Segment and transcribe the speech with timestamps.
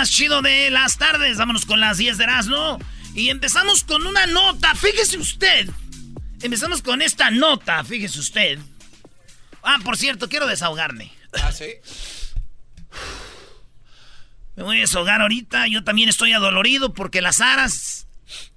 [0.00, 1.36] más chido de las tardes.
[1.36, 2.78] Vámonos con las 10 de Erasmo.
[3.14, 4.74] Y empezamos con una nota.
[4.74, 5.68] Fíjese usted.
[6.40, 8.58] Empezamos con esta nota, fíjese usted.
[9.62, 11.12] Ah, por cierto, quiero desahogarme.
[11.34, 11.66] ¿Ah, sí?
[14.56, 15.66] Me voy a desahogar ahorita.
[15.66, 18.06] Yo también estoy adolorido porque las aras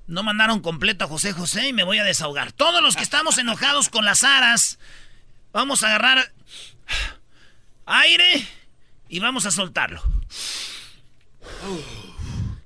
[0.07, 2.53] no mandaron completo a José José y me voy a desahogar.
[2.53, 4.79] Todos los que estamos enojados con las aras,
[5.51, 6.31] vamos a agarrar
[7.85, 8.47] aire
[9.09, 10.01] y vamos a soltarlo.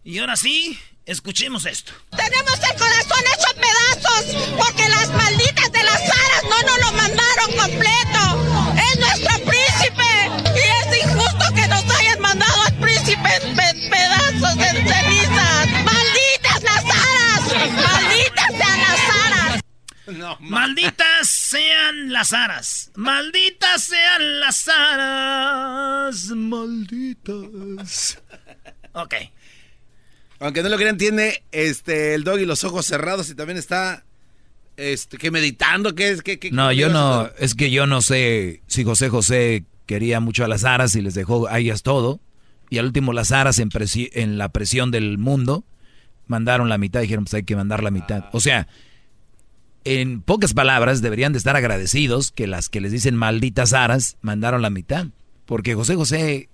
[0.04, 1.92] Y ahora sí, escuchemos esto.
[2.16, 4.26] Tenemos el corazón hecho pedazos
[4.58, 8.78] porque las malditas de las aras no nos lo mandaron completo.
[8.92, 9.37] Es nuestro
[20.18, 22.92] No, ma- Malditas sean las aras.
[22.96, 26.28] Malditas sean las aras.
[26.36, 28.22] Malditas.
[28.94, 29.14] Ok.
[30.40, 34.06] Aunque no lo crean, tiene este el doggy los ojos cerrados y también está
[34.78, 38.62] este que meditando, que es que, que- No, yo no, es que yo no sé
[38.68, 42.20] si José José quería mucho a las aras y les dejó a ellas todo.
[42.70, 45.64] Y al último las aras en, presi- en la presión del mundo
[46.28, 48.26] mandaron la mitad, dijeron pues hay que mandar la mitad.
[48.34, 48.68] O sea,
[49.84, 54.62] en pocas palabras deberían de estar agradecidos que las que les dicen malditas aras mandaron
[54.62, 55.08] la mitad.
[55.46, 56.50] Porque José José...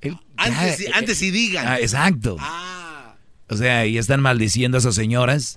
[0.00, 1.66] él- Antes, ya, sí- antes sí digan.
[1.66, 2.36] ah, exacto.
[2.38, 3.14] Ah.
[3.48, 5.56] O sea, y están maldiciendo a esas señoras.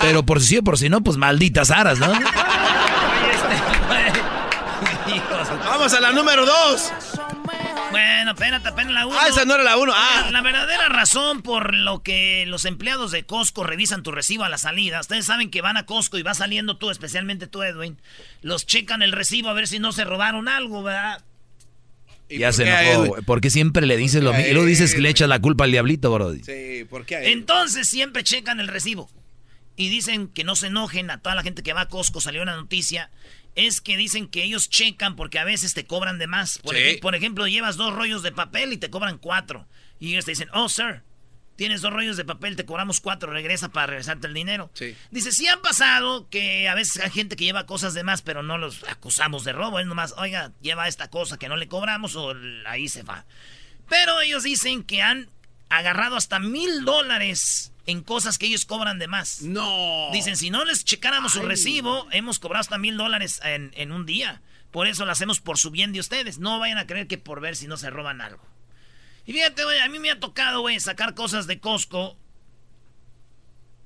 [0.00, 2.08] Pero por si sí o por si no, pues malditas aras, ¿no?
[5.64, 6.92] Vamos a la número dos.
[8.00, 9.16] Bueno, espérate, apenas la uno.
[9.18, 9.92] Ah, esa no era la uno.
[9.94, 10.28] Ah.
[10.32, 14.58] La verdadera razón por lo que los empleados de Costco revisan tu recibo a la
[14.58, 17.98] salida, ustedes saben que van a Costco y va saliendo tú, especialmente tú, Edwin,
[18.42, 21.22] los checan el recibo a ver si no se robaron algo, ¿verdad?
[22.28, 24.50] ¿Y Ya se enojó, güey, porque siempre le dices lo ¿Por qué mismo.
[24.50, 26.42] Y luego dices que le echas la culpa al diablito, Brody.
[26.44, 27.24] Sí, ¿por qué a?
[27.24, 29.10] Entonces siempre checan el recibo.
[29.76, 32.42] Y dicen que no se enojen a toda la gente que va a Costco, salió
[32.42, 33.10] una noticia.
[33.54, 36.58] Es que dicen que ellos checan porque a veces te cobran de más.
[36.58, 36.82] Por, Sí.
[36.82, 39.66] ej- por ejemplo, llevas dos rollos de papel y te cobran cuatro.
[39.98, 41.02] Y ellos te dicen, oh, sir,
[41.56, 44.70] tienes dos rollos de papel, te cobramos cuatro, regresa para regresarte el dinero.
[44.74, 44.96] Sí.
[45.10, 48.42] Dice, sí ha pasado que a veces hay gente que lleva cosas de más, pero
[48.42, 49.78] no los acusamos de robo.
[49.80, 52.34] Es nomás, oiga, lleva esta cosa que no le cobramos o
[52.66, 53.26] ahí se va.
[53.88, 55.28] Pero ellos dicen que han
[55.68, 59.42] agarrado hasta mil dólares en cosas que ellos cobran de más.
[59.42, 60.10] No.
[60.12, 64.06] Dicen, si no les checáramos su recibo, hemos cobrado hasta mil dólares en, en un
[64.06, 64.42] día.
[64.70, 66.38] Por eso lo hacemos por su bien de ustedes.
[66.38, 68.42] No vayan a creer que por ver si no se roban algo.
[69.26, 72.16] Y fíjate, güey, a mí me ha tocado, güey, sacar cosas de Costco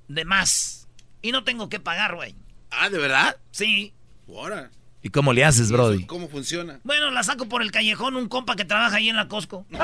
[0.08, 0.88] de más.
[1.22, 2.34] Y no tengo que pagar, güey.
[2.70, 3.36] Ah, ¿de verdad?
[3.50, 3.94] Sí.
[4.28, 4.70] Ahora.
[5.02, 6.06] ¿Y cómo le haces, Brody?
[6.06, 6.80] ¿Cómo funciona?
[6.82, 9.66] Bueno, la saco por el callejón, un compa que trabaja ahí en la Costco.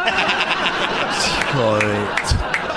[1.50, 2.69] En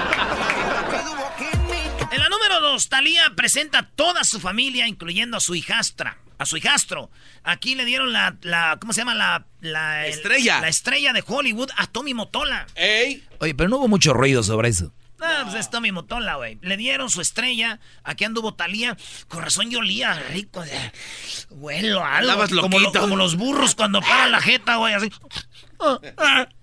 [2.90, 7.10] Talía presenta a toda su familia, incluyendo a su hijastra, a su hijastro.
[7.44, 9.16] Aquí le dieron la, la ¿cómo se llama?
[9.16, 10.60] La, la Estrella.
[10.62, 12.68] La estrella de Hollywood a Tommy Motola.
[12.76, 13.24] ¡Ey!
[13.40, 14.94] Oye, pero no hubo mucho ruido sobre eso.
[15.26, 16.58] Ah, pues es Tommy Motola, güey.
[16.62, 17.80] Le dieron su estrella.
[18.04, 18.98] Aquí anduvo Talía.
[19.30, 20.62] Con razón yo olía rico.
[21.50, 22.46] Huelo algo.
[22.62, 25.10] Como, lo- como los burros cuando paran la jeta, güey, así.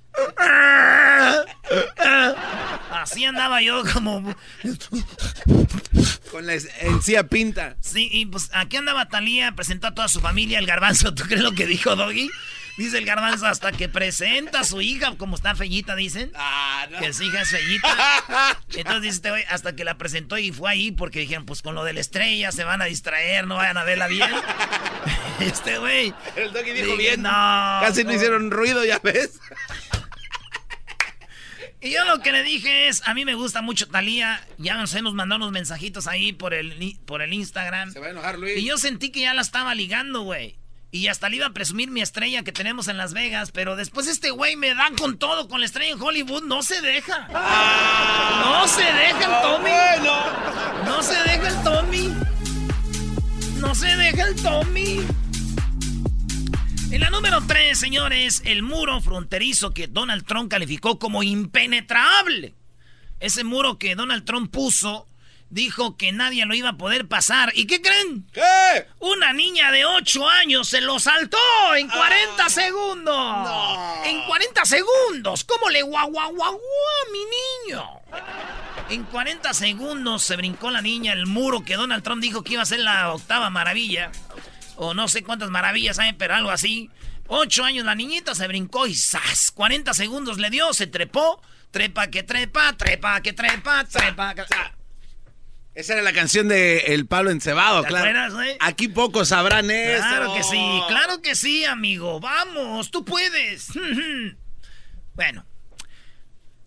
[2.91, 4.35] Así andaba yo como...
[6.31, 7.77] Con la encía pinta.
[7.81, 11.43] Sí, y pues aquí andaba Talía, presentó a toda su familia, el garbanzo, ¿tú crees
[11.43, 12.31] lo que dijo Doggy?
[12.81, 16.33] Dice el garbanzo hasta que presenta a su hija, como está fellita, dicen.
[16.35, 16.99] Ah, no.
[16.99, 18.59] Que su hija es fellita.
[18.75, 21.75] Entonces dice este güey, hasta que la presentó y fue ahí porque dijeron, pues con
[21.75, 24.31] lo de la estrella se van a distraer, no vayan a verla bien.
[25.41, 26.13] Este güey.
[26.37, 27.23] El doggy dijo dije, bien.
[27.23, 27.31] No.
[27.31, 29.41] Casi no hicieron ruido, ya ves.
[31.83, 34.47] Y yo lo que le dije es, a mí me gusta mucho Talía.
[34.59, 37.93] Ya nos hemos mandado unos mensajitos ahí por el, por el Instagram.
[37.93, 38.59] Se va a enojar Luis.
[38.59, 40.59] Y yo sentí que ya la estaba ligando, güey.
[40.93, 43.51] Y hasta le iba a presumir mi estrella que tenemos en Las Vegas.
[43.53, 46.43] Pero después este güey me da con todo, con la estrella en Hollywood.
[46.45, 47.29] No se deja.
[48.45, 49.71] No se deja el Tommy.
[49.71, 50.85] Bueno.
[50.85, 52.15] No se deja el Tommy.
[53.59, 55.07] No se deja el Tommy.
[56.93, 62.55] En la número 3, señores, el muro fronterizo que Donald Trump calificó como impenetrable.
[63.21, 65.07] Ese muro que Donald Trump puso
[65.51, 67.53] dijo que nadie lo iba a poder pasar.
[67.55, 68.27] ¿Y qué creen?
[68.33, 68.89] ¿Qué?
[68.99, 71.39] Una niña de 8 años se lo saltó
[71.77, 73.49] en 40 segundos.
[74.07, 75.45] En 40 segundos.
[75.45, 77.21] ¿Cómo le guau guau guau guau, mi
[77.69, 77.85] niño?
[78.89, 82.63] En 40 segundos se brincó la niña el muro que Donald Trump dijo que iba
[82.63, 84.11] a ser la octava maravilla.
[84.83, 86.89] O no sé cuántas maravillas hay, pero algo así.
[87.27, 89.51] 8 años la niñita se brincó y ¡zas!
[89.51, 91.43] 40 segundos le dio, se trepó.
[91.71, 94.45] Trepa que trepa, trepa que trepa, trepa que...
[95.75, 98.09] Esa era la canción de El Pablo Encebado, ¿Te claro.
[98.09, 98.57] acuerdas?
[98.61, 100.03] Aquí pocos sabrán eso.
[100.03, 102.19] Claro que sí, claro que sí, amigo.
[102.19, 103.69] Vamos, tú puedes.
[105.15, 105.45] bueno,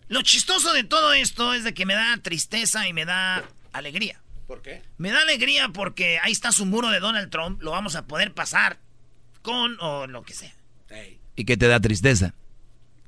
[0.08, 4.23] lo chistoso de todo esto es de que me da tristeza y me da alegría.
[4.48, 4.82] ¿Por qué?
[4.98, 8.34] Me da alegría porque ahí está su muro de Donald Trump, lo vamos a poder
[8.34, 8.78] pasar
[9.42, 10.54] con o lo que sea.
[11.36, 12.34] ¿Y qué te da tristeza?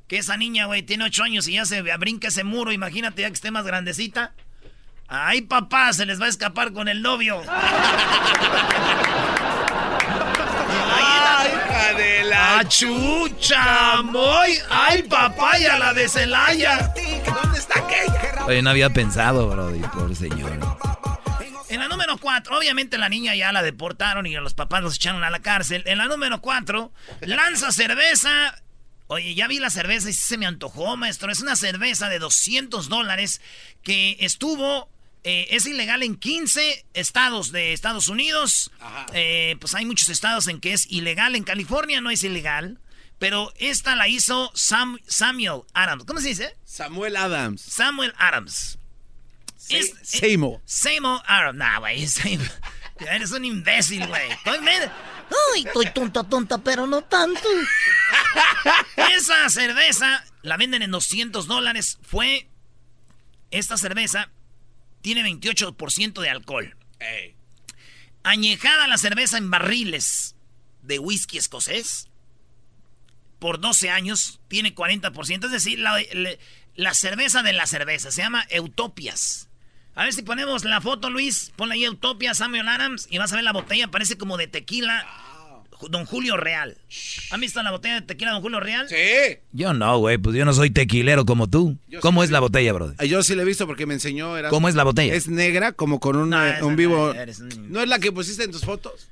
[0.08, 3.28] Que esa niña, güey, tiene ocho años y ya se brinca ese muro, imagínate ya
[3.28, 4.34] que esté más grandecita.
[5.08, 7.42] Ay, papá, se les va a escapar con el novio.
[10.98, 12.60] ¡Ay, hija de la...
[12.60, 14.58] ¡Achucha, moy!
[14.70, 16.92] ¡Ay, papaya, la de Celaya!
[17.26, 18.46] ¿Dónde está aquella?
[18.46, 20.60] Oye, no había pensado, bro, y pobre señor.
[21.70, 24.96] En la número 4, obviamente la niña ya la deportaron y a los papás los
[24.96, 25.84] echaron a la cárcel.
[25.86, 26.92] En la número 4,
[27.22, 28.62] lanza cerveza.
[29.08, 31.32] Oye, ya vi la cerveza y se me antojó, maestro.
[31.32, 33.42] Es una cerveza de 200 dólares
[33.84, 34.90] que estuvo...
[35.24, 38.72] eh, es ilegal en 15 estados de Estados Unidos.
[39.14, 41.36] Eh, pues hay muchos estados en que es ilegal.
[41.36, 42.80] En California no es ilegal.
[43.18, 46.04] Pero esta la hizo Sam- Samuel Adams.
[46.06, 46.56] ¿Cómo se dice?
[46.66, 47.62] Samuel Adams.
[47.62, 48.78] Samuel Adams.
[49.70, 50.62] Es- Seymour.
[50.66, 51.58] Seymour Adams.
[51.58, 52.08] Nah, güey.
[52.08, 52.48] Seymour.
[53.00, 54.30] Eres un imbécil, güey.
[55.54, 57.42] Ay, estoy tonta, tonta, pero no tanto.
[59.16, 61.98] Esa cerveza la venden en 200 dólares.
[62.04, 62.48] Fue.
[63.52, 64.30] Esta cerveza
[65.02, 66.76] tiene 28% de alcohol.
[68.24, 70.36] Añejada la cerveza en barriles
[70.82, 72.08] de whisky escocés.
[73.40, 75.46] Por 12 años tiene 40%.
[75.46, 76.32] Es decir, la, la-
[76.76, 78.12] la cerveza de la cerveza.
[78.12, 79.50] Se llama Utopias.
[79.96, 81.52] A ver si ponemos la foto, Luis.
[81.56, 83.08] Ponle ahí Utopia, Samuel Adams.
[83.10, 83.88] Y vas a ver la botella.
[83.90, 85.06] Parece como de tequila.
[85.90, 86.78] Don Julio Real.
[87.32, 88.88] ¿Han visto la botella de tequila Don Julio Real?
[88.90, 88.96] Sí.
[89.52, 91.78] Yo no, güey, pues yo no soy tequilero como tú.
[91.90, 92.26] Yo ¿Cómo sí.
[92.26, 92.94] es la botella, bro?
[92.98, 94.38] Ah, Yo sí la he visto porque me enseñó.
[94.38, 95.14] Era ¿Cómo es la botella?
[95.14, 97.14] Es negra, como con un, No, eh, un vivo.
[97.14, 99.10] no, un- ¿No es la que pusiste en tus fotos?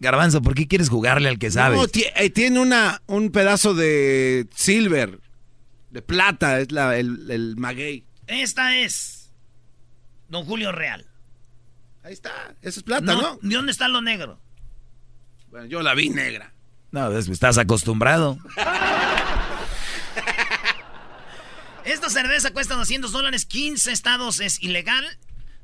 [0.00, 1.78] Garbanzo, ¿por qué quieres jugarle al que sabes?
[1.78, 1.86] No,
[2.16, 5.18] eh, tiene una, un pedazo de silver,
[5.90, 8.04] de plata, es la, el, el maguey.
[8.26, 9.30] Esta es
[10.28, 11.06] Don Julio Real.
[12.02, 12.30] Ahí está,
[12.62, 13.38] eso es plata, ¿no?
[13.42, 14.40] ¿De dónde está lo negro?
[15.50, 16.52] Bueno, yo la vi negra.
[16.92, 18.38] No, ves, estás acostumbrado.
[21.84, 25.04] Esta cerveza cuesta 200 dólares, 15 estados es ilegal.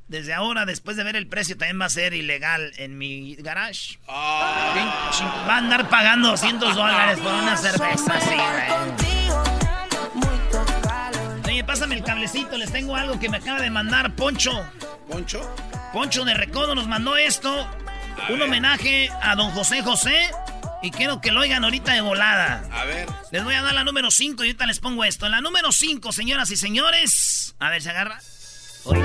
[0.07, 3.97] Desde ahora, después de ver el precio, también va a ser ilegal en mi garage.
[4.05, 9.22] Pinche- Va a andar pagando 200 dólares por una cerveza así, güey.
[11.63, 14.51] Oye, pásame el cablecito, les tengo algo que me acaba de mandar Poncho.
[15.09, 15.39] ¿Poncho?
[15.93, 17.67] Poncho de Recodo nos mandó esto.
[18.29, 20.29] un homenaje a don José José.
[20.81, 22.67] Y quiero que lo oigan ahorita de volada.
[22.73, 23.07] A ver.
[23.31, 25.25] Les voy a dar la número 5 y ahorita les pongo esto.
[25.25, 27.55] En la número 5, señoras y señores.
[27.59, 28.19] A ver, se agarra.
[28.83, 29.01] Oye.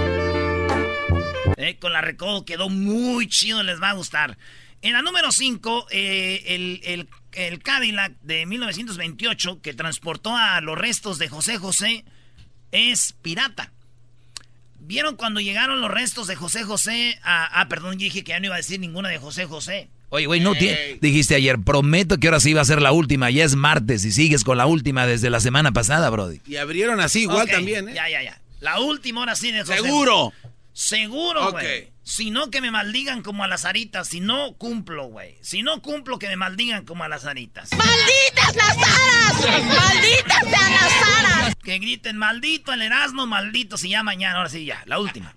[1.59, 4.37] Eh, con la recodo quedó muy chido, les va a gustar.
[4.83, 11.19] En la número 5, el, el- el Cadillac de 1928 que transportó a los restos
[11.19, 12.05] de José José
[12.73, 13.73] es pirata.
[14.81, 17.61] ¿Vieron cuando llegaron los restos de José José a...
[17.61, 19.89] Ah, perdón, yo dije que ya no iba a decir ninguna de José José.
[20.11, 20.99] Oye, güey, no tiene.
[21.03, 23.31] Dijiste ayer, prometo que ahora sí va a ser la última.
[23.31, 26.41] Ya es martes y sigues con la última desde la semana pasada, Brody.
[26.47, 27.95] Y abrieron así igual también, ¿eh?
[27.95, 28.41] Ya, ya, ya.
[28.61, 29.75] La última hora sí de José.
[29.75, 30.33] Seguro.
[30.79, 31.93] Seguro, güey.
[32.05, 34.07] Si no, que me maldigan como a las aritas.
[34.07, 35.37] Si no, cumplo, güey.
[35.43, 37.71] Si no cumplo, que me maldigan como a las aritas.
[37.73, 39.67] ¡Malditas las aras!
[39.67, 41.57] ¡Malditas sean las aras!
[41.65, 43.77] Que griten, maldito el Erasmo, maldito.
[43.77, 44.85] Si ya mañana, ahora sí, ya.
[44.87, 45.35] La última.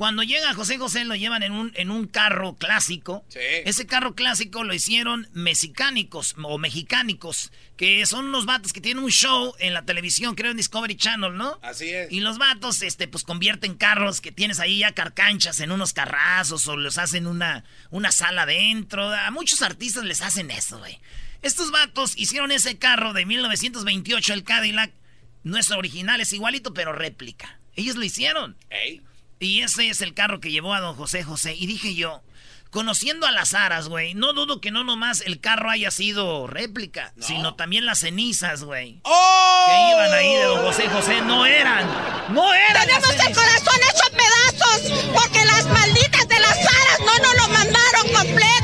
[0.00, 3.22] Cuando llega José José lo llevan en un, en un carro clásico.
[3.28, 3.38] Sí.
[3.66, 9.10] Ese carro clásico lo hicieron mexicánicos o mexicánicos, que son unos vatos que tienen un
[9.10, 11.58] show en la televisión, creo en Discovery Channel, ¿no?
[11.60, 12.10] Así es.
[12.10, 16.66] Y los vatos, este, pues convierten carros que tienes ahí ya carcanchas en unos carrazos
[16.66, 19.12] o los hacen una, una sala dentro.
[19.12, 20.98] A muchos artistas les hacen eso, güey.
[21.42, 24.92] Estos vatos hicieron ese carro de 1928, el Cadillac.
[25.42, 27.60] No es original, es igualito, pero réplica.
[27.76, 28.56] Ellos lo hicieron.
[28.70, 29.02] Ey.
[29.40, 31.54] Y ese es el carro que llevó a don José José.
[31.56, 32.22] Y dije yo,
[32.70, 37.12] Conociendo a las aras, güey, no dudo que no nomás el carro haya sido réplica,
[37.18, 39.00] sino también las cenizas, güey.
[39.02, 39.64] ¡Oh!
[39.66, 41.84] Que iban ahí de don José José, no eran,
[42.32, 42.86] no eran.
[42.86, 48.08] Tenemos el corazón hecho pedazos porque las malditas de las aras no nos lo mandaron
[48.14, 48.59] completo.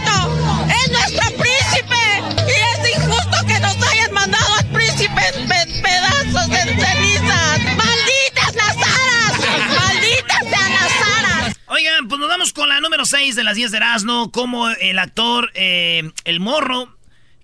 [11.68, 15.00] Oigan, pues nos vamos con la número 6 de las 10 de Erasmo, como el
[15.00, 16.96] actor, eh, el morro,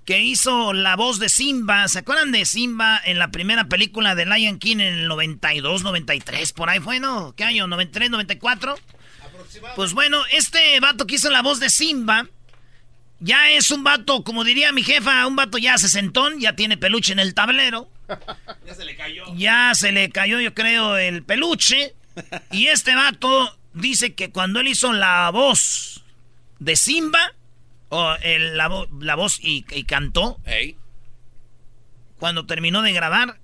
[0.05, 1.89] que hizo la voz de Simba.
[1.89, 6.53] ¿Se acuerdan de Simba en la primera película de Lion King en el 92, 93?
[6.53, 7.35] Por ahí fue, ¿no?
[7.35, 7.67] ¿Qué año?
[7.67, 8.77] ¿93, 94?
[9.75, 12.29] Pues bueno, este vato que hizo la voz de Simba,
[13.19, 17.13] ya es un vato, como diría mi jefa, un vato ya sesentón, ya tiene peluche
[17.13, 17.91] en el tablero.
[18.65, 19.25] Ya se le cayó.
[19.35, 21.97] Ya se le cayó, yo creo, el peluche.
[22.53, 26.03] Y este vato dice que cuando él hizo la voz
[26.59, 27.33] de Simba,
[27.89, 30.41] o el- la, la voz y, y cantó,
[32.19, 33.39] cuando terminó de grabar,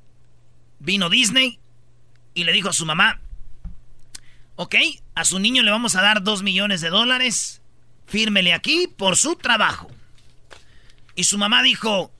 [0.78, 1.58] vino Disney
[2.34, 3.20] y le dijo a su mamá,
[4.56, 4.74] ok,
[5.14, 7.60] a su niño le vamos a dar dos millones de dólares,
[8.06, 9.90] fírmele aquí por su trabajo.
[11.14, 12.12] Y su mamá dijo,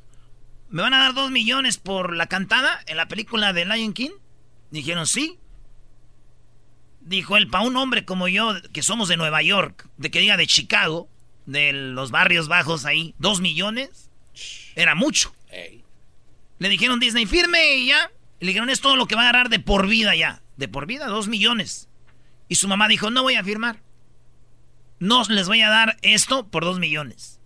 [0.70, 4.10] ¿me van a dar dos millones por la cantada en la película de Lion King?
[4.70, 5.38] Dijeron, sí.
[7.08, 10.36] Dijo él, para un hombre como yo, que somos de Nueva York, de que diga
[10.36, 11.08] de Chicago,
[11.46, 14.10] de los barrios bajos ahí, dos millones,
[14.76, 15.34] era mucho.
[15.48, 15.82] Ey.
[16.58, 18.10] Le dijeron Disney, firme y ya.
[18.40, 20.42] Y le dijeron, es todo lo que va a agarrar de por vida ya.
[20.58, 21.88] De por vida, dos millones.
[22.46, 23.80] Y su mamá dijo, no voy a firmar.
[24.98, 27.40] No les voy a dar esto por dos millones.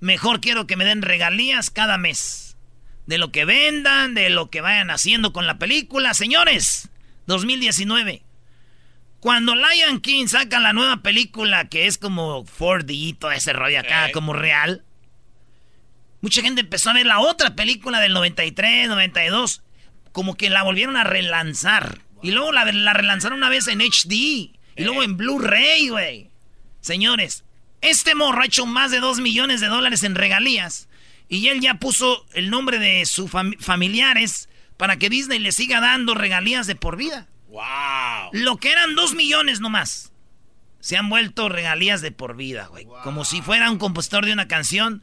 [0.00, 2.56] Mejor quiero que me den regalías cada mes.
[3.06, 6.14] De lo que vendan, de lo que vayan haciendo con la película.
[6.14, 6.88] Señores,
[7.26, 8.22] 2019.
[9.24, 13.80] Cuando Lion King saca la nueva película que es como 4D y todo ese rollo
[13.80, 14.84] acá, como real.
[16.20, 19.62] Mucha gente empezó a ver la otra película del 93, 92,
[20.12, 22.02] como que la volvieron a relanzar.
[22.22, 24.12] Y luego la, la relanzaron una vez en HD.
[24.12, 26.28] Y luego en Blu-ray, güey.
[26.82, 27.44] Señores,
[27.80, 30.86] este morro ha hecho más de 2 millones de dólares en regalías.
[31.30, 36.12] Y él ya puso el nombre de sus familiares para que Disney le siga dando
[36.12, 37.26] regalías de por vida.
[37.54, 38.30] Wow.
[38.32, 40.10] Lo que eran 2 millones nomás.
[40.80, 42.86] Se han vuelto regalías de por vida, güey.
[43.04, 45.02] Como si fuera un compositor de una canción.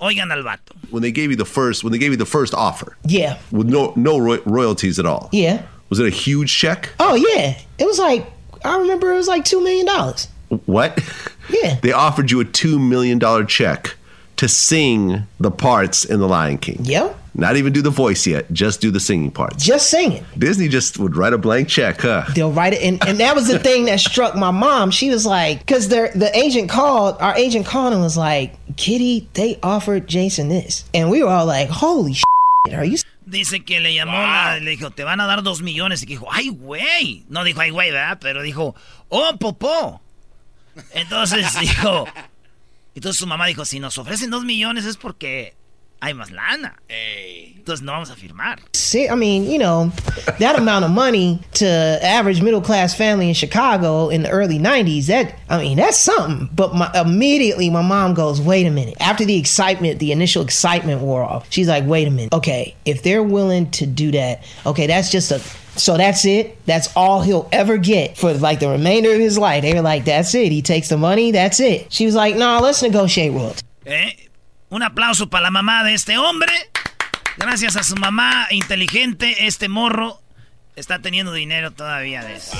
[0.00, 0.74] Oigan al vato.
[0.90, 3.36] when they gave you the first when they gave you the first offer Yeah.
[3.50, 5.28] with no no roy- royalties at all.
[5.32, 5.62] Yeah.
[5.90, 6.90] Was it a huge check?
[7.00, 7.56] Oh yeah.
[7.78, 8.24] It was like
[8.64, 10.28] I remember it was like two million dollars.
[10.66, 11.00] What?
[11.50, 11.80] Yeah.
[11.82, 13.96] They offered you a 2 million dollar check
[14.36, 16.78] to sing the parts in The Lion King.
[16.84, 17.16] Yep.
[17.38, 19.64] Not even do the voice yet, just do the singing parts.
[19.64, 20.24] Just singing.
[20.36, 22.24] Disney just would write a blank check, huh?
[22.34, 24.90] They'll write it, and, and that was the thing that struck my mom.
[24.90, 29.56] She was like, because the agent called, our agent called and was like, Kitty, they
[29.62, 32.98] offered Jason this, and we were all like, holy shit, are you?
[33.24, 36.02] Dice que le llamó, la- le dijo, te van a dar dos millones.
[36.02, 37.22] Y que dijo, ay, güey.
[37.28, 38.18] No dijo, ay, güey, ¿verdad?
[38.20, 38.74] Pero dijo,
[39.10, 40.00] oh, popó.
[40.92, 42.06] Entonces dijo,
[42.96, 45.54] entonces su mamá dijo, si nos ofrecen dos millones es porque
[46.00, 46.76] hay más lana.
[46.88, 48.60] Entonces no vamos a firmar.
[48.72, 49.92] See, I mean, you know,
[50.38, 51.66] that amount of money to
[52.02, 55.06] average middle class family in Chicago in the early '90s.
[55.06, 56.48] That I mean, that's something.
[56.54, 61.02] But my, immediately, my mom goes, "Wait a minute." After the excitement, the initial excitement
[61.02, 62.32] wore off, she's like, "Wait a minute.
[62.32, 65.40] Okay, if they're willing to do that, okay, that's just a."
[65.78, 66.58] So that's it.
[66.66, 69.62] That's all he'll ever get for like the remainder of his life.
[69.62, 70.50] They were like, "That's it.
[70.50, 71.32] He takes the money.
[71.32, 74.10] That's it." She was like, "No, let's negotiate royalties." ¿Eh?
[74.70, 76.52] Un aplauso para la mamá de este hombre.
[77.36, 80.20] Gracias a su mamá inteligente, este morro
[80.76, 82.56] está teniendo dinero todavía de eso.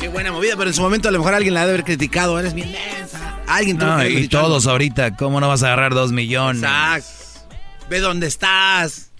[0.00, 2.38] Qué buena movida, pero en su momento a lo mejor alguien la debe haber criticado.
[2.38, 3.40] Eres bien densa.
[3.48, 4.72] Alguien tuvo No, que haberle y todos algo.
[4.72, 6.62] ahorita, ¿cómo no vas a agarrar dos millones?
[6.62, 7.56] Exacto.
[7.90, 9.10] Ve dónde estás.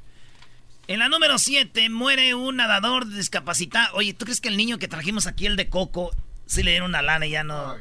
[0.87, 3.94] En la número 7 muere un nadador discapacitado.
[3.97, 6.12] Oye, ¿tú crees que el niño que trajimos aquí, el de Coco,
[6.47, 7.75] si le dieron una lana y ya no...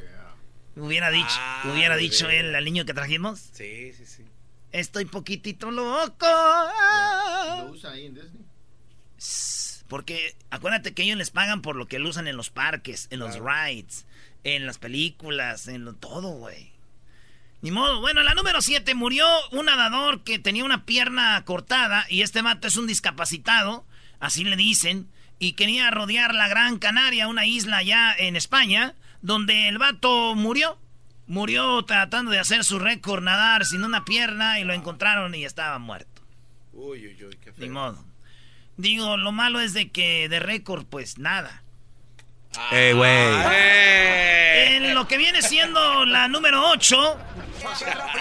[0.77, 3.39] Hubiera dicho, Ah, hubiera dicho él al niño que trajimos.
[3.53, 4.23] Sí, sí, sí.
[4.71, 6.25] Estoy poquitito loco.
[9.87, 13.19] Porque acuérdate que ellos les pagan por lo que lo usan en los parques, en
[13.19, 14.05] los rides,
[14.43, 16.71] en las películas, en lo- todo, güey.
[17.61, 18.01] Ni modo.
[18.01, 22.67] Bueno, la número 7 murió un nadador que tenía una pierna cortada y este mato
[22.67, 23.85] es un discapacitado,
[24.19, 25.07] así le dicen,
[25.39, 30.77] y quería rodear la Gran Canaria, una isla allá en España, donde el vato murió.
[31.27, 35.77] Murió tratando de hacer su récord nadar sin una pierna y lo encontraron y estaba
[35.77, 36.21] muerto.
[36.71, 37.69] Uy, uy, uy, qué Ni feo.
[37.73, 38.05] modo.
[38.77, 41.63] Digo, lo malo es de que de récord, pues nada.
[42.71, 44.77] Eh, güey.
[44.77, 47.17] En lo que viene siendo la número 8,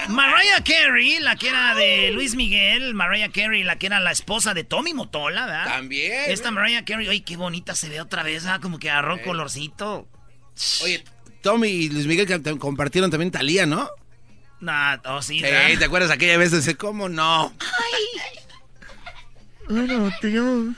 [0.09, 4.53] Mariah Carey, la que era de Luis Miguel, Mariah Carey, la que era la esposa
[4.55, 5.65] de Tommy Motola, ¿verdad?
[5.67, 6.25] También.
[6.29, 8.59] Esta Mariah Carey, ay, qué bonita se ve otra vez, ¿ah?
[8.61, 10.09] como que agarró colorcito.
[10.83, 11.05] Oye,
[11.43, 13.89] Tommy y Luis Miguel compartieron también Talía, ¿no?
[14.61, 15.41] Nah, oh, sí.
[15.41, 16.53] ¿te acuerdas aquella vez?
[16.53, 17.53] Dice, ¿cómo no?
[19.69, 20.75] Bueno, tío.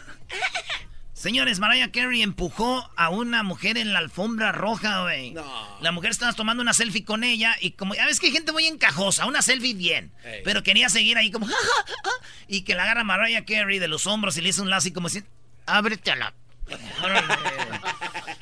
[1.12, 5.34] Señores, Mariah Carey empujó a una mujer en la alfombra roja, güey.
[5.80, 8.52] La mujer estaba tomando una selfie con ella y como, ya ves que hay gente
[8.52, 10.42] muy encajosa, una selfie bien, Ey.
[10.44, 12.10] pero quería seguir ahí como, "Ja, ja, ja",
[12.46, 14.92] y que la agarra Mariah Carey de los hombros y le hizo un lazo y
[14.92, 15.24] como así,
[15.66, 16.34] ábrete a la...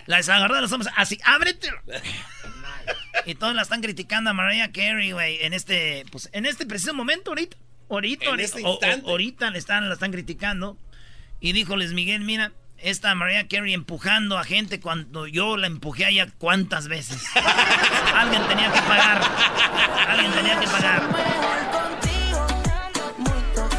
[0.06, 1.70] La agarró de los hombros, así, ábrete.
[3.24, 6.94] Y todos la están criticando a Mariah Carey, güey, en este, pues, en este preciso
[6.94, 7.56] momento, ahorita.
[7.88, 10.76] Ahorita, En ahorita, este o- ahorita le están, la están criticando.
[11.40, 16.04] Y dijo Luis Miguel, mira, esta Mariah Carey empujando a gente cuando yo la empujé
[16.04, 17.22] a ella cuántas veces.
[18.14, 19.20] Alguien tenía que pagar.
[20.08, 21.02] Alguien tenía que pagar.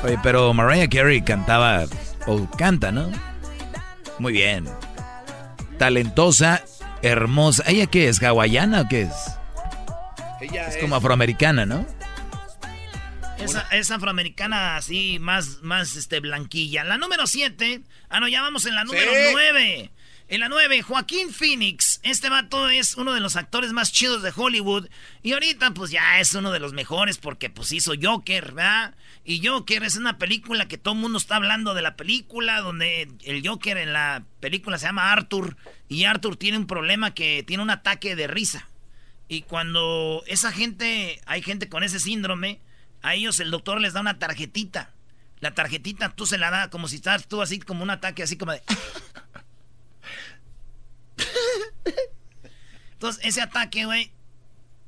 [0.04, 1.86] Oye, pero Mariah Carey cantaba,
[2.28, 3.12] o canta, ¿no?
[4.20, 4.68] Muy bien.
[5.78, 6.64] Talentosa,
[7.02, 7.64] hermosa.
[7.68, 8.22] ¿Ella qué es?
[8.22, 9.14] ¿Hawaiana o qué es?
[10.42, 11.86] Ella Es como afroamericana, ¿no?
[13.38, 16.84] Esa, es afroamericana así, más, más este, blanquilla.
[16.84, 17.82] La número 7.
[18.10, 19.92] Ah, no, ya vamos en la número Sí.
[20.28, 20.36] 9.
[20.36, 22.00] En la 9, Joaquín Phoenix.
[22.04, 24.90] Este vato es uno de los actores más chidos de Hollywood.
[25.24, 28.96] Y ahorita, pues ya es uno de los mejores porque pues hizo Joker, ¿verdad?
[29.24, 33.10] Y Joker es una película que todo el mundo está hablando de la película, donde
[33.24, 35.58] el Joker en la película se llama Arthur.
[35.88, 38.68] Y Arthur tiene un problema que tiene un ataque de risa.
[39.28, 42.62] Y cuando esa gente, hay gente con ese síndrome,
[43.02, 44.94] a ellos el doctor les da una tarjetita.
[45.40, 48.38] La tarjetita tú se la da como si estás tú así como un ataque así
[48.38, 48.62] como de...
[52.94, 54.12] Entonces, ese ataque, güey,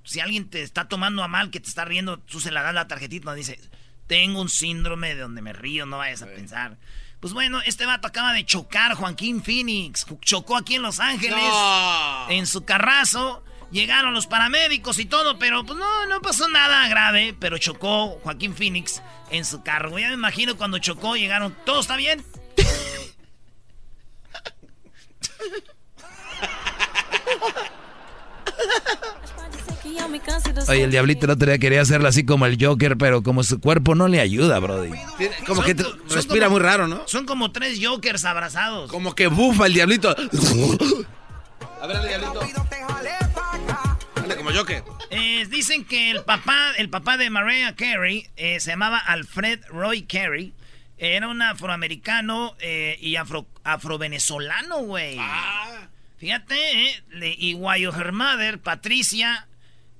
[0.03, 2.73] si alguien te está tomando a mal, que te está riendo, tú se la das
[2.73, 3.59] la tarjetita donde dice,
[4.07, 6.77] tengo un síndrome de donde me río, no vayas a pensar.
[7.19, 10.05] Pues bueno, este vato acaba de chocar, Joaquín Phoenix.
[10.21, 12.29] Chocó aquí en Los Ángeles No.
[12.29, 13.43] en su carrazo.
[13.71, 17.35] Llegaron los paramédicos y todo, pero pues no, no pasó nada grave.
[17.39, 19.99] Pero chocó Joaquín Phoenix en su carro.
[19.99, 22.23] Ya me imagino cuando chocó, llegaron, ¿todo está bien?
[30.67, 33.59] Oye, el diablito el otro día quería hacerlo así como el Joker, pero como su
[33.59, 34.91] cuerpo no le ayuda, Brody.
[35.47, 35.75] Como que
[36.09, 37.07] respira como- muy raro, ¿no?
[37.07, 38.91] Son como tres jokers abrazados.
[38.91, 40.09] Como que bufa el diablito.
[40.09, 42.39] A ver, el diablito.
[44.15, 44.83] Dale, como que.
[45.11, 50.03] Eh, dicen que el papá, el papá de Mariah Carey eh, se llamaba Alfred Roy
[50.03, 50.53] Carey.
[50.97, 55.17] Era un afroamericano eh, y afro, afrovenezolano, güey.
[56.19, 56.55] Fíjate,
[56.89, 59.47] eh, le- y her mother, Patricia,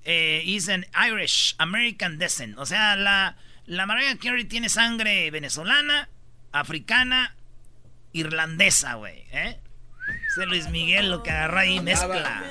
[0.04, 2.58] eh, is an Irish American descent.
[2.58, 6.10] O sea, la, la Mariah Carey tiene sangre venezolana,
[6.52, 7.36] africana,
[8.12, 9.24] irlandesa, güey.
[9.32, 9.58] ¿eh?
[10.32, 12.44] Ese Luis Miguel lo que agarra ahí mezcla.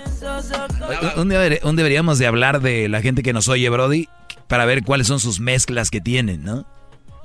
[1.16, 4.08] Un, un deberíamos de hablar de la gente que nos oye, Brody,
[4.46, 6.66] para ver cuáles son sus mezclas que tienen, ¿no?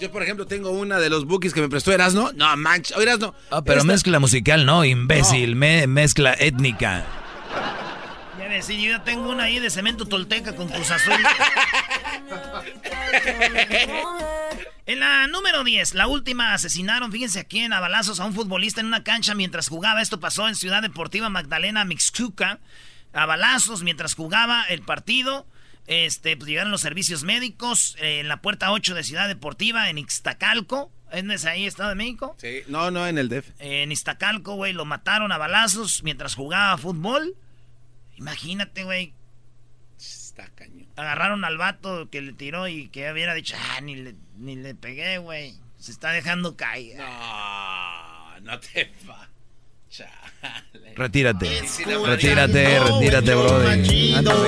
[0.03, 2.31] Yo, por ejemplo, tengo una de los bookies que me prestó Erasno.
[2.35, 2.93] No, mancha.
[2.97, 3.33] Oh, Erasno.
[3.49, 7.05] Ah, pero Esta- mezcla musical, no, imbécil, me- mezcla étnica.
[8.37, 11.13] Ya ves, sí, yo ya tengo una ahí de cemento tolteca con Cruz Azul.
[14.87, 18.81] en la número 10, la última, asesinaron, fíjense aquí en a balazos a un futbolista
[18.81, 20.01] en una cancha mientras jugaba.
[20.01, 22.59] Esto pasó en Ciudad Deportiva Magdalena Mixcuca.
[23.13, 25.47] A balazos mientras jugaba el partido.
[25.85, 29.97] Este, pues llegaron los servicios médicos eh, en la puerta 8 de Ciudad Deportiva en
[29.97, 30.91] Ixtacalco.
[31.11, 32.35] ¿Es ahí, Estado de México?
[32.39, 33.49] Sí, no, no, en el DEF.
[33.59, 37.35] En Iztacalco, güey, lo mataron a balazos mientras jugaba fútbol.
[38.15, 39.13] Imagínate, güey.
[39.99, 40.87] Está cañón.
[40.95, 44.73] Agarraron al vato que le tiró y que hubiera dicho, ah, ni le, ni le
[44.73, 45.53] pegué, güey.
[45.77, 46.97] Se está dejando caer.
[46.97, 49.29] No, no te va.
[49.93, 50.09] Chale.
[50.95, 51.59] Retírate.
[51.59, 53.31] Escuchando Retírate, retírate,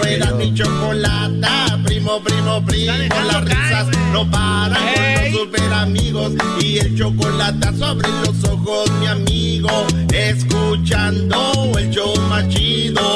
[0.02, 2.94] que era mi chocolata, primo, primo, primo,
[3.28, 4.82] las risas no paran.
[4.82, 9.70] Con los super amigos y el chocolate sobre los ojos, mi amigo,
[10.12, 13.16] escuchando el show machido.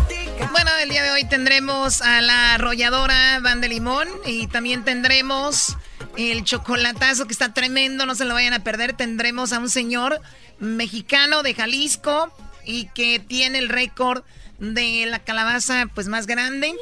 [1.21, 5.77] hoy tendremos a la arrolladora Van de Limón y también tendremos
[6.17, 8.93] el chocolatazo que está tremendo, no se lo vayan a perder.
[8.93, 10.19] Tendremos a un señor
[10.57, 12.33] mexicano de Jalisco
[12.65, 14.23] y que tiene el récord
[14.57, 16.73] de la calabaza pues más grande.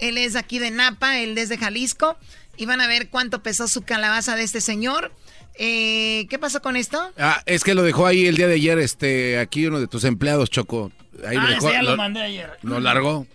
[0.00, 2.16] Él es aquí de Napa, él es de Jalisco
[2.56, 5.12] y van a ver cuánto pesó su calabaza de este señor.
[5.54, 7.12] Eh, ¿Qué pasó con esto?
[7.18, 10.02] Ah, es que lo dejó ahí el día de ayer, este, aquí uno de tus
[10.02, 10.90] empleados, Choco.
[11.24, 12.58] Ahí ah, lo dejó, ya lo, mandé ayer.
[12.62, 13.26] Lo largó.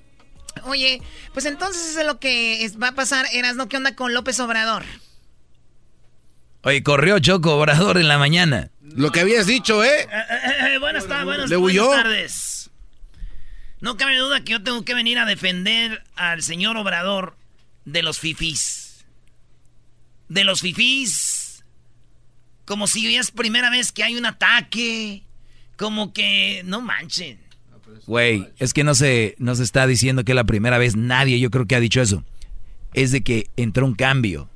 [0.63, 1.01] Oye,
[1.33, 4.83] pues entonces eso es lo que va a pasar, Erasno, ¿qué onda con López Obrador?
[6.61, 8.71] Oye, corrió Choco Obrador en la mañana.
[8.81, 10.01] Lo que habías dicho, ¿eh?
[10.01, 11.87] eh, eh, eh buenas, buenas, ¿Le huyó?
[11.87, 12.69] buenas tardes.
[13.81, 17.37] No cabe duda que yo tengo que venir a defender al señor Obrador
[17.83, 19.05] de los fifís.
[20.27, 21.63] De los fifís.
[22.65, 25.23] Como si es primera vez que hay un ataque.
[25.77, 26.63] Como que.
[26.65, 27.44] No manchen.
[28.05, 30.95] Güey, es que no se, no se está diciendo que es la primera vez.
[30.95, 32.23] Nadie, yo creo que ha dicho eso.
[32.93, 34.49] Es de que entró un cambio.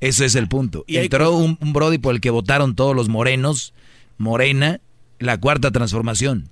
[0.00, 0.84] Eso es el punto.
[0.86, 3.72] Y entró un, un Brody por el que votaron todos los morenos.
[4.18, 4.80] Morena,
[5.18, 6.50] la cuarta transformación.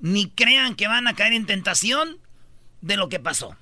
[0.00, 2.18] ni crean que van a caer en tentación
[2.80, 3.56] de lo que pasó.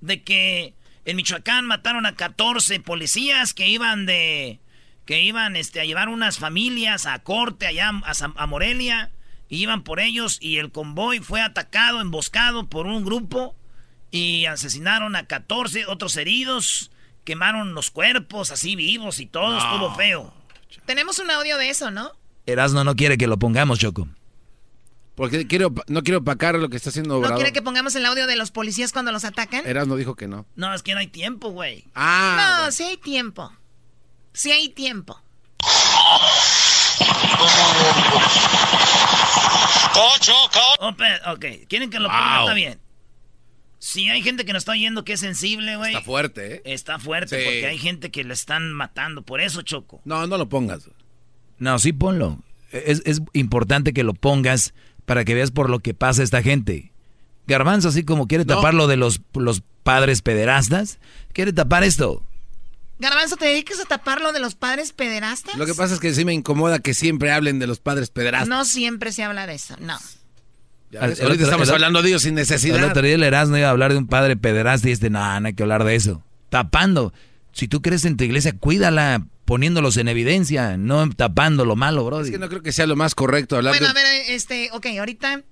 [0.00, 4.60] De que en Michoacán mataron a 14 policías que iban de
[5.04, 9.10] que iban este, a llevar unas familias a corte allá a, Morelia,
[9.48, 13.56] y iban por ellos y el convoy fue atacado, emboscado por un grupo
[14.10, 16.90] y asesinaron a 14 otros heridos,
[17.24, 20.32] quemaron los cuerpos así vivos y todo, estuvo feo.
[20.86, 22.12] Tenemos un audio de eso, ¿no?
[22.46, 24.08] Erasno no quiere que lo pongamos, Choco.
[25.14, 27.32] Porque quiero, no quiero opacar lo que está haciendo Obrador.
[27.32, 29.66] ¿No quiere que pongamos el audio de los policías cuando los atacan?
[29.66, 30.46] Erasno dijo que no.
[30.56, 31.84] No, es que no hay tiempo, güey.
[31.94, 32.62] Ah.
[32.64, 33.52] No, sí hay tiempo.
[34.32, 35.22] Si hay tiempo.
[41.26, 42.80] ok, quieren que lo ponga, está bien.
[43.84, 45.92] Si hay gente que nos está oyendo que es sensible, güey.
[45.92, 46.62] Está fuerte, ¿eh?
[46.66, 49.22] Está fuerte porque hay gente que lo están matando.
[49.22, 50.00] Por eso, Choco.
[50.04, 50.88] No, no lo pongas.
[51.58, 52.38] No, sí ponlo.
[52.70, 54.72] Es, es importante que lo pongas
[55.04, 56.92] para que veas por lo que pasa esta gente.
[57.48, 61.00] Garbanzo, así como quiere tapar lo de los, los padres pederastas,
[61.32, 62.24] quiere tapar esto.
[63.00, 65.56] Garbanzo, ¿te dedicas a tapar lo de los padres pederastas?
[65.56, 68.48] Lo que pasa es que sí me incomoda que siempre hablen de los padres pederastas.
[68.48, 69.98] No siempre se habla de eso, no.
[70.98, 72.78] Ahorita estamos hablando de ellos sin necesidad.
[72.78, 75.40] El otro día el Erasmo iba a hablar de un padre pederasta y este, no,
[75.40, 76.24] no hay que hablar de eso.
[76.48, 77.12] Tapando.
[77.52, 82.20] Si tú crees en tu iglesia, cuídala poniéndolos en evidencia, no tapando lo malo, bro.
[82.20, 84.86] Es que no creo que sea lo más correcto hablar Bueno, a ver, este, ok,
[84.98, 85.42] ahorita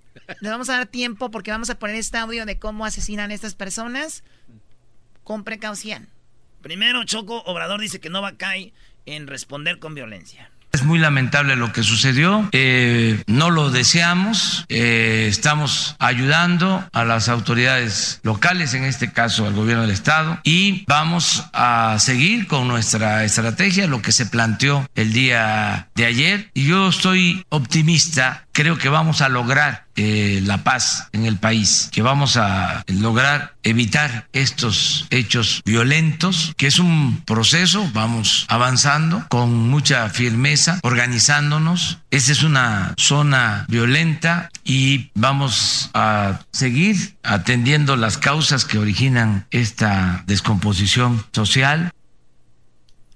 [0.41, 3.35] le vamos a dar tiempo porque vamos a poner este audio de cómo asesinan a
[3.35, 4.25] estas personas
[5.25, 6.09] con precaución.
[6.63, 8.73] Primero, Choco Obrador dice que no va a caer
[9.07, 10.51] en responder con violencia.
[10.73, 17.29] Es muy lamentable lo que sucedió, eh, no lo deseamos, eh, estamos ayudando a las
[17.29, 23.25] autoridades locales, en este caso al gobierno del estado, y vamos a seguir con nuestra
[23.25, 28.89] estrategia, lo que se planteó el día de ayer, y yo estoy optimista, creo que
[28.89, 35.07] vamos a lograr eh, la paz en el país, que vamos a lograr evitar estos
[35.11, 41.99] hechos violentos, que es un proceso, vamos avanzando con mucha firmeza, organizándonos.
[42.11, 50.25] Esta es una zona violenta y vamos a seguir atendiendo las causas que originan esta
[50.27, 51.93] descomposición social.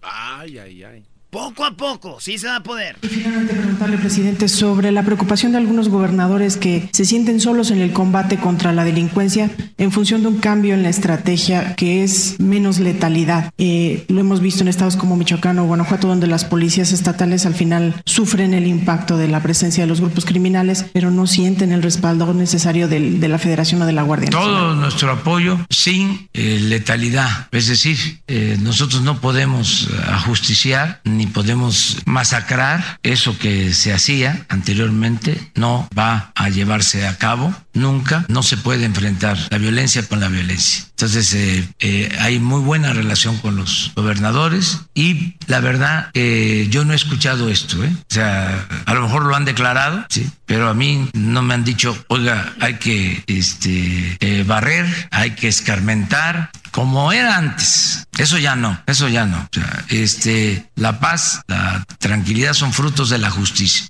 [0.02, 1.03] Ay, ay, ay.
[1.34, 2.96] Poco a poco, sí se va a poder.
[3.02, 7.80] Y finalmente preguntarle, presidente, sobre la preocupación de algunos gobernadores que se sienten solos en
[7.80, 12.36] el combate contra la delincuencia en función de un cambio en la estrategia que es
[12.38, 13.50] menos letalidad.
[13.58, 17.54] Eh, lo hemos visto en estados como Michoacán o Guanajuato, donde las policías estatales al
[17.56, 21.82] final sufren el impacto de la presencia de los grupos criminales, pero no sienten el
[21.82, 24.54] respaldo necesario del- de, la Federación o de la Guardia Nacional.
[24.56, 27.48] Todo nuestro apoyo sin eh, letalidad.
[27.50, 27.96] Es decir,
[28.28, 35.50] eh, nosotros no podemos ajusticiar ni podemos masacrar eso que se hacía anteriormente.
[35.54, 38.24] No va a llevarse a cabo nunca.
[38.28, 40.84] No se puede enfrentar la violencia con la violencia.
[40.96, 46.84] Entonces eh, eh, hay muy buena relación con los gobernadores y la verdad eh, yo
[46.84, 47.82] no he escuchado esto.
[47.82, 47.90] ¿eh?
[47.92, 51.64] O sea, a lo mejor lo han declarado, sí, pero a mí no me han
[51.64, 58.06] dicho, oiga, hay que este, barrer, hay que escarmentar, como era antes.
[58.16, 59.48] Eso ya no, eso ya no.
[59.88, 63.88] Este, la paz, la tranquilidad son frutos de la justicia.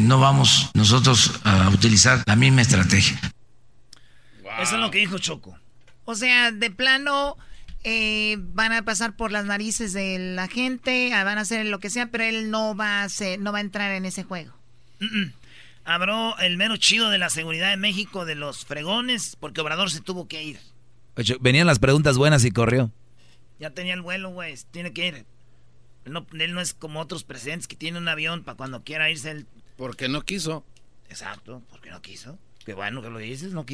[0.00, 3.18] no vamos nosotros a utilizar la misma estrategia.
[4.60, 5.58] Eso es lo que dijo Choco.
[6.04, 7.36] O sea, de plano
[7.82, 11.80] eh, van a pasar por las narices de la gente, ah, van a hacer lo
[11.80, 14.54] que sea, pero él no va a hacer, no va a entrar en ese juego.
[15.84, 20.00] Habló el mero chido de la seguridad de México, de los fregones, porque Obrador se
[20.00, 20.58] tuvo que ir.
[21.40, 22.90] Venían las preguntas buenas y corrió.
[23.60, 25.26] Ya tenía el vuelo, güey, tiene que ir.
[26.06, 29.10] Él no, él no es como otros presidentes que tienen un avión para cuando quiera
[29.10, 29.46] irse él.
[29.76, 30.64] Porque no quiso.
[31.08, 32.38] Exacto, porque no quiso.
[32.64, 33.66] Qué bueno que lo dices, no.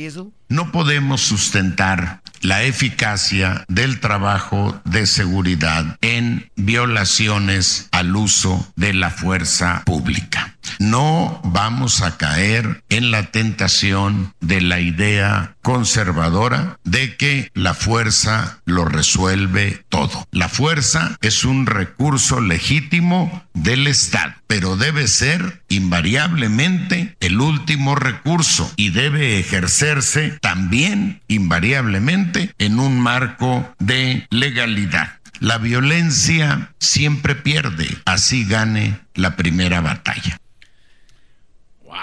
[0.48, 9.10] No podemos sustentar la eficacia del trabajo de seguridad en violaciones al uso de la
[9.10, 10.56] fuerza pública.
[10.78, 18.60] No vamos a caer en la tentación de la idea conservadora de que la fuerza
[18.64, 20.26] lo resuelve todo.
[20.30, 28.72] La fuerza es un recurso legítimo del Estado, pero debe ser invariablemente el último recurso
[28.76, 35.20] y debe ejercerse también invariablemente en un marco de legalidad.
[35.40, 40.39] La violencia siempre pierde, así gane la primera batalla.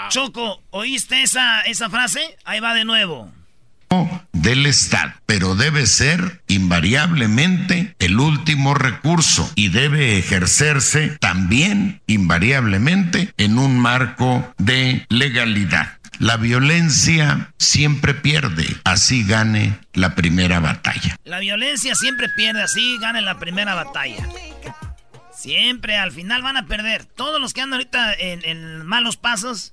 [0.08, 2.36] Choco, ¿oíste esa, esa frase?
[2.44, 3.32] Ahí va de nuevo.
[4.32, 13.58] del Estado, pero debe ser invariablemente el último recurso y debe ejercerse también invariablemente en
[13.58, 15.98] un marco de legalidad.
[16.18, 21.16] La violencia siempre pierde, así gane la primera batalla.
[21.24, 24.26] La violencia siempre pierde, así gana en la primera batalla.
[25.32, 27.04] Siempre, al final van a perder.
[27.04, 29.72] Todos los que andan ahorita en, en malos pasos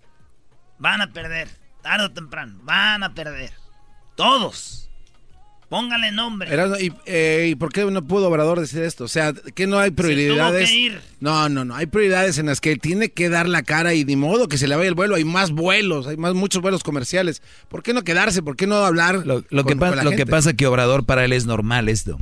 [0.79, 1.47] van a perder.
[1.81, 3.51] Tarde o temprano, van a perder.
[4.15, 4.81] Todos.
[5.69, 6.53] Póngale nombre.
[6.53, 9.03] Erasmo, ¿y, eh, ¿y por qué no pudo Obrador decir esto?
[9.03, 10.69] O sea, que no hay prioridades.
[10.69, 11.01] que ir.
[11.19, 11.75] No, no, no.
[11.75, 14.67] Hay prioridades en las que tiene que dar la cara y ni modo que se
[14.67, 15.15] le vaya el vuelo.
[15.15, 17.41] Hay más vuelos, hay más muchos vuelos comerciales.
[17.67, 18.43] ¿Por qué no quedarse?
[18.43, 19.25] ¿Por qué no hablar?
[19.25, 21.33] Lo, lo que, con- pa- con la lo que pasa es que Obrador para él
[21.33, 22.19] es normal esto.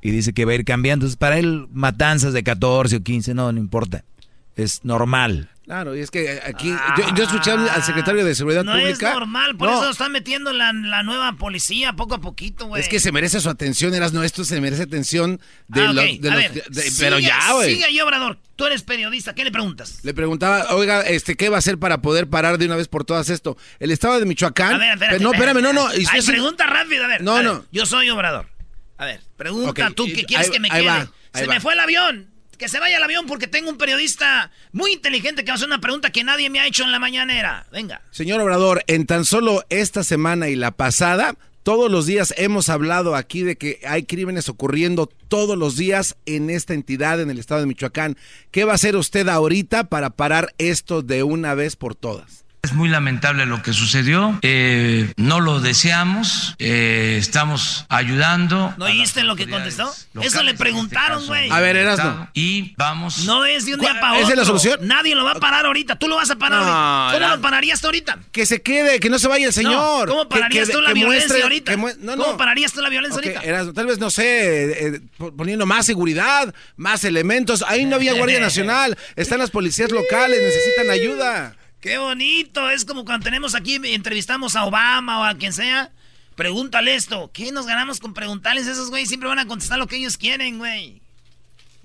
[0.00, 1.04] Y dice que va a ir cambiando.
[1.04, 4.04] Entonces, para él, matanzas de 14 o 15, no, no importa.
[4.56, 5.50] Es normal.
[5.68, 9.08] Claro, y es que aquí yo, yo escuché al secretario de Seguridad No Pública.
[9.08, 12.80] es normal, por No, eso están metiendo la, la nueva policía poco a poquito, güey.
[12.80, 16.00] Es que se merece su atención, eras no, esto se merece atención de, Ah, lo-
[16.00, 17.74] ok, de a los- ver, de- sigue- pero ya, güey.
[17.74, 18.38] Sigue ahí, Obrador.
[18.56, 19.98] Tú eres periodista, ¿qué le preguntas?
[20.04, 23.04] Le preguntaba, oiga, este, ¿qué va a hacer para poder parar de una vez por
[23.04, 23.58] todas esto?
[23.78, 24.72] El estado de Michoacán.
[24.74, 25.94] A ver, espérate, no, espérame, no, no.
[25.94, 27.22] y Ay, pregunta rápido, a ver.
[27.22, 27.64] No, a ver, no.
[27.72, 28.46] Yo soy Obrador.
[28.96, 31.08] A ver, pregunta Ok, tú, y- ¿qué quieres ahí- que me quede?
[31.34, 31.52] Se va.
[31.54, 32.30] me fue el avión.
[32.58, 35.68] Que se vaya el avión porque tengo un periodista muy inteligente que va a hacer
[35.68, 37.66] una pregunta que nadie me ha hecho en la mañanera.
[37.70, 38.02] Venga.
[38.10, 43.14] Señor Obrador, en tan solo esta semana y la pasada, todos los días hemos hablado
[43.14, 47.60] aquí de que hay crímenes ocurriendo todos los días en esta entidad, en el estado
[47.60, 48.16] de Michoacán.
[48.50, 52.44] ¿Qué va a hacer usted ahorita para parar esto de una vez por todas?
[52.60, 54.36] Es muy lamentable lo que sucedió.
[54.42, 56.56] Eh, no lo deseamos.
[56.58, 58.74] Eh, estamos ayudando.
[58.76, 59.90] ¿No oíste lo que contestó?
[60.20, 61.48] Eso le preguntaron, güey.
[61.50, 62.28] A ver, Erasno.
[62.34, 63.18] Y vamos.
[63.24, 64.30] No es de un día para ¿Esa otro.
[64.32, 64.78] es la solución?
[64.82, 65.96] Nadie lo va a parar ahorita.
[66.00, 67.24] Tú lo vas a parar No, ahorita.
[67.26, 68.18] ¿Cómo lo pararías tú ahorita?
[68.32, 70.08] Que se quede, que no se vaya el señor.
[70.08, 71.70] No, ¿Cómo pararías que- tú la violencia muestre- ahorita?
[71.70, 73.40] que mu- no, ¿Cómo pararías tú la violencia ahorita?
[73.40, 75.00] Erasmo, tal vez, no sé, eh, eh,
[75.36, 77.64] poniendo más seguridad, más elementos.
[77.68, 81.54] Ahí no había Guardia Nacional, están las policías locales, necesitan ayuda.
[81.88, 85.90] Qué bonito, es como cuando tenemos aquí, entrevistamos a Obama o a quien sea.
[86.36, 87.30] Pregúntale esto.
[87.32, 88.66] ¿Qué nos ganamos con preguntarles?
[88.66, 91.00] Esos güey siempre van a contestar lo que ellos quieren, güey.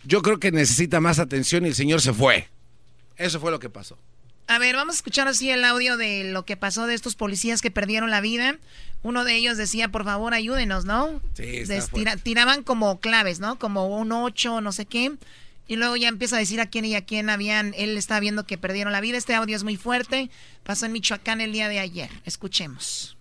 [0.04, 2.50] Yo creo que necesita más atención y el señor se fue.
[3.16, 3.98] Eso fue lo que pasó.
[4.48, 7.62] A ver, vamos a escuchar así el audio de lo que pasó de estos policías
[7.62, 8.58] que perdieron la vida.
[9.02, 11.22] Uno de ellos decía, por favor, ayúdenos, ¿no?
[11.34, 12.00] Sí, está Des- fuerte.
[12.12, 13.58] tira- tiraban como claves, ¿no?
[13.58, 15.13] Como un 8, no sé qué.
[15.67, 18.45] Y luego ya empieza a decir a quién y a quién habían, él estaba viendo
[18.45, 19.17] que perdieron la vida.
[19.17, 20.30] Este audio es muy fuerte.
[20.63, 22.10] Pasó en Michoacán el día de ayer.
[22.26, 23.15] Escuchemos.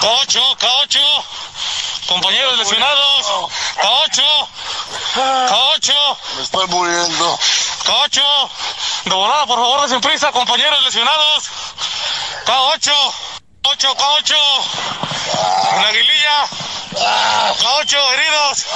[0.00, 1.24] K8, K8,
[2.06, 3.26] compañeros lesionados,
[3.76, 4.48] K8,
[5.14, 7.38] K8, me estoy muriendo.
[7.84, 8.50] K8,
[9.04, 11.50] de volada, por favor, desen prisa, compañeros lesionados,
[12.46, 12.92] K8,
[13.62, 14.34] K8, K8,
[15.72, 16.46] en la aguililla,
[17.58, 18.66] K8, heridos,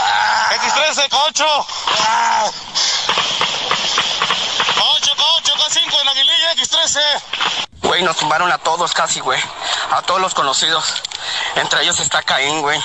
[0.51, 1.67] X13, K8,
[4.75, 7.01] K8, K8, K5 en la aguililla, X13.
[7.83, 9.41] Güey, nos tumbaron a todos casi, güey.
[9.91, 11.03] A todos los conocidos.
[11.57, 12.83] Entre ellos está Caín, güey.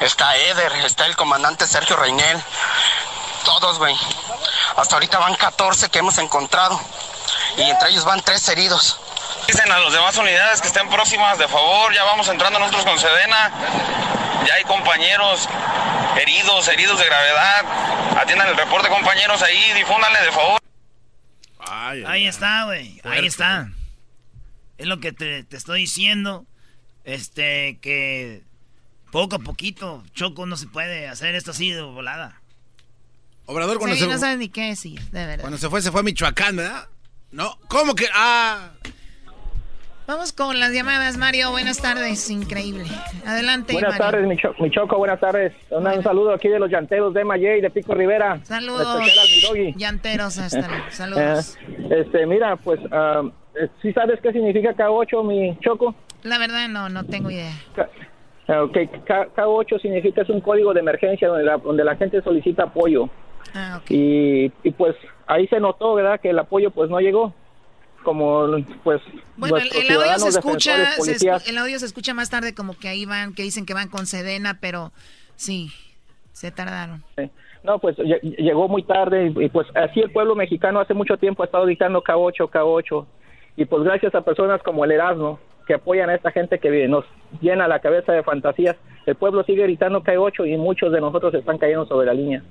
[0.00, 2.42] Está Eder, está el comandante Sergio Reinel.
[3.44, 3.98] Todos, güey.
[4.76, 6.80] Hasta ahorita van 14 que hemos encontrado.
[7.56, 8.98] Y entre ellos van tres heridos.
[9.46, 12.98] Dicen a las demás unidades que estén próximas, de favor, ya vamos entrando nosotros con
[12.98, 13.50] Sedena.
[14.46, 15.48] Ya hay compañeros
[16.20, 17.64] heridos, heridos de gravedad.
[18.20, 20.60] Atiendan el reporte, compañeros, ahí, difúndanle, de favor.
[22.06, 23.00] Ahí está, güey.
[23.04, 23.70] Ahí está.
[24.78, 26.46] Es lo que te, te, estoy diciendo.
[27.04, 28.42] Este, que
[29.10, 32.40] poco a poquito, Choco, no se puede hacer esto así de volada.
[33.46, 35.40] Obrador, cuando sí, se no sabes ni qué decir, de verdad.
[35.40, 36.88] Cuando se fue, se fue a Michoacán, ¿verdad?
[37.32, 38.08] No, ¿cómo que?
[38.14, 38.70] Ah.
[40.10, 41.52] Vamos con las llamadas, Mario.
[41.52, 42.82] Buenas tardes, increíble.
[43.24, 44.06] Adelante, Buenas Mario.
[44.06, 45.52] tardes, mi, cho mi, Choco, buenas tardes.
[45.70, 48.40] Un, saludo aquí de los llanteros de Mayey, de Pico Rivera.
[48.42, 49.00] Saludos.
[49.76, 50.90] Llanteros hasta.
[50.90, 51.56] Saludos.
[51.68, 53.30] Eh, este, mira, pues, uh,
[53.80, 55.94] ¿sí sabes qué significa K8, mi Choco?
[56.24, 57.52] La verdad, no, no tengo idea.
[57.76, 57.88] K
[58.62, 62.64] ok, K K8 significa es un código de emergencia donde la, donde la gente solicita
[62.64, 63.08] apoyo.
[63.54, 64.52] Ah, okay.
[64.64, 64.96] y, y pues
[65.28, 66.18] ahí se notó, ¿verdad?
[66.20, 67.32] Que el apoyo pues no llegó
[68.02, 68.46] como
[68.82, 69.00] pues
[69.36, 72.76] bueno el, el audio se escucha se escu el audio se escucha más tarde como
[72.76, 74.92] que ahí van que dicen que van con Sedena pero
[75.36, 75.70] sí
[76.32, 77.02] se tardaron.
[77.62, 81.42] No pues llegó muy tarde y, y, pues así el pueblo mexicano hace mucho tiempo
[81.42, 83.06] ha estado dictando K8 K8
[83.56, 87.04] y pues gracias a personas como el Erasmo que apoyan a esta gente que nos
[87.42, 91.58] llena la cabeza de fantasías el pueblo sigue gritando K8 y muchos de nosotros están
[91.58, 92.42] cayendo sobre la línea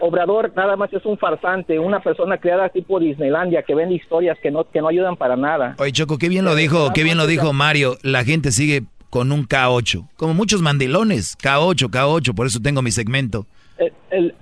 [0.00, 4.50] Obrador nada más es un farsante, una persona creada tipo Disneylandia que vende historias que
[4.50, 5.74] no que no ayudan para nada.
[5.78, 7.96] Oye Choco, qué bien lo dijo, qué bien lo dijo Mario.
[8.02, 12.90] La gente sigue con un K8, como muchos mandilones, K8, K8, por eso tengo mi
[12.90, 13.46] segmento.
[13.78, 14.34] El, el,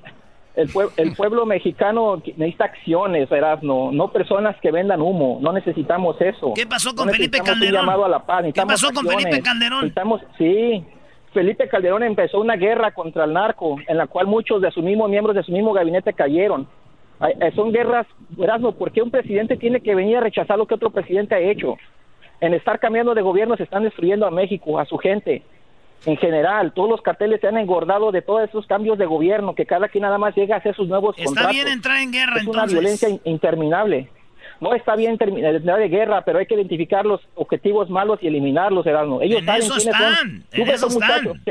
[0.56, 5.38] el, pue el pueblo mexicano necesita acciones, Erasmo, no personas que vendan humo.
[5.40, 6.52] No necesitamos eso.
[6.54, 7.80] ¿Qué pasó con no Felipe Calderón?
[7.80, 8.44] Un llamado a la paz.
[8.52, 9.24] ¿Qué pasó con acciones.
[9.24, 9.80] Felipe Calderón?
[9.82, 10.84] Necesitamos, sí,
[11.36, 15.10] Felipe Calderón empezó una guerra contra el narco, en la cual muchos de sus mismos
[15.10, 16.66] miembros de su mismo gabinete cayeron.
[17.54, 18.06] Son guerras,
[18.38, 21.38] Erasmo, ¿por qué un presidente tiene que venir a rechazar lo que otro presidente ha
[21.38, 21.76] hecho?
[22.40, 25.42] En estar cambiando de gobierno se están destruyendo a México, a su gente.
[26.06, 29.66] En general, todos los carteles se han engordado de todos esos cambios de gobierno, que
[29.66, 31.52] cada quien nada más llega a hacer sus nuevos Está contratos.
[31.52, 32.72] bien entrar en guerra, es entonces.
[32.72, 34.08] una violencia interminable.
[34.60, 38.86] No está bien terminar de guerra, pero hay que identificar los objetivos malos y eliminarlos,
[38.86, 39.20] Erasmo.
[39.20, 41.42] Ellos en saben eso están, en ves eso están.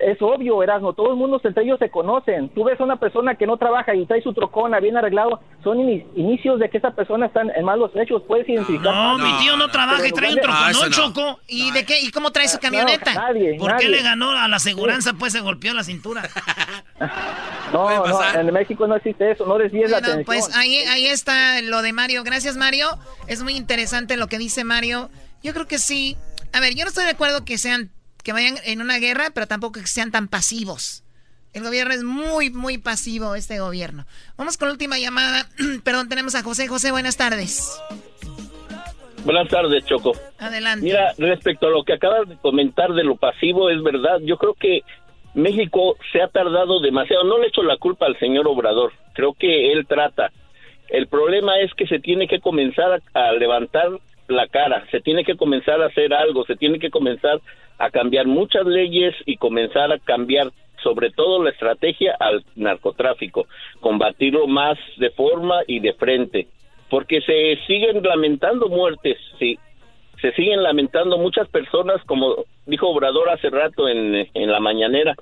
[0.00, 2.48] Es obvio, Erasmo, todo el mundo entre ellos se conocen.
[2.50, 5.80] Tú ves a una persona que no trabaja y trae su trocona bien arreglado, son
[5.80, 8.94] in inicios de que esa persona está en malos hechos, puedes identificar.
[8.94, 11.40] No, mi tío no trabaja y trae un trocón, no, ¿no, Choco?
[11.46, 12.00] ¿Y de qué?
[12.00, 13.14] ¿Y cómo trae su camioneta?
[13.14, 13.86] No, nadie, ¿Por nadie.
[13.86, 15.12] qué le ganó a la aseguranza?
[15.14, 16.22] Pues se golpeó la cintura.
[17.72, 20.24] No, no, en México no existe eso, no desvíes bueno, la atención.
[20.24, 22.24] pues ahí, ahí está lo de Mario.
[22.24, 22.88] Gracias, Mario.
[23.28, 25.08] Es muy interesante lo que dice Mario.
[25.42, 26.16] Yo creo que sí.
[26.52, 27.90] A ver, yo no estoy de acuerdo que sean,
[28.22, 31.04] que vayan en una guerra, pero tampoco que sean tan pasivos.
[31.52, 34.04] El gobierno es muy, muy pasivo, este gobierno.
[34.36, 35.46] Vamos con la última llamada.
[35.84, 36.68] Perdón, tenemos a José.
[36.68, 37.80] José, buenas tardes.
[39.24, 40.12] Buenas tardes, Choco.
[40.38, 40.84] Adelante.
[40.84, 44.20] Mira, respecto a lo que acabas de comentar de lo pasivo, es verdad.
[44.22, 44.82] Yo creo que
[45.34, 47.24] México se ha tardado demasiado.
[47.24, 48.92] No le echo la culpa al señor Obrador.
[49.12, 50.30] Creo que él trata.
[50.88, 53.90] El problema es que se tiene que comenzar a, a levantar
[54.30, 57.40] la cara, se tiene que comenzar a hacer algo, se tiene que comenzar
[57.80, 60.52] a cambiar muchas leyes y comenzar a cambiar
[60.82, 63.46] sobre todo la estrategia al narcotráfico,
[63.80, 66.46] combatirlo más de forma y de frente,
[66.90, 69.58] porque se siguen lamentando muertes, sí,
[70.20, 75.14] se siguen lamentando muchas personas, como dijo Obrador hace rato en, en la mañanera,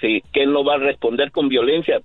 [0.00, 2.00] sí, que él no va a responder con violencia,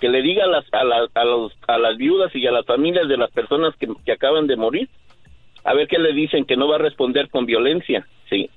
[0.00, 2.64] que le diga a las, a, la, a, los, a las viudas y a las
[2.64, 4.88] familias de las personas que, que acaban de morir,
[5.64, 8.48] a ver qué le dicen, que no va a responder con violencia, sí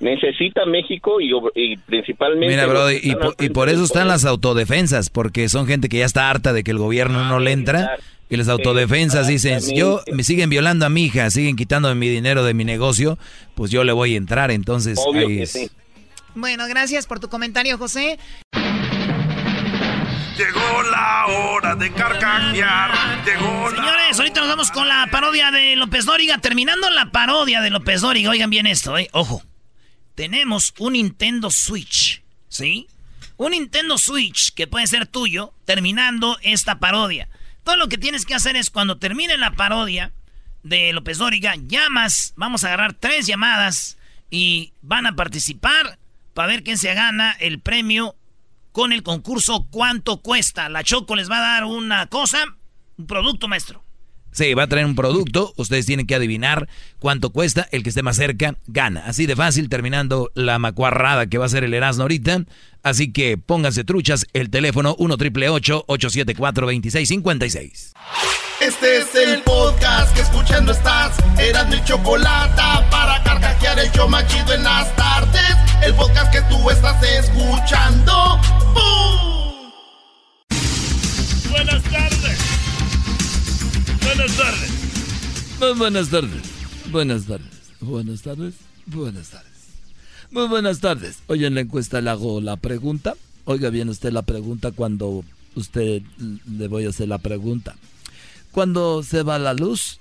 [0.00, 2.48] necesita México y, y principalmente...
[2.48, 6.04] Mira, bro, y, por, y por eso están las autodefensas, porque son gente que ya
[6.04, 7.96] está harta de que el gobierno no le entra.
[8.28, 12.42] Y las autodefensas dicen, yo me siguen violando a mi hija, siguen quitando mi dinero
[12.42, 13.18] de mi negocio,
[13.54, 15.52] pues yo le voy a entrar, entonces Obvio ahí que es.
[15.52, 15.70] sí.
[16.34, 18.18] Bueno, gracias por tu comentario, José.
[20.36, 22.90] Llegó la hora de carcajear.
[23.24, 23.76] Llegó la...
[23.76, 26.36] Señores, ahorita nos vamos con la parodia de López Dóriga.
[26.38, 29.08] Terminando la parodia de López Dóriga, oigan bien esto, eh.
[29.12, 29.42] Ojo.
[30.16, 32.88] Tenemos un Nintendo Switch, ¿sí?
[33.36, 37.28] Un Nintendo Switch que puede ser tuyo terminando esta parodia.
[37.62, 40.12] Todo lo que tienes que hacer es cuando termine la parodia
[40.62, 43.98] de López Dóriga, llamas, vamos a agarrar tres llamadas
[44.30, 45.98] y van a participar
[46.32, 48.16] para ver quién se gana el premio
[48.72, 50.70] con el concurso ¿Cuánto cuesta?
[50.70, 52.42] La Choco les va a dar una cosa,
[52.96, 53.85] un producto, maestro.
[54.36, 56.68] Sí, va a traer un producto, ustedes tienen que adivinar
[56.98, 59.04] cuánto cuesta, el que esté más cerca gana.
[59.06, 62.44] Así de fácil, terminando la macuarrada que va a ser el Erasmo ahorita.
[62.82, 67.94] Así que pónganse truchas, el teléfono 1 triple 874 2656
[68.60, 71.16] Este es el podcast que escuchando estás.
[71.38, 75.56] Eran mi chocolate para carcajear el show machido en las tardes.
[75.82, 78.38] El podcast que tú estás escuchando.
[78.74, 79.72] ¡Bum!
[81.50, 82.45] Buenas tardes.
[84.16, 84.70] Buenas tardes.
[85.60, 86.42] Muy buenas tardes.
[86.90, 87.46] Buenas tardes.
[87.80, 88.54] Buenas tardes.
[88.86, 89.52] Buenas tardes.
[90.30, 91.18] Muy buenas tardes.
[91.26, 93.14] Hoy en la encuesta le hago la pregunta.
[93.44, 95.22] Oiga bien usted la pregunta cuando
[95.54, 97.76] usted le voy a hacer la pregunta.
[98.52, 99.98] Cuando se va la luz,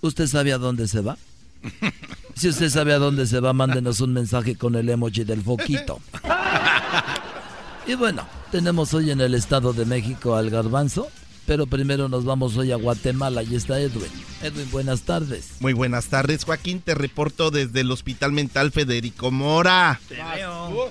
[0.00, 1.16] ¿usted sabe a dónde se va?
[2.34, 6.00] Si usted sabe a dónde se va, mándenos un mensaje con el emoji del foquito.
[7.86, 11.06] Y bueno, tenemos hoy en el Estado de México al garbanzo,
[11.46, 14.10] pero primero nos vamos hoy a Guatemala y está Edwin.
[14.42, 15.52] Edwin, buenas tardes.
[15.60, 16.80] Muy buenas tardes, Joaquín.
[16.80, 20.00] Te reporto desde el Hospital Mental Federico Mora.
[20.08, 20.90] Te veo.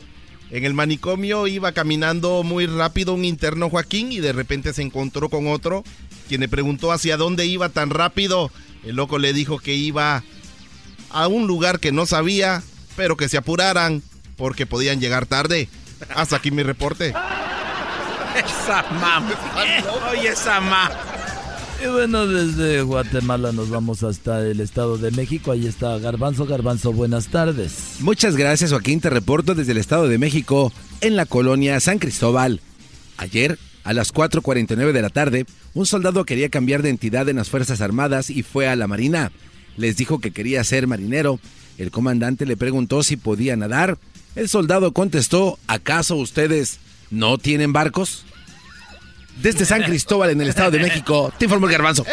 [0.52, 5.30] En el manicomio iba caminando muy rápido un interno Joaquín y de repente se encontró
[5.30, 5.84] con otro,
[6.28, 8.52] quien le preguntó hacia dónde iba tan rápido.
[8.84, 10.24] El loco le dijo que iba
[11.10, 12.62] a un lugar que no sabía,
[12.96, 14.04] pero que se apuraran
[14.38, 15.70] porque podían llegar tarde.
[16.16, 17.14] Hasta aquí mi reporte.
[18.36, 19.26] Esa mam.
[20.12, 20.92] Oye, esa mam.
[21.84, 25.52] Y bueno, desde Guatemala nos vamos hasta el Estado de México.
[25.52, 26.46] Ahí está Garbanzo.
[26.46, 27.98] Garbanzo, buenas tardes.
[28.00, 29.02] Muchas gracias, Joaquín.
[29.02, 30.72] Te reporto desde el Estado de México,
[31.02, 32.62] en la colonia San Cristóbal.
[33.18, 37.50] Ayer, a las 4.49 de la tarde, un soldado quería cambiar de entidad en las
[37.50, 39.32] Fuerzas Armadas y fue a la Marina.
[39.76, 41.40] Les dijo que quería ser marinero.
[41.78, 43.98] El comandante le preguntó si podía nadar.
[44.36, 46.80] El soldado contestó, ¿acaso ustedes
[47.14, 48.26] no tienen barcos?
[49.42, 52.06] Desde San Cristóbal, en el Estado de México, te informó el garbanzo.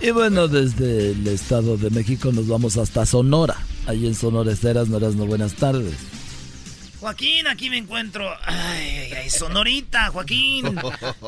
[0.00, 3.56] Y bueno, desde el Estado de México nos vamos hasta Sonora.
[3.86, 5.94] Ahí en Sonora Esteras, no no buenas tardes.
[7.00, 8.28] Joaquín, aquí me encuentro.
[8.44, 10.78] Ay, ay, ay, Sonorita, Joaquín.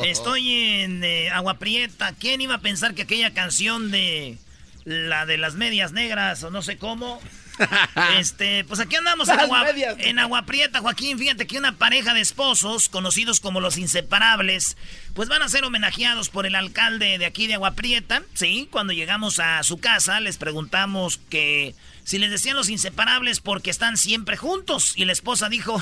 [0.05, 2.15] Estoy en eh, Agua Prieta.
[2.19, 4.39] ¿Quién iba a pensar que aquella canción de
[4.85, 7.21] la de las medias negras o no sé cómo?
[8.19, 9.67] Este, pues aquí andamos en Agua,
[9.99, 11.19] en Agua Prieta, Joaquín.
[11.19, 14.77] Fíjate que una pareja de esposos, conocidos como los inseparables,
[15.15, 18.23] pues van a ser homenajeados por el alcalde de aquí de Agua Prieta.
[18.35, 23.71] Sí, cuando llegamos a su casa les preguntamos que si les decían los inseparables porque
[23.71, 24.95] están siempre juntos.
[24.97, 25.81] Y la esposa dijo,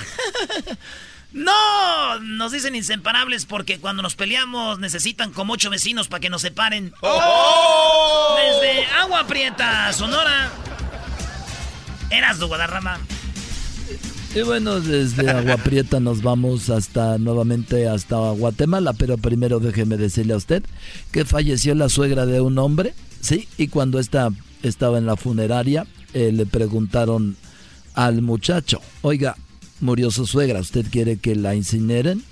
[1.32, 6.42] no, nos dicen inseparables porque cuando nos peleamos necesitan como ocho vecinos para que nos
[6.42, 6.92] separen.
[8.36, 10.50] Desde Agua Prieta, Sonora.
[12.10, 12.98] Eras de Guadarrama.
[14.34, 20.34] Y bueno, desde Agua Prieta nos vamos hasta nuevamente hasta Guatemala, pero primero déjeme decirle
[20.34, 20.62] a usted
[21.12, 24.30] que falleció la suegra de un hombre, sí, y cuando esta
[24.62, 27.36] estaba en la funeraria eh, le preguntaron
[27.94, 29.36] al muchacho, oiga,
[29.80, 32.22] murió su suegra, ¿usted quiere que la incineren?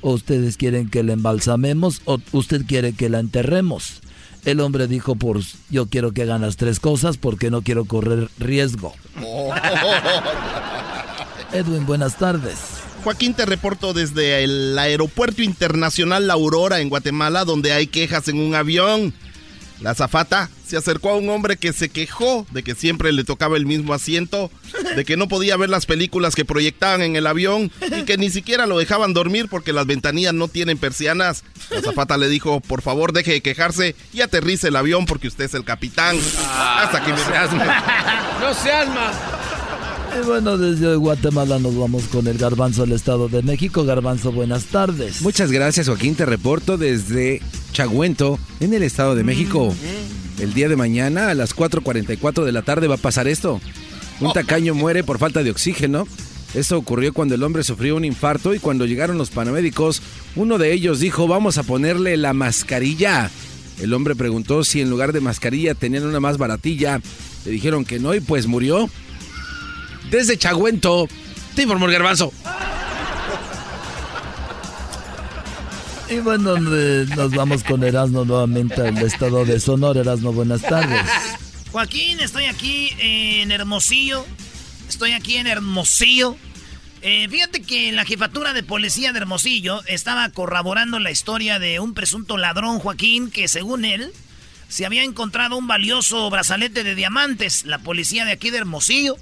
[0.00, 2.02] ¿O ustedes quieren que la embalsamemos?
[2.06, 4.00] ¿O usted quiere que la enterremos?
[4.44, 8.28] El hombre dijo, pues yo quiero que hagan las tres cosas porque no quiero correr
[8.38, 8.92] riesgo.
[11.52, 12.58] Edwin, buenas tardes.
[13.04, 18.38] Joaquín, te reporto desde el Aeropuerto Internacional La Aurora en Guatemala, donde hay quejas en
[18.38, 19.12] un avión.
[19.82, 23.56] La azafata se acercó a un hombre que se quejó de que siempre le tocaba
[23.56, 24.50] el mismo asiento,
[24.94, 28.30] de que no podía ver las películas que proyectaban en el avión y que ni
[28.30, 31.42] siquiera lo dejaban dormir porque las ventanillas no tienen persianas.
[31.70, 35.44] La azafata le dijo, por favor deje de quejarse y aterrice el avión porque usted
[35.44, 36.16] es el capitán.
[36.48, 37.18] Hasta aquí me
[38.40, 39.12] No se asma.
[40.14, 43.84] Y bueno, desde Guatemala nos vamos con el Garbanzo del Estado de México.
[43.84, 45.22] Garbanzo, buenas tardes.
[45.22, 46.14] Muchas gracias, Joaquín.
[46.14, 47.40] Te reporto desde
[47.72, 49.74] Chagüento, en el Estado de México.
[50.38, 53.60] El día de mañana, a las 4.44 de la tarde, va a pasar esto.
[54.20, 56.06] Un tacaño muere por falta de oxígeno.
[56.54, 60.02] Eso ocurrió cuando el hombre sufrió un infarto y cuando llegaron los paramédicos,
[60.36, 63.30] uno de ellos dijo, vamos a ponerle la mascarilla.
[63.80, 67.00] El hombre preguntó si en lugar de mascarilla tenían una más baratilla.
[67.46, 68.90] Le dijeron que no y pues murió.
[70.12, 71.08] Desde Chagüento,
[71.56, 72.34] Te informó el garbanzo.
[76.10, 80.00] Y bueno, nos vamos con Erasmo nuevamente al estado de Sonora.
[80.00, 81.00] Erasmo, buenas tardes.
[81.72, 84.26] Joaquín, estoy aquí en Hermosillo.
[84.86, 86.36] Estoy aquí en Hermosillo.
[87.00, 91.94] Eh, fíjate que la jefatura de policía de Hermosillo estaba corroborando la historia de un
[91.94, 94.12] presunto ladrón, Joaquín, que según él
[94.68, 97.64] se había encontrado un valioso brazalete de diamantes.
[97.64, 99.16] La policía de aquí de Hermosillo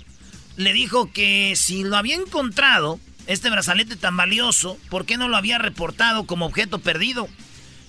[0.60, 5.36] le dijo que si lo había encontrado, este brazalete tan valioso, ¿por qué no lo
[5.38, 7.28] había reportado como objeto perdido?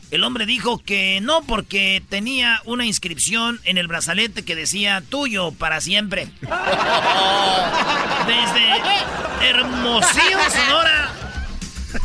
[0.09, 5.51] El hombre dijo que no porque tenía una inscripción en el brazalete que decía tuyo
[5.51, 6.29] para siempre.
[8.27, 8.63] Desde
[9.49, 11.11] Hermosillo, Sonora.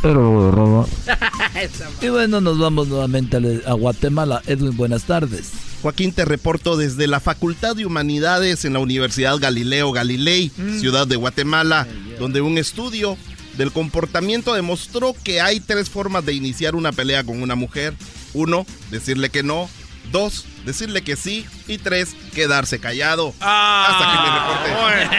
[2.01, 4.41] y bueno, nos vamos nuevamente a Guatemala.
[4.45, 5.66] Edwin, buenas tardes.
[5.87, 10.81] Joaquín, te reporto desde la Facultad de Humanidades en la Universidad Galileo Galilei, mm.
[10.81, 11.87] ciudad de Guatemala,
[12.19, 13.17] donde un estudio
[13.55, 17.93] del comportamiento demostró que hay tres formas de iniciar una pelea con una mujer.
[18.33, 19.69] Uno, decirle que no.
[20.11, 21.45] Dos, decirle que sí.
[21.69, 23.33] Y tres, quedarse callado.
[23.39, 25.09] Ah, Hasta que me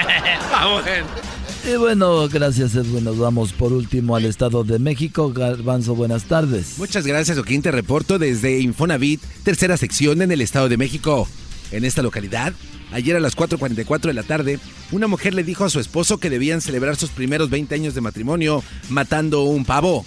[0.76, 1.00] reporte.
[1.00, 1.02] Ah,
[1.66, 3.04] y bueno, gracias Edwin.
[3.04, 5.32] Nos vamos por último al Estado de México.
[5.32, 6.78] Garbanzo, buenas tardes.
[6.78, 7.62] Muchas gracias, Joaquín.
[7.62, 11.28] Te reporto desde Infonavit, tercera sección en el Estado de México.
[11.70, 12.52] En esta localidad,
[12.92, 14.58] ayer a las 4.44 de la tarde,
[14.90, 18.00] una mujer le dijo a su esposo que debían celebrar sus primeros 20 años de
[18.00, 20.04] matrimonio matando un pavo.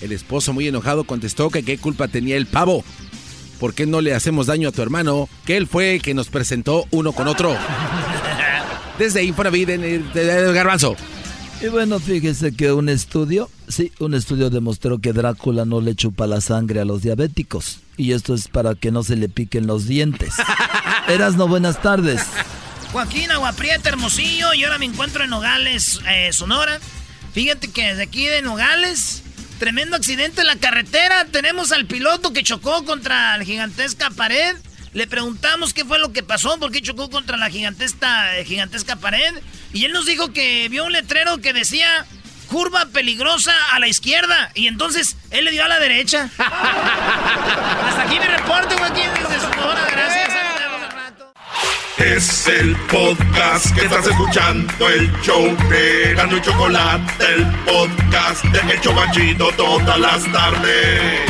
[0.00, 2.84] El esposo, muy enojado, contestó que qué culpa tenía el pavo.
[3.58, 5.28] ¿Por qué no le hacemos daño a tu hermano?
[5.44, 7.54] Que él fue el que nos presentó uno con otro.
[8.98, 10.96] Desde Infonavit en el, Garbanzo.
[11.62, 16.26] Y bueno, fíjese que un estudio, sí, un estudio demostró que Drácula no le chupa
[16.26, 17.80] la sangre a los diabéticos.
[17.96, 20.34] Y esto es para que no se le piquen los dientes.
[21.08, 22.22] Eras no buenas tardes.
[22.92, 26.80] Joaquín Aguaprieta, Hermosillo, y ahora me encuentro en Nogales, eh, Sonora.
[27.32, 29.22] Fíjate que desde aquí de Nogales,
[29.60, 31.26] tremendo accidente en la carretera.
[31.26, 34.56] Tenemos al piloto que chocó contra la gigantesca pared.
[34.92, 39.34] Le preguntamos qué fue lo que pasó, por qué chocó contra la gigantesca, gigantesca pared.
[39.72, 42.06] Y él nos dijo que vio un letrero que decía
[42.48, 44.50] curva peligrosa a la izquierda.
[44.54, 46.28] Y entonces él le dio a la derecha.
[46.38, 49.86] Hasta aquí mi reporte, Joaquín, desde Sonora.
[49.90, 50.30] Gracias.
[51.98, 58.74] Es el podcast que estás escuchando, el show de Gano y Chocolate, el podcast de
[58.74, 61.29] Hecho Machito todas las tardes.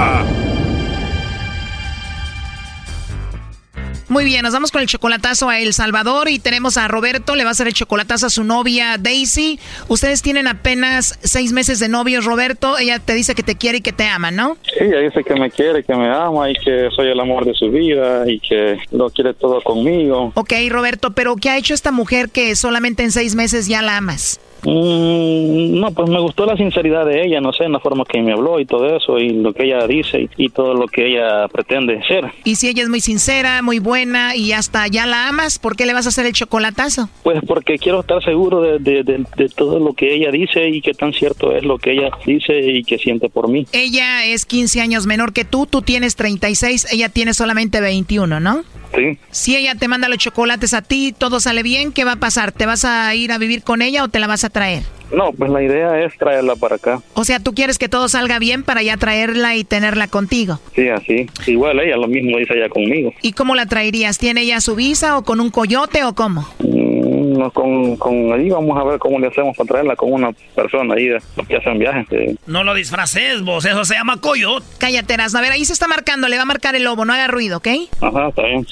[4.11, 7.45] Muy bien, nos vamos con el chocolatazo a El Salvador y tenemos a Roberto, le
[7.45, 9.57] va a hacer el chocolatazo a su novia Daisy.
[9.87, 12.77] Ustedes tienen apenas seis meses de novios, Roberto.
[12.77, 14.57] Ella te dice que te quiere y que te ama, ¿no?
[14.63, 17.53] Sí, ella dice que me quiere, que me ama y que soy el amor de
[17.53, 20.33] su vida y que lo quiere todo conmigo.
[20.35, 23.95] Ok, Roberto, pero ¿qué ha hecho esta mujer que solamente en seis meses ya la
[23.95, 24.41] amas?
[24.63, 28.21] Mm, no, pues me gustó la sinceridad de ella, no sé, en la forma que
[28.21, 31.47] me habló y todo eso, y lo que ella dice y, todo lo que ella
[31.47, 32.25] pretende ser.
[32.43, 35.85] Y si ella es muy sincera, muy buena y hasta ya la amas, ¿por qué
[35.85, 37.09] le vas a hacer el chocolatazo?
[37.23, 41.13] Pues porque quiero estar seguro de, de todo lo que ella dice y que tan
[41.13, 43.65] cierto es lo que ella dice y que siente por mí.
[43.71, 48.63] Ella es 15 años menor que tú, tú tienes 36, ella tiene solamente 21, ¿no?
[48.95, 49.17] Sí.
[49.31, 52.51] Si ella te manda los chocolates a ti, todo sale bien, ¿qué va a pasar?
[52.51, 54.83] ¿Te vas a ir a vivir con ella o te la vas a traer?
[55.11, 57.01] No, pues la idea es traerla para acá.
[57.15, 60.59] O sea, tú quieres que todo salga bien para ya traerla y tenerla contigo.
[60.73, 61.27] Sí, así.
[61.47, 63.11] Igual ella lo mismo dice ella conmigo.
[63.21, 64.17] ¿Y cómo la traerías?
[64.17, 66.47] ¿Tiene ella su visa o con un coyote o cómo?
[66.59, 70.93] Mm, con, con ahí vamos a ver cómo le hacemos para traerla con una persona
[70.95, 71.09] ahí
[71.47, 72.07] que hacen viajes.
[72.47, 74.65] No lo disfraces vos, eso se llama coyote.
[74.77, 75.39] Cállate, Erasmo.
[75.39, 77.57] A ver, ahí se está marcando, le va a marcar el lobo, no haga ruido,
[77.57, 77.67] ¿ok?
[77.99, 78.65] Ajá, está bien.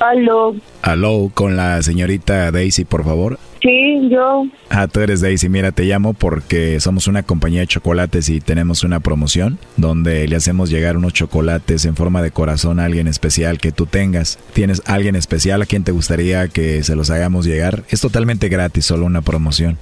[0.00, 0.54] Aló.
[0.82, 3.38] Aló, con la señorita Daisy, por favor.
[3.60, 4.44] Sí, yo.
[4.70, 5.48] Ah, tú eres Daisy.
[5.48, 10.36] Mira, te llamo porque somos una compañía de chocolates y tenemos una promoción donde le
[10.36, 14.38] hacemos llegar unos chocolates en forma de corazón a alguien especial que tú tengas.
[14.52, 17.82] ¿Tienes alguien especial a quien te gustaría que se los hagamos llegar?
[17.90, 19.76] Es totalmente gratis, solo una promoción.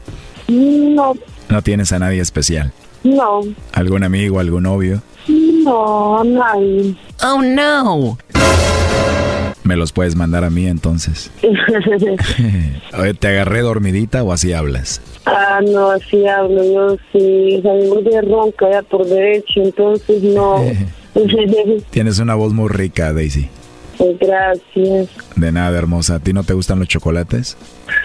[0.48, 1.14] No.
[1.50, 2.72] ¿No tienes a nadie especial?
[3.04, 3.42] No.
[3.72, 5.02] ¿Algún amigo, algún novio?
[5.28, 6.96] No, nadie.
[7.22, 8.18] Oh, no.
[9.66, 11.32] Me los puedes mandar a mí entonces.
[12.96, 15.02] Oye, ¿te agarré dormidita o así hablas?
[15.24, 16.62] ah, no, así hablo.
[16.62, 20.62] Yo sí, salgo de ronca ya por derecho, entonces no.
[21.90, 23.48] Tienes una voz muy rica, Daisy.
[24.20, 25.08] Gracias.
[25.34, 26.14] De nada, hermosa.
[26.14, 27.56] ¿A ti no te gustan los chocolates?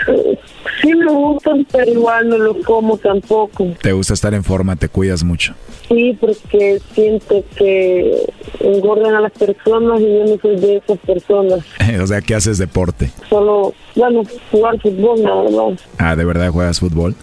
[0.82, 3.68] Sí me gustan, pero igual no los como tampoco.
[3.82, 4.76] ¿Te gusta estar en forma?
[4.76, 5.54] ¿Te cuidas mucho?
[5.88, 8.26] Sí, porque siento que
[8.60, 11.60] engordan a las personas y yo no soy de esas personas.
[12.02, 13.12] o sea, ¿qué haces deporte?
[13.30, 15.82] Solo, bueno, jugar fútbol nada más.
[15.98, 17.16] Ah, ¿de verdad juegas fútbol?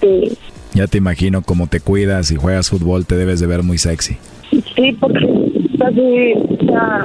[0.00, 0.36] Sí.
[0.74, 4.18] Ya te imagino cómo te cuidas y juegas fútbol, te debes de ver muy sexy.
[4.74, 5.26] Sí, porque
[5.78, 7.04] casi o sea,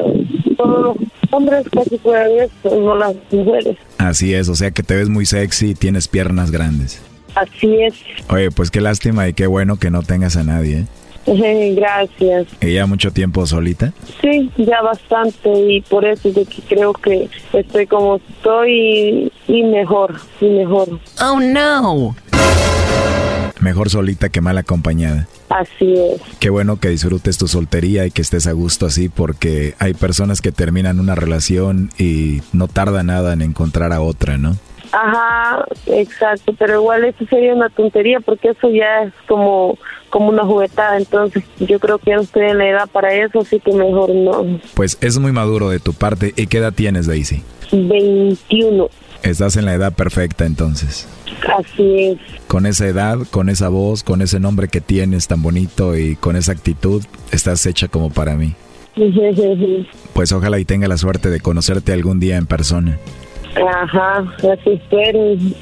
[0.58, 3.78] todos los hombres casi juegan esto, no las mujeres.
[3.98, 7.02] Así es, o sea que te ves muy sexy y tienes piernas grandes.
[7.36, 7.94] Así es.
[8.30, 10.86] Oye, pues qué lástima y qué bueno que no tengas a nadie, ¿eh?
[11.76, 12.48] Gracias.
[12.62, 13.94] ¿Y ya mucho tiempo solita?
[14.22, 19.54] Sí, ya bastante y por eso es de que creo que estoy como estoy y,
[19.60, 21.00] y mejor, y mejor.
[21.22, 22.16] Oh no.
[23.60, 25.28] Mejor solita que mal acompañada.
[25.50, 26.22] Así es.
[26.40, 30.42] Qué bueno que disfrutes tu soltería y que estés a gusto así porque hay personas
[30.42, 34.56] que terminan una relación y no tarda nada en encontrar a otra, ¿no?
[34.92, 39.78] Ajá, exacto, pero igual eso sería una tontería porque eso ya es como
[40.10, 43.42] como una juguetada, entonces yo creo que ya no estoy en la edad para eso,
[43.42, 44.60] así que mejor no.
[44.74, 46.34] Pues es muy maduro de tu parte.
[46.36, 47.44] ¿Y qué edad tienes, Daisy?
[47.72, 48.90] 21.
[49.24, 51.08] Estás en la edad perfecta entonces.
[51.58, 52.18] Así es.
[52.48, 56.36] Con esa edad, con esa voz, con ese nombre que tienes tan bonito y con
[56.36, 58.56] esa actitud, estás hecha como para mí.
[60.14, 62.98] Pues ojalá y tenga la suerte de conocerte algún día en persona.
[63.56, 65.20] Ajá, así espero.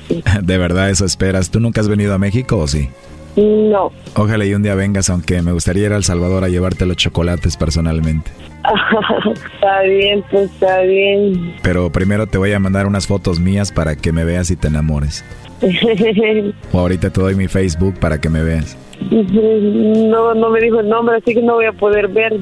[0.42, 1.52] ¿De verdad eso esperas?
[1.52, 2.90] ¿Tú nunca has venido a México o sí?
[3.38, 3.92] No.
[4.16, 6.98] Ojalá y un día vengas, aunque me gustaría ir a El Salvador a llevarte los
[6.98, 8.32] chocolates personalmente.
[9.54, 11.56] está bien, pues está bien.
[11.62, 14.68] Pero primero te voy a mandar unas fotos mías para que me veas y te
[14.68, 15.24] enamores.
[16.72, 18.76] o ahorita te doy mi Facebook para que me veas.
[19.10, 22.34] No, no me dijo el nombre, así que no voy a poder ver.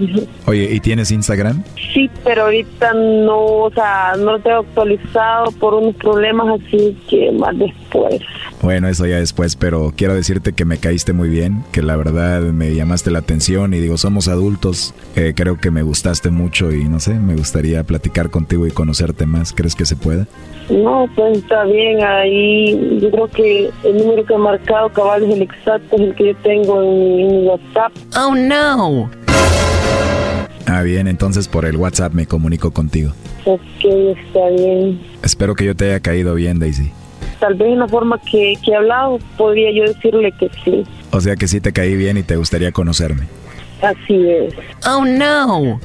[0.45, 1.63] Oye, ¿y tienes Instagram?
[1.93, 7.31] Sí, pero ahorita no, o sea, no lo tengo actualizado por unos problemas, así que
[7.31, 8.21] más después.
[8.61, 12.41] Bueno, eso ya después, pero quiero decirte que me caíste muy bien, que la verdad
[12.41, 16.85] me llamaste la atención y digo, somos adultos, eh, creo que me gustaste mucho y
[16.85, 19.53] no sé, me gustaría platicar contigo y conocerte más.
[19.53, 20.27] ¿Crees que se pueda?
[20.69, 25.35] No, pues está bien, ahí yo creo que el número que he marcado cabal es
[25.35, 27.91] el exacto, es el que yo tengo en mi WhatsApp.
[28.17, 29.09] Oh no.
[30.65, 33.11] Ah, bien, entonces por el WhatsApp me comunico contigo.
[33.45, 34.99] Ok, está bien.
[35.21, 36.91] Espero que yo te haya caído bien, Daisy.
[37.39, 40.83] Tal vez en la forma que, que he hablado, podría yo decirle que sí.
[41.11, 43.27] O sea que sí te caí bien y te gustaría conocerme.
[43.81, 44.55] Así es.
[44.87, 45.79] Oh no.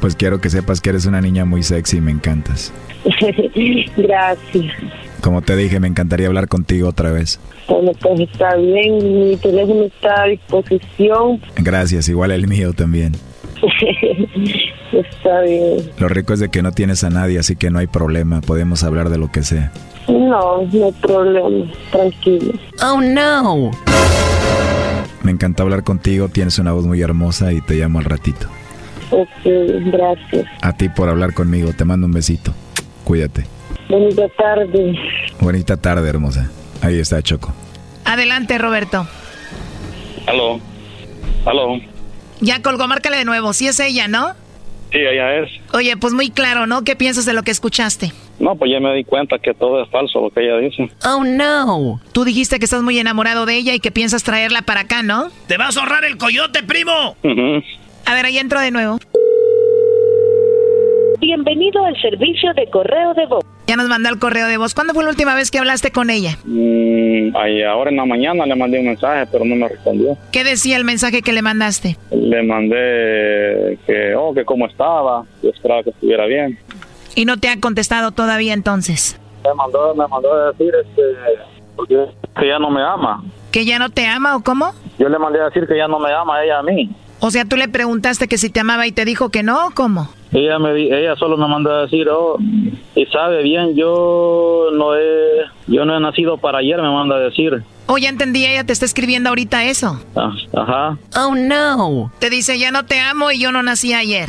[0.00, 2.72] Pues quiero que sepas que eres una niña muy sexy y me encantas.
[3.96, 4.72] Gracias.
[5.20, 7.38] Como te dije, me encantaría hablar contigo otra vez.
[7.68, 11.40] Bueno, pues está bien, mi teléfono está a disposición.
[11.56, 13.12] Gracias, igual el mío también.
[14.92, 15.90] está bien.
[15.98, 18.82] Lo rico es de que no tienes a nadie, así que no hay problema, podemos
[18.82, 19.72] hablar de lo que sea.
[20.08, 22.52] No, no hay problema, tranquilo.
[22.82, 23.70] Oh no.
[25.22, 28.48] Me encanta hablar contigo, tienes una voz muy hermosa y te llamo al ratito.
[29.10, 30.46] Ok, gracias.
[30.62, 32.54] A ti por hablar conmigo, te mando un besito.
[33.04, 33.46] Cuídate.
[33.88, 34.94] Bonita tarde.
[35.40, 36.50] Bonita tarde, hermosa.
[36.80, 37.52] Ahí está Choco.
[38.04, 39.06] Adelante, Roberto.
[40.26, 40.60] Aló.
[41.44, 41.80] Aló.
[42.40, 43.52] Ya colgó, márcale de nuevo.
[43.52, 44.34] Sí es ella, ¿no?
[44.92, 45.50] Sí, ella es.
[45.72, 46.82] Oye, pues muy claro, ¿no?
[46.82, 48.12] ¿Qué piensas de lo que escuchaste?
[48.40, 50.90] No, pues ya me di cuenta que todo es falso lo que ella dice.
[51.04, 52.00] Oh, no.
[52.12, 55.30] Tú dijiste que estás muy enamorado de ella y que piensas traerla para acá, ¿no?
[55.46, 57.16] ¡Te vas a ahorrar el coyote, primo!
[58.06, 58.98] A ver, ahí entro de nuevo.
[61.20, 63.44] Bienvenido al servicio de correo de voz.
[63.66, 64.74] Ya nos mandó el correo de voz.
[64.74, 66.36] ¿Cuándo fue la última vez que hablaste con ella?
[66.44, 70.16] Mm, ahí ahora en la mañana le mandé un mensaje, pero no me respondió.
[70.32, 71.96] ¿Qué decía el mensaje que le mandaste?
[72.10, 76.58] Le mandé que, oh, que cómo estaba, yo esperaba que estuviera bien.
[77.14, 79.20] ¿Y no te ha contestado todavía entonces?
[79.44, 81.02] Me mandó, me mandó a decir este,
[81.76, 82.06] porque
[82.38, 83.22] que ya no me ama.
[83.52, 84.72] ¿Que ya no te ama o cómo?
[84.98, 86.90] Yo le mandé a decir que ya no me ama ella a mí.
[87.20, 89.70] O sea, tú le preguntaste que si te amaba y te dijo que no, ¿o
[89.70, 90.08] cómo?
[90.32, 92.38] Ella me ella solo me mandó a decir, oh,
[92.94, 97.20] y sabe bien, yo no he yo no he nacido para ayer, me manda a
[97.20, 97.62] decir.
[97.86, 100.00] Oh, ya entendí, ella te está escribiendo ahorita eso.
[100.14, 100.98] Ah, ajá.
[101.16, 102.12] Oh, no.
[102.20, 104.28] Te dice, ya no te amo y yo no nací ayer.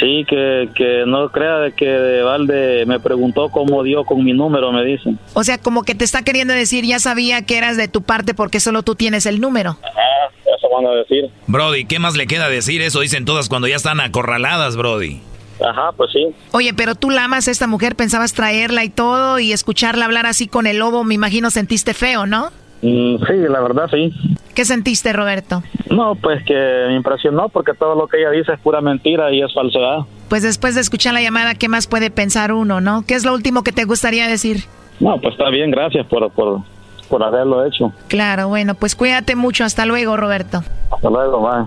[0.00, 4.32] Sí, que, que no crea de que de Valde me preguntó cómo dio con mi
[4.32, 5.18] número, me dicen.
[5.34, 8.34] O sea, como que te está queriendo decir, ya sabía que eras de tu parte
[8.34, 9.76] porque solo tú tienes el número.
[9.82, 10.32] Ajá,
[10.64, 11.30] eso van a decir.
[11.46, 12.82] Brody, ¿qué más le queda decir?
[12.82, 15.20] Eso dicen todas cuando ya están acorraladas, Brody.
[15.64, 16.26] Ajá, pues sí.
[16.52, 20.26] Oye, pero tú la amas a esta mujer, pensabas traerla y todo y escucharla hablar
[20.26, 22.50] así con el lobo, me imagino sentiste feo, ¿no?
[22.82, 24.12] Mm, sí, la verdad sí.
[24.54, 25.62] ¿Qué sentiste, Roberto?
[25.90, 26.54] No, pues que
[26.88, 30.00] me impresionó porque todo lo que ella dice es pura mentira y es falsedad.
[30.28, 33.04] Pues después de escuchar la llamada, ¿qué más puede pensar uno, no?
[33.06, 34.64] ¿Qué es lo último que te gustaría decir?
[35.00, 36.62] No, pues está bien, gracias por, por,
[37.04, 37.92] por haberlo hecho.
[38.08, 39.64] Claro, bueno, pues cuídate mucho.
[39.64, 40.62] Hasta luego, Roberto.
[40.90, 41.66] Hasta luego, bye.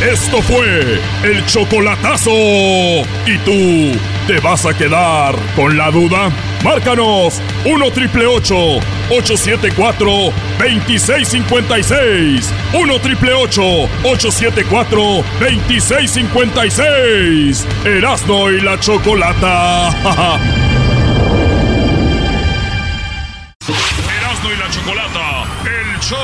[0.00, 2.30] Esto fue el chocolatazo.
[2.30, 6.30] ¿Y tú te vas a quedar con la duda?
[6.64, 10.10] Márcanos 1 triple 874
[10.58, 12.50] 2656.
[12.72, 15.00] 1 triple 874
[15.38, 17.66] 2656.
[17.84, 19.90] Erasno y la chocolata.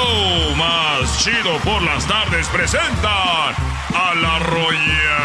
[0.06, 3.54] show más chido por las tardes presentan
[3.94, 5.15] a la arrolladora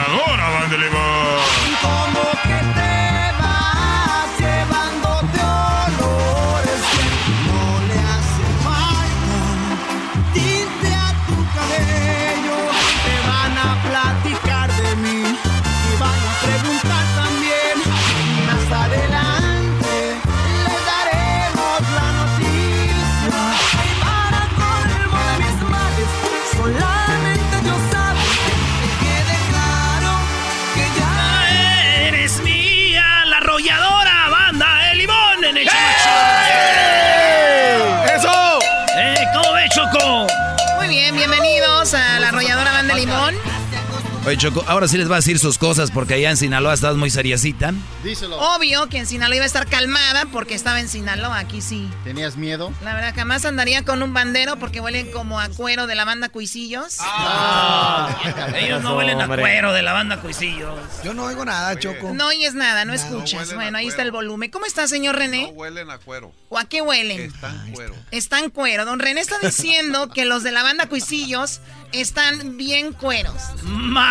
[44.23, 46.95] Oye, Choco, ahora sí les va a decir sus cosas porque allá en Sinaloa estás
[46.95, 47.73] muy seriecita.
[48.03, 48.37] Díselo.
[48.37, 51.89] Obvio que en Sinaloa iba a estar calmada porque estaba en Sinaloa, aquí sí.
[52.03, 52.71] ¿Tenías miedo?
[52.83, 56.29] La verdad, jamás andaría con un bandero porque huelen como a cuero de la banda
[56.29, 56.97] Cuisillos.
[56.99, 58.15] Ah,
[58.57, 59.41] ellos no huelen a hombre.
[59.41, 60.79] cuero de la banda Cuisillos.
[61.03, 62.13] Yo no oigo nada, Choco.
[62.13, 63.55] No oyes nada, no escuchas.
[63.55, 64.51] bueno, ahí está el volumen.
[64.51, 65.51] ¿Cómo está, señor René?
[65.55, 66.31] huelen a cuero.
[66.49, 67.21] ¿O a qué huelen?
[67.21, 67.95] Están cuero.
[68.11, 68.85] Están cuero.
[68.85, 71.59] Don René está diciendo que los de la banda Cuisillos
[71.91, 73.35] están bien cueros.
[73.63, 74.10] Más.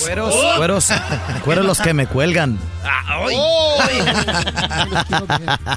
[0.00, 0.88] Cueros, cueros,
[1.44, 2.58] cueros los que me cuelgan.
[2.84, 3.34] Ah, hoy.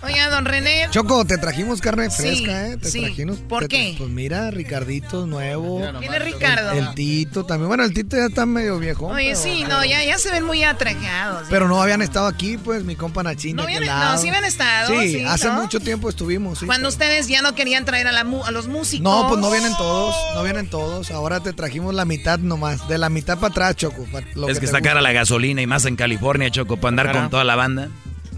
[0.03, 0.87] Oiga, don René.
[0.91, 2.77] Choco, te trajimos carne Sí, fresca, ¿eh?
[2.77, 3.01] Te sí.
[3.01, 3.37] trajimos.
[3.39, 3.95] ¿Por te- qué?
[3.97, 5.81] Pues mira, Ricardito nuevo.
[5.99, 6.71] ¿Quién es Ricardo?
[6.71, 7.67] El Tito también.
[7.69, 9.07] Bueno, el Tito ya está medio viejo.
[9.07, 11.47] Oye, sí, no, ya, ya se ven muy atrajados.
[11.49, 13.55] Pero no habían estado aquí, pues, mi compa Nachín.
[13.55, 14.15] No habían- lado.
[14.15, 15.61] no, sí habían estado, Sí, sí, hace ¿no?
[15.61, 16.65] mucho tiempo estuvimos, sí.
[16.65, 19.03] Cuando ustedes ya no querían traer a, la mu- a los músicos.
[19.03, 21.11] No, pues no vienen todos, no vienen todos.
[21.11, 24.05] Ahora te trajimos la mitad nomás, de la mitad para atrás, Choco.
[24.35, 24.81] lo es que te está gusta.
[24.81, 27.19] cara la gasolina y más en California, Choco, para andar Cara.
[27.21, 27.89] con toda la banda.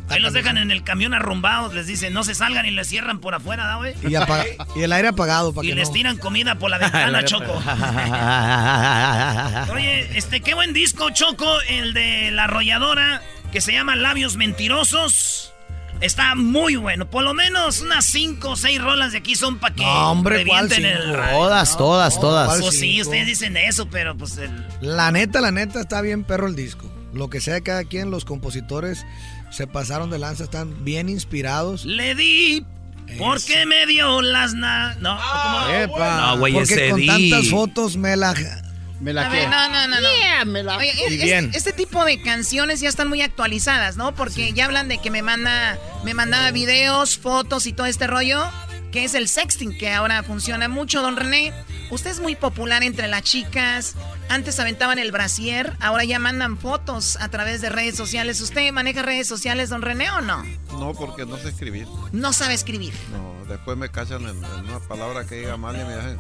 [0.10, 3.20] Ahí los dejan en el camión arrumbados, les dicen no se salgan y les cierran
[3.20, 3.94] por afuera, ¿da, güey?
[4.02, 4.16] Y,
[4.82, 5.94] el aire apagado para Y que les no.
[5.94, 7.54] tiran comida por la ventana, Choco.
[9.74, 13.22] Oye, este, qué buen disco, Choco, el de la arrolladora,
[13.52, 15.54] que se llama Labios Mentirosos.
[16.02, 17.10] Está muy bueno.
[17.10, 20.46] Por lo menos unas 5 o 6 rolas de aquí son para que No, hombre,
[20.46, 21.18] ¿cuál revienten el cinco?
[21.18, 21.38] radio.
[21.38, 22.62] Todas, todas, todas.
[22.62, 24.52] Pues sí, ustedes dicen eso, pero pues el...
[24.82, 26.90] La neta, la neta, está bien perro el disco.
[27.14, 29.06] Lo que sea de cada quien, los compositores
[29.52, 31.84] se pasaron de lanza, están bien inspirados.
[31.86, 32.66] Le di
[33.18, 34.94] porque me dio las na...
[35.00, 35.98] No, ¿cómo?
[35.98, 37.08] No, güey, Porque ese con di.
[37.08, 38.34] tantas fotos me la...
[39.00, 40.02] Me A ver, no, no, no,
[40.64, 40.78] no.
[40.78, 41.52] Oye, Y es- bien.
[41.54, 44.14] este tipo de canciones ya están muy actualizadas, ¿no?
[44.14, 48.44] Porque ya hablan de que me manda, me mandaba videos, fotos y todo este rollo,
[48.92, 51.54] que es el sexting, que ahora funciona mucho, don René.
[51.92, 53.96] Usted es muy popular entre las chicas.
[54.30, 58.42] Antes aventaban el brasier, ahora ya mandan fotos a través de redes sociales.
[58.42, 60.44] ¿Usted maneja redes sociales, don René, o no?
[60.74, 61.88] No, porque no sé escribir.
[62.12, 62.94] No sabe escribir.
[63.12, 66.18] No, después me cachan en, en una palabra que diga mal y me hacen,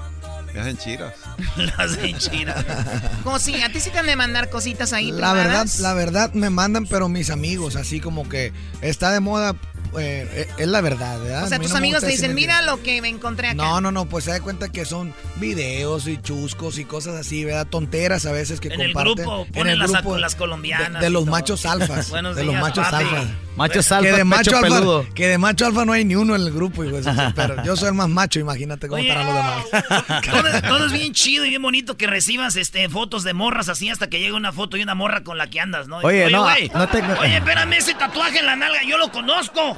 [0.54, 1.14] me hacen chiras.
[1.58, 2.66] Las hinchiras.
[3.24, 5.80] Como si a ti sí te han de mandar cositas ahí La verdad, privadas.
[5.80, 9.56] la verdad me mandan, pero mis amigos, así como que está de moda,
[9.98, 11.46] eh, eh, es la verdad, ¿verdad?
[11.46, 13.56] O sea, tus no amigos te dicen, mira lo que me encontré acá.
[13.56, 17.46] No, no, no, pues se da cuenta que son videos y chuscos y cosas así,
[17.46, 17.68] ¿verdad?
[17.68, 19.26] Tonteras a veces que En el comparten.
[19.26, 21.32] grupo ponen las- las colombianas De, de los todo.
[21.32, 22.10] machos alfas.
[22.10, 23.04] Buenos de los días, machos papi.
[23.06, 23.28] alfas.
[23.56, 25.06] Machos Que alfa, de macho alfa, peludo.
[25.14, 26.96] que de macho alfa no hay ni uno en el grupo, hijo
[27.36, 29.10] pero yo soy el más macho, imagínate cómo Oye.
[29.10, 30.22] estarán los demás.
[30.32, 33.90] Todo, todo es bien chido y bien bonito que recibas este fotos de morras así
[33.90, 35.98] hasta que llegue una foto y una morra con la que andas, ¿no?
[35.98, 39.76] Oye, no, güey, no te- Oye, espérame, ese tatuaje en la nalga, yo lo conozco.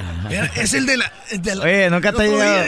[0.55, 1.11] Es el de la...
[1.63, 2.65] Oye, nunca te ha llegado.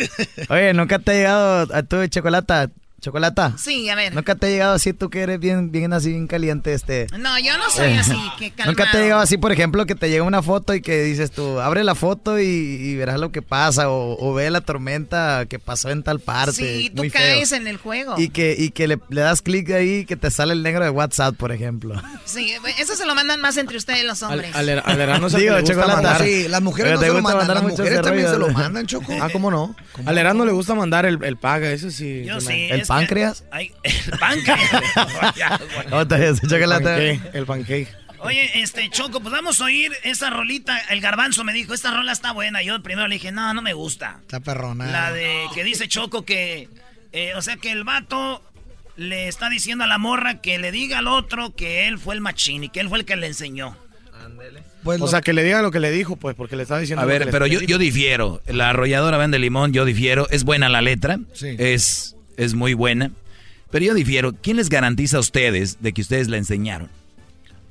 [0.50, 2.70] Oye, nunca te ha llegado a tu chocolata
[3.04, 3.54] Chocolata.
[3.58, 4.16] Sí, a ver.
[4.16, 7.08] Nunca te ha llegado así, tú que eres bien, bien así, bien caliente, este.
[7.20, 8.72] No, yo no soy así, que calmado.
[8.72, 11.32] Nunca te ha llegado así, por ejemplo, que te llega una foto y que dices
[11.32, 15.46] tú, abre la foto y, y verás lo que pasa, o, o, ve la tormenta
[15.50, 16.54] que pasó en tal parte.
[16.54, 18.16] Sí, tú caes en el juego.
[18.18, 20.86] Y que, y que le, le das clic ahí y que te sale el negro
[20.86, 22.02] de WhatsApp, por ejemplo.
[22.26, 24.56] Sí, eso se lo mandan más entre ustedes los hombres.
[24.56, 26.24] Al, al, al se Digo, le gusta mandar.
[26.24, 29.14] Sí, las mujeres no se lo mandan, las mujeres también se lo mandan, Choco.
[29.22, 29.76] Ah, ¿cómo no?
[29.92, 32.24] ¿Cómo al Erano le gusta mandar el, el paga, eso sí.
[32.26, 32.68] Yo sí.
[32.70, 33.46] ¿El páncreas?
[33.52, 36.42] Ay, el páncreas.
[36.48, 37.20] chocolate.
[37.34, 37.88] El pancake.
[38.20, 40.78] Oye, este, Choco, pues vamos a oír esa rolita.
[40.90, 42.64] El garbanzo me dijo, esta rola está buena.
[42.64, 44.20] Yo primero le dije, no, no me gusta.
[44.22, 44.88] Está perrona.
[44.88, 46.70] La de que dice Choco que,
[47.12, 48.42] eh, o sea, que el vato
[48.96, 52.22] le está diciendo a la morra que le diga al otro que él fue el
[52.22, 53.76] machín y que él fue el que le enseñó.
[54.84, 57.02] Pues o sea, que le diga lo que le dijo, pues, porque le está diciendo.
[57.02, 58.42] A ver, pero yo, yo difiero.
[58.48, 60.28] La arrolladora Van de Limón, yo difiero.
[60.30, 61.20] Es buena la letra.
[61.34, 61.56] Sí.
[61.58, 63.12] Es, es muy buena.
[63.72, 64.34] Pero yo difiero.
[64.34, 66.90] ¿Quién les garantiza a ustedes de que ustedes la enseñaron?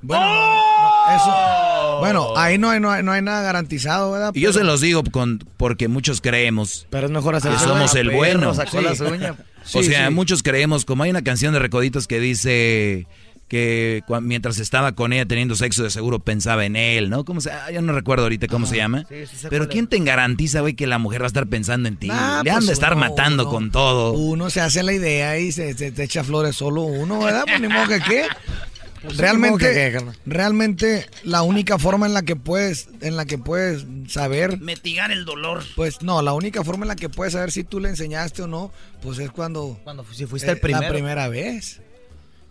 [0.02, 1.98] Bueno, no, eso.
[2.00, 4.32] Bueno, ahí no hay, no hay, no hay nada garantizado, ¿verdad?
[4.34, 7.94] Y yo se los digo con, porque muchos creemos pero es mejor hacer que somos
[7.94, 8.52] el bueno.
[8.52, 8.84] Sacó Sí.
[8.84, 9.36] las uñas.
[9.72, 10.14] o sea, sí.
[10.14, 13.06] muchos creemos, como hay una canción de Recoditos que dice
[13.52, 17.26] que mientras estaba con ella teniendo sexo de seguro pensaba en él, ¿no?
[17.26, 19.04] ¿Cómo se, ah, yo no recuerdo ahorita cómo se llama.
[19.10, 21.86] Sí, sí sé Pero ¿quién te garantiza, güey, que la mujer va a estar pensando
[21.86, 22.06] en ti?
[22.08, 24.12] Nah, Le han pues de estar uno- matando uno- con todo.
[24.14, 27.44] Uno se hace la idea y se, se- te echa flores solo uno, ¿verdad?
[27.46, 28.26] Pues ni modo que qué.
[29.02, 34.60] Pues realmente, realmente la única forma en la que puedes, en la que puedes saber,
[34.60, 35.64] Mitigar el dolor.
[35.74, 38.46] pues no, la única forma en la que puedes saber si tú le enseñaste o
[38.46, 38.72] no,
[39.02, 40.82] pues es cuando, Cuando si fuiste el eh, primero.
[40.84, 41.80] la primera vez,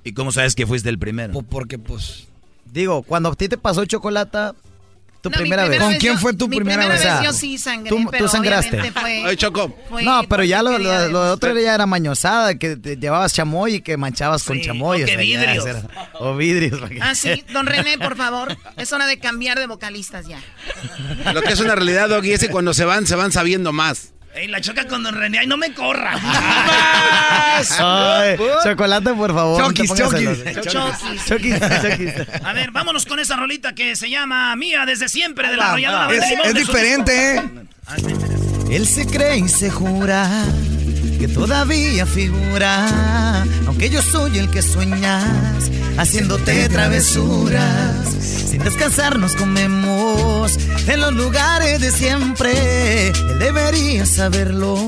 [0.04, 1.34] ¿Y cómo sabes que fuiste el primero?
[1.34, 2.28] Pues porque pues
[2.72, 4.56] Digo, cuando a ti te pasó chocolata,
[5.20, 5.80] tu No, primera vez.
[5.80, 7.20] ¿Con quién yo- fue tu mi primera primera vez?
[7.22, 7.24] vez?
[7.32, 8.70] Yo sí sangré, tú- tú pero sangraste.
[8.80, 9.24] obviamente fue...
[9.26, 9.76] Ay, Choco.
[9.90, 13.76] fue No, pero ya lo, lo, lo otro ya era mañosada, que te llevabas chamoy
[13.76, 15.04] y que manchabas con chamoy.
[15.04, 15.66] o que sea, ya, vidrios.
[15.66, 15.84] era-
[16.14, 16.80] o vidrios.
[17.02, 18.58] Ah, sí, don René, por favor.
[18.78, 20.40] Es hora de cambiar de vocalistas ya.
[21.34, 24.11] Lo que es una realidad, Doggy, es que cuando se van, se van sabiendo más.
[24.34, 25.40] Ey, la choca con Don René.
[25.40, 26.14] Ay, no me corra.
[27.80, 29.62] Ay, chocolate, por favor.
[29.62, 30.30] Chokis, chokis.
[30.70, 31.26] Chokis.
[31.26, 32.14] Chokis, chokis.
[32.46, 36.14] A ver, vámonos con esa rolita que se llama Mía desde siempre de la arrolladora.
[36.16, 37.42] es, es diferente, ¿eh?
[38.70, 40.46] Él se cree y se jura
[41.22, 48.08] que todavía figura, aunque yo soy el que sueñas, haciéndote travesuras.
[48.20, 50.58] Sin descansar nos comemos
[50.88, 53.10] en los lugares de siempre.
[53.10, 54.88] Él debería saberlo.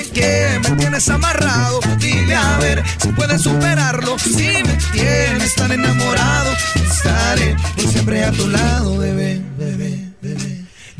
[0.00, 1.80] que me tienes amarrado.
[1.98, 4.18] Dile a ver si puedes superarlo.
[4.18, 6.50] Si me tienes tan enamorado,
[6.90, 10.61] estaré por siempre a tu lado, bebé, bebé, bebé.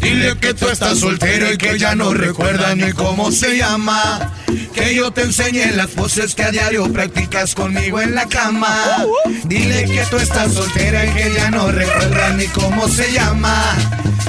[0.00, 4.32] Dile que tú estás soltero y que ya no recuerdas ni cómo se llama.
[4.74, 9.04] Que yo te enseñe las poses que a diario practicas conmigo en la cama.
[9.44, 13.74] Dile que tú estás soltera y que ya no recuerdas ni cómo se llama.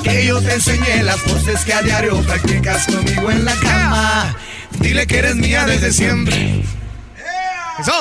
[0.04, 4.36] Que yo te enseñe las poses que a diario practicas conmigo en la cama.
[4.80, 6.64] Dile que eres mía desde siempre.
[7.80, 7.94] Eso.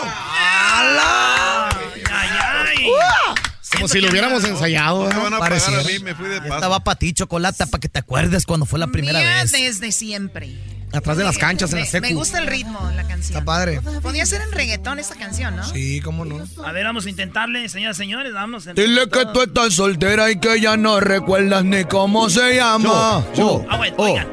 [3.80, 5.04] Como si lo hubiéramos ensayado.
[5.08, 5.22] Me ¿no?
[5.22, 5.80] van a pagar Pareciera.
[5.80, 6.54] a mí, me fui de paso.
[6.54, 9.52] Estaba para ti, chocolate, para que te acuerdes cuando fue la primera Mía vez.
[9.52, 10.50] desde siempre.
[10.92, 12.04] Atrás de las canchas en la secu.
[12.08, 13.38] me gusta el ritmo de la canción.
[13.38, 13.80] Está padre.
[14.02, 15.64] Podía ser en reggaetón esa canción, ¿no?
[15.64, 16.44] Sí, cómo no.
[16.64, 18.32] A ver, vamos a intentarle, señoras y señores.
[18.34, 22.56] Vamos a Dile que tú estás soltera y que ya no recuerdas ni cómo se
[22.56, 23.24] llama.
[23.36, 24.02] Yo, Ah, bueno, oh.
[24.02, 24.26] oigan.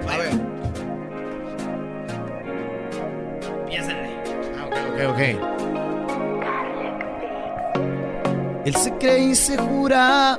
[3.70, 4.10] Piénsenle.
[4.66, 5.57] Ok, ok.
[8.68, 10.38] Él se cree y se jura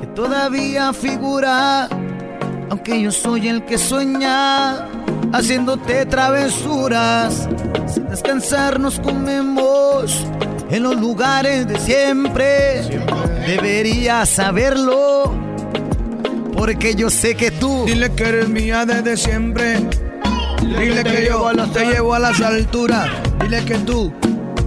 [0.00, 1.88] que todavía figura,
[2.70, 4.86] aunque yo soy el que sueña,
[5.32, 7.48] haciéndote travesuras.
[7.92, 10.24] Sin descansar nos comemos
[10.70, 12.82] en los lugares de siempre.
[13.48, 15.34] Deberías saberlo,
[16.56, 17.84] porque yo sé que tú.
[17.84, 19.76] Dile que eres mía desde siempre.
[20.62, 23.10] Dile que yo te llevo a las alturas.
[23.40, 24.12] Dile que tú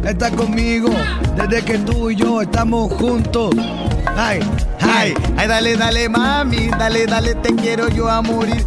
[0.05, 0.89] estás conmigo
[1.35, 3.55] desde que tú y yo estamos juntos.
[4.15, 4.39] Ay,
[4.81, 8.65] ay, ay, dale, dale, mami, dale, dale, te quiero yo a morir.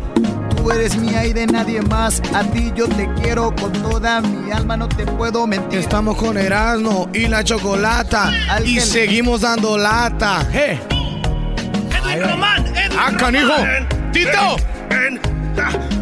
[0.57, 2.21] Tú eres mía y de nadie más.
[2.35, 5.79] A ti yo te quiero con toda mi alma, no te puedo mentir.
[5.81, 8.33] Estamos con Erasmo y la chocolata
[8.65, 10.45] y seguimos dando lata.
[10.53, 13.49] Edwin Román, Edwin Ah, canijo.
[13.57, 13.89] Román.
[14.13, 14.57] Tito.
[14.89, 15.21] Ven,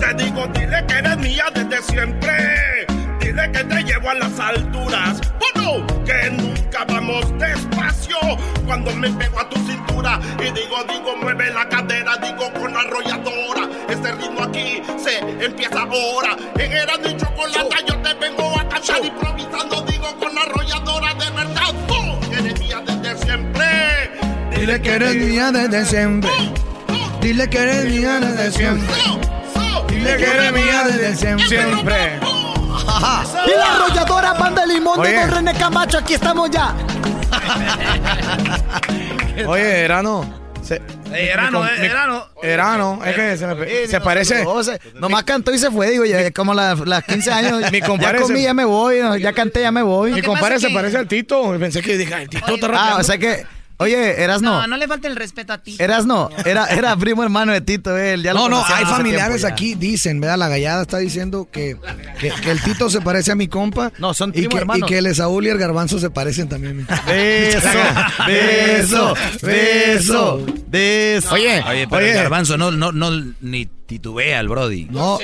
[0.01, 2.87] te digo, dile que eres mía desde siempre.
[3.35, 5.21] Dile que te llevo a las alturas.
[5.41, 8.17] Bueno, que nunca vamos despacio.
[8.65, 13.69] Cuando me pego a tu cintura y digo, digo, mueve la cadera, digo con arrolladora.
[13.89, 16.37] Este ritmo aquí se empieza ahora.
[16.57, 21.75] En era de chocolate yo te vengo a cantar improvisando, digo con arrolladora de verdad.
[21.89, 23.67] Tú eres mía desde siempre.
[24.55, 26.31] Dile que eres mía desde siempre.
[27.21, 28.95] Dile que eres mía desde siempre.
[29.89, 32.21] Dile que eres mía desde siempre.
[33.47, 35.15] Y la arrolladora Banda de Limón de.
[35.21, 36.75] Don René Camacho, aquí estamos ya.
[39.47, 40.43] Oye, Erano.
[40.63, 40.77] Se,
[41.13, 42.27] Eh, Erano, mi- eh, mi- Erano.
[42.43, 44.45] Erano, es que se, me- se parece.
[44.95, 47.71] Nomás cantó y se fue, digo, ya como las, las 15 años.
[47.71, 50.13] Mi compadre ya comí, se- ya me voy, ya canté, ya me voy.
[50.15, 51.55] Mi compadre se parece al Tito.
[51.59, 53.45] Pensé que dije, el Tito está Ah, o sea que,
[53.79, 54.61] oye, eras no.
[54.61, 55.77] No, no le falta el respeto a ti.
[55.79, 58.23] Eras no, era, era primo hermano de Tito, él.
[58.23, 60.39] Ya lo No, no, hay familiares aquí, dicen, ¿verdad?
[60.39, 61.77] La gallada está diciendo que,
[62.21, 63.93] que, que el Tito se parece a mi compa.
[63.99, 66.87] No, son y primo que, y que el Esaúl y el Garbanzo se parecen también.
[67.07, 67.69] Beso,
[68.27, 71.35] beso, beso, beso.
[71.35, 72.11] Oye, Oye, pero oye.
[72.11, 73.11] el garbanzo no, no, no,
[73.41, 74.87] ni titubea el Brody.
[74.91, 75.19] No,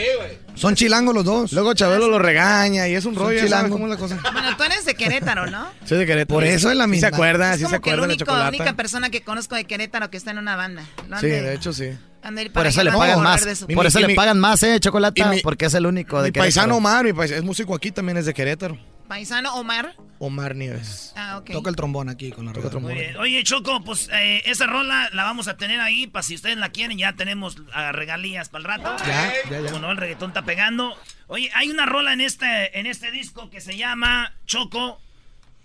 [0.54, 1.52] son chilangos los dos.
[1.52, 3.38] Luego Chabelo lo regaña y es un Son rollo.
[3.38, 3.70] ¿sabes chilangos.
[3.72, 4.18] cómo es la cosa?
[4.32, 5.66] Bueno, tú eres de Querétaro, ¿no?
[5.84, 6.34] Soy de Querétaro.
[6.36, 7.08] Por eso es la Sí misma.
[7.08, 8.56] se acuerda, es sí como se que el acuerda de único, chocolate.
[8.56, 10.82] única persona que conozco de Querétaro que está en una banda.
[11.20, 11.90] Sí, de hecho sí.
[12.22, 13.46] Por para eso le pagan más.
[13.74, 16.44] Por eso le pagan más, eh, chocolate, porque es el único de Mi Querétaro.
[16.44, 18.78] paisano Omar, mi pais- es músico aquí, también es de Querétaro.
[19.10, 19.96] Paisano Omar.
[20.20, 21.12] Omar Nieves.
[21.16, 21.50] Ah, ok.
[21.50, 23.16] Toca el trombón aquí con la Toca Muy bien.
[23.16, 26.68] Oye, Choco, pues eh, esa rola la vamos a tener ahí para si ustedes la
[26.68, 26.96] quieren.
[26.96, 29.04] Ya tenemos ah, regalías para el rato.
[29.04, 29.66] Ya, ya, ya.
[29.72, 30.96] Como no, el reggaetón está pegando.
[31.26, 35.00] Oye, hay una rola en este, en este disco que se llama Choco,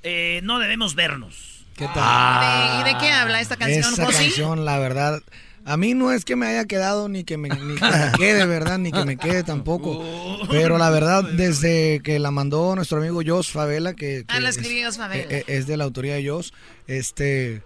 [0.01, 1.67] eh, No Debemos Vernos.
[1.77, 2.83] ¿Qué tal?
[2.83, 4.23] ¿De- ¿Y de qué habla esta canción, Esa Josi?
[4.23, 5.21] canción, la verdad,
[5.65, 8.45] a mí no es que me haya quedado ni que me, ni que me quede,
[8.45, 8.77] ¿verdad?
[8.77, 10.03] Ni que me quede tampoco.
[10.49, 14.49] Pero la verdad, desde que la mandó nuestro amigo Jos Favela, que, Ah, que la
[14.49, 16.53] es, de la autoría de Jos,
[16.87, 17.63] este...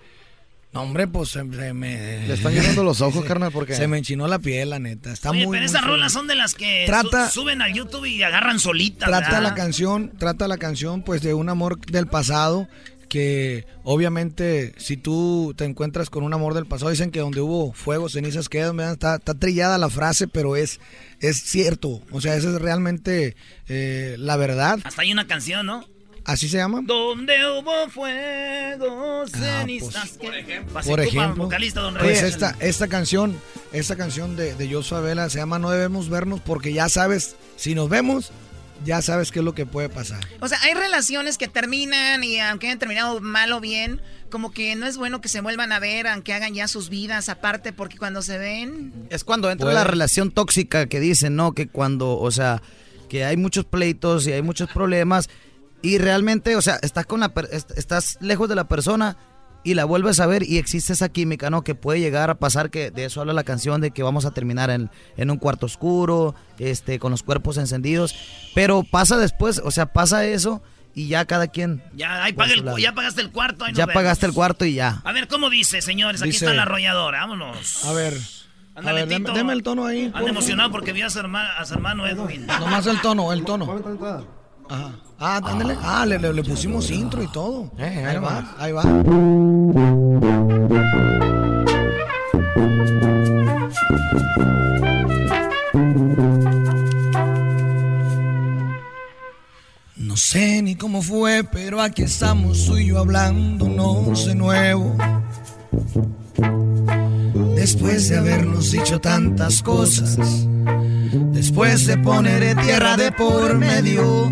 [0.72, 2.28] No, hombre, pues se me...
[2.28, 5.12] Le están llenando los ojos, carnal, porque- Se me enchinó la piel, la neta.
[5.12, 8.06] Está Oye, muy, pero esas rolas son de las que Trata- su- suben al YouTube
[8.06, 9.10] y agarran solitas.
[9.10, 9.42] trata ¿verdad?
[9.44, 12.68] la canción, trata la canción pues de un amor del pasado
[13.10, 17.74] que obviamente si tú te encuentras con un amor del pasado dicen que donde hubo
[17.74, 20.80] fuego cenizas quedan, está, está trillada la frase pero es
[21.20, 23.36] es cierto, o sea esa es realmente
[23.68, 25.86] eh, la verdad, Hasta hay una canción, ¿no?
[26.26, 26.82] así se llama.
[26.84, 30.12] Donde hubo fuego, cenizas.
[30.12, 33.36] que- Por ejemplo, vocalista, don pues esta, esta canción,
[33.74, 37.74] esta canción de, de Joshua Vela se llama No debemos vernos porque ya sabes, si
[37.74, 38.32] nos vemos,
[38.86, 40.20] ya sabes qué es lo que puede pasar.
[40.40, 44.76] O sea, hay relaciones que terminan y aunque hayan terminado mal o bien, como que
[44.76, 47.98] no es bueno que se vuelvan a ver, aunque hagan ya sus vidas aparte, porque
[47.98, 48.94] cuando se ven...
[49.10, 49.76] Es cuando entra Puede.
[49.76, 51.54] la relación tóxica que dicen, ¿no?
[51.54, 52.62] Que cuando, o sea,
[53.10, 55.30] que hay muchos pleitos y hay muchos problemas
[55.82, 59.18] y realmente, o sea, estás con la per- est- estás lejos de la persona
[59.64, 61.64] y la vuelves a ver y existe esa química, ¿no?
[61.64, 64.32] Que puede llegar a pasar que de eso habla la canción de que vamos a
[64.32, 68.16] terminar en, en un cuarto oscuro, este con los cuerpos encendidos,
[68.56, 70.62] pero pasa después, o sea, pasa eso
[70.96, 73.66] y ya cada quien Ya, ahí paga el- ya pagaste el cuarto.
[73.66, 73.94] ahí ya vemos.
[74.02, 75.02] pagaste el cuarto y ya.
[75.04, 76.22] A ver, ¿cómo dice, señores?
[76.22, 77.20] Aquí Dice- está la arrolladora.
[77.20, 77.86] Vámonos.
[77.86, 78.18] A ver,
[78.76, 81.20] Ándale, a ver, deme- deme el tono ahí, Anda por emocionado porque vio a su,
[81.20, 82.48] herma- a su hermano Edwin.
[82.48, 83.66] Nomás el tono, el tono.
[84.70, 84.92] Ajá.
[85.20, 85.76] Ah, ándale.
[85.82, 87.72] Ah, le, le- le pusimos intro y todo.
[87.78, 88.84] ahí va, ahí va.
[99.96, 104.96] No sé ni cómo fue, pero aquí estamos tú y yo hablándonos de nuevo.
[107.56, 110.18] Después de habernos dicho tantas cosas,
[111.34, 114.32] después de poner tierra de por medio,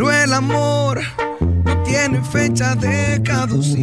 [0.00, 0.98] pero el amor
[1.62, 3.82] no tiene fecha de caducidad.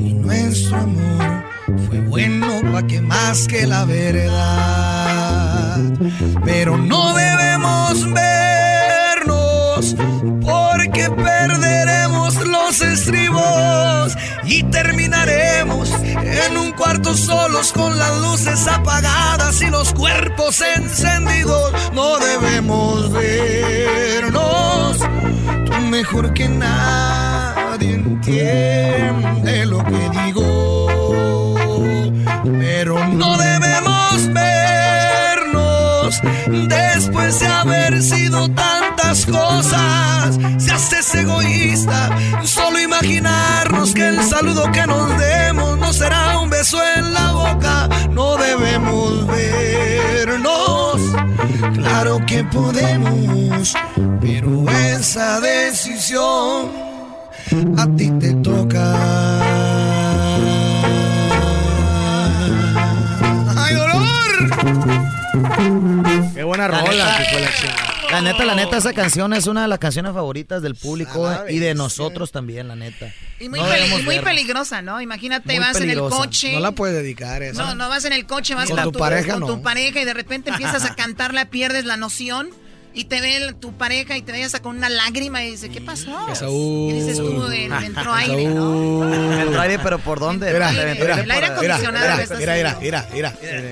[0.00, 1.44] Y nuestro amor
[1.86, 5.76] fue bueno pa' que más que la verdad.
[6.44, 9.94] Pero no debemos vernos
[10.40, 15.75] porque perderemos los estribos y terminaremos
[16.46, 21.72] En un cuarto solos con las luces apagadas y los cuerpos encendidos.
[21.92, 24.98] No debemos vernos.
[25.64, 31.54] Tú mejor que nadie entiende lo que digo.
[32.44, 36.20] Pero no debemos vernos
[36.68, 40.38] después de haber sido tantas cosas.
[40.58, 46.78] Se hace egoísta, solo imaginarnos que el saludo que nos demos no será un beso
[46.96, 47.88] en la boca.
[48.10, 51.00] No debemos vernos,
[51.74, 53.72] claro que podemos,
[54.20, 56.70] pero esa decisión
[57.78, 58.96] a ti te toca.
[63.56, 64.02] ¡Ay, dolor!
[66.34, 67.18] Qué buena La rola.
[67.18, 67.85] neta, La
[68.22, 71.58] neta, la neta, esa canción es una de las canciones favoritas del público eh, y
[71.58, 73.12] de nosotros también, la neta.
[73.40, 75.00] Y muy, No peli- debemos muy peligrosa, ¿no?
[75.00, 76.52] Imagínate, Muy vas en el coche.
[76.52, 77.62] No la puedes dedicar esa.
[77.62, 79.46] No, no vas en el coche, vas Con con, tu pareja, con no.
[79.46, 82.48] tu pareja y de repente empiezas a cantarla, pierdes la noción
[82.94, 85.68] y te ve el- tu pareja y te ve hasta con una lágrima y dice,
[85.68, 86.28] ¿qué pasó?
[86.32, 86.88] Esaú.
[86.90, 89.38] Y dices tú, eh, entró aire, ¿no?
[89.38, 90.50] Entró aire, pero ¿por dónde?
[90.50, 93.66] Mira, mira, aire el aire acondicionado Mira, mira, mira, mira, mira,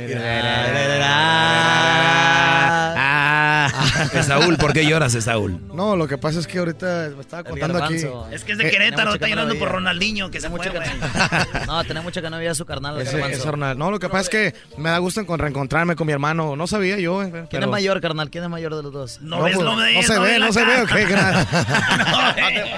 [3.73, 5.61] Ah, Esaúl, ¿por qué lloras, Esaúl?
[5.75, 7.95] No, lo que pasa es que ahorita me estaba contando aquí.
[8.33, 9.69] Es que es de Eh, Querétaro, mucho está no llorando lo por.
[9.73, 10.89] Ronaldinho, que se fue, güey.
[11.67, 12.97] No, tenía mucho que no veía a su carnal.
[12.97, 13.39] el Ese- garbanzo.
[13.39, 13.79] ese Ronald.
[13.79, 16.57] No, lo que pasa es que me da gusto encon- reencontrarme con mi hermano.
[16.57, 17.23] No sabía yo.
[17.23, 18.31] eh, ¿Quién pero- es mayor, carnal?
[18.31, 19.21] ¿Quién es mayor de los dos?
[19.21, 20.83] No, No, ves, pues, no ves, no se ve, no se ve, cara.
[20.83, 21.35] ¿o qué, gran?
[21.35, 22.75] No, eh.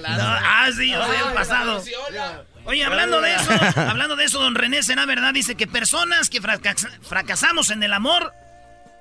[0.00, 1.82] No, ah, sí, yo soy el pasado.
[2.66, 3.50] Oye, hablando de eso,
[3.88, 7.92] hablando de eso, don René será verdad, dice que personas que fracas- fracasamos en el
[7.92, 8.32] amor,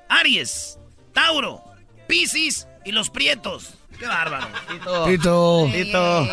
[0.07, 0.78] Aries,
[1.13, 1.63] Tauro,
[2.07, 3.73] Piscis y los Prietos.
[3.97, 4.47] Qué bárbaro.
[5.07, 5.69] Tito.
[5.73, 6.27] Tito.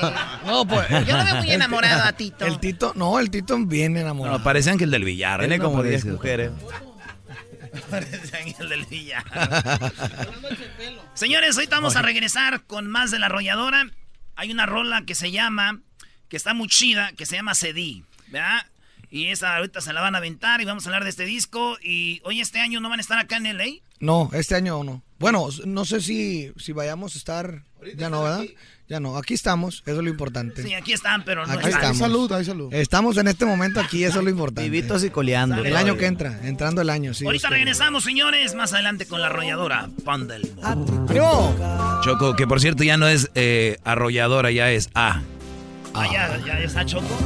[0.47, 0.89] No, pues.
[1.07, 2.45] Yo lo veo muy enamorado a Tito.
[2.47, 4.39] El Tito, no, el Tito viene enamorado.
[4.39, 5.41] No, parece Ángel del Villar.
[5.41, 5.59] Tiene.
[5.59, 6.53] No como 10 parece- mujeres.
[7.91, 9.22] Parece Ángel del Villar.
[11.14, 13.91] Señores, hoy vamos a regresar con más de la arrolladora.
[14.35, 15.81] Hay una rola que se llama,
[16.29, 18.66] que está muy chida, que se llama Cedí, ¿verdad?
[19.17, 21.79] Y esa ahorita se la van a aventar y vamos a hablar de este disco.
[21.83, 23.64] Y hoy este año no van a estar acá en LA.
[23.99, 25.03] No, este año no.
[25.19, 27.62] Bueno, no sé si, si vayamos a estar.
[27.97, 28.45] Ya no, ¿verdad?
[28.91, 29.17] Ya no.
[29.17, 30.62] Aquí estamos, eso es lo importante.
[30.62, 31.93] Sí, aquí están, pero no Aquí están.
[31.93, 31.97] estamos.
[31.99, 32.75] salud, hay salud.
[32.75, 34.69] Estamos en este momento aquí, eso es lo importante.
[34.69, 35.64] Vivitos y coleando.
[35.64, 37.25] El año que entra, entrando el año, sí.
[37.25, 37.57] Ahorita usted.
[37.57, 39.89] regresamos, señores, más adelante con la arrolladora.
[40.05, 40.43] Pan del
[42.05, 45.23] Choco, que por cierto ya no es eh, arrolladora, ya es A.
[45.95, 47.17] Ah, ya, ya está Choco.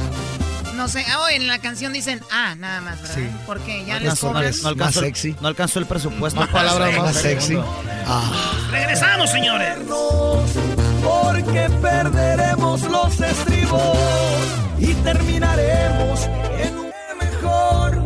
[0.81, 3.15] No sé, ah, oh, en la canción dicen ah, nada más, ¿verdad?
[3.15, 3.29] Sí.
[3.45, 4.53] Porque ya No les alcanzó, no, cobran.
[4.63, 6.39] no alcanzó, el- no alcanzó el presupuesto.
[6.39, 7.55] Más palabras más sexy.
[8.71, 9.75] Regresamos, señores.
[11.03, 13.95] Porque perderemos los estribos
[14.79, 16.21] y terminaremos
[16.57, 18.01] en un mejor.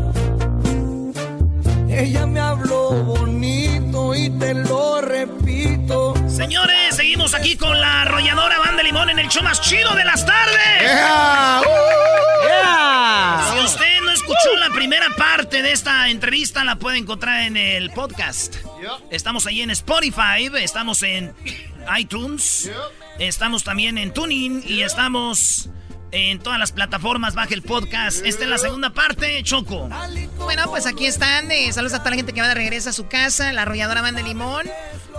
[1.90, 6.15] Ella me habló bonito y te lo repito.
[6.36, 10.26] Señores, seguimos aquí con la arrolladora Banda Limón en el show más chido de las
[10.26, 10.82] tardes.
[10.82, 11.62] ¡Ea!
[13.54, 17.90] Si usted no escuchó la primera parte de esta entrevista, la puede encontrar en el
[17.92, 18.56] podcast.
[19.12, 21.34] Estamos ahí en Spotify, estamos en
[21.98, 22.70] iTunes,
[23.18, 25.70] estamos también en Tuning y estamos
[26.12, 27.36] en todas las plataformas.
[27.36, 28.26] Baja el podcast.
[28.26, 29.90] Esta es la segunda parte, Choco.
[30.40, 31.52] Bueno, pues aquí están.
[31.52, 33.52] eh, saludos a toda la gente que va de regreso a su casa.
[33.54, 34.66] La arrolladora Banda Limón,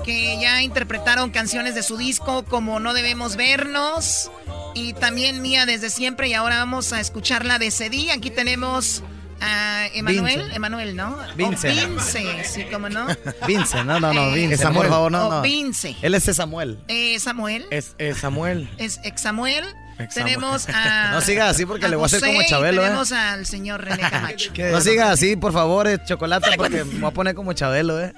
[0.05, 4.31] que ya interpretaron canciones de su disco como No Debemos Vernos.
[4.75, 6.29] Y también mía desde siempre.
[6.29, 8.11] Y ahora vamos a escucharla de Cedí.
[8.11, 9.03] Aquí tenemos
[9.41, 10.39] a Emanuel.
[10.43, 10.57] Vince.
[10.57, 11.17] Emanuel, ¿no?
[11.37, 11.71] Vince.
[11.71, 13.07] O Vince, sí, como no.
[13.47, 14.83] Vince, no, no, no, Vince, Samuel.
[14.87, 15.43] por favor, no, Oh, no.
[15.43, 15.97] Vince.
[16.03, 16.79] Él es Samuel.
[16.89, 17.67] Eh, Samuel.
[17.71, 18.69] Es, es Samuel.
[18.79, 19.65] Es ex Samuel.
[20.13, 21.11] Tenemos a.
[21.13, 22.85] No siga así porque a le voy a hacer José como y Chabelo, ¿eh?
[22.85, 24.53] Tenemos al señor René Camacho.
[24.71, 28.13] No siga así, por favor, eh, chocolate, porque me voy a poner como Chabelo, ¿eh?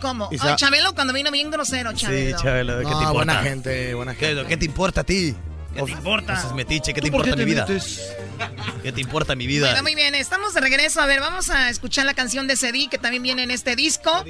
[0.00, 0.30] ¿Cómo?
[0.56, 2.36] Chabelo cuando vino bien grosero, Chabelo.
[2.38, 3.12] Sí, Chabelo, ¿qué te importa?
[3.12, 4.42] buena gente, buena gente.
[4.42, 5.34] ¿Qué, qué te importa a ti?
[5.74, 6.34] ¿Qué te importa?
[6.34, 7.66] Eso es metiche, ¿qué te ¿Tú por importa qué mi vida?
[7.66, 8.00] metes?
[8.82, 9.66] ¿Qué te importa mi vida?
[9.68, 11.00] Bueno, muy bien, estamos de regreso.
[11.00, 14.24] A ver, vamos a escuchar la canción de Cedí, que también viene en este disco.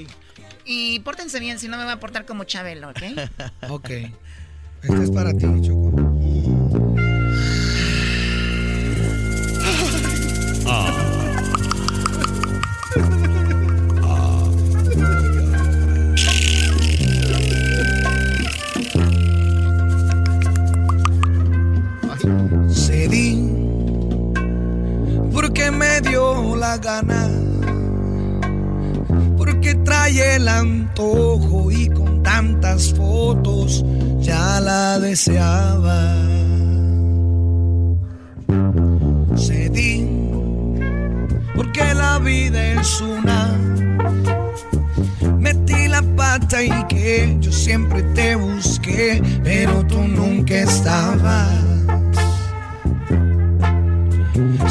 [0.64, 3.02] Y pórtense bien, si no me va a portar como Chabelo, ¿ok?
[3.68, 3.90] Ok.
[4.82, 5.92] Este es para ti, Choco.
[22.68, 23.48] Cedí
[25.32, 27.28] porque me dio la gana,
[29.36, 33.84] porque trae el antojo y con tantas fotos
[34.20, 36.37] ya la deseaba.
[47.08, 51.48] Que yo siempre te busqué, pero tú nunca estabas.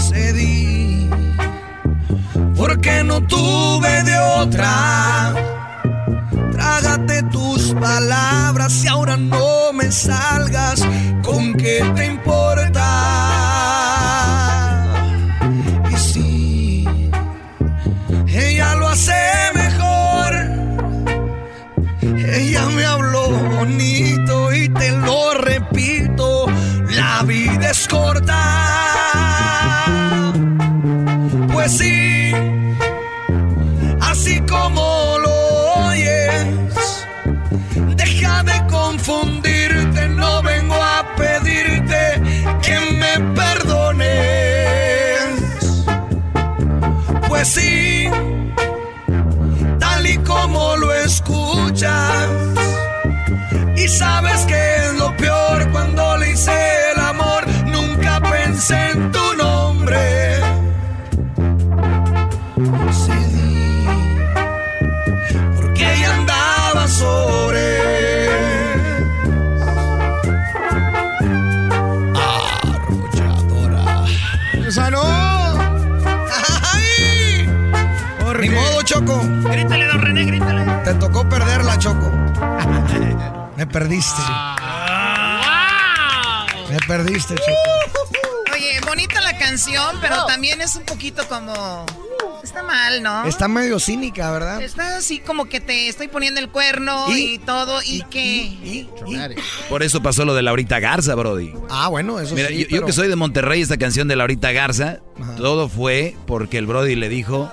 [0.08, 1.10] Cedí
[2.56, 5.34] porque no tuve de otra.
[6.52, 10.86] Trágate tus palabras y ahora no me salgas
[11.24, 12.57] con qué te importa.
[83.98, 84.22] Me perdiste.
[86.72, 88.54] Me perdiste, Choco.
[88.54, 91.86] Oye, bonita la canción, pero también es un poquito como...
[92.44, 93.26] Está mal, ¿no?
[93.26, 94.62] Está medio cínica, ¿verdad?
[94.62, 98.88] Está así como que te estoy poniendo el cuerno y, todo, y, que...
[99.68, 101.54] Por eso pasó lo de Laurita Garza, Brody.
[101.70, 102.56] Ah, bueno, eso Mira, sí.
[102.56, 105.00] yo, yo pero- que soy de Monterrey, esta canción de Laurita Garza,
[105.38, 107.52] todo fue porque el Brody le dijo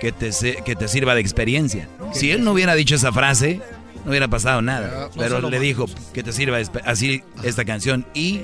[0.00, 0.30] que te,
[0.64, 1.88] que te sirva de experiencia.
[2.12, 3.60] Si él no hubiera dicho esa frase,
[4.04, 5.08] no hubiera pasado nada.
[5.16, 8.42] Pero le dijo que te sirva así esta canción y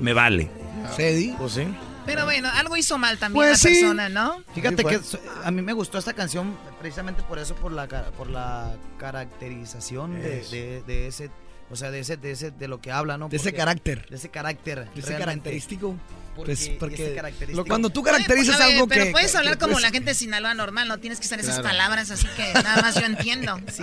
[0.00, 0.50] me vale.
[0.96, 1.34] ¿Cedi?
[1.38, 1.66] Pues sí.
[2.06, 3.80] Pero bueno, algo hizo mal también Pues la sí.
[3.80, 4.42] persona, ¿no?
[4.54, 4.98] Fíjate que
[5.44, 10.42] a mí me gustó esta canción precisamente por eso, por la por la caracterización de,
[10.50, 11.30] de- de ese,
[11.70, 13.28] o sea, de ese, de ese, de lo que habla, ¿no?
[13.28, 14.06] De ese carácter.
[14.08, 14.78] De ese carácter.
[14.94, 15.24] De ese realmente.
[15.24, 15.94] característico.
[16.38, 17.20] Porque, Pues, porque
[17.52, 19.10] lo- cuando tú Oye, caracterizas pues, ver, algo pero que...
[19.10, 21.40] puedes que- hablar que, como pues, la gente de Sinaloa normal, no tienes que usar
[21.40, 21.68] esas Claro.
[21.70, 23.58] palabras, así que nada más yo entiendo.
[23.72, 23.82] Sí.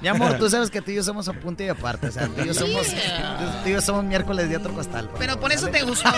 [0.00, 2.08] Mi amor, tú sabes que tú y yo somos a punto y aparte.
[2.08, 5.08] O sea, tú y yo somos, tú y yo somos miércoles de otro costal.
[5.08, 5.78] por Pero favor, por eso ¿sale?
[5.78, 6.08] te gustó,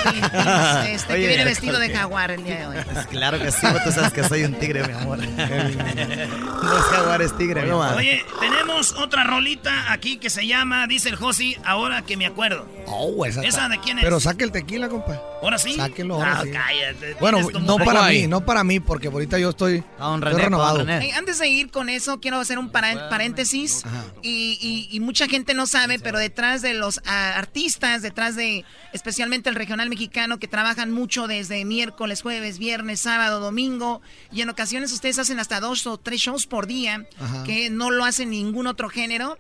[0.87, 2.77] este, Oye, que viene vestido de jaguar el día de hoy.
[2.93, 5.19] Pues claro que sí, pero tú sabes que soy un tigre, mi amor.
[5.27, 7.95] no es jaguar, es tigre, mi amor.
[7.97, 12.67] Oye, tenemos otra rolita aquí que se llama, dice el Josi, ahora que me acuerdo.
[12.87, 14.05] Oh, esa, ¿Esa de quién es?
[14.05, 15.21] Pero saque el tequila, compa.
[15.43, 15.75] ¿Ahora sí?
[15.75, 16.51] Sáquelo ahora Ah, sí.
[16.51, 17.15] cállate.
[17.21, 20.79] Bueno, no para mí, no para mí, porque ahorita yo estoy, Don estoy renovado.
[20.79, 21.07] don René.
[21.07, 23.83] Hey, antes de ir con eso, quiero hacer un para- paréntesis.
[24.23, 28.65] Y, y- y mucha gente no sabe, pero detrás de los ah, artistas, detrás de
[28.93, 34.01] especialmente el regional mexicano, que trabajan mucho desde miércoles, jueves, viernes, sábado, domingo,
[34.33, 37.45] y en ocasiones ustedes hacen hasta dos o tres shows por día, Ajá.
[37.45, 39.39] que no lo hacen ningún otro género.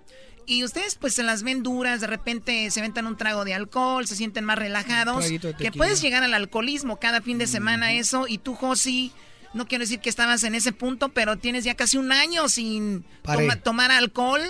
[0.50, 4.06] Y ustedes pues se las ven duras, de repente se ventan un trago de alcohol,
[4.06, 5.26] se sienten más relajados,
[5.58, 9.12] que puedes llegar al alcoholismo cada fin de semana eso, y tú, Josi,
[9.52, 13.04] no quiero decir que estabas en ese punto, pero tienes ya casi un año sin
[13.22, 14.40] toma- tomar alcohol,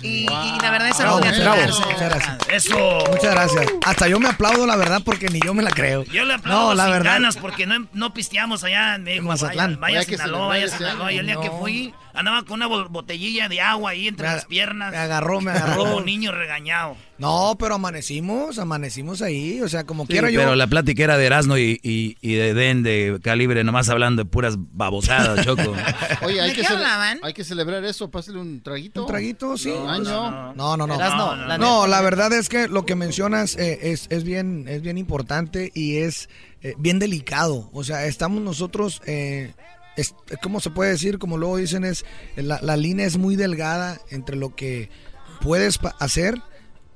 [0.00, 1.60] y, y la verdad es Bravo, algo de bravo.
[1.60, 2.38] Muchas gracias.
[2.48, 2.98] Eso.
[3.10, 3.66] Muchas gracias.
[3.84, 6.04] Hasta yo me aplaudo, la verdad, porque ni yo me la creo.
[6.04, 7.12] Yo le aplaudo No, la sin verdad.
[7.12, 9.26] ganas porque no, no pisteamos allá en México.
[9.26, 9.78] Mazatlán.
[9.78, 11.12] Vaya, vaya Vaya Sinaloa, vaya Sinaloa.
[11.12, 14.34] Y el día que fui, andaba con una bo- botellilla de agua ahí entre Me
[14.34, 14.90] las piernas.
[14.92, 15.84] me agarró, me agarró.
[15.84, 16.96] Como niño regañado.
[17.18, 20.40] No, pero amanecimos, amanecimos ahí, o sea, como Sí, quiera yo.
[20.40, 24.24] pero la plática era de Erasmo y, y, y de Den de calibre, nomás hablando
[24.24, 25.72] de puras babosadas, Choco.
[26.22, 27.20] Oye, hay ¿De que, qué hablaban?
[27.22, 29.02] hay que celebrar eso, pásale un traguito.
[29.02, 29.70] Un traguito, sí.
[29.70, 30.52] Un año.
[30.54, 30.86] No, no, no.
[30.86, 30.96] No,
[31.36, 31.88] la no, neta.
[31.88, 35.98] la verdad es que lo que mencionas eh, es, es bien, es bien importante y
[35.98, 36.28] es
[36.62, 37.70] eh, bien delicado.
[37.72, 39.52] O sea, estamos nosotros, eh,
[39.96, 41.18] es, ¿cómo se puede decir?
[41.18, 42.04] Como luego dicen, es
[42.36, 44.90] la, la línea es muy delgada entre lo que
[45.40, 46.40] puedes hacer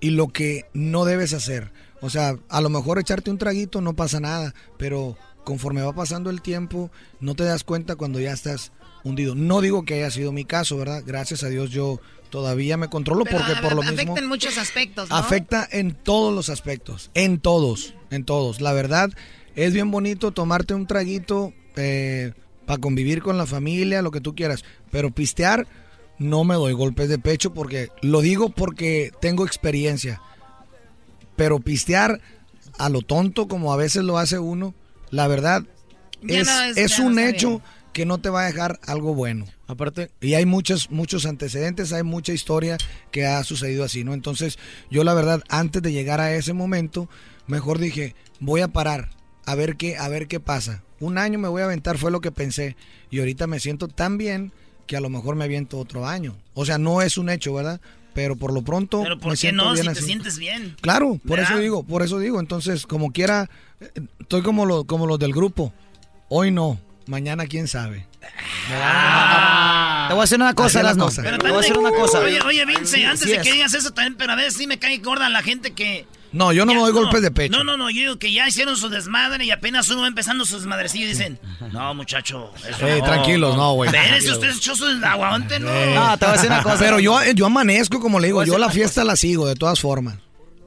[0.00, 1.72] y lo que no debes hacer.
[2.00, 6.30] O sea, a lo mejor echarte un traguito no pasa nada, pero conforme va pasando
[6.30, 6.90] el tiempo,
[7.20, 8.72] no te das cuenta cuando ya estás
[9.04, 9.34] hundido.
[9.34, 11.02] No digo que haya sido mi caso, ¿verdad?
[11.06, 12.00] Gracias a Dios yo
[12.30, 15.16] todavía me controlo Pero porque por lo afecta mismo en muchos aspectos, ¿no?
[15.16, 18.60] afecta en todos los aspectos, en todos, en todos.
[18.60, 19.10] La verdad
[19.54, 21.54] es bien bonito tomarte un traguito
[22.66, 25.66] para convivir con la familia, lo que tú quieras, pero pistear
[26.18, 30.20] no me doy golpes de pecho porque lo digo porque tengo experiencia.
[31.36, 32.20] Pero pistear
[32.78, 34.74] a lo tonto como a veces lo hace uno,
[35.10, 35.64] la verdad
[36.26, 37.62] es, no es- es ya no un hecho bien.
[37.92, 39.46] que no te va a dejar algo bueno.
[39.68, 42.78] Aparte, y hay muchos muchos antecedentes, hay mucha historia
[43.10, 44.14] que ha sucedido así, ¿no?
[44.14, 44.58] Entonces,
[44.90, 47.08] yo la verdad antes de llegar a ese momento,
[47.46, 49.10] mejor dije, voy a parar
[49.46, 50.82] a ver qué a ver qué pasa.
[51.00, 52.76] Un año me voy a aventar fue lo que pensé
[53.10, 54.52] y ahorita me siento tan bien
[54.86, 56.36] que a lo mejor me aviento otro año.
[56.54, 57.80] O sea, no es un hecho, ¿verdad?
[58.14, 59.72] Pero por lo pronto Pero ¿por me qué siento no?
[59.72, 60.04] bien Si te así.
[60.06, 60.74] sientes bien.
[60.80, 61.52] Claro, por ¿Verdad?
[61.52, 62.40] eso digo, por eso digo.
[62.40, 63.50] Entonces, como quiera,
[64.20, 65.72] estoy como, lo, como los del grupo.
[66.30, 68.06] Hoy no, mañana quién sabe.
[68.18, 71.04] Te voy a decir una cosa, Así es la Erasno.
[71.06, 71.22] cosa.
[71.22, 72.20] Te voy a decir una cosa.
[72.20, 73.42] Oye, oye, Vince, Sí, antes sí de es.
[73.42, 76.06] que digas eso también, pero a veces sí me cae gorda la gente que...
[76.36, 77.56] No, yo no Ya, me doy golpes de pecho.
[77.56, 80.44] No, no, no, yo digo que ya hicieron su desmadre y apenas uno va empezando
[80.44, 81.38] su desmadrecillo y dicen,
[81.72, 83.88] no, muchacho, eso Ey, no, tranquilos, no, güey.
[83.88, 84.36] Espérese, Tranquilos.
[84.38, 85.70] usted echó su aguante, no.
[85.72, 85.96] Eh,
[86.78, 90.16] Pero yo, yo amanezco, como le digo, yo la fiesta la sigo, de todas formas.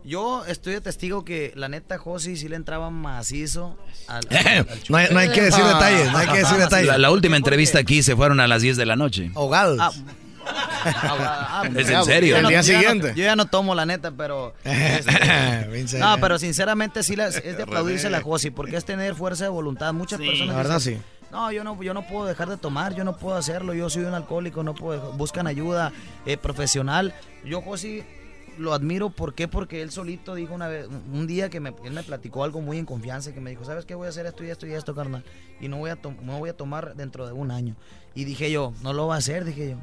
[0.05, 3.77] Yo estoy de testigo que la neta Josi sí le entraba macizo
[4.07, 5.73] al, Eh, al no hay- no hay que decir Ah.
[5.75, 6.87] detalles, no hay que decir detalles.
[6.87, 9.29] La, la última entrevista aquí se fueron a las 10 de la noche.
[9.35, 9.77] Ahogados.
[9.79, 9.91] Ah,
[11.75, 12.35] ¿Es en serio?
[12.37, 13.13] yo no- El día yo ya no- siguiente.
[13.19, 14.53] yo ya no tomo la neta, pero.
[14.63, 19.43] este, no, pero sinceramente sí la- es de aplaudirse la Josi, porque es tener fuerza
[19.45, 19.93] de voluntad.
[19.93, 20.47] Muchas personas.
[20.47, 21.01] la verdad dicen, sí.
[21.31, 24.03] No, yo no, yo no puedo dejar de tomar, yo no puedo hacerlo, yo soy
[24.03, 24.99] un alcohólico, no puedo.
[24.99, 25.17] dejar-".
[25.17, 25.91] Buscan ayuda
[26.25, 27.13] eh, profesional.
[27.45, 28.03] Yo, Josi,
[28.57, 29.47] lo admiro, ¿por qué?
[29.47, 32.77] Porque él solito dijo una vez, un día que me, él me platicó algo muy
[32.79, 33.93] en confianza, que me dijo, ¿sabes qué?
[33.95, 35.23] Voy a hacer esto y esto y esto, carnal.
[35.61, 37.75] Y no voy a, no voy a tomar dentro de un año.
[38.15, 39.77] Y dije yo, no lo va a hacer, dije yo.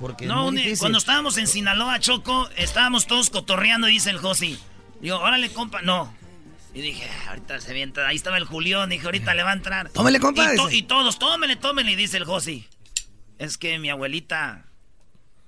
[0.00, 4.58] Porque No, cuando estábamos en Sinaloa, Choco, estábamos todos cotorreando dice el Josi.
[5.00, 6.14] Digo, órale, compa, no.
[6.74, 8.06] Y dije, "Ah, ahorita se avienta.
[8.06, 9.88] Ahí estaba el Julián, dije, ahorita le va a entrar.
[9.90, 10.76] Tómele, compa, Y, to- dice.
[10.76, 12.68] y todos, tómele, tómele, y dice el Josi.
[13.38, 14.66] Es que mi abuelita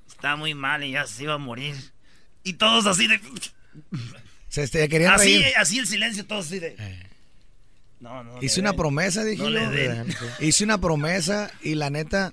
[0.08, 1.76] está muy mal y ya se iba a morir.
[2.42, 3.20] Y todos así de.
[4.48, 5.54] Se este, querían Así, reír.
[5.58, 6.74] así el silencio, todos así de.
[8.00, 8.42] No, no.
[8.42, 8.78] Hice una den.
[8.78, 10.04] promesa, dije No.
[10.40, 12.32] Hice una promesa y la neta,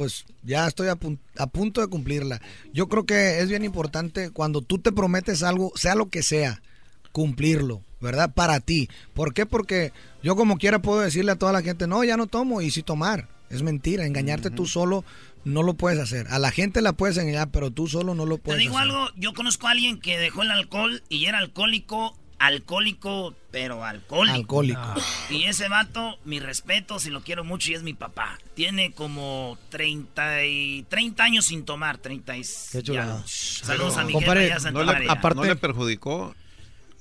[0.00, 2.40] pues ya estoy a, pun- a punto de cumplirla.
[2.72, 6.62] Yo creo que es bien importante cuando tú te prometes algo, sea lo que sea,
[7.12, 8.32] cumplirlo, ¿verdad?
[8.32, 8.88] Para ti.
[9.12, 9.44] ¿Por qué?
[9.44, 12.70] Porque yo como quiera puedo decirle a toda la gente, no, ya no tomo y
[12.70, 13.28] sí tomar.
[13.50, 15.04] Es mentira, engañarte tú solo
[15.44, 16.28] no lo puedes hacer.
[16.28, 18.90] A la gente la puedes engañar, pero tú solo no lo Te puedes digo hacer.
[18.90, 24.34] algo, yo conozco a alguien que dejó el alcohol y era alcohólico, alcohólico, pero alcohólico.
[24.34, 24.94] Alcohólico.
[25.28, 28.38] Y ese vato, mi respeto, si lo quiero mucho y es mi papá.
[28.54, 32.42] Tiene como 30, y, 30 años sin tomar, 30 y...
[32.72, 33.22] Qué ya.
[33.26, 35.34] Saludos a mi Compadre, jefa allá en ¿no Santa le, María.
[35.34, 36.34] ¿No le perjudicó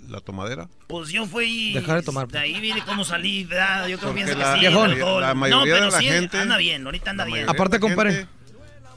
[0.10, 0.68] la tomadera?
[0.88, 1.72] Pues yo fui...
[1.74, 2.28] Dejar de tomar.
[2.28, 3.88] De ahí vine cómo salí, ¿verdad?
[3.88, 6.38] Yo creo pienso la, que sí, la- mayoría no, pero de la sí, gente...
[6.38, 7.50] anda bien, ahorita anda bien.
[7.50, 8.28] Aparte, compadre.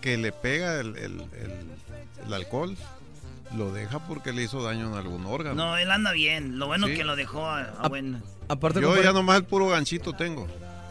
[0.01, 1.71] Que le pega el, el- el-
[2.27, 2.77] el alcohol,
[3.57, 5.55] lo deja porque le hizo daño en algún órgano.
[5.57, 6.59] No, él anda bien.
[6.59, 6.95] Lo bueno Sí.
[6.95, 8.23] que lo dejó a, a buen...
[8.49, 10.47] Aparte, Yo compadre- ya nomás el puro ganchito tengo.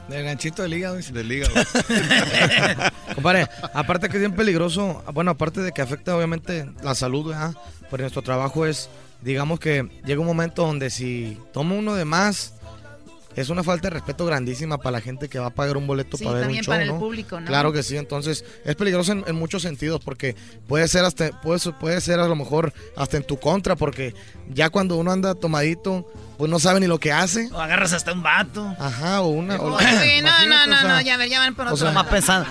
[0.08, 0.96] Del ganchito del hígado.
[0.98, 1.12] dice.
[1.14, 1.54] Del hígado.
[3.16, 7.54] Compadre, aparte que es bien peligroso, bueno, aparte de que afecta obviamente la salud, ¿verdad?
[7.90, 8.90] Pero nuestro trabajo es,
[9.22, 12.54] digamos que llega un momento donde si toma uno de más,
[13.36, 16.18] es una falta de respeto grandísima para la gente que va a pagar un boleto
[16.18, 17.46] Sí, para ver un también show, para el público, ¿no?
[17.48, 20.36] Claro que sí, entonces es peligroso en, en muchos sentidos porque
[20.68, 24.14] puede ser hasta puede, puede ser a lo mejor hasta en tu contra porque
[24.50, 26.06] ya cuando uno anda tomadito,
[26.38, 27.50] pues no sabe ni lo que hace.
[27.52, 28.76] O agarras hasta un vato.
[28.80, 31.56] Ajá, o una o- Oye, no, no, no, o sea, no, ya, ver, ya van
[31.56, 32.04] por o otro sea, lado.
[32.04, 32.50] Más pensando.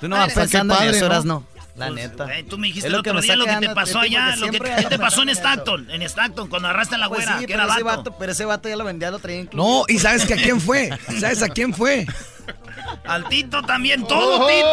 [0.00, 0.94] Tú no vas pensando en.
[0.94, 1.44] Eras no.
[1.76, 2.38] La Pues, neta.
[2.38, 4.00] eh, tú me dijiste Es el lo que otro me día lo que te pasó
[4.00, 5.28] de allá, lo que siempre ¿qué te pasó en.
[5.28, 7.98] Stockton, en Stockton, cuando arrastraste a la Pues güera, sí, que pero ese vato.
[7.98, 9.68] vato, pero ese vato ya lo vendía, lo traía incluido.
[9.80, 10.88] No, y sabes que a quién fue.
[11.20, 12.06] ¿Sabes a quién fue?
[13.04, 14.68] Al Tito también, todo Tito.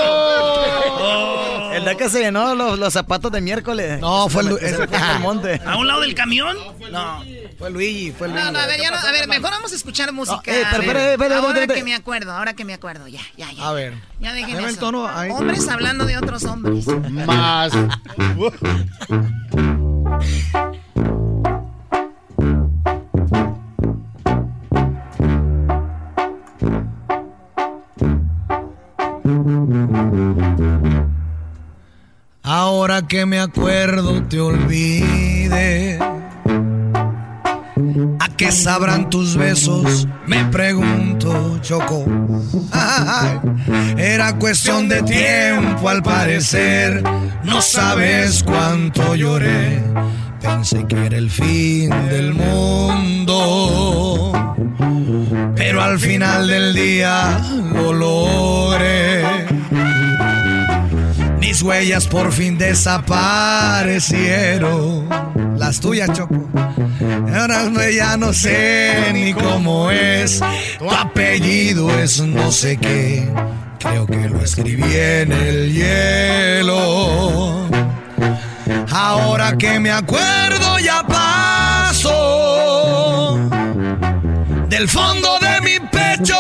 [0.96, 1.72] Oh.
[1.74, 4.00] El día que se llenó los, los zapatos de miércoles.
[4.00, 5.60] No, fue el- me fue al monte.
[5.66, 6.56] ¿A un lado del camión?
[6.92, 7.24] No.
[7.58, 8.44] Fue Luigi, fue Luigi.
[8.44, 10.42] No, no, a ver, ya no, a ver, mejor vamos a escuchar música.
[10.46, 13.68] eh, pero, pero, pero, ahora que me acuerdo, ahora que me acuerdo, ya, ya, ya.
[13.68, 13.94] A ver.
[14.20, 14.80] Ya dejen Dame el eso.
[14.80, 15.32] tono ahí.
[15.32, 16.86] Hombres hablando de otros hombres.
[16.88, 17.72] Más.
[32.44, 35.98] Ahora que me acuerdo te olvide.
[38.54, 40.08] ¿A qué sabrán tus besos?
[40.28, 42.06] Me pregunto, Choco.
[43.98, 47.02] Era cuestión de tiempo al parecer.
[47.44, 49.82] No sabes cuánto lloré.
[50.40, 53.34] Pensé que era el fin del mundo.
[55.56, 57.42] Pero al final del día
[57.74, 59.33] lo logré.
[61.54, 65.08] Mis huellas por fin desaparecieron.
[65.56, 66.50] Las tuyas, Choco.
[67.32, 70.42] Ahora ya no sé ni cómo es.
[70.80, 73.32] Tu apellido es no sé qué.
[73.78, 77.70] Creo que lo escribí en el hielo.
[78.90, 82.10] Ahora que me acuerdo ya paso.
[84.70, 86.36] Del fondo de mi pecho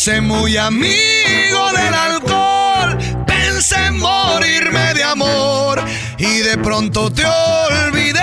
[0.00, 2.96] hice muy amigo del alcohol.
[3.26, 5.84] Pensé en morirme de amor.
[6.16, 8.18] Y de pronto te olvidé.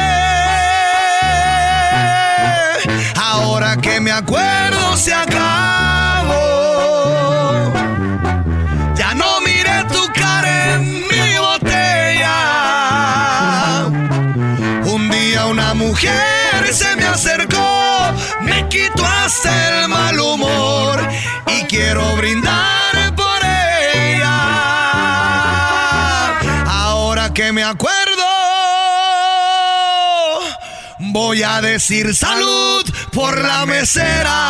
[3.15, 6.33] Ahora que me acuerdo se acabó.
[8.95, 12.39] Ya no miré tu cara en mi botella.
[14.85, 19.86] Un día una mujer se me acercó, me quitó hasta el
[21.87, 24.27] quiero brindar por ella.
[26.65, 28.25] Ahora que me acuerdo,
[30.99, 32.83] voy a decir salud
[33.13, 34.49] por la mesera.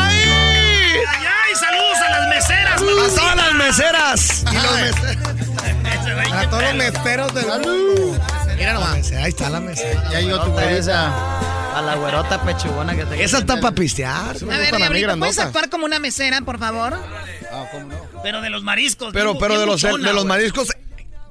[0.00, 0.24] ¡Ay!
[1.06, 2.82] ¡Ay, saludos a las meseras!
[2.82, 4.44] A todas las meseras.
[4.50, 6.32] Y los meseros.
[6.32, 8.18] A todos los meseros del mundo.
[8.56, 9.12] Mira nomás.
[9.12, 10.02] Ahí está la mesera.
[10.10, 11.51] Ya llegó tu güerita.
[11.74, 14.36] A la güerota pechugona que te Esa está para pistear.
[14.36, 16.94] A ver, Diablito, ¿puedes actuar como una mesera, por favor?
[17.50, 17.96] Ah, ¿cómo no?
[18.22, 19.12] Pero de los mariscos.
[19.12, 20.68] Pero, pero de los, muchona, de los mariscos.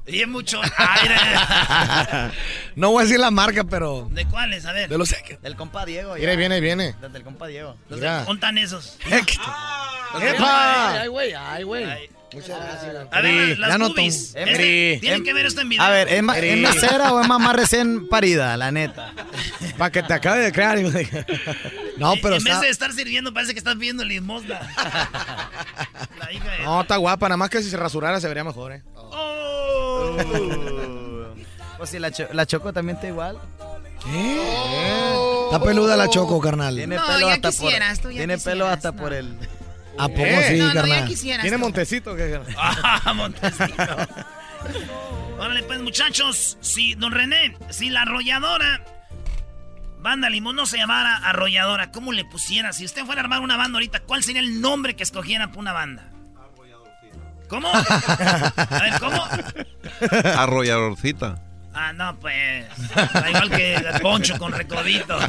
[0.05, 1.15] Bien mucho aire.
[2.76, 4.07] No voy a decir la marca, pero.
[4.11, 4.65] ¿De cuáles?
[4.65, 4.89] A ver.
[4.89, 5.13] De los.
[5.41, 6.15] Del compa Diego.
[6.15, 6.38] Viene, ya.
[6.38, 6.95] viene, viene.
[7.01, 7.76] Del, del compa Diego.
[7.89, 8.23] Mira.
[8.26, 8.97] ¿Contan esos?
[9.11, 11.01] ¡Epa!
[11.01, 11.85] Ay, güey, ay, güey.
[12.34, 13.08] Muchas gracias.
[13.12, 14.34] A ver, las boobies.
[14.36, 14.98] Este-.
[15.02, 15.84] Tienen que ver esto en video.
[15.84, 16.38] A ver, ¿es, ma-.
[16.38, 19.14] ¿es mesera o es mamá recién parida, la neta?
[19.78, 20.78] Para que te acabe de crear.
[21.98, 24.60] No, pero en vez de estar sirviendo, parece que estás pidiendo limosna.
[26.20, 27.28] La hija de- No, está guapa.
[27.28, 28.82] Nada más que si se rasurara se vería mejor, ¿eh?
[28.95, 30.16] Oh.
[31.78, 33.38] Pues si la, cho- la Choco también está igual.
[35.45, 36.76] Está peluda la choco, carnal.
[36.76, 38.98] Tiene No, pelo ya hasta quisieras, tú por ya Tiene pelo hasta no.
[38.98, 39.36] por el
[39.97, 40.45] ¿A poco Eh.
[40.49, 41.05] sí, No, no, ya carnal?
[41.07, 41.41] quisieras.
[41.41, 42.15] Tiene montecito.
[42.15, 42.39] Que...
[42.57, 43.73] Ah, Montecito.
[45.39, 46.57] Órale, pues, muchachos.
[46.61, 48.84] Si, don René, si la arrolladora.
[49.99, 52.73] Banda Limón no se llamara arrolladora, ¿cómo le pusiera?
[52.73, 55.59] Si usted fuera a armar una banda ahorita, ¿cuál sería el nombre que escogiera para
[55.59, 56.09] una banda?
[57.47, 57.69] ¿Cómo?
[57.76, 59.23] A ver, ¿cómo?
[60.38, 61.35] Arrolladorcita.
[61.73, 62.65] Ah, no, pues.
[63.30, 65.18] Igual que el Poncho con recodito.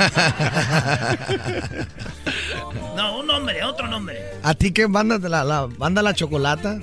[2.97, 4.19] No, un nombre, otro nombre.
[4.43, 6.78] ¿A ti qué banda de la, la banda La Chocolata?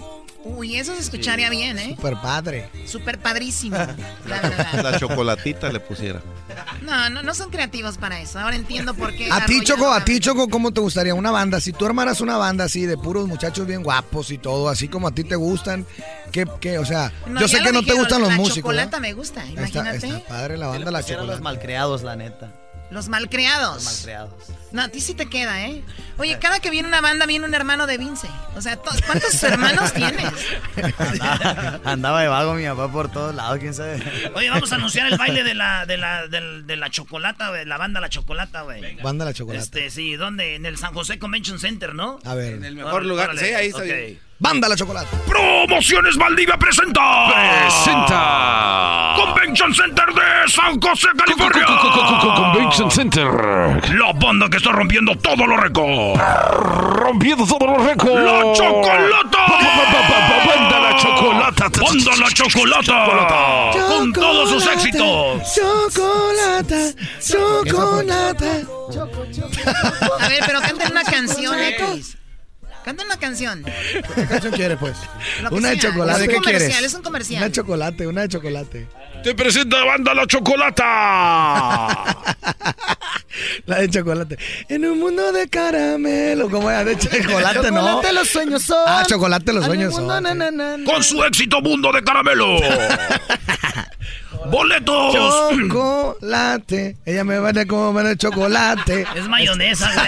[0.58, 1.94] Uy, eso se escucharía bien, ¿eh?
[1.96, 2.70] Super padre.
[2.86, 3.78] Súper padrísimo.
[3.78, 3.88] La
[4.42, 4.84] verdad.
[4.84, 6.22] La chocolatita le pusiera.
[6.82, 8.40] No, no, no son creativos para eso.
[8.40, 9.30] Ahora entiendo por qué.
[9.32, 9.62] A ti.
[9.64, 11.60] Choco, a ti, Choco, ¿cómo te gustaría una banda?
[11.62, 15.08] Si tú armaras una banda así de puros muchachos bien guapos y todo, así como
[15.08, 15.86] a ti te gustan,
[16.32, 16.80] ¿qué, qué?
[16.80, 18.58] O sea, No, yo sé que no te gustan los la músicos.
[18.62, 19.00] chocolata ¿verdad?
[19.02, 20.08] me gusta, Está, imagínate.
[20.08, 21.42] está padre la banda La Eran los Chocolata.
[21.42, 22.52] malcriados, la neta.
[22.91, 23.76] Los malcriados.
[23.76, 24.32] Los malcriados.
[24.72, 25.84] No, a ti sí te queda, ¿eh?
[26.18, 28.28] Oye, cada que viene una banda viene un hermano de Vince.
[28.56, 30.32] O sea, to- ¿cuántos hermanos tienes?
[30.98, 34.02] Andaba, andaba de vago mi papá por todos lados, quién sabe.
[34.36, 37.66] Oye, vamos a anunciar el baile de la, de la, de la chocolata, güey.
[37.66, 38.95] La banda La Chocolata, güey.
[39.02, 39.64] Banda La Chocolata.
[39.64, 40.56] Este, sí, ¿dónde?
[40.56, 42.20] En el San José Convention Center, ¿no?
[42.26, 42.53] A ver.
[42.53, 43.38] En el mejor lugar.
[43.38, 44.20] Sí, ahí está bien.
[44.41, 45.18] Banda La Chocolata.
[45.28, 47.02] Promociones Valdivia presenta.
[47.30, 49.14] Presenta.
[49.18, 51.66] Convention Center de San José, California.
[52.38, 53.28] Convention Center.
[53.95, 56.22] La banda que está rompiendo todos los récords.
[56.53, 58.16] Rompiendo todos los récords.
[58.16, 59.40] ¡La Chocolata!
[60.48, 61.70] Banda La Chocolata.
[61.82, 63.72] ¡Banda La Chocolata!
[63.90, 65.53] Con todos sus éxitos.
[65.53, 68.52] Chocolata, chocolata.
[70.22, 72.19] A ver, pero canten una canción, X.
[72.85, 73.64] Canten una canción.
[74.15, 74.97] ¿Qué canción quieres, pues?
[75.51, 76.22] Una de chocolate.
[76.22, 76.85] Es un ¿Qué comercial, quieres?
[76.85, 77.38] es un comercial.
[77.39, 78.88] Una de chocolate, una de chocolate.
[79.23, 80.85] Te presenta Banda La Chocolata.
[83.65, 84.38] La de chocolate.
[84.69, 86.49] En un mundo de caramelo.
[86.49, 86.85] ¿Cómo es?
[86.85, 87.80] De chocolate, ¿no?
[87.81, 88.84] Chocolate, los sueños son.
[88.88, 90.23] Ah, chocolate, los sueños mundo, son.
[90.23, 90.84] na, na, na.
[90.85, 92.60] Con su éxito Mundo de Caramelo.
[94.51, 95.14] Boletos.
[95.14, 96.97] Chocolate.
[97.06, 99.06] Ella me va a comer el chocolate.
[99.15, 100.07] Es mayonesa, güey.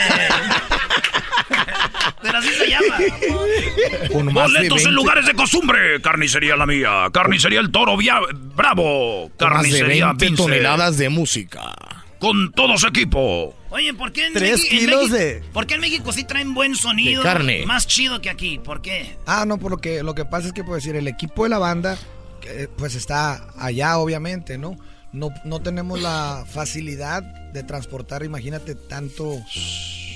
[2.21, 2.97] Pero así se llama.
[4.11, 6.01] Con más de Boletos 20 en lugares de costumbre.
[6.01, 7.07] Carnicería la mía.
[7.13, 8.19] Carnicería el toro Via-
[8.55, 9.23] bravo.
[9.29, 10.43] Más de Carnicería 20 Vince.
[10.43, 11.73] toneladas de música.
[12.19, 13.55] Con todo su equipo.
[13.71, 16.53] Oye, ¿por qué en, Tres en kilos México, de- ¿por qué en México sí traen
[16.53, 17.23] buen sonido?
[17.23, 17.65] De carne.
[17.65, 18.59] Más chido que aquí.
[18.63, 19.15] ¿Por qué?
[19.25, 21.49] Ah, no, por lo que, lo que pasa es que, puedo decir, el equipo de
[21.49, 21.97] la banda,
[22.77, 24.77] pues está allá, obviamente, ¿no?
[25.13, 29.41] No, no tenemos la facilidad de transportar, imagínate, tanto,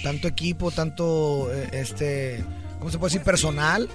[0.04, 2.44] tanto equipo, tanto, eh, este,
[2.80, 3.24] ¿cómo se puede decir?
[3.26, 3.90] Personal.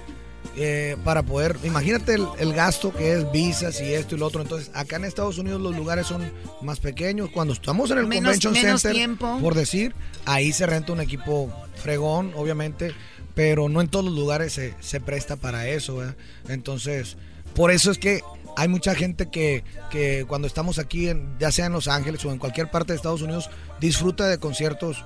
[0.57, 4.41] eh, para poder, imagínate el, el gasto que es visas y esto y lo otro.
[4.41, 7.29] Entonces, acá en Estados Unidos los lugares son más pequeños.
[7.31, 9.37] Cuando estamos en el Menos- Convention menos Center, tiempo.
[9.41, 9.93] por decir,
[10.25, 12.91] ahí se renta un equipo fregón, obviamente,
[13.35, 15.97] pero no en todos los lugares se, se presta para eso.
[15.97, 16.15] ¿verdad?
[16.49, 17.17] Entonces,
[17.55, 18.21] por eso es que
[18.57, 22.31] hay mucha gente que, que cuando estamos aquí, en- ya sea en Los Ángeles o
[22.31, 23.49] en cualquier parte de Estados Unidos,
[23.79, 25.05] disfruta de conciertos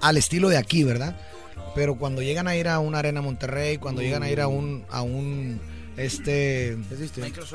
[0.00, 1.16] al estilo de aquí, ¿verdad?
[1.74, 4.84] Pero cuando llegan a ir a una arena Monterrey, cuando llegan a ir a un
[4.90, 5.60] a un
[5.96, 6.76] este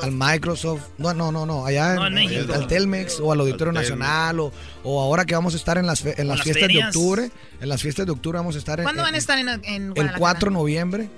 [0.01, 2.53] al Microsoft, no no no no, allá No, en, en México.
[2.53, 3.75] al Telmex o al Auditorio Al.
[3.75, 4.51] Nacional o,
[4.83, 6.93] o ahora que vamos a estar en las fe- en las las fiestas ferias.
[6.93, 7.31] de octubre,
[7.61, 9.49] en las fiestas de octubre vamos a estar en, ¿Cuándo van a en- estar en,
[9.49, 10.19] en el Guadalajara?
[10.19, 11.09] 4 de noviembre.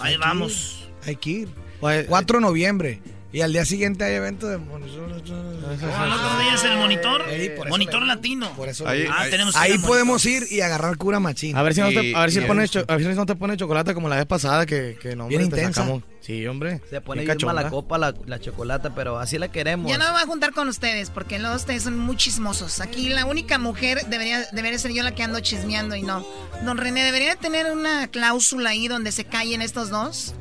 [0.00, 0.88] Ahí vamos.
[1.06, 1.48] Hay que ir.
[2.08, 3.00] 4 de noviembre.
[3.34, 4.62] Y al día siguiente hay evento de el
[6.12, 7.22] otro día es el monitor.
[7.68, 8.50] monitor latino.
[8.54, 11.56] Por eso Ahí- ah, ahí- tenemos Ahí podemos ir y agarrar cura machín.
[11.56, 13.56] A ver si no te, a ver si cho- a ver si no te pone
[13.56, 15.80] chocolate como la vez pasada que, que no, Bien te intensa.
[15.82, 16.02] sacamos.
[16.22, 16.80] Sí, hombre.
[16.88, 19.90] Se pone bien bien mala copa la, la chocolata, pero así la queremos.
[19.90, 22.80] Ya no me voy a juntar con ustedes porque luego ustedes son muy chismosos.
[22.80, 26.24] Aquí la única mujer debería, debería ser yo la que ando chismeando y no.
[26.64, 30.34] Don René, ¿debería tener una cláusula ahí donde se callen estos dos?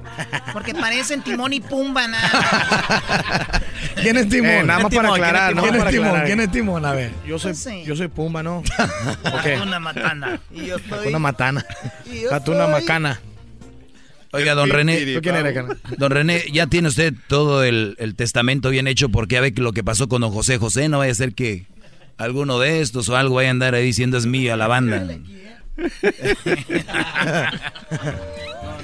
[0.54, 3.62] Porque parecen Timón y Pumba, nada.
[4.02, 4.52] ¿Quién es Timón?
[4.52, 6.08] Eh, nada más para aclarar, nada ¿Quién es Timón?
[6.08, 6.26] aclarar.
[6.28, 6.86] ¿Quién es Timón?
[6.86, 7.12] A ver.
[7.26, 7.84] Yo soy, Sí.
[7.86, 8.58] yo soy Pumba, ¿no?
[9.34, 9.58] ¿O qué?
[9.58, 10.40] Una matana.
[10.52, 11.08] Y yo soy...
[11.08, 11.66] Una matana.
[12.06, 13.20] Y yo soy- macana.
[14.34, 15.14] Oiga, don René.
[15.14, 15.56] ¿Tú quién eres?
[15.98, 19.62] Don René, ya tiene usted todo el, el testamento bien hecho porque ya ve que
[19.62, 20.90] lo que pasó con don José José.
[20.90, 21.66] No vaya a ser que
[22.18, 25.06] alguno de estos o algo vaya a andar ahí diciendo es mía la banda.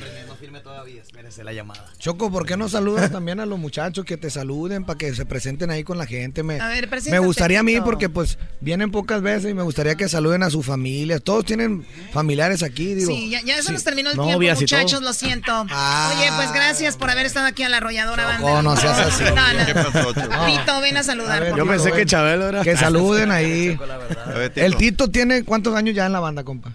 [1.38, 1.85] No la llamada.
[1.99, 5.26] Choco, ¿por qué no saludas también a los muchachos que te saluden para que se
[5.26, 6.43] presenten ahí con la gente?
[6.43, 9.95] Me, A ver, me gustaría a mí porque pues vienen pocas veces y me gustaría
[9.95, 11.19] que saluden a su familia.
[11.19, 13.11] Todos tienen familiares aquí, digo.
[13.11, 13.73] Sí, ya, ya se Sí.
[13.73, 15.65] nos terminó el tiempo, muchachos, lo siento.
[15.69, 16.14] Ah.
[16.18, 18.39] Oye, pues gracias por haber estado aquí a la arrolladora banda.
[18.47, 19.23] Choco, no seas así.
[19.23, 19.65] No, no.
[19.65, 20.45] ¿Qué pasó, Choco?
[20.45, 21.38] Tito, ven a saludar.
[21.38, 22.61] A ver, por Yo pensé que Chabelo era.
[22.64, 23.77] Que saluden ahí.
[24.26, 24.65] A ver, Tito.
[24.65, 26.73] El Tito tiene cuántos años ya en la banda, compa?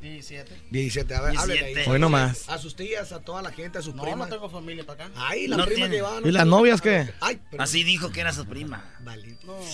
[0.00, 0.62] 17.
[0.70, 1.14] 17.
[1.14, 1.66] A ver, háblele ahí.
[1.74, 1.90] 17.
[1.90, 2.48] Hoy nomás.
[2.48, 4.28] A sus tías, a toda la gente, a sus No, primas.
[4.28, 5.14] no tengo familia para acá.
[5.16, 5.96] Ay, la No prima tiene.
[5.96, 6.18] que va.
[6.24, 7.10] ¿Y las novias qué?
[7.20, 7.60] Ay, perdón.
[7.60, 8.84] Así dijo que era su prima.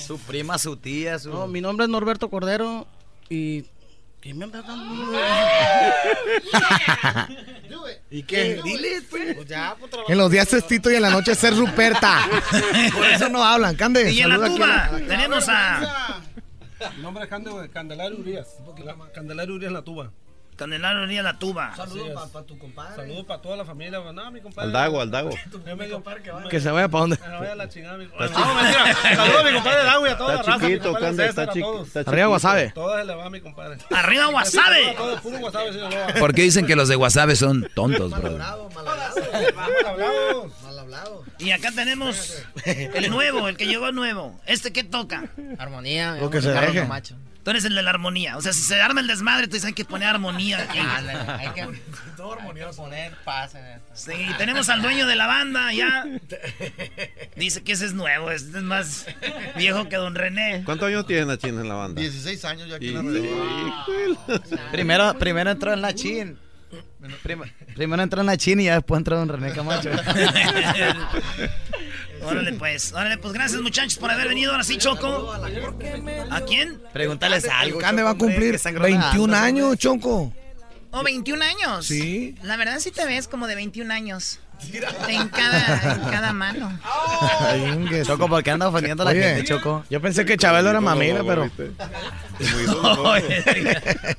[0.06, 1.30] Su prima, su tía, su...
[1.30, 2.86] No, mi nombre es Norberto Cordero
[3.28, 3.64] y...
[4.20, 5.12] ¿Qué me anda dando?
[8.10, 8.60] ¿Y qué?
[8.64, 9.34] Dile, pues.
[9.36, 12.28] Pues ya, pues, En los días es Tito y en la noche es ser Ruperta.
[12.92, 13.76] Por eso no hablan.
[13.76, 16.20] Cande, Y en la tuba tenemos a
[16.96, 18.58] Mi nombre es Cande- Candelario Urias.
[19.14, 20.12] Candelario Urias la tuba.
[20.56, 21.76] Candelario Urias la tuba.
[21.76, 22.96] Saludos para tu compadre.
[22.96, 24.00] Saludos para toda la familia.
[24.12, 24.66] No, mi compadre.
[24.68, 25.30] Al Dago, al Dago.
[25.30, 27.18] Dio- Que se vaya para dónde.
[27.28, 28.96] Me vaya a la chingada, mi No, mentira.
[29.16, 30.66] Saludos a mi compadre Dago y a toda Está la raza.
[30.66, 31.86] chiquito, Cande, está a chiqui- todos.
[31.88, 32.30] está Arriba chiquito.
[32.30, 32.70] Wasabe.
[32.70, 33.78] Todas se le va a mi compadre.
[33.90, 34.94] ¡Arriba, Wasabe!
[34.96, 36.06] Todo puro Wasabe, Sinaloa.
[36.18, 38.22] ¿Por qué dicen que los de Wasabe son tontos, bro?
[38.22, 38.32] Mal
[39.86, 40.50] hablado.
[40.62, 41.24] Mal hablado.
[41.38, 44.40] Y acá tenemos el nuevo, el que llegó nuevo.
[44.46, 45.24] ¿Este qué toca?
[45.58, 46.16] Armonía.
[46.16, 46.80] Lo que se Carlos deje.
[46.86, 47.14] Camacho.
[47.46, 48.36] Tú eres el de la armonía.
[48.36, 50.78] O sea, si se arma el desmadre, tú dices hay que poner armonía aquí.
[50.80, 51.64] Hay que
[52.16, 52.82] todo armonioso.
[52.82, 53.92] Poner paz en esto.
[53.94, 56.04] Sí, tenemos al dueño de la banda ya.
[57.36, 59.06] Dice que ese es nuevo, este es más
[59.56, 60.62] viejo que don René.
[60.64, 62.00] ¿Cuántos años tiene Nachin en la banda?
[62.00, 64.40] 16 años ya aquí Y- en la red.
[64.72, 66.36] Primero, primero entró en la chin.
[67.22, 67.42] Prim-
[67.76, 69.88] primero entró en la chin y ya después entró en René Camacho.
[72.26, 74.52] Órale pues, órale pues, gracias muchachos por haber venido.
[74.52, 75.32] Ahora sí, Choco.
[76.30, 76.80] ¿A quién?
[76.92, 77.78] Pregúntales algo.
[77.78, 79.38] Cande va a cumplir que están granando, 21 hombre.
[79.38, 80.32] años, Choco.
[80.90, 81.86] ¿O 21 años?
[81.86, 82.34] Sí.
[82.42, 84.40] La verdad sí te ves como de 21 años.
[85.08, 86.78] En cada, en cada mano.
[88.04, 89.84] Choco, ¿por qué anda ofendiendo a la Oye, gente, Choco?
[89.90, 91.50] Yo pensé que Chabelo era mamila, pero.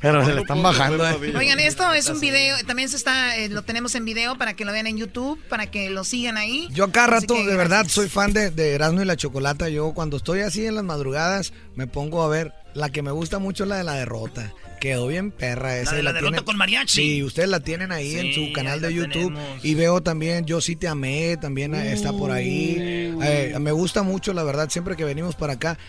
[0.01, 1.33] Pero se le están bajando, eh.
[1.35, 4.65] Oigan, esto es un video, también se está, eh, lo tenemos en video para que
[4.65, 6.67] lo vean en YouTube, para que lo sigan ahí.
[6.71, 9.69] Yo cada rato, que de verdad, soy fan de, de Erasmo y la Chocolata.
[9.69, 12.53] Yo cuando estoy así en las madrugadas, me pongo a ver.
[12.77, 14.53] La que me gusta mucho es la de la derrota.
[14.79, 15.95] Quedó bien perra esa.
[15.95, 17.01] de y la derrota con mariachi.
[17.01, 19.33] Sí, ustedes la tienen ahí en su canal de la YouTube.
[19.33, 19.65] tenemos.
[19.65, 22.75] Y veo también Yo sí te amé, también está por ahí.
[22.79, 25.79] Eh, me gusta mucho, la verdad, siempre que venimos para acá.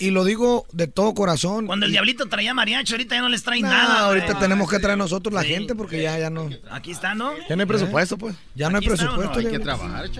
[0.00, 1.66] Y lo digo de todo corazón.
[1.66, 4.00] Cuando el diablito traía mariachi, ahorita ya no les trae No, nada.
[4.06, 5.48] ahorita tenemos que traer nosotros la Sí.
[5.48, 6.48] gente porque ya, ya no.
[6.70, 7.32] Aquí está, ¿no?
[7.48, 8.36] Ya no hay presupuesto, pues.
[8.54, 9.16] Ya no hay Aquí está, ¿o no?
[9.16, 9.48] presupuesto.
[9.48, 10.10] Hay que trabajar,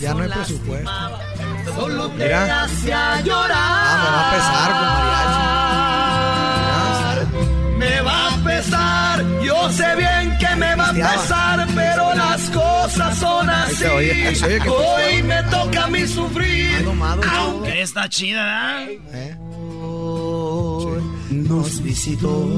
[0.00, 0.90] Ya no hay presupuesto.
[1.76, 2.62] Solo te Mira.
[2.64, 3.50] hace a llorar.
[3.52, 5.59] Ah, me va a pesar con mariachi.
[7.80, 13.18] Me va a pesar, yo sé bien que me va a pesar, pero las cosas
[13.18, 13.84] son así.
[13.84, 16.86] Hoy me toca a mí sufrir.
[17.64, 18.84] Que está chida.
[19.12, 19.36] ¿Eh?
[21.30, 22.48] nos visitó.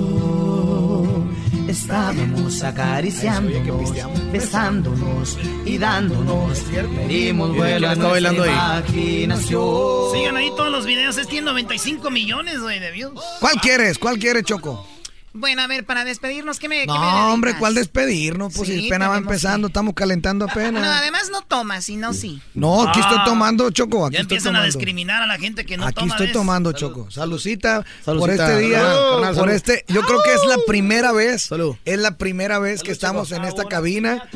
[1.68, 3.92] Estábamos acariciándonos,
[4.32, 6.58] besándonos y dándonos.
[6.60, 10.12] Pedimos vuelo a nuestra imaginación.
[10.12, 11.16] Sigan ahí todos los videos.
[11.16, 13.20] Es tiene 95 millones, güey, de views.
[13.40, 13.98] ¿Cuál quieres?
[13.98, 14.86] ¿Cuál quieres, Choco?
[15.34, 18.52] Bueno, a ver, para despedirnos, ¿qué me, qué me No, hombre, ¿cuál despedirnos?
[18.54, 20.84] Pues Sí, si apenas va empezando, estamos calentando No, apenas.
[21.00, 22.42] además no tomas, sino sí.
[22.52, 23.24] No, aquí estoy Ah.
[23.24, 24.04] tomando, Choco.
[24.04, 24.76] Aquí Ya estoy empiezan a tomando.
[24.78, 26.08] discriminar a la gente que no Aquí toma.
[26.12, 26.32] estoy ¿ves?
[26.34, 27.10] tomando, Choco.
[27.10, 28.80] Salucita, por este día.
[28.80, 29.54] Salud, carnal, por salud.
[29.54, 31.48] este, yo creo que es la primera vez.
[31.86, 34.28] Es la primera vez que estamos en esta cabina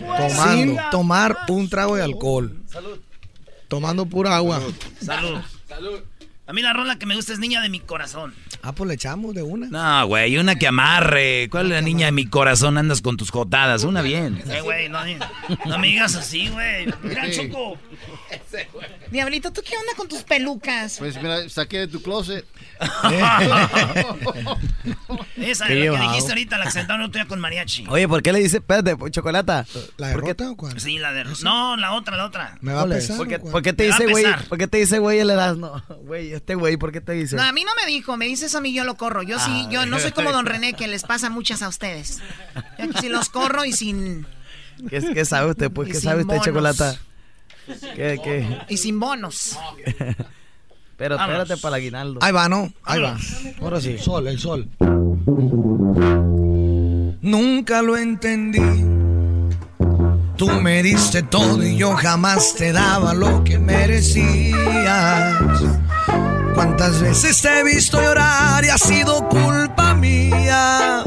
[0.51, 2.57] sin tomar un trago de alcohol.
[3.69, 4.63] Tomando pura agua.
[5.05, 5.41] Salud.
[6.49, 8.33] A mí la rola que me gusta es Niña de mi corazón.
[8.63, 9.67] Ah, pues le echamos de una.
[9.67, 11.49] No, güey, una que amarre.
[11.51, 12.79] ¿Cuál es la niña de mi corazón?
[12.79, 13.83] Andas con tus jotadas.
[13.83, 14.43] Una bien.
[14.49, 15.01] Eh, güey, no,
[15.67, 16.87] no me digas así, güey.
[17.03, 17.49] Mira, Sí.
[17.49, 17.79] Choco.
[19.11, 20.99] Diablito, ¿tú qué onda con tus pelucas?
[20.99, 22.45] Pues mira, saqué de tu closet.
[25.37, 27.87] Esa Qué es la que dijiste ahorita, la que sentaron el otro día con mariachi.
[27.89, 29.67] Oye, ¿por qué le dice, espérate, chocolata?
[29.97, 30.79] ¿La derrota o cuál?
[30.81, 31.25] Sí, la de...
[31.43, 32.59] No, la otra, la otra.
[32.61, 33.17] ¿Me va a pesar?
[33.17, 34.25] ¿Por qué, por te dice, güey?
[34.49, 35.83] ¿Por qué te dice, güey, el Erasmo?
[36.07, 37.37] Güey, este güey, ¿por qué te dice?
[37.37, 39.23] No, a mí no me dijo, me dice eso a mí, yo lo corro.
[39.23, 39.69] Yo sí, Ah.
[39.71, 42.21] yo no soy como Don René, que les pasa muchas a ustedes.
[42.79, 44.27] Yo aquí sí los corro y sin,
[44.91, 45.71] ¿Qué, qué sabe usted?
[45.71, 46.47] Pues, ¿qué sabe usted, bonos.
[46.47, 46.97] chocolata?
[47.95, 48.59] ¿Qué, qué?
[48.69, 49.59] y sin bonos.
[50.97, 51.43] Pero Vámonos.
[51.43, 52.21] espérate para el aguinaldo.
[52.23, 52.73] Ahí va, ¿no?
[52.85, 53.17] Ahí va.
[53.61, 53.99] Ahora sí.
[53.99, 54.69] Sol, el sol.
[57.21, 58.61] Nunca lo entendí.
[60.37, 65.35] Tú me diste todo y yo jamás te daba lo que merecías.
[66.55, 71.03] ¿Cuántas veces te he visto llorar y ha sido culpa mía?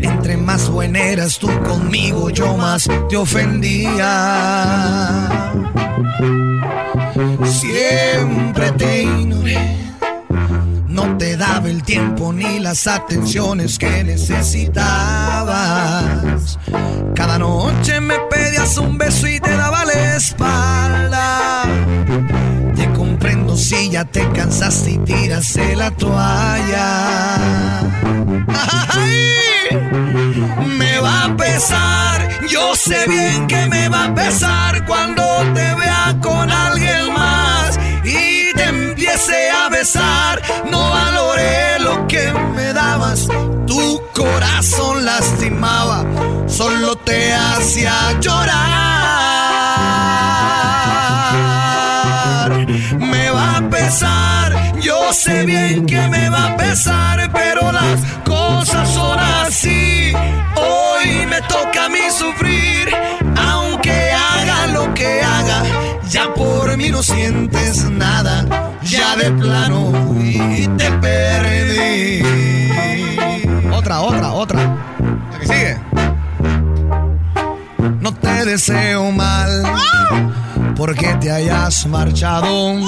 [0.00, 4.04] Entre más buena eras tú conmigo, yo más te ofendía.
[7.44, 9.58] Siempre te ignoré.
[10.86, 14.78] No te daba el tiempo ni las atenciones que necesitabas.
[17.16, 21.64] Cada noche me pedías un beso y te daba la espalda.
[22.76, 27.80] Te comprendo si ya te cansaste y tiraste la toalla.
[30.78, 35.24] Me va a pesar, yo sé bien que me va a pesar cuando
[35.54, 36.87] te vea con alguien
[42.54, 43.28] me dabas,
[43.66, 46.04] tu corazón lastimaba,
[46.46, 48.58] solo te hacía llorar.
[52.98, 58.88] Me va a pesar, yo sé bien que me va a pesar, pero las cosas
[58.90, 60.12] son así.
[60.56, 62.88] Hoy me toca a mí sufrir,
[63.36, 65.62] aunque haga lo que haga,
[66.08, 72.22] ya por mí no sientes nada, ya de plano y te perdí.
[73.72, 74.60] Otra, otra, otra.
[75.32, 75.78] La que sigue.
[78.00, 79.62] No te deseo mal
[80.76, 82.78] porque te hayas marchado.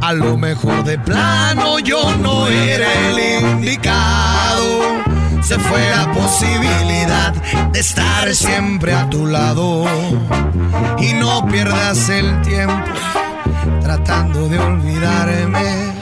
[0.00, 5.09] A lo mejor de plano yo no era el indicado.
[5.50, 7.32] Se fue la posibilidad
[7.72, 9.84] de estar siempre a tu lado.
[11.00, 12.84] Y no pierdas el tiempo
[13.82, 15.92] tratando de olvidarme.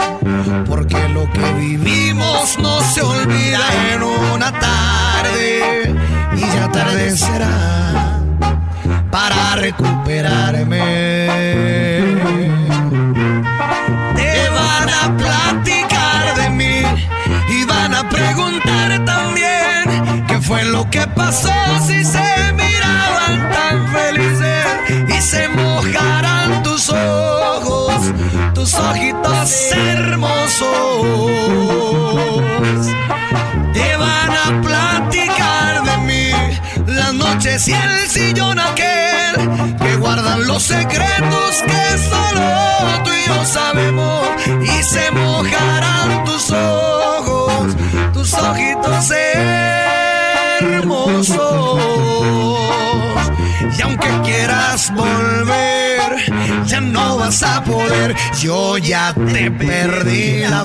[0.66, 3.60] Porque lo que vivimos no se olvida
[3.94, 5.94] en una tarde.
[6.36, 8.20] Y ya tarde será
[9.10, 11.97] para recuperarme.
[20.48, 21.52] Fue lo que pasó
[21.86, 24.64] si se miraban tan felices
[25.14, 27.92] y se mojarán tus ojos,
[28.54, 30.70] tus ojitos hermosos.
[33.74, 36.30] Te van a platicar de mí
[36.86, 43.44] las noches y el sillón aquel que guardan los secretos que solo tú y yo
[43.44, 44.26] sabemos
[44.62, 47.76] y se mojarán tus ojos,
[48.14, 50.07] tus ojitos hermosos.
[53.78, 56.16] Y aunque quieras volver,
[56.66, 58.14] ya no vas a poder.
[58.40, 60.64] Yo ya te perdí la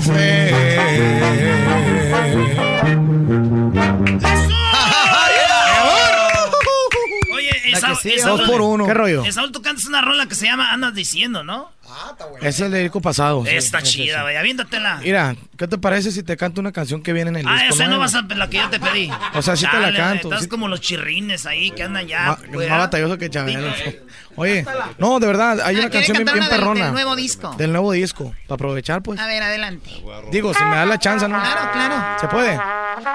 [7.33, 8.85] Oye, Esaú, que sigue, Esaú- dos por uno.
[8.85, 9.23] ¿Qué rollo?
[9.25, 11.71] Esaú, tú cantas una rola que se llama Andas Diciendo, ¿no?
[11.85, 13.43] Ah, Es el de disco pasado.
[13.45, 14.22] sí, Está ese chida, sí.
[14.23, 14.35] güey.
[14.38, 14.97] Aviéntatela.
[15.03, 17.73] Mira, ¿qué te parece si te canto una canción que viene en el Ah, disco?
[17.73, 19.11] o sea, no vas a la que yo te pedí.
[19.34, 20.47] O sea, sí te la canto, Estás sí.
[20.49, 22.38] como los chirrines ahí que andan ya.
[22.51, 22.77] Ma- más ¿ah?
[22.77, 23.72] batalloso que Chabelo.
[24.35, 24.65] Oye,
[24.97, 26.85] no, de verdad, hay Ah, una canción bien, bien perrona.
[26.85, 27.53] del nuevo disco.
[27.55, 28.34] Del nuevo disco.
[28.47, 29.19] Para aprovechar, pues.
[29.19, 29.91] A ver, adelante.
[30.31, 31.39] Digo, si me da la chance, ¿no?
[31.39, 32.19] Claro, claro.
[32.19, 32.60] ¿Se puede?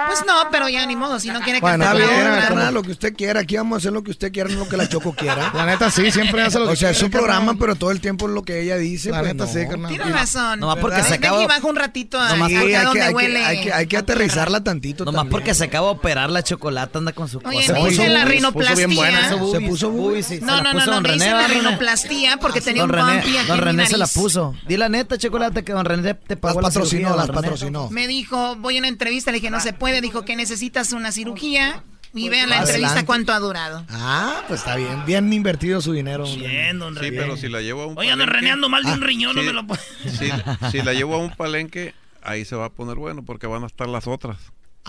[0.07, 2.01] Pues no, pero ya ni modo, si no quiere Bueno, cantar.
[2.01, 3.40] Está bien, lo que usted quiera.
[3.40, 5.51] Aquí vamos a hacer lo que usted quiera, no lo que la Choco quiera.
[5.55, 8.01] La neta, sí, siempre hace lo que O sea, es su programa, pero todo el
[8.01, 9.10] tiempo es lo que ella dice.
[9.10, 9.52] La pues, neta, no.
[9.52, 9.90] sí, carnal.
[9.90, 10.60] Tienes razón.
[10.60, 11.36] Nomás porque ¿verdad?
[11.36, 13.44] se y bajo un ratito a, Nomás acá Sí, hay que, donde hay, que, huele.
[13.44, 17.12] hay, que, hay que aterrizarla tantito Nomás porque se acaba de operar la chocolate, anda
[17.12, 17.72] con su Oye, cosa.
[17.74, 18.86] me hice la Puso rinoplastia.
[18.86, 19.28] bien buena.
[19.28, 20.43] Se Se puso boobies.
[20.43, 23.47] No, no, no, puso no, me hice la rinoplastia porque tenía Don un bumpy aquí
[23.48, 24.55] don René se la puso.
[24.66, 27.90] Di la neta, chocolate, que don René te pagó Las la patrocinó, las patrocinó.
[27.90, 30.01] Me dijo, voy a una entrevista, le dije, no se puede.
[30.01, 31.82] Dijo que necesitas una cirugía.
[32.19, 32.73] Y vean la Adelante.
[32.73, 33.85] entrevista cuánto ha durado.
[33.90, 35.05] Ah, pues está bien.
[35.07, 36.24] Bien invertido su dinero.
[36.24, 37.16] Bien, don Sí, René.
[37.19, 39.35] pero si la llevo a un Oye, ando palenque- reneando mal de un Ah, riñón,
[39.36, 39.81] no sí, me lo puedo.
[40.05, 40.31] Si,
[40.70, 43.66] si la llevo a un palenque, ahí se va a poner bueno porque van a
[43.66, 44.39] estar las otras.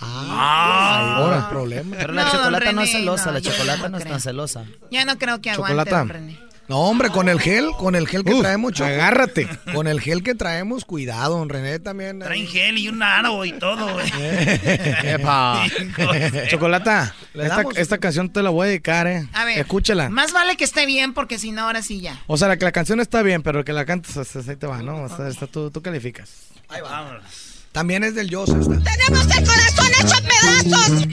[0.01, 1.95] Ah, Ahora el problema.
[1.97, 4.05] Pero No, la don chocolate no es celosa, no, la yo chocolate no no es
[4.05, 4.63] tan celosa.
[4.91, 5.99] Ya no creo que aguante, Chocolata.
[5.99, 6.39] don René.
[6.69, 8.87] No, hombre, con el gel, con el gel que Uf, traemos, Choco.
[8.89, 9.49] agárrate.
[9.73, 12.19] Con el gel que traemos, cuidado, don René también.
[12.19, 14.07] Traen gel y un aro y todo, güey.
[15.03, 15.65] Epa.
[16.47, 19.27] Chocolata, ¿Le esta, canción te la voy a dedicar, eh.
[19.33, 19.57] A ver.
[19.57, 20.09] Escúchala.
[20.09, 22.21] Más vale que esté bien porque si no, ahora sí ya.
[22.27, 24.67] O sea, la, que la canción está bien, pero que la cantes, sea, ahí te
[24.67, 25.03] va, ¿no?
[25.03, 26.29] O sea, tú, tú calificas.
[26.69, 27.23] Vámonos.
[27.71, 28.79] También es del Dios esta.
[28.79, 30.17] ¡Tenemos el corazón hecho
[30.69, 31.07] pedazos!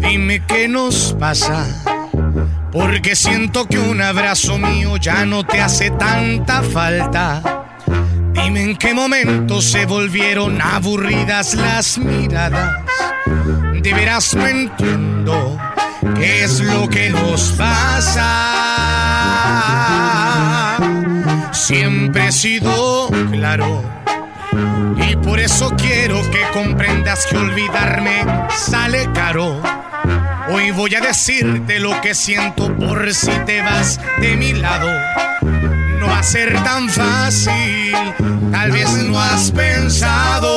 [0.00, 1.66] Dime qué nos pasa,
[2.74, 7.40] porque siento que un abrazo mío ya no te hace tanta falta.
[8.32, 12.82] Dime en qué momento se volvieron aburridas las miradas.
[13.80, 15.56] De veras no entiendo
[16.16, 18.30] qué es lo que nos pasa.
[21.52, 23.84] Siempre he sido claro.
[24.96, 29.83] Y por eso quiero que comprendas que olvidarme sale caro.
[30.48, 34.88] Hoy voy a decirte lo que siento por si te vas de mi lado.
[35.98, 37.94] No va a ser tan fácil,
[38.52, 40.50] tal vez no has pensado.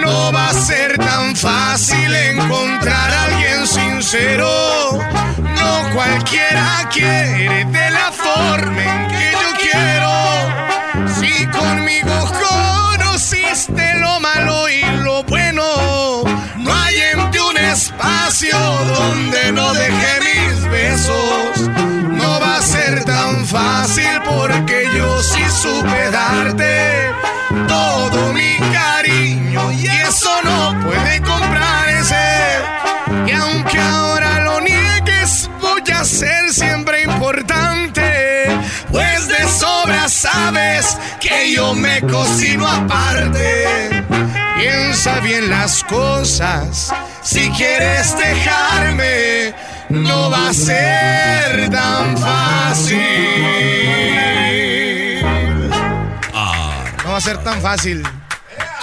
[0.00, 4.48] No va a ser tan fácil encontrar a alguien sincero.
[5.38, 9.51] No cualquiera quiere de la forma en que yo
[18.50, 21.70] donde no deje mis besos.
[22.08, 27.10] No va a ser tan fácil porque yo sí supe darte
[27.68, 32.58] todo mi cariño y eso no puede comprarse.
[33.26, 38.48] Y aunque ahora lo niegues, voy a ser siempre importante.
[38.90, 44.04] Pues de sobra sabes que yo me cocino aparte.
[44.58, 46.92] Piensa bien las cosas.
[47.22, 49.54] Si quieres dejarme,
[49.88, 52.98] no va a ser tan fácil.
[57.04, 58.02] No va a ser tan fácil.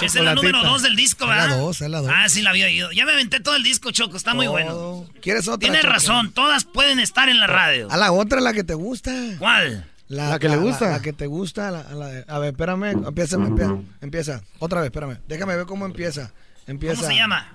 [0.00, 1.58] Es la número dos del disco, Es la ¿verdad?
[1.58, 2.10] dos, es la dos.
[2.14, 2.90] Ah, sí, la había oído.
[2.92, 4.16] Ya me aventé todo el disco, Choco.
[4.16, 5.04] Está muy bueno.
[5.20, 5.58] ¿Quieres otra?
[5.58, 5.92] Tienes Choco?
[5.92, 6.32] razón.
[6.32, 7.88] Todas pueden estar en la radio.
[7.90, 9.12] A la otra, la que te gusta.
[9.38, 9.86] ¿Cuál?
[10.08, 10.90] La que le gusta.
[10.90, 11.70] La, que te gusta.
[11.70, 12.92] la- la- a ver, espérame.
[13.06, 14.40] Empieza, empieza, empieza.
[14.58, 15.18] Otra vez, espérame.
[15.28, 16.32] Déjame ver cómo empieza.
[16.66, 16.96] Empieza.
[16.96, 17.46] ¿Cómo se llama?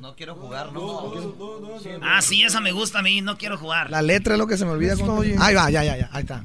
[0.00, 1.12] No quiero jugar, no.
[2.02, 3.20] Ah, sí, esa me gusta a mí.
[3.20, 3.90] No quiero jugar.
[3.90, 4.96] La letra es lo que se me olvida.
[4.96, 6.08] cuando- Ahí va, ya, ya, ya.
[6.12, 6.42] Ahí está.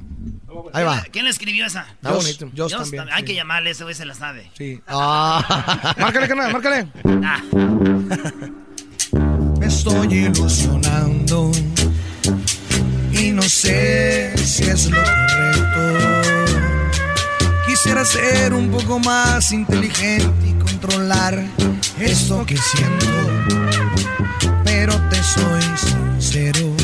[0.72, 1.04] Ahí va.
[1.12, 1.86] ¿Quién le escribió esa?
[1.90, 2.48] Está bonito.
[2.52, 3.24] Dios también, Hay sí.
[3.26, 4.50] que llamarle, ese güey se la sabe.
[4.56, 4.80] Sí.
[4.86, 5.94] Ah.
[5.98, 6.88] márcale, carnal, márcale.
[7.24, 7.42] Ah.
[9.60, 11.50] Me estoy ilusionando
[13.12, 16.22] y no sé si es lo correcto.
[17.66, 21.44] Quisiera ser un poco más inteligente y controlar
[22.00, 23.06] esto que siento,
[24.64, 26.74] pero te soy sincero,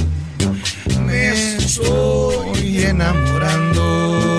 [1.07, 4.34] me estoy enamorando.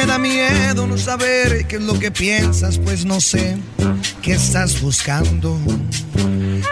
[0.00, 3.58] Me da miedo no saber qué es lo que piensas, pues no sé
[4.22, 5.60] qué estás buscando.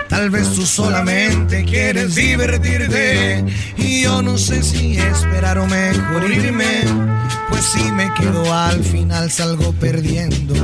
[0.08, 3.44] Tal vez tú solamente quieres divertirte
[3.76, 6.84] y yo no sé si esperar o mejor irme.
[7.50, 10.54] Pues si me quedo al final salgo perdiendo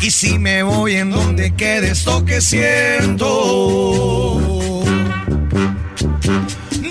[0.00, 3.28] y si me voy en donde quede esto siento.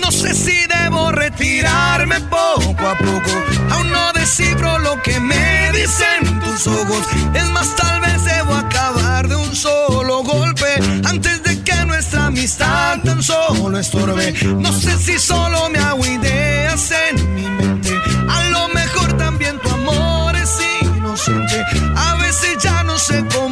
[0.00, 3.32] No sé si debo retirarme poco a poco.
[3.70, 7.06] Aún no descifro lo que me dicen tus ojos.
[7.34, 10.74] Es más, tal vez debo acabar de un solo golpe
[11.04, 14.32] antes de que nuestra amistad no estorbe.
[14.56, 17.90] No sé si solo me hago ideas en mi mente.
[18.28, 20.50] A lo mejor también tu amor es
[20.82, 21.64] inocente.
[21.96, 23.47] A veces ya no sé cómo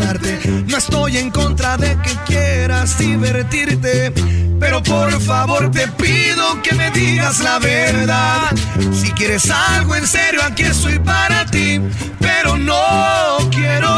[0.00, 4.12] No estoy en contra de que quieras divertirte.
[4.60, 8.50] Pero por favor te pido que me digas la verdad.
[8.92, 11.80] Si quieres algo en serio, aquí estoy para ti.
[12.20, 13.88] Pero no quiero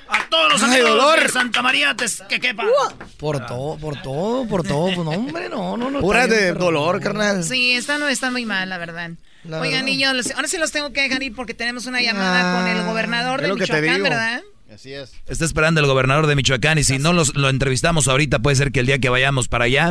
[0.08, 1.20] A todos los amigos dolor.
[1.22, 2.64] de Santa María te- que quepa.
[3.18, 4.86] Por todo, por todo, por todo.
[4.86, 6.00] Pues no, hombre, no, no, no.
[6.00, 7.42] Pura de dolor, carnal.
[7.44, 9.10] Sí, está, no, está muy mal, la verdad.
[9.48, 9.84] La Oigan, verdad.
[9.86, 13.42] niños, ahora sí los tengo que dejar ir porque tenemos una llamada con el gobernador
[13.42, 14.02] es de Michoacán.
[14.02, 14.42] ¿verdad?
[14.74, 15.12] Así es.
[15.26, 18.72] Está esperando el gobernador de Michoacán y si no los, lo entrevistamos ahorita, puede ser
[18.72, 19.90] que el día que vayamos para allá,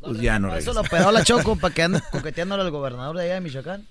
[0.00, 0.72] pues ya no Eso regresa.
[0.72, 3.86] lo operó la Choco para que ande coqueteándole al gobernador de allá de Michoacán.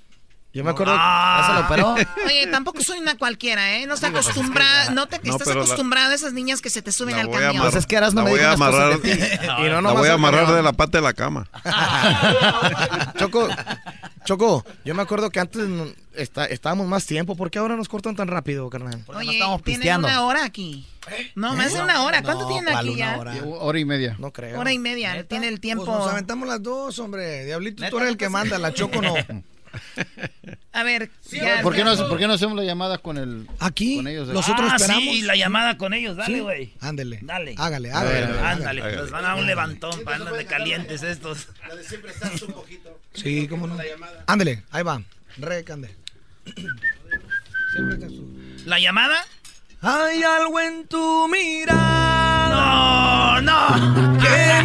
[0.52, 0.96] Yo me acuerdo.
[0.98, 2.10] Ah, ¿Eso lo operó?
[2.26, 3.86] Oye, tampoco soy una cualquiera, ¿eh?
[3.86, 6.34] No está pues, es que acostumbrada, no te No, estás pero la- acostumbrado a esas
[6.34, 7.62] niñas que se te suben La al camión.
[7.62, 9.22] Pues es que Erasmo la me voy a amarrar, de ti.
[9.44, 11.48] Y no la nomás voy a amarrar de la pata de la cama.
[13.18, 13.48] Choco,
[14.26, 17.36] Choco, yo me acuerdo que antes no- está- estábamos más tiempo.
[17.36, 19.04] ¿Por qué ahora nos cortan tan rápido, carnal?
[19.08, 20.86] Oye, tienen una hora aquí.
[21.36, 22.22] No, más de una hora.
[22.24, 23.18] ¿Cuánto tienen aquí ya?
[23.46, 24.16] Hora y media.
[24.20, 24.60] No creo.
[24.60, 25.24] Hora y media.
[25.28, 25.86] Tiene el tiempo.
[25.86, 27.46] Pues nos aventamos las dos, hombre.
[27.46, 29.14] Diablito, tú eres el que manda, la Choco no.
[30.72, 33.98] A ver, ya- ¿Por qué, no, ¿Por qué no hacemos la llamada con el Aquí,
[33.98, 34.28] con ellos?
[34.30, 35.04] nosotros ah, esperamos.
[35.04, 36.40] sí, la llamada con ellos, dale, Sí.
[36.42, 36.74] güey.
[36.80, 37.20] Ándele.
[37.22, 37.56] Dale.
[37.58, 38.40] Hágale, hágale.
[38.40, 41.48] ándale, nos van a dar un levantón para andan de calientes estos.
[43.14, 43.78] Sí, cómo no.
[44.28, 45.02] Ándele, ahí va.
[45.38, 45.96] Recande.
[48.66, 49.18] ¿La llamada?
[49.82, 53.42] Hay algo en tu mirada.
[53.42, 53.44] No,
[53.74, 54.20] no.
[54.20, 54.60] Que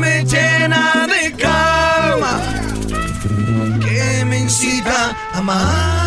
[5.33, 6.04] Amarrar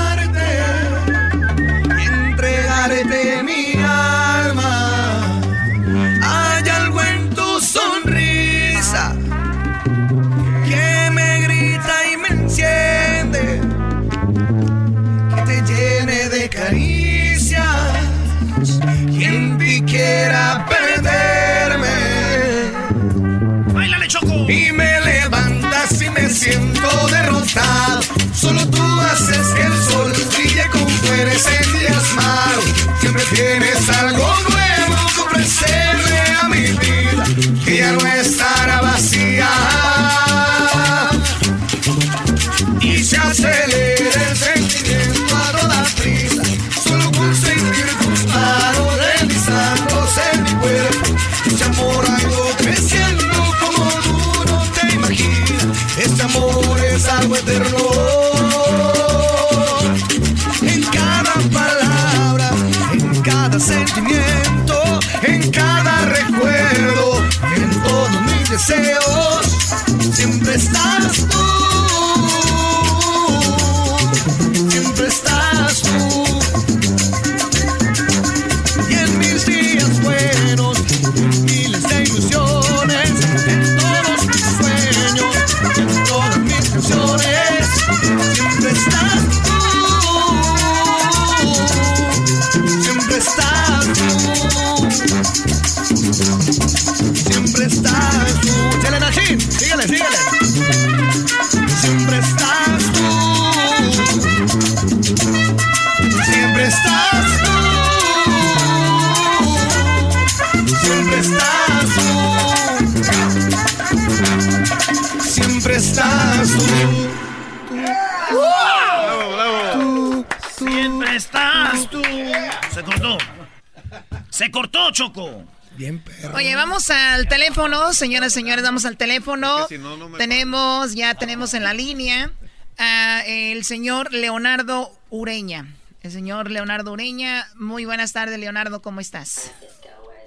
[126.57, 129.59] vamos al teléfono, señoras y señores, vamos al teléfono.
[129.61, 132.31] Es que si no, no me- tenemos, ya tenemos en la línea
[132.77, 135.67] a el señor Leonardo Ureña.
[136.03, 137.47] El señor Leonardo Ureña.
[137.55, 139.51] Muy buenas tardes, Leonardo, ¿cómo estás?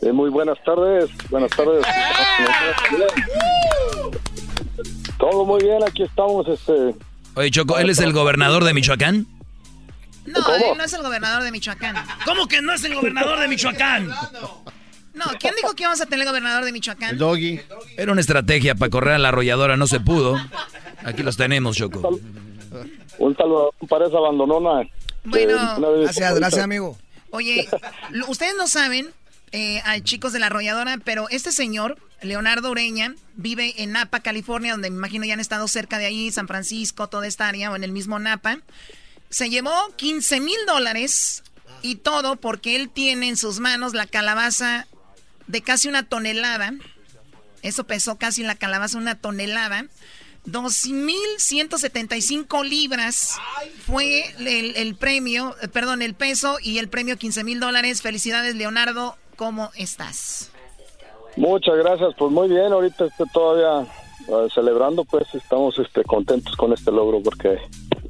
[0.02, 1.84] Eh, muy buenas tardes, buenas tardes.
[5.18, 6.94] Todo muy bien, aquí estamos, este,
[7.34, 9.26] Oye, Choco, ¿él es el gobernador de Michoacán?
[10.26, 11.96] No, él no es el gobernador de Michoacán.
[12.24, 14.10] ¿Cómo que no es el gobernador de Michoacán?
[15.14, 17.18] No, ¿quién dijo que íbamos a tener gobernador de Michoacán?
[17.18, 17.60] Doggy.
[17.96, 20.36] Era una estrategia para correr a la arrolladora, no se pudo.
[21.04, 22.20] Aquí los tenemos, Choco.
[23.18, 24.88] un saludo para esa abandonona.
[25.24, 25.56] Bueno,
[26.02, 26.96] Gracias, gracias, amigo.
[27.30, 27.68] Oye,
[28.28, 29.10] ustedes no saben,
[29.52, 34.72] eh, a chicos de la arrolladora, pero este señor Leonardo Ureña vive en Napa, California,
[34.72, 37.76] donde me imagino ya han estado cerca de ahí, San Francisco, toda esta área, o
[37.76, 38.58] en el mismo Napa.
[39.28, 41.42] Se llevó 15 mil dólares
[41.82, 44.86] y todo porque él tiene en sus manos la calabaza
[45.50, 46.72] de casi una tonelada.
[47.62, 49.86] Eso pesó casi la calabaza una tonelada.
[50.46, 53.38] 2.175 libras
[53.84, 58.00] fue el, premio, eh, perdón, el peso y el premio 15 mil dólares.
[58.00, 59.16] Felicidades, Leonardo.
[59.36, 60.50] ¿Cómo estás?
[61.36, 62.14] Muchas gracias.
[62.16, 62.72] Pues muy bien.
[62.72, 63.86] Ahorita estoy todavía
[64.28, 67.58] uh, celebrando, pues estamos este, contentos con este logro porque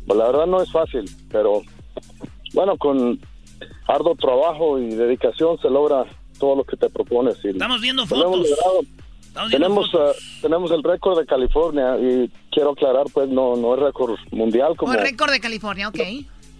[0.06, 1.62] pues, la verdad no es fácil, pero
[2.54, 3.18] bueno, con
[3.88, 6.06] arduo trabajo y dedicación se logra
[6.40, 7.36] todo lo que te propones.
[7.44, 8.48] Y Estamos viendo fotos.
[9.48, 10.10] Tenemos, uh,
[10.42, 14.92] tenemos el récord de California y quiero aclarar, pues no no es récord mundial como...
[14.92, 16.00] el récord de California, ok.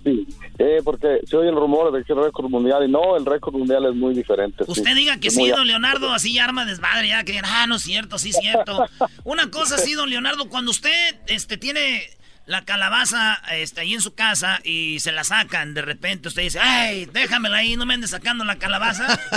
[0.04, 0.26] Sí,
[0.58, 3.54] eh, porque se oye el rumor de que es récord mundial y no, el récord
[3.54, 4.64] mundial es muy diferente.
[4.66, 4.94] Usted sí.
[4.94, 8.18] diga que Es sí, don Leonardo, así arma desmadre, ya que ah, no es cierto,
[8.18, 8.86] sí es cierto.
[9.24, 12.02] Una cosa sí, don Leonardo, cuando usted este tiene
[12.50, 16.58] la calabaza este, ahí en su casa y se la sacan de repente, usted dice,
[16.60, 19.06] ay, déjamela ahí, no me andes sacando la calabaza.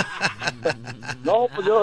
[1.24, 1.82] No, pues yo,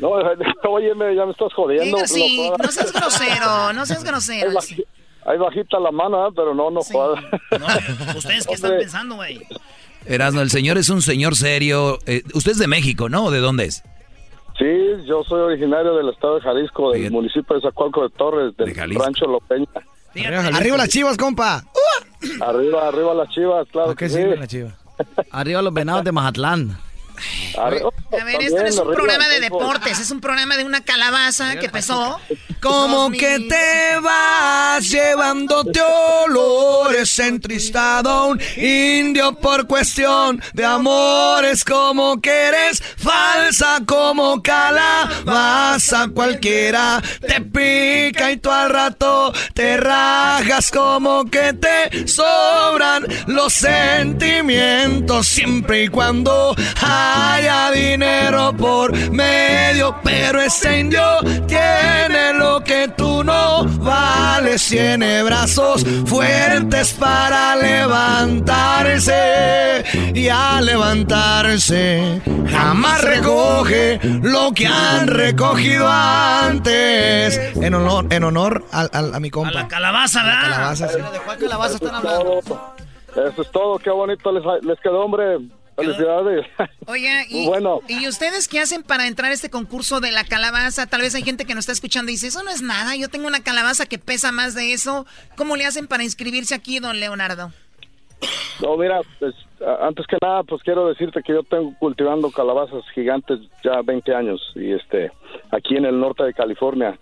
[0.00, 0.10] no,
[0.70, 1.96] oye, me- ya me estás jodiendo.
[1.96, 2.62] Diga, sí, loco.
[2.62, 4.48] no seas grosero, no seas grosero.
[4.50, 4.84] Ahí baji-
[5.26, 6.30] Ahí bajita la mano, ¿eh?
[6.36, 7.22] pero no, no jodas.
[8.16, 8.82] ¿Ustedes qué están Hombre.
[8.84, 9.40] pensando, güey?
[10.06, 11.98] Erasmo, el señor es un señor serio.
[12.06, 13.24] Eh, usted es de México, ¿no?
[13.26, 13.82] ¿O ¿De dónde es?
[14.58, 14.66] Sí,
[15.06, 19.26] yo soy originario del estado de Jalisco, del municipio de Zacualco de Torres, del rancho
[19.26, 19.66] Lopeña.
[20.54, 21.64] Arriba las chivas, compa.
[22.40, 24.20] Arriba, arriba las chivas, claro que sí.
[25.30, 26.78] Arriba los venados de Mazatlán.
[27.56, 27.82] A ver,
[28.40, 32.20] esto no es un programa de deportes, es un programa de una calabaza que pesó.
[32.60, 35.80] Como que te vas llevándote
[36.24, 47.02] olores entristado un indio por cuestión de amores como que eres falsa como calabaza cualquiera
[47.20, 55.84] te pica y tú al rato te rajas como que te sobran los sentimientos siempre
[55.84, 56.54] y cuando
[57.04, 61.02] haya dinero por medio pero ese indio
[61.46, 72.20] tiene lo que tú no vales tiene brazos fuertes para levantarse y al levantarse
[72.50, 79.30] jamás recoge lo que han recogido antes en honor en honor al- al- a, mi
[79.30, 80.50] compa La calabaza, A la ¿verdad?
[80.50, 80.98] calabaza, sí.
[81.00, 82.40] ¿De cuál calabaza están hablando?
[83.16, 85.38] Eso es todo, qué bonito les, les quedó, hombre.
[85.76, 86.46] Felicidades.
[86.86, 87.80] Oiga, y, Muy bueno.
[87.88, 90.86] ¿y ustedes qué hacen para entrar a este concurso de la calabaza?
[90.86, 93.08] Tal vez hay gente que nos está escuchando y dice, eso no es nada, yo
[93.08, 95.06] tengo una calabaza que pesa más de eso.
[95.36, 97.50] ¿Cómo le hacen para inscribirse aquí, don Leonardo?
[98.62, 99.34] No, mira, pues,
[99.80, 104.40] antes que nada, pues quiero decirte que yo tengo cultivando calabazas gigantes ya 20 años
[104.54, 105.10] y este
[105.50, 106.98] aquí en el norte de California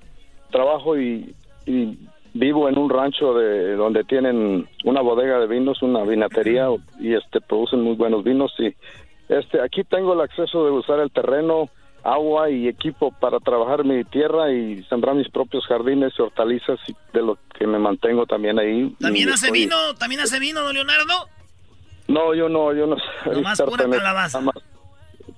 [0.51, 1.35] trabajo y,
[1.67, 1.99] y
[2.35, 6.69] vivo en un rancho de donde tienen una bodega de vinos, una vinatería
[6.99, 8.75] y este producen muy buenos vinos y
[9.29, 11.69] este aquí tengo el acceso de usar el terreno,
[12.05, 16.95] agua y equipo para trabajar mi tierra y sembrar mis propios jardines y hortalizas y
[17.13, 18.95] de lo que me mantengo también ahí.
[19.01, 19.77] ¿También hace estoy- vino?
[19.99, 21.13] ¿También hace vino, don Leonardo?
[22.09, 22.97] no, yo no, yo no
[23.33, 24.41] Nomás pura calabaza.
[24.41, 24.65] Nada más,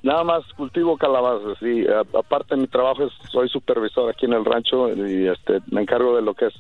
[0.03, 4.45] nada más cultivo calabazas y a- aparte mi trabajo es, soy supervisor aquí en el
[4.45, 6.55] rancho y este me encargo de lo que es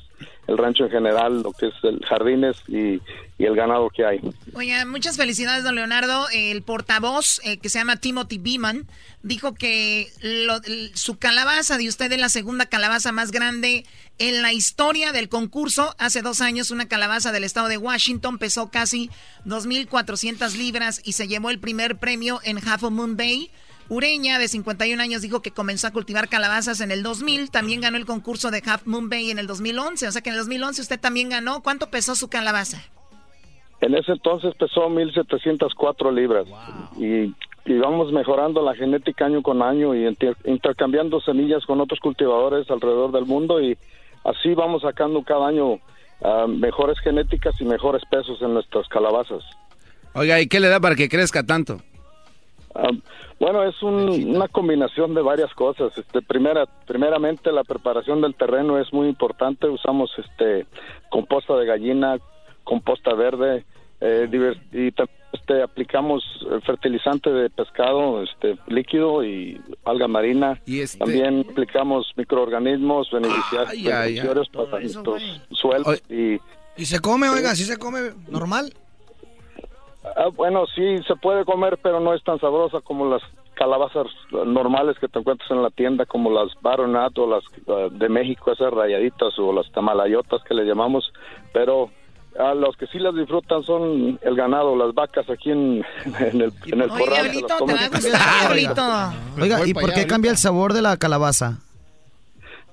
[0.46, 3.00] el rancho en general, lo que es el jardines y,
[3.38, 4.20] el ganado que hay.
[4.54, 6.26] Oiga, muchas felicidades, don Leonardo.
[6.32, 8.86] El portavoz, eh, que se llama Timothy Beeman,
[9.22, 10.60] dijo que lo-
[10.94, 13.84] su calabaza de usted es la segunda calabaza más grande
[14.18, 15.94] en la historia del concurso.
[15.98, 19.10] Hace dos años, una calabaza del estado de Washington pesó casi
[19.44, 23.50] 2.400 libras y se llevó el primer premio en Half Moon Bay.
[23.88, 27.50] Ureña, de 51 años, dijo que comenzó a cultivar calabazas en el 2000.
[27.50, 30.08] También ganó el concurso de Half Moon Bay en el 2011.
[30.08, 31.62] O sea que en el 2011 usted también ganó.
[31.62, 32.82] ¿Cuánto pesó su calabaza?
[33.80, 36.46] En ese entonces pesó 1.704 libras
[36.96, 37.34] y,
[37.70, 42.70] y vamos mejorando la genética año con año y inter- intercambiando semillas con otros cultivadores
[42.70, 43.76] alrededor del mundo y
[44.24, 45.80] así vamos sacando cada año
[46.22, 49.44] ah, mejores genéticas y mejores pesos en nuestras calabazas.
[50.14, 51.82] Oiga, ¿y qué le da para que crezca tanto?
[52.74, 52.90] Ah,
[53.38, 55.96] bueno, es un- una combinación de varias cosas.
[55.96, 59.68] Este, primera, primeramente, la preparación del terreno es muy importante.
[59.68, 60.66] Usamos este
[61.10, 62.18] composta de gallina,
[62.64, 63.64] composta verde,
[64.00, 64.28] eh,
[64.72, 64.88] y
[65.32, 70.60] este, aplicamos eh, fertilizante de pescado este, líquido y alga marina.
[70.98, 73.92] También aplicamos microorganismos beneficia- Ay, ay, ay.
[73.94, 75.22] beneficiarios para nuestros
[75.52, 76.38] suelos y
[76.76, 78.72] y se come oiga sí se come normal
[80.04, 83.22] Ah, bueno, sí se puede comer, pero no es tan sabrosa como las
[83.54, 88.08] calabazas normales que te encuentras en la tienda, como las Baronat o las eh, de
[88.08, 91.10] México, esas rayaditas o las tamalayotas que le llamamos,
[91.52, 91.90] pero
[92.38, 96.52] a los que sí las disfrutan son el ganado, las vacas aquí en, en el,
[96.66, 97.30] en el Oye, corral.
[97.30, 98.82] Diablito, te va a gustar, Diablito.
[99.40, 101.60] Oiga, ¿y por qué cambia el sabor de la calabaza?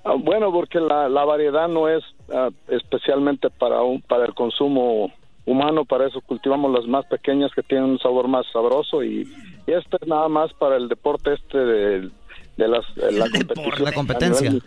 [0.03, 2.03] Ah, bueno, porque la, la variedad no es
[2.33, 5.11] ah, especialmente para un, para el consumo
[5.45, 9.21] humano, para eso cultivamos las más pequeñas que tienen un sabor más sabroso y,
[9.67, 12.09] y este es nada más para el deporte este de,
[12.57, 13.83] de las, de la, competición.
[13.83, 14.51] La competencia.
[14.51, 14.63] Nivel-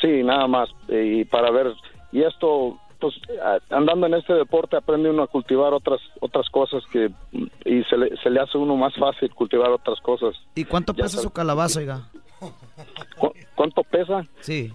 [0.00, 0.68] Sí, nada más.
[0.88, 1.72] Y para ver,
[2.12, 3.14] y esto, pues
[3.70, 7.10] andando en este deporte aprende uno a cultivar otras otras cosas que
[7.64, 10.34] y se le, se le hace a uno más fácil cultivar otras cosas.
[10.54, 12.08] ¿Y cuánto Ya pesa su calabaza, oiga?
[13.18, 14.26] ¿Cu- ¿Cuánto pesa?
[14.40, 14.72] Sí.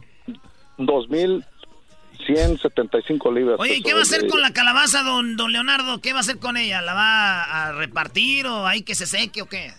[2.27, 3.59] 2.175 libras.
[3.59, 5.99] Oye, ¿y qué va a hacer con la calabaza, don, don Leonardo?
[5.99, 6.81] ¿Qué va a hacer con ella?
[6.81, 9.71] ¿La va a repartir o hay que se seque o qué?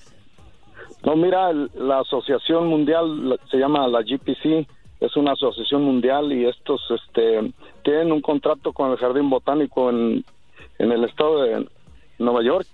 [1.05, 4.67] No, mira, la asociación mundial se llama la GPC,
[5.01, 7.53] es una asociación mundial y estos este,
[7.83, 10.25] tienen un contrato con el Jardín Botánico en,
[10.79, 11.69] en el estado de
[12.19, 12.67] Nueva York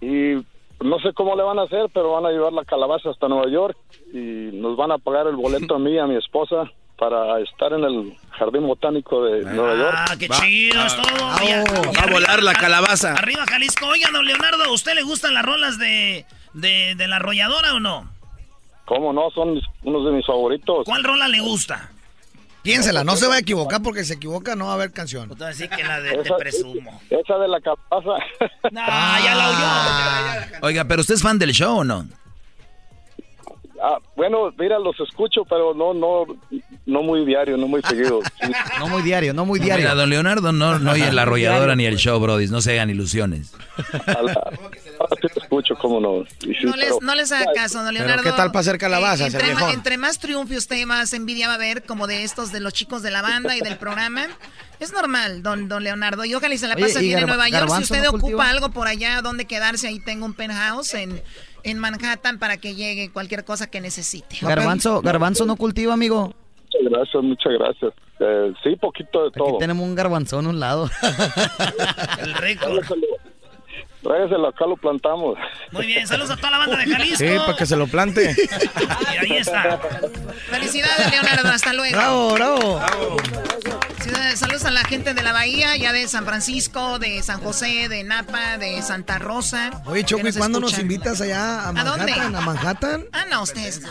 [0.00, 0.36] y
[0.80, 3.50] no sé cómo le van a hacer, pero van a llevar la calabaza hasta Nueva
[3.50, 3.76] York
[4.12, 7.72] y nos van a pagar el boleto a mí y a mi esposa para estar
[7.72, 9.94] en el Jardín Botánico de Nueva York.
[9.96, 11.26] Ah, qué chido, es todo.
[11.26, 13.12] va- Y a- va a volar la calabaza.
[13.14, 13.86] Arriba Jalisco.
[13.86, 17.80] Oiga, don Leonardo, ¿a usted le gustan las rolas de, de, de la arrolladora o
[17.80, 18.10] no?
[18.84, 19.30] ¿Cómo no?
[19.30, 20.84] Son mis- unos de mis favoritos.
[20.84, 21.90] ¿Cuál rola le gusta?
[22.62, 25.30] Piénsela, no se va a equivocar porque se equivoca no va a haber canción.
[25.42, 27.00] Así que la de Te Presumo.
[27.08, 28.24] Esa de la calabaza.
[28.76, 29.48] Ah, ya la
[30.50, 30.66] oyó.
[30.66, 32.06] Oiga, pero usted es fan del show o no?
[33.82, 36.26] Ah, bueno, mira, los escucho, pero no, no,
[36.88, 38.20] no muy diario, no muy seguido.
[38.40, 38.52] Sí.
[38.78, 39.84] No muy diario, no muy diario.
[39.84, 42.46] Mira, don Leonardo no, no oye la arrolladora ni el show, Brody.
[42.48, 43.52] No se hagan ilusiones.
[44.06, 44.50] A la-
[45.20, 46.24] te escucho, cómo no.
[46.40, 48.22] Sí, No les, pero- no les haga caso, don Leonardo.
[48.22, 49.74] ¿qué tal para hacer calabazas, Eh, entre, ma- viejón?
[49.74, 53.02] entre más triunfe usted, más envidia va a haber, como de estos, de los chicos
[53.02, 54.26] de la banda y del programa.
[54.80, 56.24] Es normal, don, don Leonardo.
[56.24, 57.68] Y ojalá y se la pase ¿y bien en Nueva York.
[57.76, 58.48] Si usted no ocupa cultiva?
[58.48, 61.20] algo por allá donde quedarse, ahí tengo un penthouse en,
[61.64, 64.38] en Manhattan para que llegue cualquier cosa que necesite.
[64.40, 66.34] Garbanzo, garbanzo no cultiva, amigo.
[66.70, 67.92] Muchas gracias, muchas gracias.
[68.20, 69.58] Eh, sí, poquito de Aquí todo.
[69.58, 70.90] tenemos un garbanzón a un lado.
[72.20, 72.82] El récord.
[74.02, 75.36] Tráigaselo, acá lo plantamos.
[75.72, 77.16] Muy bien, saludos a toda la banda de Jalisco.
[77.18, 78.34] Sí, para que se lo plante.
[79.14, 79.78] Y ahí está.
[80.50, 81.48] Felicidades, Leonardo.
[81.48, 81.96] Hasta luego.
[81.96, 82.80] Bravo, bravo.
[84.36, 88.04] Saludos a la gente de la Bahía, ya de San Francisco, de San José, de
[88.04, 89.82] Napa, de Santa Rosa.
[89.86, 91.72] Oye, Choco, ¿y cuándo nos invitas allá a ¿A?
[91.72, 92.36] Manhattan?
[92.36, 93.04] ¿A Manhattan?
[93.12, 93.88] Ah, no, ustedes no.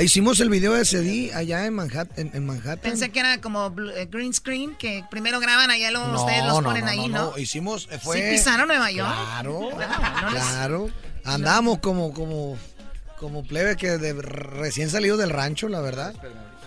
[0.00, 2.30] Hicimos el video de CD allá en Manhattan.
[2.32, 2.78] En, Manhattan.
[2.80, 6.86] Pensé que era como eh, green screen, que primero graban allá, luego ustedes los ponen
[6.86, 7.36] ahí, ¿no?
[7.36, 8.18] Hicimos, eh, fue...
[8.18, 9.12] ¿Sí pisaron Nueva York?
[9.12, 10.90] Claro, no claro.
[11.24, 12.56] Andamos como, como,
[13.18, 16.14] como plebe que de, recién salido del rancho, la verdad.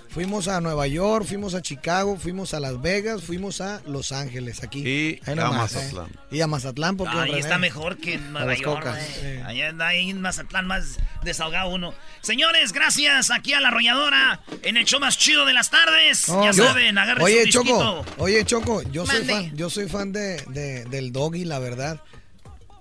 [0.09, 4.63] Fuimos a Nueva York, fuimos a Chicago, fuimos a Las Vegas, fuimos a Los Ángeles,
[4.63, 4.79] aquí.
[4.87, 6.07] Y Ahí a Mazatlán.
[6.07, 6.17] eh.
[6.31, 7.17] Y a Mazatlán, porque...
[7.17, 8.87] Ahí está mejor que en Nueva las York.
[9.21, 9.43] eh.
[9.45, 11.93] Allá anda ahí en Mazatlán más desahogado uno.
[12.21, 16.29] Señores, gracias aquí a la arrolladora en el show más chido de las tardes.
[16.29, 18.05] No, ya yo- saben, agarren Oye, su Choco, disquito.
[18.23, 19.33] oye, Choco, yo soy Mande.
[19.33, 22.01] fan, yo soy fan de, de- del doggy, la verdad.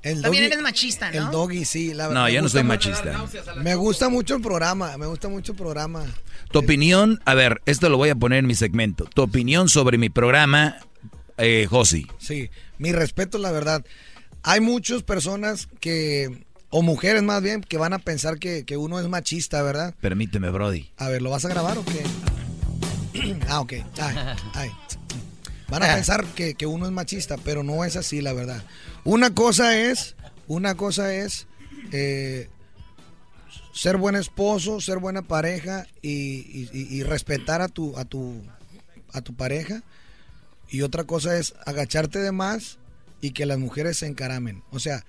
[0.07, 1.19] El También doggy- eres machista, ¿no?
[1.27, 2.23] El doggy, sí, la verdad.
[2.23, 3.25] No, yo no soy machista.
[3.61, 6.05] Me gusta mucho el programa, me gusta mucho el programa.
[6.53, 9.05] Tu opinión, a ver, esto lo voy a poner en mi segmento.
[9.13, 10.77] Tu opinión sobre mi programa,
[11.39, 12.07] eh, Josi.
[12.19, 13.85] Sí, mi respeto, la verdad.
[14.45, 19.01] Hay muchas personas que, o mujeres más bien, que van a pensar que, que uno
[19.01, 19.93] es machista, ¿verdad?
[20.01, 20.93] Permíteme, Brody.
[20.99, 22.05] A ver, ¿lo vas a grabar o qué?
[23.49, 23.73] ah, ok.
[24.01, 24.17] Ay,
[24.55, 24.71] ay.
[25.69, 28.63] Van a pensar que, que uno es machista, pero no es así, la verdad.
[29.05, 30.15] Una cosa es,
[30.47, 31.47] una cosa es
[31.93, 32.49] eh,
[33.73, 38.43] ser buen esposo, ser buena pareja y, y- y- respetar a tu, a tu,
[39.13, 39.83] a tu pareja.
[40.69, 42.79] Y otra cosa es agacharte de más
[43.21, 44.63] y que las mujeres se encaramen.
[44.71, 45.05] O sea,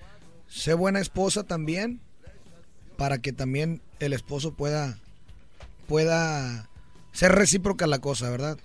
[0.47, 1.99] sé buena esposa también
[2.97, 4.97] para que también el esposo pueda
[5.87, 6.67] pueda
[7.13, 8.57] ser recíproca la cosa, ¿verdad?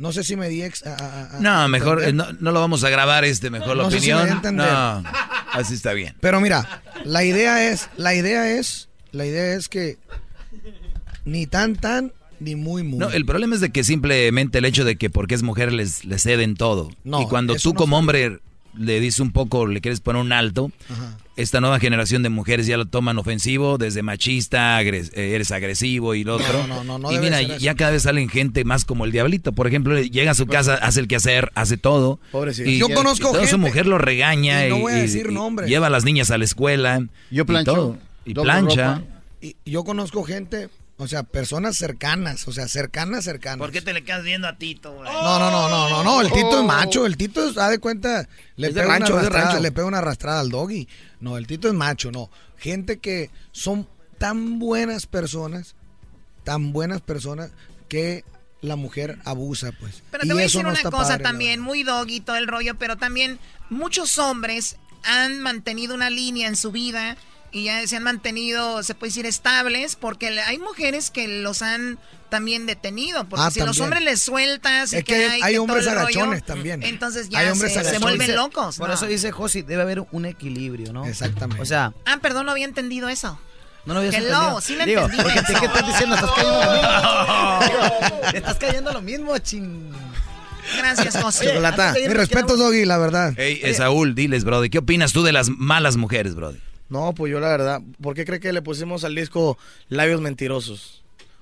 [0.00, 2.60] No sé si me di ex- a- a- a- No, mejor, eh, no, no lo
[2.60, 4.56] vamos a grabar este, mejor la No sé si me opinión.
[4.56, 5.02] no,
[5.52, 6.14] así está bien.
[6.20, 9.98] Pero mira, la idea es, la idea es, la idea es que
[11.24, 12.98] ni tan tan ni muy muy.
[12.98, 16.04] No, el problema es de que simplemente el hecho de que porque es mujer les,
[16.06, 16.90] les ceden todo.
[17.04, 18.38] No, y cuando tú como hombre
[18.76, 21.16] le dices un poco, le quieres poner un alto, Ajá.
[21.36, 26.14] esta nueva generación de mujeres ya lo toman ofensivo, desde machista, agres- eh, eres agresivo
[26.14, 26.66] y lo otro.
[26.66, 29.52] no, no, no y mira, ya cada vez salen gente más como el diablito.
[29.52, 32.20] Por ejemplo, llega a su casa, hace el quehacer, hace todo.
[32.32, 32.68] Pobrecito.
[32.70, 35.68] Y, Yo conozco y toda su mujer lo regaña y voy a decir y nombres.
[35.68, 37.00] lleva a las niñas a la escuela.
[37.30, 37.72] Yo y plancho.
[37.74, 37.98] todo.
[38.24, 38.94] Y plancha.
[38.96, 39.06] ropa.
[39.42, 40.68] Y yo conozco gente,
[41.00, 43.58] o sea, personas cercanas, o sea, cercanas, cercanas.
[43.58, 45.10] ¿Por qué te le quedas viendo a Tito, güey?
[45.10, 47.78] No, no, no, no, no, no, el Tito es macho, el Tito es, da de
[47.78, 50.50] cuenta, le Es de pega, rancho, una es de arrastrada, le pega una arrastrada al
[50.50, 50.86] doggy.
[51.20, 52.30] No, el Tito es macho, no.
[52.58, 55.74] Gente que son tan buenas personas,
[56.44, 57.50] tan buenas personas
[57.88, 58.22] que
[58.60, 60.02] la mujer abusa, pues.
[60.10, 62.20] Pero Y te voy a eso decir no una está cosa padre, también, muy doggy
[62.20, 63.38] todo el rollo, pero también
[63.70, 67.16] muchos hombres han mantenido una línea en su vida
[67.52, 71.98] y ya se han mantenido, se puede decir, estables, porque hay mujeres que los han
[72.28, 73.84] también detenido, porque Ah, si los también.
[73.84, 76.82] hombres les sueltas y Es que hay- hay hombres agachones también.
[76.84, 78.76] entonces ya Hay hombres se, vuelven Dice- locos.
[78.78, 78.94] Por ¿no?
[78.94, 81.06] eso dice Josi, debe haber un equilibrio, ¿no?
[81.06, 81.60] Exactamente.
[81.60, 83.36] O sea, Ah, perdón, no había entendido eso.
[83.84, 84.60] no lo habías Hello, entendido.
[84.60, 85.58] sí lo Digo, entendí porque eso.
[85.60, 86.14] ¿qué estás diciendo?
[86.14, 87.60] Estás cayendo lo mismo.
[87.60, 89.90] Digo, Estás cayendo lo mismo, ching.
[90.78, 91.46] Gracias, José.
[91.48, 93.36] Chocolata, mi respeto, Doggy, la verdad.
[93.38, 96.60] Ey, Saúl, diles, Brody, ¿qué opinas tú de las malas mujeres, Brody?
[96.90, 99.56] No, pues yo la verdad, ¿por qué cree que le pusimos al disco
[99.88, 100.98] Labios Mentirosos?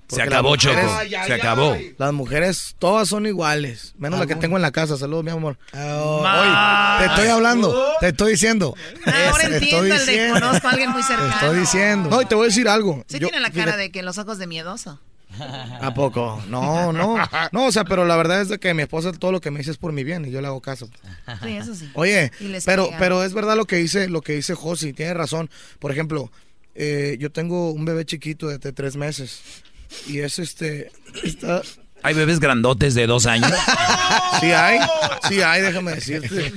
[0.08, 1.26] Se acabó, mujeres- Choco.
[1.26, 1.76] Se acabó.
[1.98, 4.96] Las mujeres todas son iguales, menos la que tengo en la casa.
[4.96, 5.58] Saludos, mi amor.
[5.74, 8.74] Oh, oye, te estoy hablando, te estoy diciendo.
[9.04, 11.32] Ahora Te entiendo estoy conozco a alguien muy Te cercano.
[11.34, 12.08] estoy diciendo.
[12.08, 13.04] No, y te voy a decir algo.
[13.06, 14.98] Sí Yo- tiene la cara fíjate- de que los ojos de miedoso.
[15.80, 16.42] ¿A poco?
[16.48, 17.16] No, no.
[17.52, 19.58] No, o sea, pero la verdad es de que mi esposa todo lo que me
[19.58, 20.88] dice es por mi bien y yo le hago caso.
[21.42, 21.90] Sí, eso sí.
[21.94, 22.30] Oye,
[22.64, 22.98] pero, pega.
[22.98, 25.50] pero es verdad lo que dice, lo que dice Josi, tiene razón.
[25.78, 26.30] Por ejemplo,
[26.74, 29.42] eh, yo tengo un bebé chiquito de, de tres meses
[30.06, 30.90] y es este,
[31.22, 31.62] está,
[32.02, 33.50] ¿Hay bebés grandotes de dos años?
[34.40, 34.78] sí hay,
[35.28, 36.52] sí hay, déjame decirte.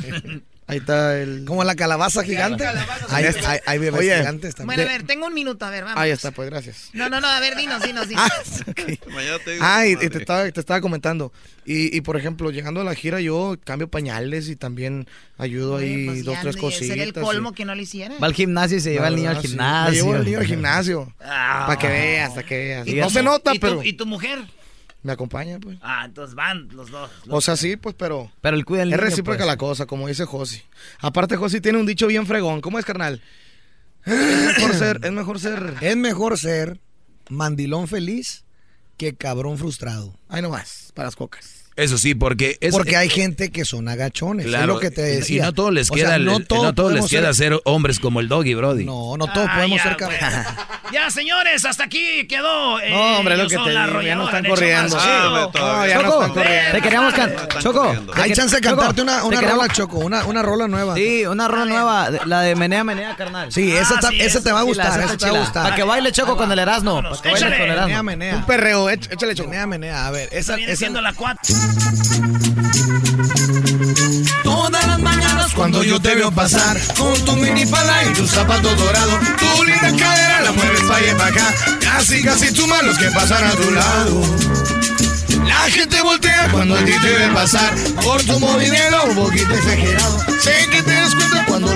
[0.67, 1.43] Ahí está el.
[1.45, 2.65] Como la calabaza gigante.
[3.09, 4.77] Hay, hay, hay bebés Oye, gigantes también.
[4.77, 5.99] Bueno, a ver, tengo un minuto, a ver, vamos.
[5.99, 6.91] Ahí está, pues gracias.
[6.93, 8.29] No, no, no, a ver, dinos, dinos, dinos.
[9.59, 11.33] Ah, y, y te, estaba, te estaba comentando.
[11.65, 15.07] Y, y, por ejemplo, llegando a la gira, yo cambio pañales y también
[15.38, 16.88] ayudo ahí Pues dos, tres cositas.
[16.88, 18.15] Sería el y- colmo que no lo hiciera.
[18.19, 19.47] Va al gimnasio y se lleva La al niño al sí.
[19.49, 19.89] gimnasio.
[19.91, 21.13] Me llevo al niño al gimnasio.
[21.21, 21.63] Ah.
[21.67, 22.88] Para que veas, para que veas.
[22.88, 24.39] ¿Y No tu- se nota, y tu- pero ¿Y tu mujer?
[25.03, 25.78] Me acompaña, pues.
[25.82, 27.10] Ah, entonces van los dos.
[27.26, 28.32] los O sea, sí, pues, pero.
[28.41, 29.48] Pero el cuida al Es niño, recíproca pues.
[29.48, 30.61] la cosa, como dice Josi.
[30.99, 32.61] Aparte, Josi tiene un dicho bien fregón.
[32.61, 33.22] ¿Cómo es, carnal?
[34.06, 35.76] Es mejor ser, es mejor ser.
[35.82, 36.80] Es mejor ser
[37.30, 38.44] mandilón feliz
[38.98, 40.18] que cabrón frustrado.
[40.30, 41.60] Ahí nomás, para las cocas.
[41.77, 44.45] Eso sí, porque es, Porque hay gente que son agachones.
[44.45, 45.38] es Claro, lo que te y- decía.
[45.38, 48.27] y no todos les O sea, el- no todos les queda ser hombres como el
[48.27, 48.84] doggy, Brody.
[48.85, 50.22] No, no todos Ah, podemos ya, ser cabrones.
[50.91, 52.77] Ya, señores, hasta aquí quedó.
[52.81, 54.98] eh, No, hombre, lo que te digo, ya no están el corriendo.
[54.99, 56.72] Ah, no Choco, están corriendo.
[56.73, 57.48] te queríamos cantar.
[57.60, 60.95] Choco, Hay chance de cantarte una, una rola, Choco, una, una rola nueva.
[60.95, 63.49] Sí, una rola nueva, la de Menea Menea, carnal.
[63.53, 65.64] Sí, esa, Ah, esa te va a gustar, hace esa te va a gustar.
[65.64, 67.02] Para que baile Choco con el Erasmo.
[67.02, 67.60] Para que baile con el échale.
[67.69, 68.03] Menea, Erasmo.
[68.03, 68.35] menea.
[68.35, 69.49] Un perreo, éch- échale choco.
[69.49, 70.07] Menea, menea.
[70.07, 71.56] A ver, esa, viene siendo la 4.
[74.43, 79.19] Todas las mañanas cuando yo te veo pasar Con tu minifalda y tus zapatos dorados
[79.38, 83.09] Tu linda cadera la mueves pa' allá y pa' acá Casi, casi tú malos que
[83.11, 84.21] pasan a tu lado.
[85.45, 87.73] La gente voltea cuando a ti te ve pasar
[88.03, 91.13] Por tu movimiento un poquito exagerado Sé que te das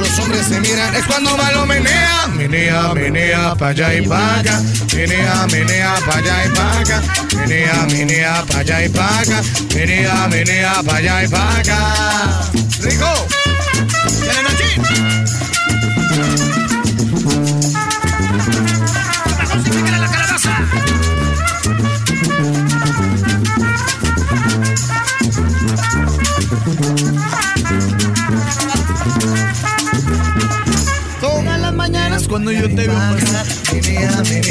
[0.05, 0.95] los hombres te miran.
[0.95, 4.61] Es cuando malo menea Menea, menea pa' allá y pa' acá.
[4.93, 7.01] Menea, menea pa' allá y pa' acá.
[7.35, 9.41] Menea, menea pa' allá y pa' acá.
[9.73, 12.51] Menea, menea pa' allá y pa' acá.
[12.81, 13.27] ¡Rico!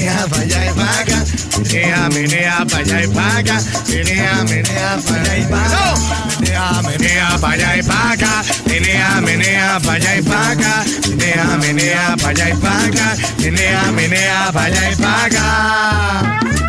[0.04, 1.24] Menea, menea pa' allá y pa' acá.
[1.58, 3.58] Menea, menea allá y pa' acá.
[3.88, 6.04] Menea, menea allá y pa' acá.
[6.40, 8.44] Menea, menea allá y pa' acá.
[8.66, 10.84] Menea, menea allá y pa' acá.
[11.08, 13.16] Menea, menea allá y pa' acá.
[13.38, 16.63] Menea, menea pa' allá y pa' acá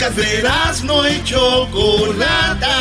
[0.00, 2.78] podcast de no y Chocolata.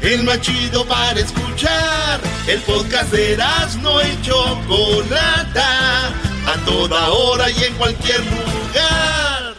[0.00, 2.20] El más chido para escuchar.
[2.46, 3.36] El podcast de
[3.82, 6.08] no y Chocolata.
[6.46, 9.54] A toda hora y en cualquier lugar.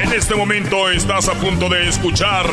[0.00, 2.46] En este momento estás a punto de escuchar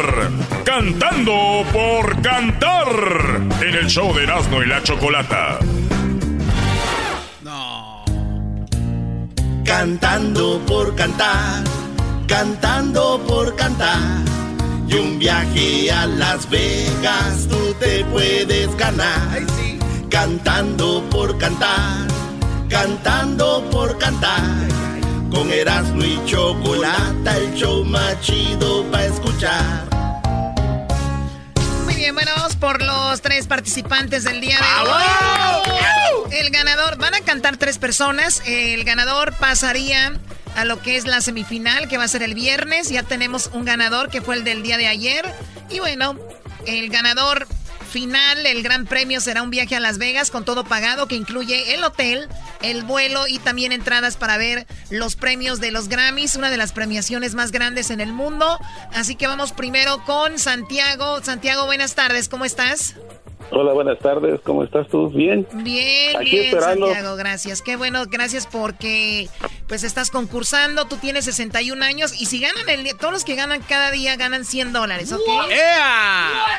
[0.63, 2.87] Cantando por Cantar
[3.61, 5.59] en el show de Erasmo y la Chocolata.
[9.65, 11.63] Cantando por cantar,
[12.27, 14.23] cantando por cantar.
[14.87, 19.41] Y un viaje a Las Vegas tú te puedes ganar.
[20.09, 22.07] Cantando por cantar,
[22.69, 24.67] cantando por cantar.
[25.31, 29.94] Con Erasmo y Chocolata, el show más chido para escuchar.
[32.05, 36.33] Bien, bueno, vamos por los tres participantes del día de hoy.
[36.33, 38.43] El ganador, van a cantar tres personas.
[38.45, 40.13] El ganador pasaría
[40.55, 42.89] a lo que es la semifinal, que va a ser el viernes.
[42.89, 45.25] Ya tenemos un ganador que fue el del día de ayer.
[45.71, 46.15] Y bueno,
[46.67, 47.47] el ganador
[47.95, 51.75] final, el gran premio será un viaje a Las Vegas con todo pagado que incluye
[51.75, 52.27] el hotel,
[52.61, 56.73] el vuelo y también entradas para ver los premios de los Grammys, una de las
[56.73, 58.59] premiaciones más grandes en el mundo.
[58.93, 61.23] Así que vamos primero con Santiago.
[61.23, 62.95] Santiago, buenas tardes, ¿cómo estás?
[63.51, 65.09] Hola, buenas tardes, ¿cómo estás tú?
[65.09, 65.47] Bien.
[65.53, 66.87] Bien, Aquí bien, esperando.
[66.87, 67.61] Santiago, gracias.
[67.61, 69.29] Qué bueno, gracias porque
[69.67, 73.61] pues estás concursando, tú tienes 61 años y si ganan el todos los que ganan
[73.61, 75.21] cada día ganan 100 dólares, ¿ok?
[75.79, 76.57] Ah,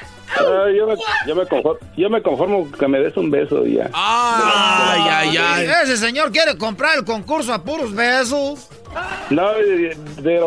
[0.75, 0.95] yo, me,
[1.27, 3.91] yo, me conformo, yo me conformo que me des un beso y ya.
[3.93, 5.69] Ay, ay, ay.
[5.85, 8.69] Ese señor quiere comprar el concurso a puros besos.
[9.31, 10.41] No, de,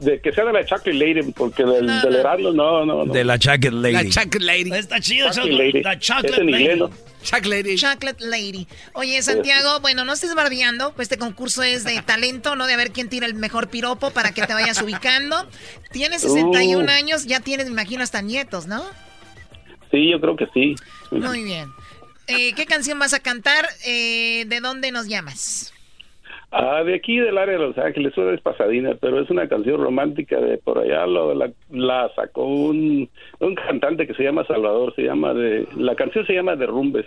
[0.00, 3.12] de- que sea de la Chocolate Lady, porque del, del Heraldo no, no, no.
[3.12, 4.10] De la Chocolate Lady.
[4.10, 4.72] Chocolate Lady.
[4.72, 5.82] Está chido, Chocolate Chocolate- Lady.
[5.82, 6.80] la Chocolate Es en inglés, Lady.
[6.80, 6.90] ¿no?
[7.22, 8.68] Chocolate Chocolate Lady.
[8.92, 12.66] Oye, Santiago, bueno, no estés bardeando, pues este concurso es de talento, ¿no?
[12.66, 15.36] De a ver quién tira el mejor piropo para que te vayas ubicando.
[15.90, 16.88] Tienes 61 Uh.
[16.90, 18.84] años, ya tienes, me imagino, hasta nietos, ¿no?
[19.90, 20.74] Sí, yo creo que sí.
[21.10, 21.68] Muy bien.
[22.28, 23.66] Eh, ¿Qué canción vas a cantar?
[23.86, 25.72] Eh, ¿De dónde nos llamas?
[26.58, 29.78] Ah, de aquí del área de Los Ángeles, eso es pasadina, pero es una canción
[29.78, 33.10] romántica de por allá, lo, la, la sacó un,
[33.40, 37.04] un cantante que se llama Salvador, se llama de, la canción se llama Derrumbes.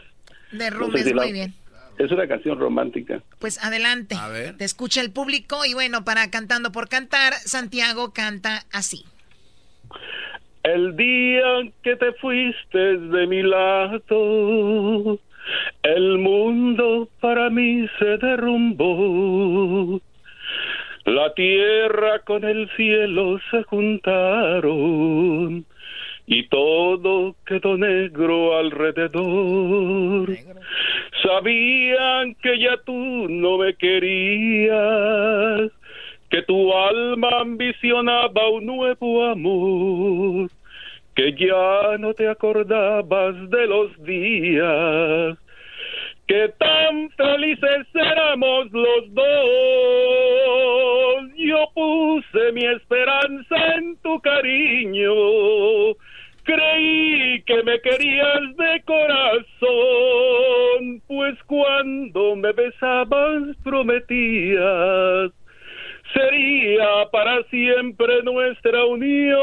[0.52, 1.54] De No Rumbes, sé si la- muy bien.
[1.98, 3.22] Es una canción romántica.
[3.40, 4.16] Pues adelante.
[4.58, 9.04] Te escucha el público y bueno, para Cantando por Cantar, Santiago canta así.
[10.64, 11.44] El día
[11.84, 15.20] que te fuiste de mi lado,
[15.84, 20.02] el mundo para mí se derrumbó.
[21.06, 25.66] La tierra con el cielo se juntaron
[26.32, 30.30] y todo quedó negro alrededor.
[31.24, 35.72] Sabían que ya tú no me querías,
[36.30, 40.52] que tu alma ambicionaba un nuevo amor,
[41.20, 45.38] que ya no te acordabas de los días,
[46.26, 49.26] que tan felices éramos los dos.
[51.36, 55.14] Yo puse mi esperanza en tu cariño,
[56.44, 59.42] creí que me querías de corazón,
[61.06, 65.34] pues cuando me besabas prometías
[66.14, 69.38] sería para siempre nuestra unión.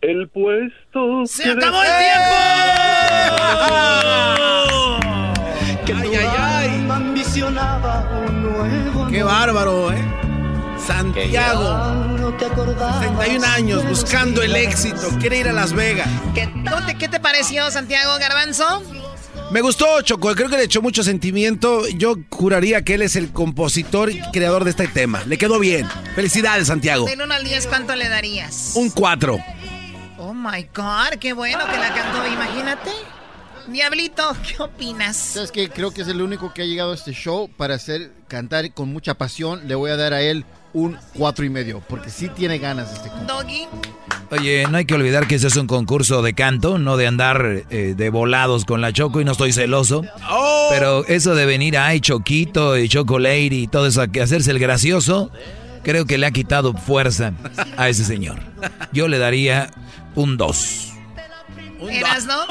[0.00, 2.34] El puesto ¡Se acabó el tiempo!
[5.94, 6.68] ay, ay, ay.
[9.10, 10.02] Qué bárbaro, ¿eh?
[10.78, 11.78] Santiago,
[12.40, 16.08] 61 años, buscando el éxito, quiere ir a Las Vegas.
[16.68, 18.82] ¿Cómo te- ¿Qué te pareció, Santiago Garbanzo?
[19.52, 21.86] Me gustó, Choco, creo que le echó mucho sentimiento.
[21.88, 25.22] Yo juraría que él es el compositor y creador de este tema.
[25.26, 25.86] Le quedó bien.
[26.14, 27.04] Felicidades, Santiago.
[27.04, 28.72] Del 1 al 10, ¿cuánto le darías?
[28.76, 29.38] Un 4.
[30.16, 32.92] Oh my God, qué bueno que la cantó, imagínate.
[33.68, 35.18] Diablito, ¿qué opinas?
[35.18, 35.68] ¿Sabes qué?
[35.68, 38.90] Creo que es el único que ha llegado a este show para hacer cantar con
[38.90, 39.68] mucha pasión.
[39.68, 43.10] Le voy a dar a él un cuatro y medio, porque sí tiene ganas este.
[43.26, 43.66] Doggy.
[44.30, 47.64] Oye, no hay que olvidar que ese es un concurso de canto, no de andar
[47.68, 50.02] eh, de volados con la Choco y no estoy celoso.
[50.70, 54.50] Pero eso de venir a ay Choquito y Choco Lady y todo eso, que hacerse
[54.50, 55.30] el gracioso,
[55.82, 57.34] creo que le ha quitado fuerza
[57.76, 58.38] a ese señor.
[58.92, 59.70] Yo le daría
[60.14, 60.91] un 2.
[61.90, 62.46] ¿Eras, no?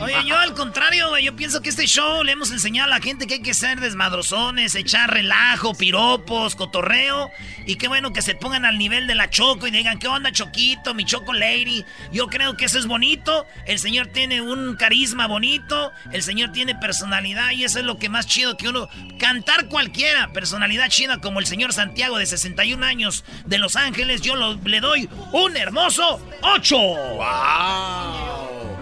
[0.00, 3.02] Oye, yo al contrario, güey, yo pienso que este show le hemos enseñado a la
[3.02, 7.30] gente que hay que ser desmadrozones, echar relajo, piropos, cotorreo.
[7.66, 10.32] Y qué bueno que se pongan al nivel de la Choco y digan, ¿qué onda,
[10.32, 11.84] Choquito, mi Choco Lady?
[12.12, 13.46] Yo creo que eso es bonito.
[13.66, 18.08] El señor tiene un carisma bonito, el señor tiene personalidad y eso es lo que
[18.08, 18.88] más chido que uno...
[19.18, 24.34] Cantar cualquiera, personalidad chida como el señor Santiago de 61 años de Los Ángeles, yo
[24.36, 26.76] lo- le doy un hermoso 8.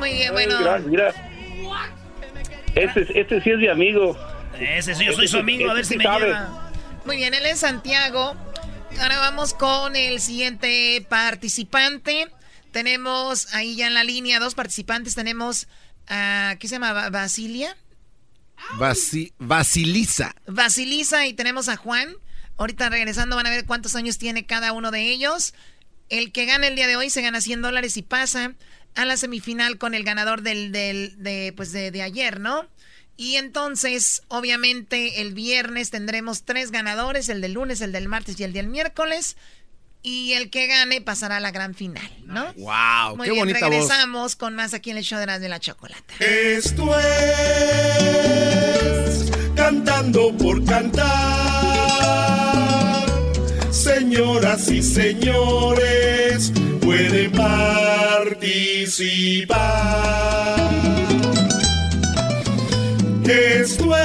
[0.03, 0.59] Muy bien, bueno.
[0.59, 1.15] Mira, mira.
[2.75, 4.17] Este, este sí es mi amigo.
[4.59, 6.27] Ese sí, yo soy su amigo, a ver si me sabe.
[6.27, 6.73] lleva.
[7.05, 8.35] Muy bien, él es Santiago.
[9.01, 12.29] Ahora vamos con el siguiente participante.
[12.73, 15.15] Tenemos ahí ya en la línea dos participantes.
[15.15, 15.69] Tenemos
[16.09, 16.93] a, ¿qué se llama?
[16.93, 17.77] Ba- Basilia.
[18.79, 20.35] Basi- Basilisa.
[20.47, 22.15] Basilisa y tenemos a Juan.
[22.59, 25.55] Ahorita regresando van a ver cuántos años tiene cada uno de ellos.
[26.09, 28.53] El que gana el día de hoy se gana 100 dólares y pasa
[28.95, 32.67] a la semifinal con el ganador del, del de, pues de, de ayer, ¿no?
[33.17, 38.45] Y entonces, obviamente, el viernes tendremos tres ganadores, el del lunes, el del martes y
[38.45, 39.37] el del miércoles.
[40.05, 42.53] Y el que gane pasará a la gran final, ¿no?
[42.55, 43.71] Wow, Muy qué bien, bonita voz.
[43.71, 46.03] regresamos con más aquí en el show de la, de la chocolata.
[46.19, 51.13] Esto es Cantando por Cantar.
[53.71, 56.53] Señoras y señores,
[57.09, 58.61] pueden participar.
[63.25, 64.03] Esto es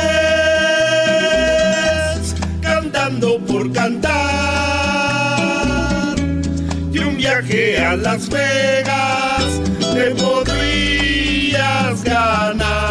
[2.61, 4.15] Cantando por Cantar.
[6.91, 9.61] Y un viaje a Las Vegas
[9.93, 12.86] te podrías ganar.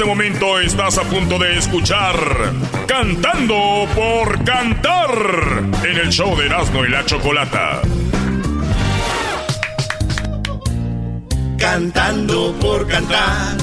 [0.00, 2.14] Este momento estás a punto de escuchar
[2.86, 7.82] Cantando por Cantar en el show de Erasmo y la Chocolata.
[11.58, 13.58] Cantando por cantar,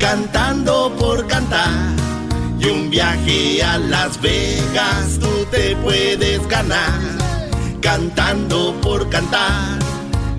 [0.00, 1.70] cantando por cantar.
[2.58, 6.98] Y un viaje a Las Vegas tú te puedes ganar.
[7.80, 9.78] Cantando por cantar,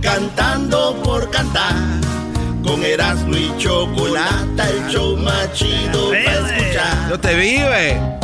[0.01, 2.18] cantando por cantar.
[2.63, 7.09] Con Erasmo y Chocolata, el show más chido para escuchar.
[7.09, 8.18] Yo te vi, güey.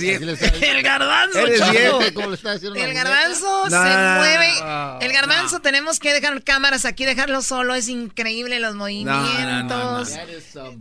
[0.00, 0.56] Eres viejo.
[0.62, 2.00] El garbanzo, Eres viejo.
[2.00, 4.52] El garbanzo No, se no, no, mueve.
[4.60, 5.00] no.
[5.00, 7.74] el garbanzo tenemos que dejar cámaras aquí, dejarlo solo.
[7.74, 10.10] Es increíble los movimientos.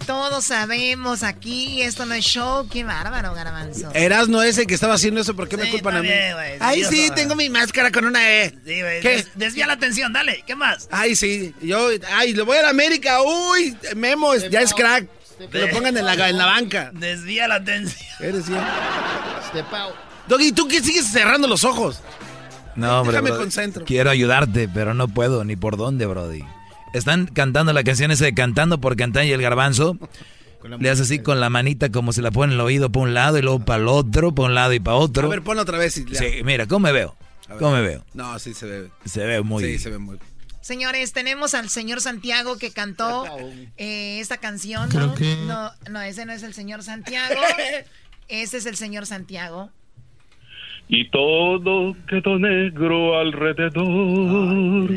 [0.06, 2.68] Todos sabemos aquí, esto no es show.
[2.70, 3.92] Qué bárbaro, garbanzo.
[3.94, 6.10] Erasno ese que estaba haciendo eso, ¿por qué me culpan a mí?
[6.10, 6.58] güey.
[6.60, 8.50] Ay, sí, tengo mi máscara con una E.
[8.66, 9.10] Sí, güey, ¿Qué?
[9.10, 10.88] des- desvía la atención, dale, ¿qué más?
[10.92, 11.54] Ay, sí.
[11.62, 13.22] Yo, ay, le voy a la América.
[13.22, 15.06] Uy, Memo, es- ya es crack.
[15.50, 16.92] Que lo pongan en la, en la banca.
[16.94, 18.06] Desvía la atención.
[18.20, 18.62] Eres bien.
[20.28, 22.02] Doggy, ¿tú qué sigues cerrando los ojos?
[22.76, 23.44] No, hombre, Déjame brody.
[23.44, 23.86] concentro.
[23.86, 26.44] Quiero ayudarte, pero no puedo, ni por dónde, Brody.
[26.94, 29.98] Están cantando la canción esa de Cantando por Cantar y el garbanzo.
[30.80, 33.14] Le hace así con la manita como se la pone en el oído para un
[33.16, 35.26] lado y luego para el otro, para un lado y para otro.
[35.26, 35.98] A ver, ponlo otra vez.
[35.98, 36.06] y.
[36.16, 37.16] Sí, mira, ¿cómo me veo?
[37.58, 38.06] ¿Cómo me veo?
[38.14, 38.90] No, sí se ve.
[39.06, 39.80] Se ve muy Sí, bien.
[39.82, 40.18] se ve muy
[40.62, 43.26] Señores, tenemos al señor Santiago que cantó
[43.78, 44.90] eh, esta canción.
[44.90, 45.16] Creo ¿no?
[45.16, 47.40] que- no, no, ese no es el señor Santiago.
[48.28, 49.72] Ese es el señor Santiago.
[50.94, 54.90] Y todo quedó negro alrededor.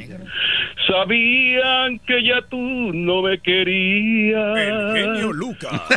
[0.89, 2.59] Sabían que ya tú
[2.93, 4.59] no me querías.
[4.59, 5.81] El genio Lucas.
[5.91, 5.97] No,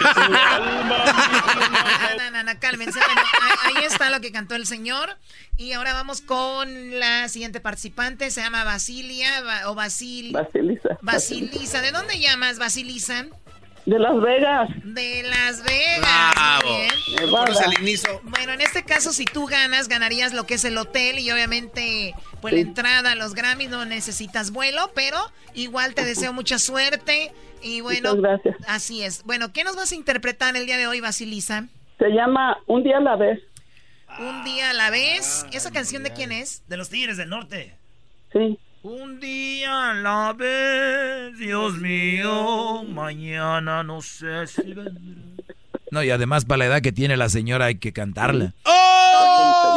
[2.18, 3.00] no, no, no, cálmense.
[3.00, 3.22] Bueno,
[3.66, 5.10] ahí está lo que cantó el señor.
[5.58, 8.30] Y ahora vamos con la siguiente participante.
[8.30, 10.32] Se llama Basilia Ba- o Basil.
[10.32, 10.98] Basilisa.
[11.02, 11.82] Basilisa.
[11.82, 13.26] ¿De dónde llamas, Basilisa?
[13.88, 14.70] De Las Vegas.
[14.84, 16.34] De Las Vegas.
[16.34, 16.68] Bravo.
[16.68, 16.92] Muy bien.
[17.66, 18.20] Al inicio.
[18.24, 22.14] Bueno, en este caso, si tú ganas, ganarías lo que es el hotel y obviamente,
[22.42, 22.62] pues Sí.
[22.62, 25.18] la entrada a los Grammys no necesitas vuelo, pero
[25.54, 27.32] igual te deseo mucha suerte
[27.64, 28.56] y bueno, Muchas gracias.
[28.68, 29.24] así es.
[29.24, 31.68] Bueno, ¿qué nos vas a interpretar el día de hoy, Basilisa?
[31.98, 33.40] Se llama Un día a la vez.
[34.20, 35.46] Un día a la vez.
[35.54, 36.62] ¿Esa canción de quién es?
[36.68, 37.74] De los Tigres del Norte.
[38.34, 38.60] Sí.
[38.90, 44.94] Un día a la vez, Dios mío, mañana no sé si vendrá.
[45.92, 48.54] No, y además para la edad que tiene la señora hay que cantarla.
[48.64, 49.76] ¡Oh!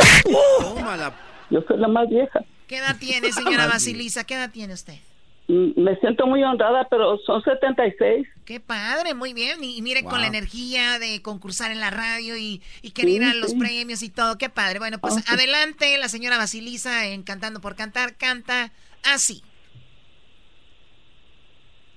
[0.60, 1.12] Tómala.
[1.50, 2.38] Yo soy la más vieja.
[2.68, 4.22] ¿Qué edad tiene, señora Basilisa?
[4.22, 4.94] ¿Qué edad tiene usted?
[5.48, 8.28] Mm, Me siento muy honrada, pero son 76.
[8.44, 9.62] Qué padre, muy bien.
[9.64, 13.24] Y, y mire, con la energía de concursar en la radio y, y querer ir
[13.24, 13.58] a los sí.
[13.58, 14.38] premios y todo.
[14.38, 14.78] Qué padre.
[14.78, 15.32] Bueno, pues Ah, sí.
[15.34, 18.70] adelante, la señora Basilisa en Cantando por Cantar canta
[19.04, 19.42] así.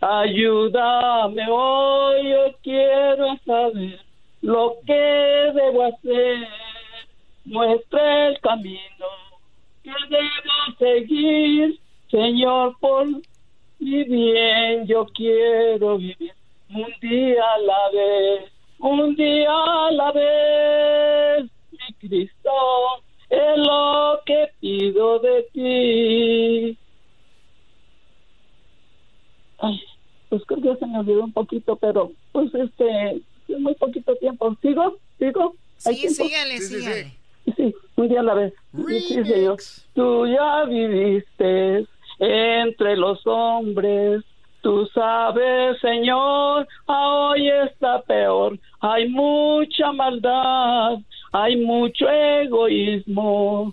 [0.01, 4.01] Ayúdame hoy, yo quiero saber
[4.43, 4.93] lo que
[5.55, 6.49] debo hacer.
[7.45, 9.07] Muestra el camino
[9.83, 11.79] que debo seguir,
[12.11, 13.07] Señor, por
[13.79, 16.33] mi bien yo quiero vivir
[16.71, 22.51] un día a la vez, un día a la vez, mi Cristo,
[23.29, 26.79] es lo que pido de ti.
[29.59, 29.81] Ay,
[30.29, 34.57] pues creo que se me olvidó un poquito, pero pues este, es muy poquito tiempo.
[34.61, 34.99] ¿Sigo?
[35.19, 35.55] ¿Sigo?
[35.85, 37.13] ¿Hay Sí, sígale, sígale.
[37.57, 38.55] Sí, un día a la vez.
[38.87, 39.83] Sí, sí.
[39.95, 41.87] Tú ya viviste
[42.19, 44.23] entre los hombres,
[44.67, 48.59] Tú sabes, Señor, a hoy está peor.
[48.81, 50.99] Hay mucha maldad,
[51.31, 53.73] hay mucho egoísmo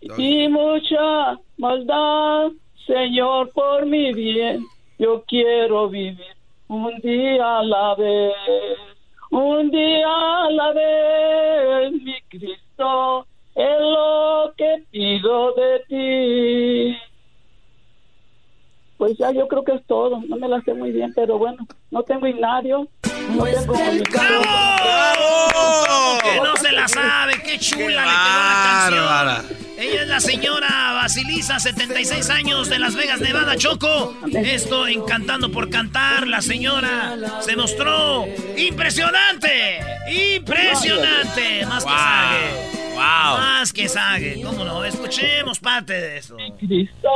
[0.00, 2.50] y mucha maldad,
[2.84, 4.66] Señor, por mi bien.
[4.98, 6.34] Yo quiero vivir
[6.66, 8.34] un día a la vez,
[9.30, 13.24] un día a la vez, mi Cristo,
[13.54, 17.13] es lo que pido de ti.
[19.04, 21.66] Pues ya yo creo que es todo, no me la sé muy bien, pero bueno,
[21.90, 22.88] no tengo himnario,
[23.36, 23.74] no tengo...
[25.52, 27.34] ¿Cómo que no se la sabe?
[27.44, 29.58] ¡Qué chula le quedó la canción!
[29.78, 34.14] Ella es la señora Basilisa, 76 años, de Las Vegas, Nevada, Choco.
[34.32, 36.26] Esto encantando por cantar.
[36.26, 38.24] La señora se mostró
[38.56, 39.80] impresionante.
[40.34, 41.66] Impresionante.
[41.66, 42.94] Más que sague.
[42.94, 43.38] Wow.
[43.38, 44.42] Más que sague.
[44.42, 44.82] ¿Cómo no?
[44.82, 46.36] Escuchemos parte de eso.
[46.58, 47.10] Cristo,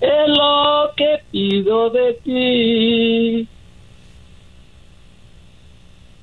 [0.00, 3.48] es lo que pido de ti.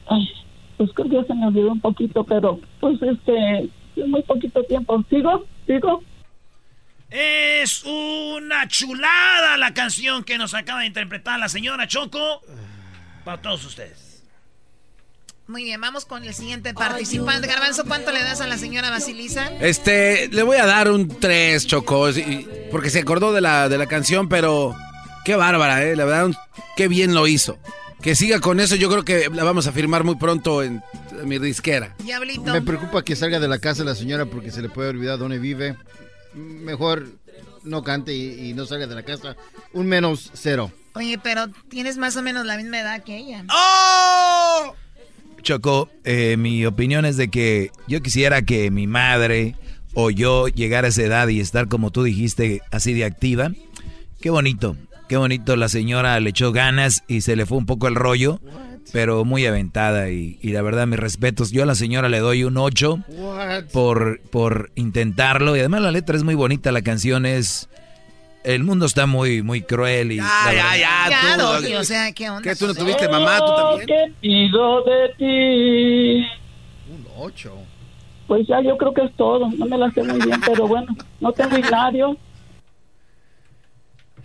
[0.07, 0.29] Ay,
[0.77, 5.03] pues creo que se me olvidó un poquito, pero pues este, es muy poquito tiempo.
[5.09, 5.45] ¿Sigo?
[5.65, 6.03] ¿Sigo?
[7.09, 12.41] Es una chulada la canción que nos acaba de interpretar la señora Choco.
[13.23, 14.02] Para todos ustedes.
[15.47, 17.47] Muy bien, vamos con el siguiente participante.
[17.47, 19.51] Garbanzo, ¿cuánto le das a la señora Basilisa?
[19.59, 22.07] Este, le voy a dar un 3, Choco,
[22.71, 24.73] porque se acordó de la, de la canción, pero
[25.25, 25.95] qué bárbara, ¿eh?
[25.97, 26.31] La verdad,
[26.77, 27.57] qué bien lo hizo.
[28.01, 31.27] Que siga con eso, yo creo que la vamos a firmar muy pronto en, en
[31.27, 31.93] mi disquera.
[31.99, 32.53] Diablito.
[32.53, 35.39] Me preocupa que salga de la casa la señora porque se le puede olvidar dónde
[35.39, 35.75] vive.
[36.33, 37.07] Mejor
[37.63, 39.35] no cante y, y no salga de la casa.
[39.71, 40.71] Un menos cero.
[40.95, 43.45] Oye, pero tienes más o menos la misma edad que ella.
[45.43, 49.55] Choco, eh, mi opinión es de que yo quisiera que mi madre
[49.93, 53.51] o yo llegara a esa edad y estar como tú dijiste, así de activa.
[54.21, 54.77] Qué bonito,
[55.09, 55.55] qué bonito.
[55.57, 58.39] La señora le echó ganas y se le fue un poco el rollo,
[58.93, 61.51] pero muy aventada y, y la verdad mis respetos.
[61.51, 63.03] Yo a la señora le doy un 8
[63.73, 67.69] por, por intentarlo y además la letra es muy bonita, la canción es...
[68.43, 70.17] El mundo está muy, muy cruel y...
[70.17, 72.41] la verdad- Ya, Doggy, o sea, ¿qué onda?
[72.41, 73.87] ¿Qué, tú no tuviste mamá, tú también?
[73.87, 76.27] ¿Qué pido de ti?
[76.91, 77.55] Un ocho.
[78.27, 79.49] Pues ya yo creo que es todo.
[79.57, 82.17] No me la sé muy bien, pero bueno, no tengo himnario.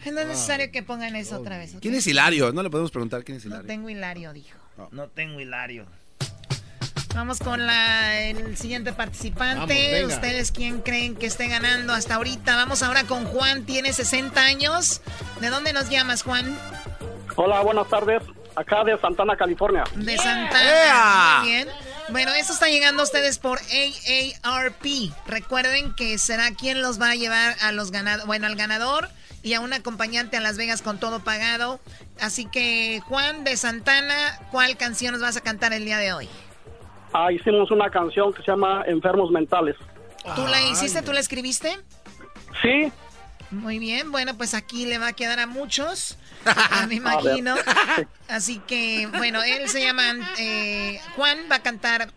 [0.07, 1.74] No es necesario que pongan eso otra vez.
[1.74, 1.81] ¿ok?
[1.82, 2.53] ¿Quién es Hilario?
[2.53, 3.66] No le podemos preguntar quién es No Hilario.
[3.66, 4.57] tengo hilario, dijo.
[4.93, 5.86] No tengo hilario.
[7.19, 10.03] Vamos con la, el siguiente participante.
[10.03, 10.15] Vamos.
[10.15, 12.55] ¿Ustedes quién creen que esté ganando hasta ahorita?
[12.55, 15.01] Vamos ahora con Juan, tiene 60 años.
[15.40, 16.57] ¿De dónde nos llamas, Juan?
[17.35, 18.23] Hola, buenas tardes.
[18.55, 19.82] Acá de Santana, California.
[19.97, 21.40] De Santana.
[21.40, 21.69] Muy bien.
[22.11, 25.12] Bueno, eso está llegando a ustedes por AARP.
[25.27, 29.09] Recuerden que será quien los va a llevar a los ganadores, bueno, al ganador
[29.43, 31.81] y a un acompañante a Las Vegas con todo pagado.
[32.20, 36.28] Así que, Juan de Santana, ¿cuál canción nos vas a cantar el día de hoy?
[37.12, 39.76] Ah, hicimos una canción que se llama Enfermos Mentales.
[40.35, 41.02] ¿Tú la hiciste?
[41.02, 41.78] ¿Tú la escribiste?
[42.62, 42.93] Sí.
[43.51, 46.18] Muy bien, bueno, pues aquí le va a quedar a muchos,
[46.89, 47.55] me imagino.
[48.28, 52.09] Así que, bueno, él se llama eh, Juan, va a cantar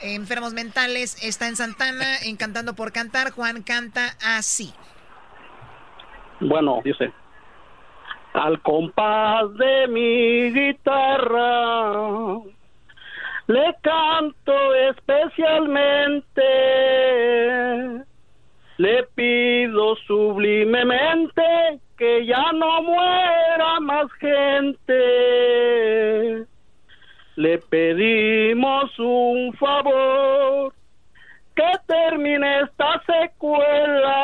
[0.00, 3.30] eh, Enfermos Mentales, está en Santana, en Cantando por Cantar.
[3.30, 4.74] Juan canta así.
[6.40, 7.12] Bueno, dice.
[8.32, 11.90] Al compás de mi guitarra
[13.50, 16.44] le canto especialmente.
[18.78, 24.94] Le pido sublimemente que ya no muera más gente.
[27.36, 30.72] Le pedimos un favor
[31.56, 34.20] que termine esta secuela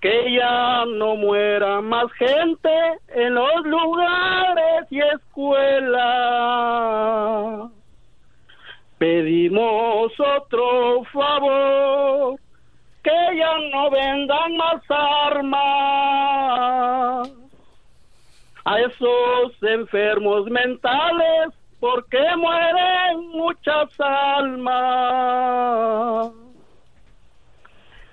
[0.00, 2.70] que ya no muera más gente
[3.08, 5.59] en los lugares y escuelas.
[19.62, 24.70] Enfermos mentales porque mueren muchas almas.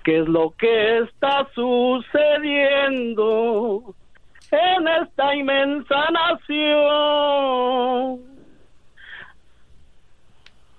[0.04, 3.14] ¿Qué es lo que está sucediendo
[4.50, 6.78] en esta inmensa nación?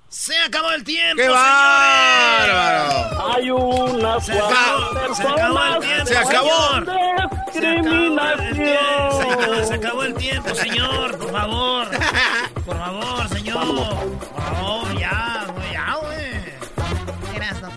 [0.07, 3.31] Se acabó el tiempo, ¡Qué bárbaro!
[3.31, 7.38] Hay unas Se acabó, se acabó el tiempo, Se acabó.
[7.53, 7.83] Señor.
[7.83, 9.31] Se discriminación.
[9.31, 11.87] acabó, se acabó el tiempo, señor, por favor.
[12.65, 13.65] Por favor, señor.
[13.65, 17.35] Por favor, ya, güey, ya, güey.
[17.35, 17.69] Eras, no.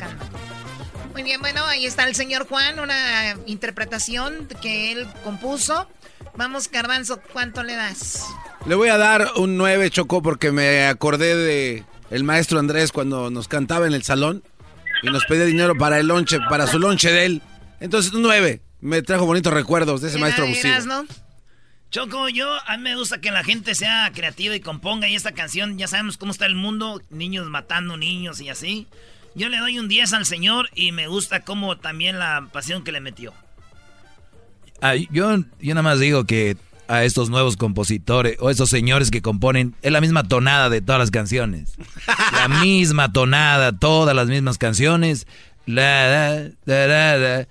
[1.12, 5.88] Muy bien, bueno, ahí está el señor Juan, una interpretación que él compuso.
[6.36, 8.26] Vamos, Garbanzo, ¿cuánto le das?
[8.64, 13.30] Le voy a dar un 9, Choco, porque me acordé de el maestro Andrés cuando
[13.30, 14.42] nos cantaba en el salón
[15.02, 17.42] y nos pedía dinero para el lonche, para su lonche de él.
[17.80, 18.62] Entonces, un 9.
[18.82, 20.74] Me trajo bonitos recuerdos de ese maestro abusivo.
[20.86, 21.06] ¿no?
[21.92, 25.32] Choco, yo a mí me gusta que la gente sea creativa y componga y esta
[25.32, 28.88] canción, ya sabemos cómo está el mundo, niños matando niños y así.
[29.34, 32.90] Yo le doy un 10 al señor y me gusta como también la pasión que
[32.92, 33.32] le metió.
[34.80, 36.56] Ah, yo, yo nada más digo que
[36.88, 40.98] a estos nuevos compositores o esos señores que componen es la misma tonada de todas
[40.98, 41.74] las canciones.
[42.32, 45.28] La misma tonada, todas las mismas canciones.
[45.64, 47.48] La, la, la,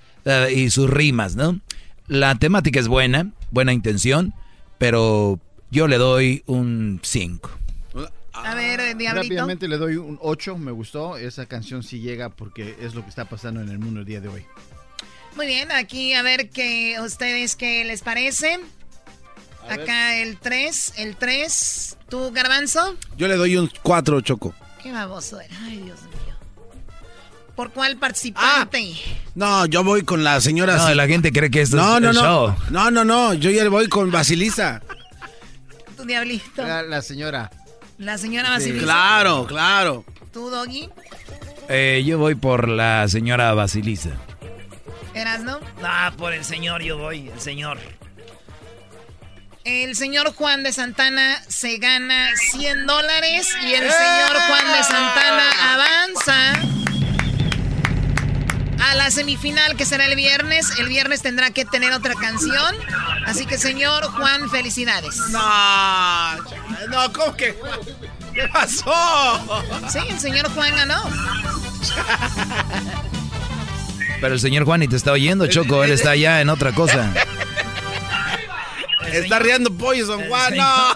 [0.53, 1.59] y sus rimas, ¿no?
[2.07, 4.33] La temática es buena, buena intención,
[4.77, 5.39] pero
[5.69, 7.49] yo le doy un 5.
[8.33, 9.23] A ver, eh, Diablito.
[9.23, 11.17] Rápidamente le doy un 8, me gustó.
[11.17, 14.21] Esa canción sí llega porque es lo que está pasando en el mundo el día
[14.21, 14.45] de hoy.
[15.35, 18.59] Muy bien, aquí a ver qué ustedes qué les parece.
[19.69, 21.97] Acá el 3, el 3.
[22.09, 22.97] ¿Tú, Garbanzo?
[23.17, 24.53] Yo le doy un 4, Choco.
[24.81, 25.55] Qué baboso era.
[25.63, 26.30] Ay, Dios mío.
[27.55, 28.93] ¿Por cuál participante?
[29.35, 30.77] No, yo voy con la señora.
[30.77, 32.21] No, la gente cree que esto no, es no, el no.
[32.21, 32.55] show.
[32.69, 33.33] No, no, no.
[33.33, 34.81] Yo ya voy con Basilisa.
[35.97, 36.63] Tu diablito.
[36.63, 37.51] La, la señora.
[37.97, 38.83] La señora Basilisa.
[38.83, 40.05] Claro, claro.
[40.33, 40.89] ¿Tú, Doggy?
[41.69, 44.11] Eh, yo voy por la señora Basilisa.
[45.13, 45.59] ¿Eras, no?
[45.83, 47.77] Ah, por el señor yo voy, el señor.
[49.63, 55.73] El señor Juan de Santana se gana 100 dólares y el señor Juan de Santana
[55.73, 56.53] avanza
[58.81, 60.77] a la semifinal que será el viernes.
[60.79, 62.75] El viernes tendrá que tener otra canción.
[63.25, 65.17] Así que, señor Juan, felicidades.
[65.29, 66.37] No,
[66.89, 67.57] no, ¿cómo que?
[68.33, 69.61] ¿Qué pasó?
[69.89, 71.03] Sí, el señor Juan ganó.
[74.21, 75.83] Pero el señor Juan ni te está oyendo, Choco.
[75.83, 77.11] Él está allá en otra cosa.
[79.11, 80.55] Está riendo pollo, Don Juan.
[80.55, 80.95] No.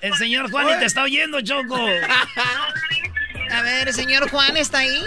[0.00, 1.76] El señor Juan ni te está oyendo, Choco.
[3.50, 5.04] A ver, el señor Juan está ahí.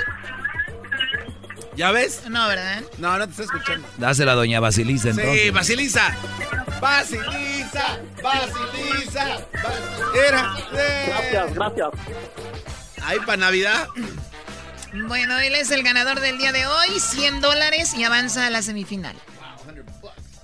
[1.77, 2.21] ¿Ya ves?
[2.27, 2.81] No, ¿verdad?
[2.97, 3.87] No, no te está escuchando.
[3.97, 5.41] Dásela a doña Basilisa entonces.
[5.43, 6.17] Sí, Basilisa.
[6.81, 9.25] Basilisa, Basilisa.
[9.53, 10.57] Bas- Era.
[10.71, 11.89] Gracias, gracias.
[13.03, 13.87] Ahí para Navidad.
[15.07, 18.61] Bueno, él es el ganador del día de hoy, 100 dólares y avanza a la
[18.63, 19.15] semifinal.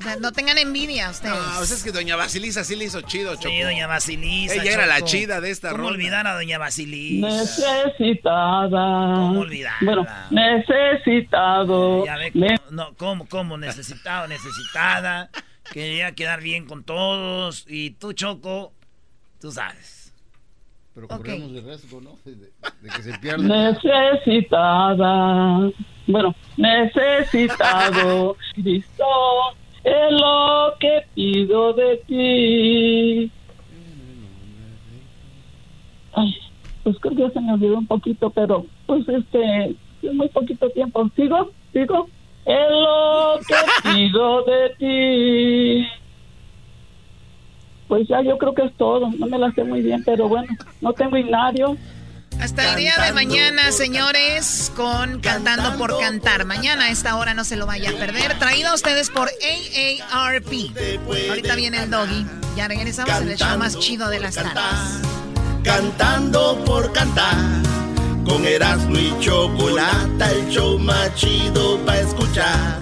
[0.03, 1.33] O sea, no tengan envidia ustedes.
[1.33, 3.47] No, o sea, es que doña Basilisa sí le hizo chido, Choco.
[3.47, 4.55] Sí, doña Basilisa.
[4.55, 5.93] Ella era la chida de esta ¿Cómo ronda.
[5.93, 7.27] olvidar a doña Basilisa?
[7.27, 9.13] Necesitada.
[9.15, 9.85] ¿Cómo olvidarla?
[9.85, 12.05] Bueno, necesitado.
[12.05, 13.57] Ya ve, Ne- cómo- no, ¿cómo, cómo?
[13.57, 15.29] Necesitado, necesitada.
[15.71, 17.65] Quería quedar bien con todos.
[17.67, 18.73] Y tú, Choco,
[19.39, 20.13] tú sabes.
[20.93, 22.19] Pero corremos el riesgo, ¿no?
[22.25, 23.43] De, de que se pierda.
[23.71, 25.71] Necesitada.
[26.05, 28.35] Bueno, necesitado.
[28.53, 29.05] Cristo,
[29.83, 33.31] es lo que pido de ti.
[36.13, 36.35] Ay,
[36.83, 40.69] pues creo que ya se me olvidó un poquito, pero pues este, es muy poquito
[40.69, 41.09] tiempo.
[41.15, 41.51] ¿Sigo?
[41.73, 42.07] ¿Sigo?
[42.45, 43.55] Es lo que
[43.93, 45.87] pido de ti.
[47.87, 49.09] Pues ya yo creo que es todo.
[49.17, 50.47] No me la sé muy bien, pero bueno,
[50.81, 51.75] no tengo hinario.
[52.39, 56.45] Hasta el día de mañana, señores, con Cantando por Cantar.
[56.45, 58.37] Mañana a esta hora no se lo vaya a perder.
[58.37, 60.51] Traído a ustedes por AARP.
[61.29, 62.25] Ahorita viene el doggy.
[62.55, 64.53] Ya regresamos en el show más chido de las tardes.
[65.63, 67.35] Cantando por cantar.
[68.25, 72.81] Con Erasmo y Chocolata, el show más chido para escuchar.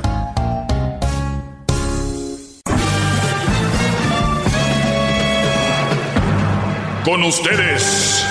[7.03, 8.30] Con ustedes.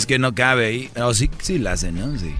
[0.00, 0.90] Es que no cabe ahí.
[0.96, 2.18] No, sí, sí la hacen, ¿no?
[2.18, 2.34] Sí.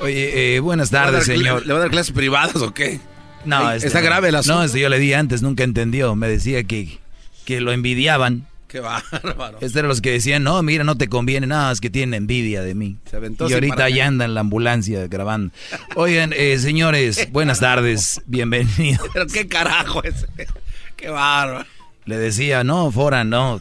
[0.00, 1.66] Oye, eh, buenas tardes, ¿Le va a dar cla- señor.
[1.66, 3.00] ¿Le va a dar clases privadas o qué?
[3.44, 4.06] No, este está no.
[4.06, 4.58] grave el asunto.
[4.58, 6.14] No, este yo le di antes, nunca entendió.
[6.16, 6.98] Me decía que,
[7.44, 8.46] que lo envidiaban.
[8.68, 9.58] Qué bárbaro.
[9.60, 12.62] Este era los que decían, no, mira, no te conviene nada, es que tienen envidia
[12.62, 12.96] de mí.
[13.08, 15.54] Se aventó y ahorita ya anda en la ambulancia grabando.
[15.94, 19.08] Oigan, eh, señores, buenas tardes, bienvenidos.
[19.12, 20.26] Pero qué carajo ese.
[20.96, 21.64] Qué bárbaro.
[22.06, 23.60] Le decía, no, Fora, no.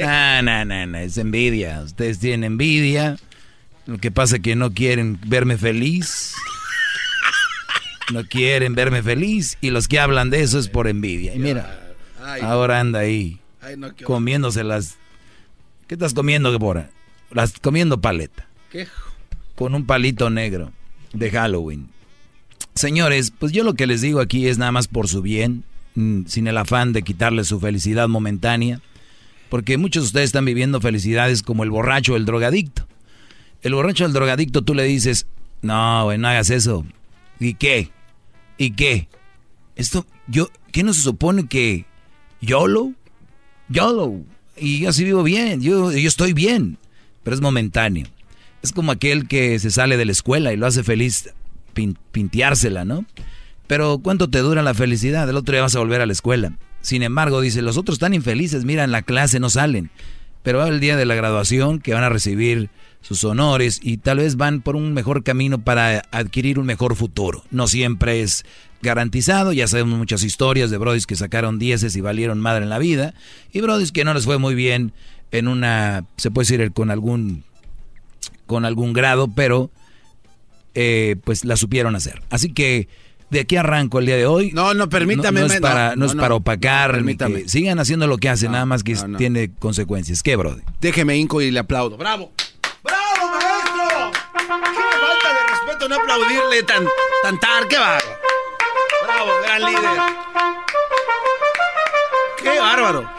[0.00, 1.80] No, no, no, no, es envidia.
[1.82, 3.16] Ustedes tienen envidia.
[3.86, 6.34] Lo que pasa es que no quieren verme feliz.
[8.12, 11.34] No quieren verme feliz y los que hablan de eso es por envidia.
[11.34, 11.94] Y mira,
[12.42, 13.38] ahora anda ahí
[14.04, 14.96] comiéndose las...
[15.86, 16.90] ¿Qué estás comiendo, Gebora?
[17.30, 18.46] Las comiendo paleta.
[18.70, 18.88] ¿Qué?
[19.54, 20.72] Con un palito negro
[21.12, 21.88] de Halloween.
[22.74, 25.64] Señores, pues yo lo que les digo aquí es nada más por su bien,
[25.94, 28.80] mm, sin el afán de quitarles su felicidad momentánea,
[29.50, 32.86] porque muchos de ustedes están viviendo felicidades como el borracho o el drogadicto.
[33.62, 35.26] El borracho o el drogadicto tú le dices,
[35.60, 36.86] no, güey, no hagas eso.
[37.38, 37.90] ¿Y qué?
[38.56, 39.08] ¿Y qué?
[39.76, 41.84] Esto, yo, ¿qué no se supone que
[42.40, 42.92] YOLO?
[43.68, 44.20] YOLO.
[44.56, 46.78] Y yo así vivo bien, yo, yo estoy bien,
[47.24, 48.06] pero es momentáneo.
[48.62, 51.30] Es como aquel que se sale de la escuela y lo hace feliz
[52.12, 53.04] pinteársela, ¿no?
[53.66, 55.28] Pero ¿cuánto te dura la felicidad?
[55.28, 56.52] El otro día vas a volver a la escuela.
[56.80, 59.90] Sin embargo, dice, los otros están infelices, mira, en la clase no salen.
[60.42, 62.70] Pero va el día de la graduación que van a recibir
[63.02, 67.44] sus honores y tal vez van por un mejor camino para adquirir un mejor futuro.
[67.50, 68.44] No siempre es
[68.82, 72.78] garantizado, ya sabemos muchas historias de brodis que sacaron dieces y valieron madre en la
[72.78, 73.14] vida
[73.52, 74.92] y brodis que no les fue muy bien
[75.30, 77.44] en una, se puede decir, con algún,
[78.46, 79.70] con algún grado, pero
[80.74, 82.22] eh, pues la supieron hacer.
[82.30, 82.88] Así que
[83.30, 84.50] de aquí arranco el día de hoy.
[84.52, 85.40] No, no, permítame.
[85.40, 87.02] No, es, para, no, es para opacar.
[87.46, 90.22] sigan haciendo lo que hacen, nada más que tiene consecuencias.
[90.22, 90.62] ¿Qué, Brody?
[90.80, 91.96] Déjeme hinco y le aplaudo.
[91.96, 92.32] ¡Bravo!
[92.82, 94.10] ¡Bravo, maestro!
[94.32, 96.84] ¡Qué falta de respeto no aplaudirle tan,
[97.22, 97.68] tan tar!
[97.68, 98.06] ¡Qué bárbaro!
[99.04, 100.00] ¡Bravo, gran líder!
[102.42, 103.10] ¡Qué bárbaro!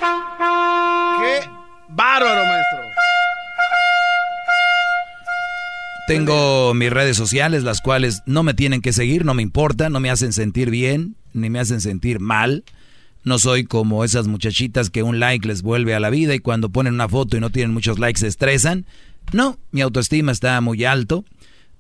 [1.19, 1.49] ¡Qué
[1.89, 2.80] bárbaro, maestro!
[6.07, 9.99] Tengo mis redes sociales, las cuales no me tienen que seguir, no me importa, no
[9.99, 12.63] me hacen sentir bien, ni me hacen sentir mal.
[13.23, 16.69] No soy como esas muchachitas que un like les vuelve a la vida y cuando
[16.69, 18.85] ponen una foto y no tienen muchos likes se estresan.
[19.31, 21.23] No, mi autoestima está muy alto,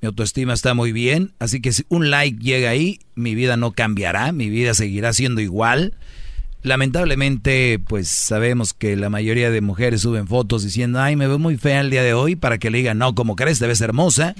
[0.01, 3.71] mi autoestima está muy bien, así que si un like llega ahí, mi vida no
[3.71, 5.93] cambiará, mi vida seguirá siendo igual.
[6.63, 11.57] Lamentablemente, pues sabemos que la mayoría de mujeres suben fotos diciendo, ay, me veo muy
[11.57, 14.35] fea el día de hoy, para que le digan, no, como crees, debes ser hermosa,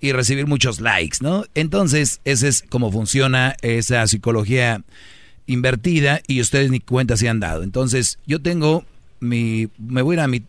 [0.00, 1.44] y recibir muchos likes, ¿no?
[1.54, 4.82] Entonces, ese es como funciona esa psicología
[5.46, 7.62] invertida y ustedes ni cuenta se han dado.
[7.62, 8.84] Entonces, yo tengo
[9.20, 10.42] mi, me voy a ir a mi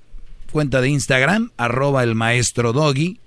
[0.51, 3.19] cuenta de Instagram, arroba el maestro doggy,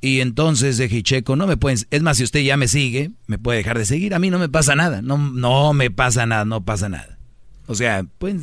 [0.00, 3.38] y entonces de Hicheco, no me pueden, es más, si usted ya me sigue, me
[3.38, 6.44] puede dejar de seguir, a mí no me pasa nada, no, no me pasa nada,
[6.44, 7.15] no pasa nada.
[7.66, 8.36] O sea, pues,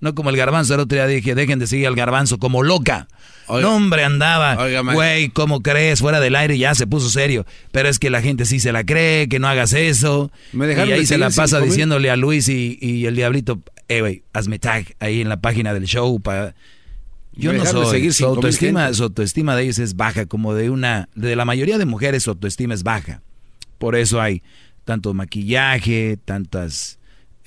[0.00, 3.08] no como el garbanzo, el otro día dije, dejen de seguir al garbanzo como loca.
[3.48, 4.56] no, hombre, andaba,
[4.92, 6.00] güey, ¿cómo crees?
[6.00, 7.46] Fuera del aire ya se puso serio.
[7.72, 10.30] Pero es que la gente sí se la cree, que no hagas eso.
[10.52, 14.84] y ahí se la pasa diciéndole a Luis y, el diablito, eh, güey, hazme tag
[15.00, 16.54] ahí en la página del show para...
[17.32, 21.08] Yo no soy, seguir su autoestima, su autoestima de ellos es baja, como de una,
[21.14, 23.22] de la mayoría de mujeres su autoestima es baja.
[23.78, 24.42] Por eso hay
[24.84, 26.97] tanto maquillaje, tantas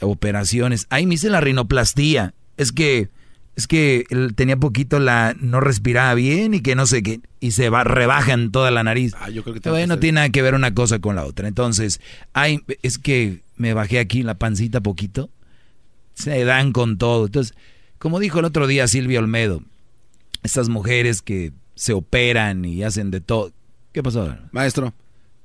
[0.02, 0.88] operaciones.
[0.90, 2.34] Ahí me hice la rinoplastía.
[2.58, 3.10] Es que
[3.56, 7.52] es que él tenía poquito la no respiraba bien y que no sé qué y
[7.52, 9.14] se va rebaja en toda la nariz.
[9.20, 11.48] Ah, yo creo que no tiene nada que ver una cosa con la otra.
[11.48, 12.00] Entonces,
[12.34, 15.30] hay es que me bajé aquí la pancita poquito.
[16.14, 17.26] Se dan con todo.
[17.26, 17.56] Entonces,
[17.98, 19.64] como dijo el otro día Silvia Olmedo,
[20.44, 23.52] estas mujeres que se operan y hacen de todo.
[23.92, 24.36] ¿Qué pasó?
[24.52, 24.94] Maestro,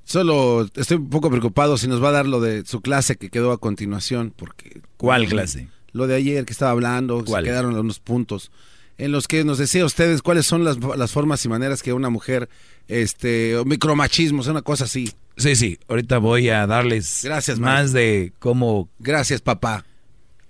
[0.07, 3.29] Solo estoy un poco preocupado si nos va a dar lo de su clase que
[3.29, 4.81] quedó a continuación, porque...
[4.97, 5.69] ¿Cuál clase?
[5.91, 8.53] Lo de ayer que estaba hablando, se quedaron unos puntos
[8.99, 12.09] en los que nos decía ustedes cuáles son las, las formas y maneras que una
[12.09, 12.49] mujer,
[12.87, 15.13] este, micromachismo, es una cosa así.
[15.37, 18.89] Sí, sí, ahorita voy a darles Gracias, más de cómo...
[19.01, 19.85] Gracias, papá.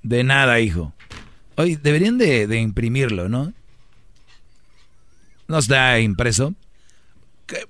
[0.03, 0.93] De nada, hijo.
[1.57, 3.55] Hoy deberían de, de imprimirlo, ¿no?
[5.49, 6.55] ¿No está impreso?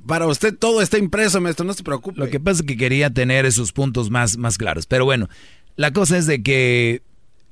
[0.06, 2.18] Para usted todo está impreso, maestro, no se preocupe.
[2.18, 4.86] Lo que pasa es que quería tener esos puntos más, más claros.
[4.86, 5.28] Pero bueno,
[5.76, 7.02] la cosa es de que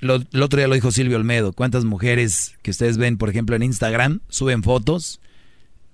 [0.01, 1.53] lo, el otro día lo dijo Silvio Olmedo.
[1.53, 5.21] ¿Cuántas mujeres que ustedes ven, por ejemplo, en Instagram, suben fotos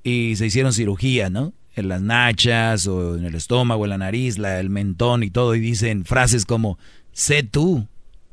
[0.02, 1.52] y se hicieron cirugía, ¿no?
[1.74, 5.54] En las nachas o en el estómago, en la nariz, la, el mentón y todo.
[5.54, 6.78] Y dicen frases como,
[7.12, 7.86] sé tú,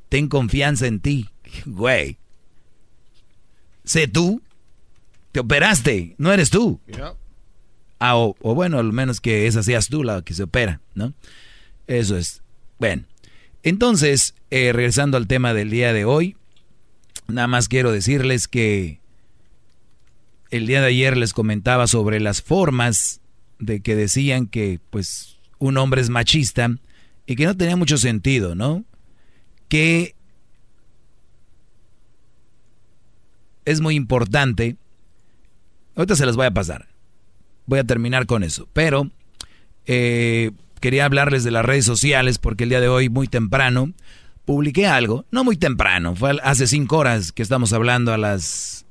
[0.09, 1.29] ten confianza en ti.
[1.65, 2.17] Güey.
[3.83, 4.41] Sé tú,
[5.31, 6.81] te operaste, no eres tú.
[7.99, 11.13] Ah, o, bueno, al menos que esa seas tú la que se opera, ¿no?
[11.87, 12.43] Eso es.
[12.79, 13.05] Bueno,
[13.63, 16.37] entonces, eh, regresando al tema del día de hoy,
[17.27, 18.99] nada más quiero decirles que
[20.51, 23.19] el día de ayer les comentaba sobre las formas
[23.57, 26.69] de que decían que, pues, un hombre es machista
[27.25, 28.85] y que no tenía mucho sentido, ¿no?
[29.69, 30.13] Que
[33.65, 34.77] es muy importante.
[35.95, 36.87] Ahorita se las voy a pasar
[37.67, 38.67] voy a terminar con eso.
[38.73, 39.11] Pero,
[39.85, 43.93] eh, quería hablarles de las redes sociales porque el día de hoy, muy temprano,
[44.45, 45.25] publiqué algo.
[45.29, 48.85] No muy temprano, fue hace cinco horas que estamos hablando a las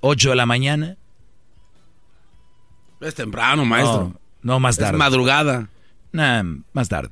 [0.00, 0.96] 8 de la mañana.
[3.00, 4.14] Es temprano, maestro.
[4.42, 4.92] No, no más tarde.
[4.92, 5.68] Es madrugada.
[6.12, 7.10] Nah, más tarde.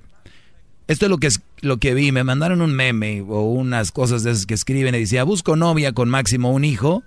[0.87, 2.13] Esto es lo que, es, lo que vi.
[2.13, 5.93] Me mandaron un meme o unas cosas de esas que escriben y decía, busco novia
[5.93, 7.03] con máximo un hijo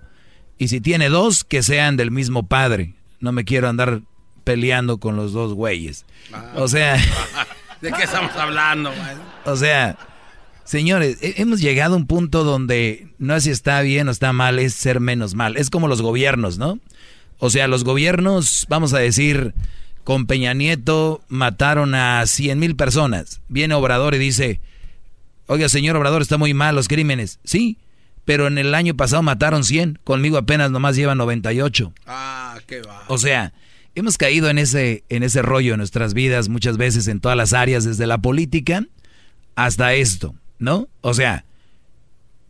[0.58, 2.94] y si tiene dos, que sean del mismo padre.
[3.22, 4.02] No me quiero andar
[4.44, 6.04] peleando con los dos güeyes.
[6.32, 6.52] Ah.
[6.56, 6.96] O sea...
[7.80, 8.92] ¿De qué estamos hablando?
[9.44, 9.98] O sea,
[10.64, 14.60] señores, hemos llegado a un punto donde no es si está bien o está mal,
[14.60, 15.56] es ser menos mal.
[15.56, 16.78] Es como los gobiernos, ¿no?
[17.38, 19.52] O sea, los gobiernos, vamos a decir,
[20.04, 23.40] con Peña Nieto mataron a 100 mil personas.
[23.48, 24.60] Viene Obrador y dice,
[25.46, 27.40] oiga, señor Obrador, está muy mal los crímenes.
[27.42, 27.78] Sí,
[28.24, 31.92] pero en el año pasado mataron 100, conmigo apenas nomás llevan 98.
[32.06, 33.04] Ah, qué va.
[33.08, 33.52] O sea,
[33.94, 37.52] hemos caído en ese, en ese rollo en nuestras vidas muchas veces en todas las
[37.52, 38.84] áreas, desde la política
[39.54, 40.88] hasta esto, ¿no?
[41.00, 41.44] O sea,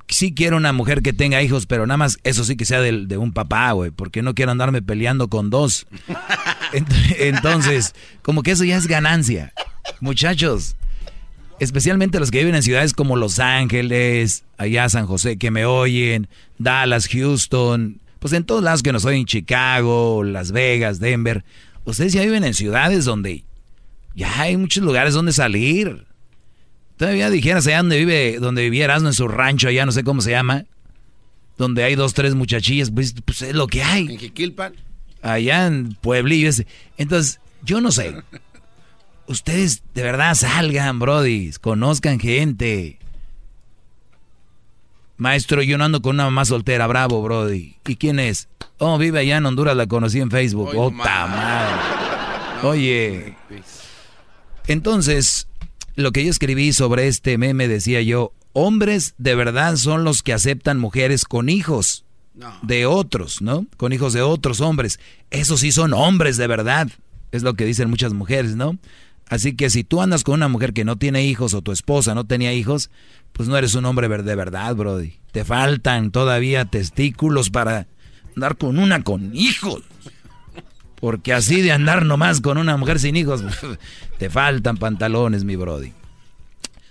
[0.09, 3.07] sí quiero una mujer que tenga hijos, pero nada más eso sí que sea de,
[3.07, 5.86] de un papá, güey, porque no quiero andarme peleando con dos.
[7.18, 9.52] Entonces, como que eso ya es ganancia.
[10.01, 10.76] Muchachos,
[11.62, 16.28] especialmente los que viven en ciudades como Los Ángeles, allá San José, que me oyen,
[16.58, 21.44] Dallas, Houston, pues en todos lados que nos oyen, Chicago, Las Vegas, Denver,
[21.84, 23.44] ustedes ya viven en ciudades donde
[24.16, 26.05] ya hay muchos lugares donde salir.
[26.97, 30.20] Todavía dijeras allá donde vive, donde vivía Erasmo en su rancho, allá no sé cómo
[30.20, 30.65] se llama,
[31.58, 34.07] donde hay dos, tres muchachillas, pues, pues es lo que hay.
[34.08, 34.74] ¿En Jiquilpan?
[35.23, 36.66] Allá en Pueblillo ese.
[36.97, 38.16] Entonces, yo no sé.
[39.32, 42.98] Ustedes de verdad salgan, Brody, conozcan gente.
[45.16, 47.76] Maestro, yo no ando con una mamá soltera, bravo, Brody.
[47.86, 48.50] ¿Y quién es?
[48.76, 50.68] Oh, vive allá en Honduras, la conocí en Facebook.
[50.68, 51.80] Oye, oh, madre.
[52.62, 53.34] Oye.
[54.66, 55.48] Entonces,
[55.96, 60.34] lo que yo escribí sobre este meme decía yo, hombres de verdad son los que
[60.34, 62.04] aceptan mujeres con hijos
[62.60, 63.64] de otros, ¿no?
[63.78, 65.00] Con hijos de otros hombres.
[65.30, 66.90] Esos sí son hombres de verdad.
[67.30, 68.76] Es lo que dicen muchas mujeres, ¿no?
[69.32, 72.14] Así que si tú andas con una mujer que no tiene hijos o tu esposa
[72.14, 72.90] no tenía hijos,
[73.32, 75.14] pues no eres un hombre de verdad, Brody.
[75.30, 77.86] Te faltan todavía testículos para
[78.36, 79.84] andar con una con hijos.
[81.00, 83.42] Porque así de andar nomás con una mujer sin hijos,
[84.18, 85.94] te faltan pantalones, mi Brody.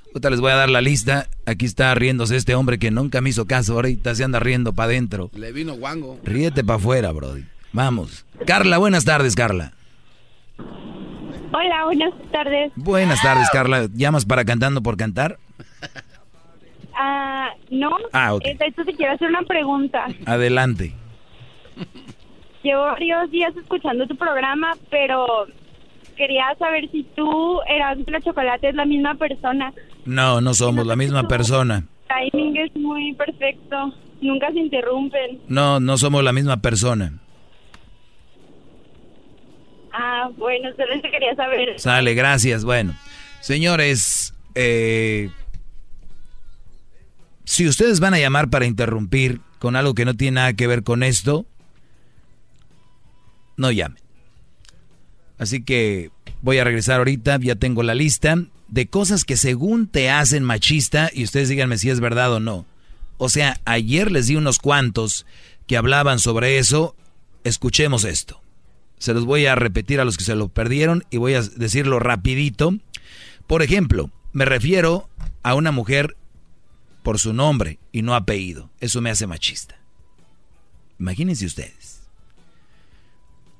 [0.07, 1.29] Ahorita les voy a dar la lista.
[1.45, 3.73] Aquí está riéndose este hombre que nunca me hizo caso.
[3.73, 5.29] Ahorita se anda riendo para adentro.
[5.35, 6.19] Le vino guango.
[6.23, 7.45] Ríete para afuera, Brody.
[7.71, 8.25] Vamos.
[8.47, 9.73] Carla, buenas tardes, Carla.
[11.53, 12.71] Hola, buenas tardes.
[12.75, 13.87] Buenas tardes, Carla.
[13.93, 15.37] ¿Llamas para cantando por cantar?
[16.95, 18.41] Ah, no, Ah, ok.
[18.45, 20.05] eh, hecho te quiero hacer una pregunta.
[20.25, 20.93] Adelante.
[22.63, 25.25] Llevo varios días escuchando tu programa, pero
[26.15, 29.73] quería saber si tú, Erasmo y la Chocolate, es la misma persona.
[30.05, 31.83] No, no somos la misma persona.
[32.07, 35.39] Timing es muy perfecto, nunca se interrumpen.
[35.47, 37.13] No, no somos la misma persona.
[39.93, 41.79] Ah, bueno, solo te quería saber.
[41.79, 42.63] Sale, gracias.
[42.63, 42.95] Bueno,
[43.41, 45.29] señores, eh,
[47.43, 50.83] si ustedes van a llamar para interrumpir con algo que no tiene nada que ver
[50.83, 51.45] con esto,
[53.57, 54.01] no llamen.
[55.37, 56.11] Así que
[56.41, 58.35] voy a regresar ahorita, ya tengo la lista
[58.67, 62.65] de cosas que según te hacen machista y ustedes díganme si es verdad o no.
[63.17, 65.25] O sea, ayer les di unos cuantos
[65.67, 66.95] que hablaban sobre eso.
[67.43, 68.40] Escuchemos esto.
[69.01, 71.97] Se los voy a repetir a los que se lo perdieron y voy a decirlo
[71.97, 72.75] rapidito.
[73.47, 75.09] Por ejemplo, me refiero
[75.41, 76.15] a una mujer
[77.01, 78.69] por su nombre y no apellido.
[78.79, 79.75] Eso me hace machista.
[80.99, 82.03] Imagínense ustedes.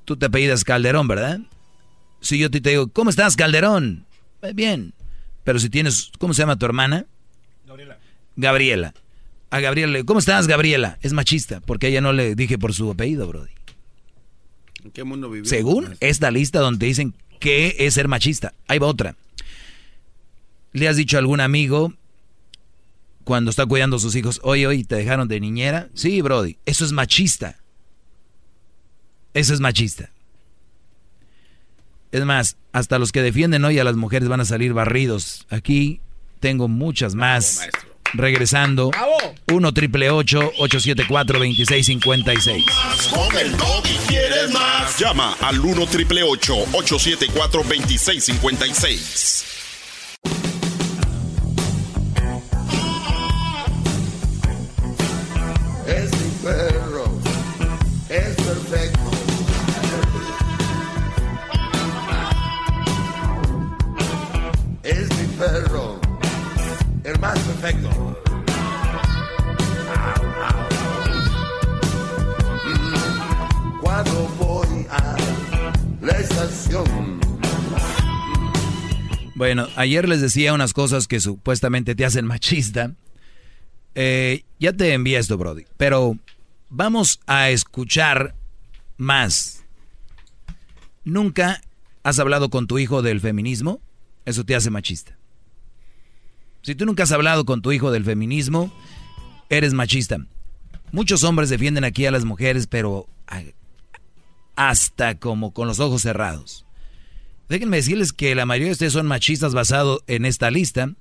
[0.05, 1.39] Tú te apellidas Calderón, ¿verdad?
[2.19, 4.05] Si yo te digo, ¿cómo estás, Calderón?
[4.43, 4.93] "Eh, Bien.
[5.43, 7.07] Pero si tienes, ¿cómo se llama tu hermana?
[7.65, 7.97] Gabriela.
[8.35, 8.93] Gabriela.
[9.49, 10.99] A Gabriela, le digo, ¿cómo estás, Gabriela?
[11.01, 13.49] Es machista, porque a ella no le dije por su apellido, Brody.
[14.83, 15.49] ¿En qué mundo vivimos?
[15.49, 18.53] Según esta lista donde dicen que es ser machista.
[18.67, 19.15] Ahí va otra.
[20.73, 21.93] ¿Le has dicho a algún amigo
[23.23, 25.89] cuando está cuidando a sus hijos, oye, oye, ¿te dejaron de niñera?
[25.93, 27.59] Sí, Brody, eso es machista.
[29.33, 30.09] Eso es machista.
[32.11, 35.45] Es más, hasta los que defienden hoy a las mujeres van a salir barridos.
[35.49, 36.01] Aquí
[36.39, 37.61] tengo muchas más.
[38.13, 38.91] Regresando.
[39.51, 42.65] 1 triple 874 2656.
[43.11, 44.97] Con el y quieres más.
[44.99, 49.45] Llama al 1 triple 874 2656.
[55.87, 57.19] Es mi perro,
[58.09, 59.11] es perfecto.
[67.61, 68.17] Perfecto.
[73.81, 75.17] Cuando voy a
[76.01, 77.19] la estación.
[79.35, 82.95] Bueno, ayer les decía unas cosas que supuestamente te hacen machista.
[83.95, 85.65] Eh, ya te envié esto, Brody.
[85.77, 86.17] Pero
[86.69, 88.35] vamos a escuchar
[88.97, 89.63] más.
[91.03, 91.61] ¿Nunca
[92.03, 93.81] has hablado con tu hijo del feminismo?
[94.25, 95.20] Eso te hace machista.
[96.61, 98.71] Si tú nunca has hablado con tu hijo del feminismo,
[99.49, 100.17] eres machista.
[100.91, 103.07] Muchos hombres defienden aquí a las mujeres, pero
[104.55, 106.65] hasta como con los ojos cerrados.
[107.49, 110.93] Déjenme decirles que la mayoría de ustedes son machistas basado en esta lista.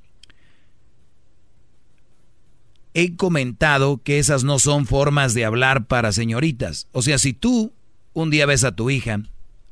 [2.94, 6.88] He comentado que esas no son formas de hablar para señoritas.
[6.92, 7.72] O sea, si tú
[8.14, 9.20] un día ves a tu hija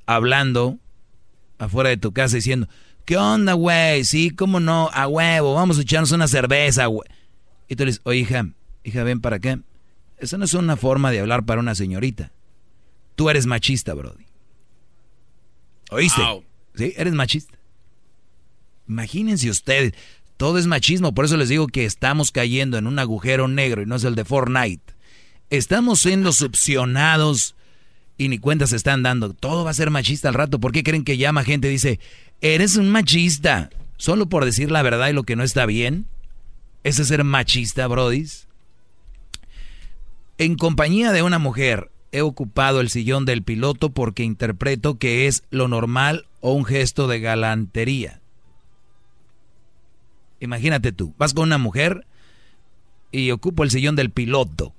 [0.07, 0.79] hablando
[1.59, 2.69] afuera de tu casa diciendo,
[3.09, 4.05] ¿qué onda, güey?
[4.05, 7.09] Sí, cómo no, a huevo, vamos a echarnos una cerveza, güey.
[7.67, 8.51] Y tú le dices, oye, hija,
[8.85, 9.61] hija, ven para acá.
[10.19, 12.33] Esa no es una forma de hablar para una señorita.
[13.17, 14.27] Tú eres machista, Brody.
[15.91, 16.21] ¿Oíste?
[16.75, 17.59] Sí, eres machista.
[18.87, 19.95] Imagínense ustedes,
[20.37, 23.87] todo es machismo, por eso les digo que estamos cayendo en un agujero negro y
[23.87, 24.95] no es el de Fortnite.
[25.49, 27.57] Estamos siendo succionados
[28.19, 29.33] y ni cuentas se están dando.
[29.33, 30.61] Todo va a ser machista al rato.
[30.61, 32.01] ¿Por qué creen que llama gente y dice,
[32.41, 33.71] eres un machista?
[33.97, 36.07] Solo por decir la verdad y lo que no está bien.
[36.85, 38.49] ¿Ese es ser machista, brodis?
[40.39, 45.43] En compañía de una mujer he ocupado el sillón del piloto porque interpreto que es
[45.51, 48.21] lo normal o un gesto de galantería.
[50.41, 52.07] Imagínate tú, vas con una mujer
[53.11, 54.73] y ocupo el sillón del piloto.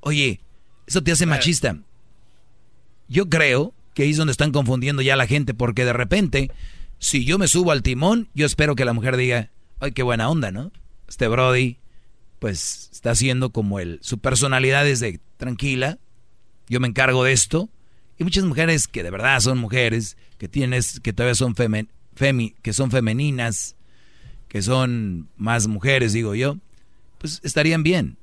[0.00, 0.40] Oye,
[0.86, 1.78] eso te hace machista.
[3.08, 6.50] Yo creo que es donde están confundiendo ya la gente porque de repente,
[6.98, 10.28] si yo me subo al timón, yo espero que la mujer diga, ay, qué buena
[10.28, 10.72] onda, ¿no?
[11.08, 11.78] Este Brody,
[12.38, 13.98] pues está haciendo como él.
[14.02, 15.98] Su personalidad es de tranquila,
[16.68, 17.68] yo me encargo de esto.
[18.18, 22.72] Y muchas mujeres que de verdad son mujeres, que tienes, que todavía son femi, que
[22.72, 23.76] son femeninas,
[24.48, 26.58] que son más mujeres, digo yo,
[27.18, 28.16] pues estarían bien.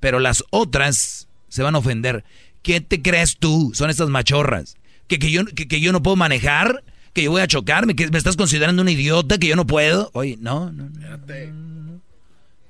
[0.00, 2.24] Pero las otras se van a ofender.
[2.62, 3.72] ¿Qué te crees tú?
[3.74, 4.76] Son estas machorras.
[5.12, 6.82] ¿Que, que, yo, que, que yo no puedo manejar?
[7.12, 7.94] ¿Que yo voy a chocarme?
[7.94, 9.36] ¿Que me estás considerando un idiota?
[9.36, 10.08] ¿Que yo no puedo?
[10.14, 12.00] Oye, no, no, no.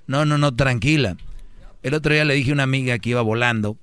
[0.09, 1.17] No, no, no, tranquila.
[1.85, 3.77] El otro día le dije a una amiga que iba volando.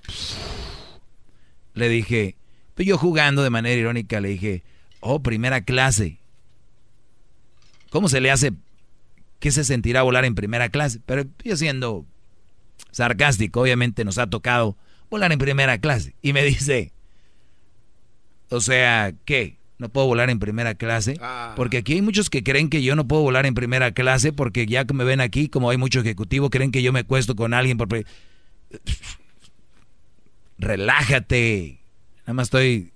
[1.73, 2.35] Le dije,
[2.75, 4.63] yo jugando de manera irónica, le dije,
[4.99, 6.19] oh, primera clase.
[7.89, 8.51] ¿Cómo se le hace?
[9.39, 10.99] ¿Qué se sentirá volar en primera clase?
[11.05, 12.05] Pero yo siendo
[12.91, 14.75] sarcástico, obviamente nos ha tocado
[15.09, 16.13] volar en primera clase.
[16.21, 16.91] Y me dice,
[18.49, 19.57] o sea, ¿qué?
[19.77, 21.17] ¿No puedo volar en primera clase?
[21.55, 24.65] Porque aquí hay muchos que creen que yo no puedo volar en primera clase porque
[24.65, 27.53] ya que me ven aquí, como hay mucho ejecutivo, creen que yo me cuesto con
[27.53, 27.87] alguien por...
[30.57, 31.79] Relájate.
[32.21, 32.91] Nada más estoy...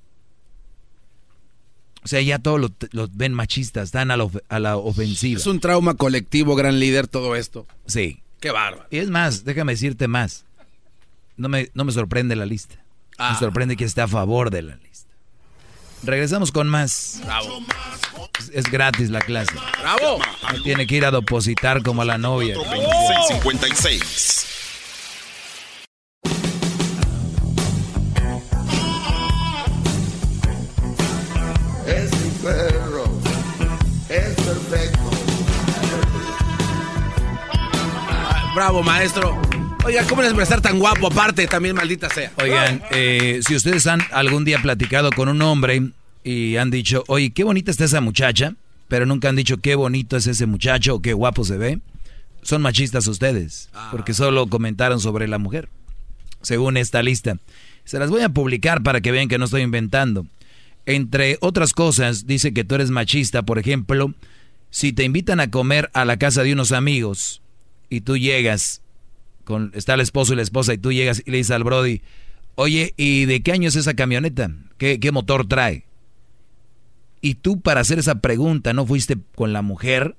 [2.03, 5.39] O sea, ya todos los lo ven machistas, están a la, a la ofensiva.
[5.39, 7.65] Es un trauma colectivo, gran líder, todo esto.
[7.85, 8.21] Sí.
[8.41, 8.85] Qué bárbaro.
[8.91, 10.45] Y es más, déjame decirte más.
[11.37, 12.75] No me, no me sorprende la lista.
[13.17, 14.79] Me sorprende que esté a favor de la.
[16.03, 17.21] Regresamos con más.
[17.23, 17.59] Bravo.
[18.39, 19.53] Es, es gratis la clase.
[19.81, 20.19] Bravo.
[20.51, 22.55] No tiene que ir a depositar como a la novia.
[22.55, 24.47] 2656.
[31.85, 33.05] Es mi perro,
[34.09, 34.99] es perfecto.
[38.55, 39.52] Bravo, maestro.
[39.85, 41.45] Oiga, ¿cómo les va a estar tan guapo aparte?
[41.45, 42.31] También maldita sea.
[42.41, 45.89] Oigan, eh, si ustedes han algún día platicado con un hombre
[46.23, 48.55] y han dicho, oye, qué bonita está esa muchacha,
[48.87, 51.79] pero nunca han dicho qué bonito es ese muchacho o qué guapo se ve,
[52.43, 55.67] son machistas ustedes, porque solo comentaron sobre la mujer,
[56.41, 57.37] según esta lista.
[57.83, 60.25] Se las voy a publicar para que vean que no estoy inventando.
[60.85, 64.13] Entre otras cosas, dice que tú eres machista, por ejemplo,
[64.69, 67.41] si te invitan a comer a la casa de unos amigos
[67.89, 68.82] y tú llegas,
[69.43, 72.01] con, está el esposo y la esposa y tú llegas y le dices al Brody,
[72.55, 74.51] oye, ¿y de qué año es esa camioneta?
[74.77, 75.85] ¿Qué, qué motor trae?
[77.21, 80.15] Y tú para hacer esa pregunta no fuiste con la mujer,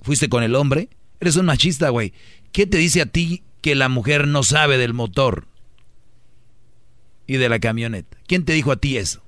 [0.00, 0.88] fuiste con el hombre,
[1.20, 2.12] eres un machista, güey.
[2.52, 5.46] ¿Qué te dice a ti que la mujer no sabe del motor
[7.26, 8.16] y de la camioneta?
[8.26, 9.22] ¿Quién te dijo a ti eso?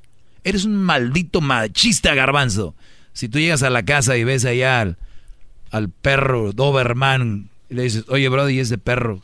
[0.44, 2.74] Eres un maldito machista, garbanzo.
[3.12, 4.98] Si tú llegas a la casa y ves allá al,
[5.70, 9.20] al perro Doberman y le dices, oye, Brody, ese perro.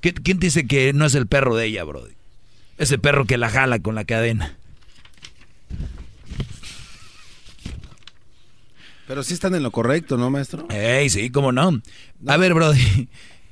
[0.00, 2.14] ¿Qué- ¿Quién dice que no es el perro de ella, Brody?
[2.78, 4.56] Ese perro que la jala con la cadena.
[9.06, 10.66] Pero sí están en lo correcto, ¿no, maestro?
[10.68, 11.80] Ey, sí, cómo no.
[12.26, 13.08] A ver, Brody,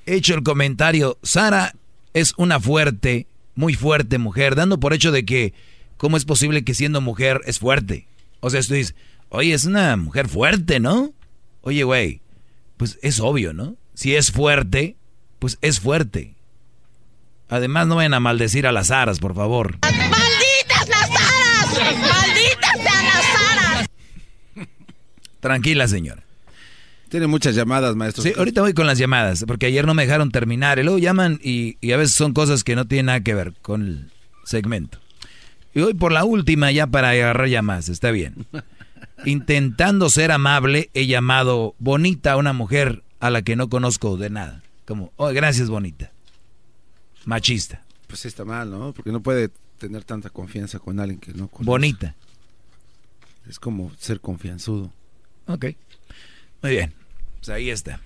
[0.06, 1.16] he hecho el comentario.
[1.22, 1.76] Sara
[2.12, 5.54] es una fuerte, muy fuerte mujer, dando por hecho de que,
[5.96, 8.08] ¿cómo es posible que siendo mujer es fuerte?
[8.40, 8.96] O sea, tú dices,
[9.28, 11.12] oye, es una mujer fuerte, ¿no?
[11.60, 12.20] Oye, güey,
[12.78, 13.76] pues es obvio, ¿no?
[13.94, 14.96] Si es fuerte,
[15.38, 16.34] pues es fuerte.
[17.48, 19.78] Además, no vayan a maldecir a las aras, por favor.
[19.82, 21.98] ¡Malditas las aras!
[21.98, 23.88] ¡Malditas sean las aras!
[25.40, 26.22] Tranquila, señora.
[27.10, 28.22] Tiene muchas llamadas, maestro.
[28.22, 30.78] Sí, ahorita voy con las llamadas, porque ayer no me dejaron terminar.
[30.78, 33.52] Y luego llaman y, y a veces son cosas que no tienen nada que ver
[33.60, 34.10] con el
[34.44, 34.98] segmento.
[35.74, 38.46] Y voy por la última ya para agarrar llamadas, está bien.
[39.26, 44.30] Intentando ser amable, he llamado bonita a una mujer a la que no conozco de
[44.30, 44.64] nada.
[44.84, 46.10] Como, oh, gracias, bonita.
[47.24, 47.84] Machista.
[48.08, 48.92] Pues está mal, ¿no?
[48.92, 51.64] Porque no puede tener tanta confianza con alguien que no conoce.
[51.64, 52.16] Bonita.
[53.48, 54.92] Es como ser confianzudo.
[55.46, 55.66] Ok.
[56.62, 56.92] Muy bien.
[57.38, 58.00] Pues ahí está.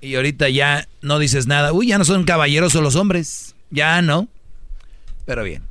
[0.00, 1.72] Y ahorita ya no dices nada.
[1.72, 3.54] Uy, ya no son caballerosos los hombres.
[3.70, 4.26] Ya no.
[5.24, 5.62] Pero bien.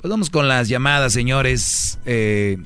[0.00, 2.00] Pues vamos con las llamadas, señores.
[2.06, 2.58] Eh,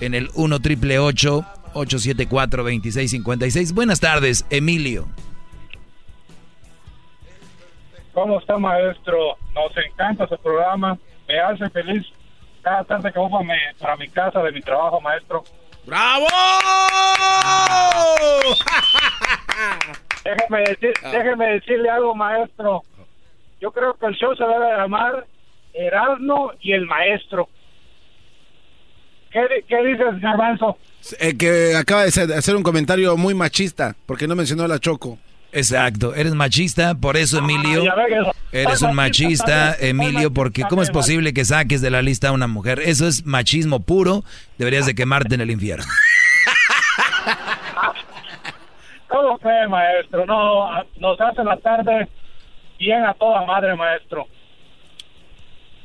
[0.00, 5.06] en el 1 triple 874 2656 Buenas tardes, Emilio.
[8.12, 9.36] ¿Cómo está, maestro?
[9.54, 10.98] Nos encanta su programa.
[11.28, 12.04] Me hace feliz
[12.62, 15.44] cada tarde que voy para mi, para mi casa de mi trabajo, maestro.
[15.86, 16.26] ¡Bravo!
[20.24, 22.82] déjeme, decir, déjeme decirle algo, maestro.
[23.60, 25.26] Yo creo que el show se debe llamar
[25.72, 27.48] Erasmo y el Maestro.
[29.30, 30.76] ¿Qué, qué dices, Garbanzo?
[31.20, 35.18] Eh, que acaba de hacer- un comentario muy machista, porque no mencionó a la Choco.
[35.50, 37.88] Exacto, eres machista, por eso Emilio, ve
[38.52, 42.32] que- eres un machista Emilio, porque ¿cómo es posible que saques de la lista a
[42.32, 42.80] una mujer?
[42.84, 44.24] Eso es machismo puro,
[44.58, 45.86] deberías de quemarte en el infierno.
[49.08, 50.26] ¿Cómo fue, maestro?
[50.26, 50.68] No,
[51.00, 52.08] nos hace la tarde
[52.78, 54.26] bien a toda madre, maestro.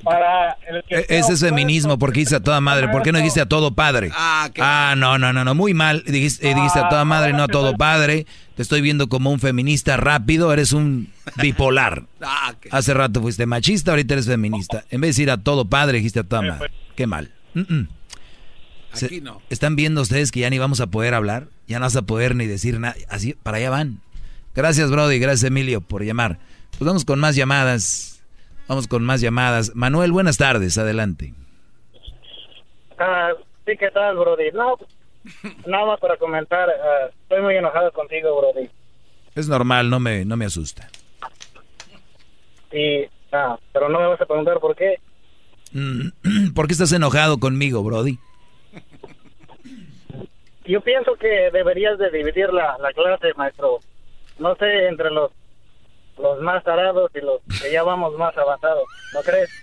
[0.04, 3.18] Para el que E- Ese es feminismo, porque dice a toda madre, ¿por qué no
[3.20, 4.12] dijiste a todo padre?
[4.14, 7.48] Ah, no, no, no, no, muy mal, dijiste, eh, dijiste a toda madre, no a
[7.48, 8.26] todo padre,
[8.56, 12.04] te estoy viendo como un feminista rápido, eres un bipolar.
[12.72, 14.84] Hace rato fuiste machista, ahorita eres feminista.
[14.90, 16.72] En vez de decir a todo padre, dijiste a toda madre.
[16.96, 17.32] Qué mal.
[17.54, 17.88] Mm, mm.
[18.94, 19.42] Se- Aquí no.
[19.50, 21.48] ¿Están viendo ustedes que ya ni vamos a poder hablar?
[21.68, 22.96] Ya no vas a poder ni decir nada.
[23.10, 24.02] Así, para allá van.
[24.54, 25.18] Gracias, Brody.
[25.18, 26.38] Gracias, Emilio, por llamar.
[26.78, 28.13] Pues vamos con más llamadas.
[28.74, 29.76] Vamos con más llamadas.
[29.76, 30.80] Manuel, buenas tardes.
[30.80, 31.36] Adelante.
[32.98, 33.30] Ah,
[33.68, 34.50] sí, ¿qué tal, Brody?
[34.52, 34.80] No,
[35.68, 36.68] nada más para comentar.
[36.72, 38.68] ah, estoy muy enojado contigo, Brody.
[39.36, 40.90] Es normal, no me, no me asusta.
[42.72, 44.96] Y, ah, pero no me vas a preguntar por qué.
[45.74, 46.08] Mm,
[46.56, 48.18] ¿Por qué estás enojado conmigo, Brody?
[50.66, 53.82] Yo pienso que deberías de dividir la, la clase, maestro.
[54.40, 55.32] No sé, entre los
[56.18, 58.84] los más tarados y los que ya vamos más avanzados.
[59.14, 59.50] ¿No crees?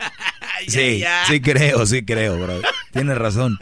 [0.68, 2.60] Sí, sí creo, sí creo, Brody.
[2.92, 3.58] Tienes razón.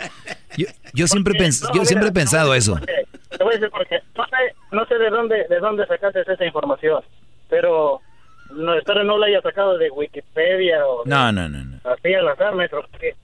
[0.57, 2.77] Yo, yo siempre, pens- yo siempre he pensado eso.
[2.77, 4.37] Te voy a decir porque no sé,
[4.73, 7.01] no sé de dónde de dónde sacaste esa información,
[7.49, 8.01] pero
[8.51, 11.63] no espero no la haya sacado de Wikipedia o de- No, no, no.
[11.63, 11.77] no.
[11.89, 12.83] así al azar, maestro.
[12.91, 13.15] Porque,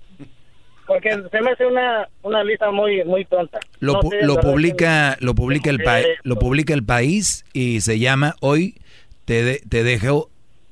[0.86, 3.58] porque se me hace una una lista muy muy tonta.
[3.80, 7.80] Lo, No pu- sé, lo publica lo publica el país lo publica el país y
[7.80, 8.76] se llama hoy
[9.24, 10.30] te de- te dejo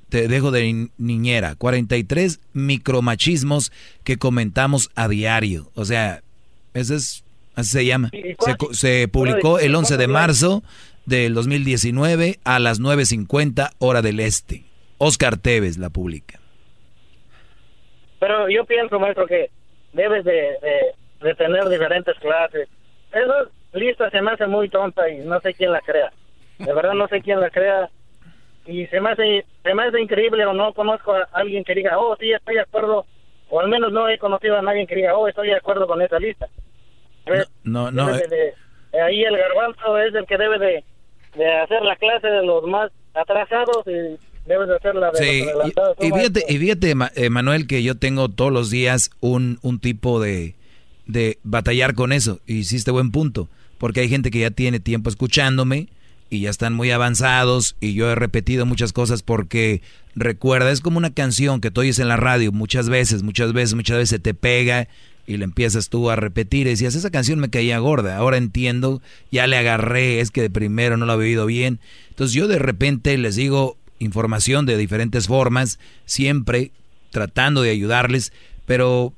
[0.08, 3.72] te dejo de ni- niñera 43 micromachismos
[4.04, 6.22] que comentamos a diario o sea
[6.74, 7.24] ese es
[7.54, 8.10] así se llama
[8.72, 10.62] se, publicó el 11 de marzo
[11.06, 14.64] del 2019 a las 9.50 hora del este
[14.98, 16.38] Oscar Tevez la publica
[18.20, 19.50] Pero yo pienso, maestro, que
[19.92, 22.68] debes de, de, de tener diferentes clases.
[23.10, 26.12] Esa lista se me hace muy tonta y no sé quién la crea.
[26.58, 27.90] De verdad no sé quién la crea.
[28.66, 31.98] Y se me hace, se me hace increíble o no conozco a alguien que diga,
[31.98, 33.04] oh, sí, estoy de acuerdo.
[33.50, 36.00] O al menos no he conocido a nadie que diga, oh, estoy de acuerdo con
[36.00, 36.48] esa lista.
[37.64, 38.52] No no eh, de-
[38.92, 40.84] de- ahí el garbanzo es el que debe de,
[41.36, 44.18] de hacer la clase de los más atrasados y
[44.48, 45.96] debe de hacer la de Sí, los adelantados.
[46.00, 49.10] y, y ¿no, fíjate, y fíjate, Ma- eh, Manuel, que yo tengo todos los días
[49.20, 50.54] un, un tipo de,
[51.06, 52.40] de batallar con eso.
[52.46, 55.88] Y hiciste buen punto, porque hay gente que ya tiene tiempo escuchándome
[56.32, 59.82] y ya están muy avanzados y yo he repetido muchas cosas porque
[60.14, 63.74] recuerda, es como una canción que tú oyes en la radio muchas veces, muchas veces,
[63.74, 64.88] muchas veces te pega
[65.26, 69.02] y le empiezas tú a repetir y decías, esa canción me caía gorda, ahora entiendo,
[69.30, 71.80] ya le agarré, es que de primero no lo había oído bien.
[72.08, 76.72] Entonces yo de repente les digo información de diferentes formas, siempre
[77.10, 78.32] tratando de ayudarles,
[78.64, 79.12] pero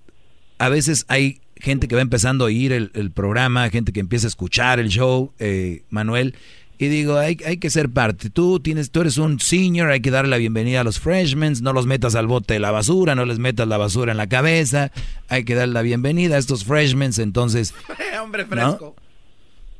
[0.58, 4.26] a veces hay gente que va empezando a oír el, el programa, gente que empieza
[4.26, 6.34] a escuchar el show, eh, Manuel.
[6.76, 8.30] Y digo, hay, hay que ser parte.
[8.30, 11.72] Tú tienes, tú eres un senior, hay que darle la bienvenida a los freshmen, no
[11.72, 14.90] los metas al bote de la basura, no les metas la basura en la cabeza,
[15.28, 17.74] hay que darle la bienvenida a estos freshmen, entonces...
[18.22, 18.48] Hombre ¿no?
[18.48, 18.96] fresco.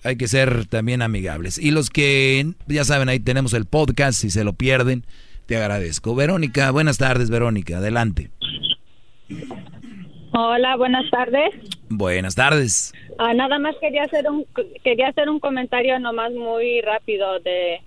[0.05, 1.58] Hay que ser también amigables.
[1.58, 5.05] Y los que, ya saben, ahí tenemos el podcast, si se lo pierden,
[5.47, 6.14] te agradezco.
[6.14, 8.31] Verónica, buenas tardes, Verónica, adelante.
[10.37, 11.51] Hola, buenas tardes.
[11.89, 12.93] Buenas tardes.
[13.19, 14.45] Ah, nada más quería hacer un
[14.83, 17.81] quería hacer un comentario nomás muy rápido de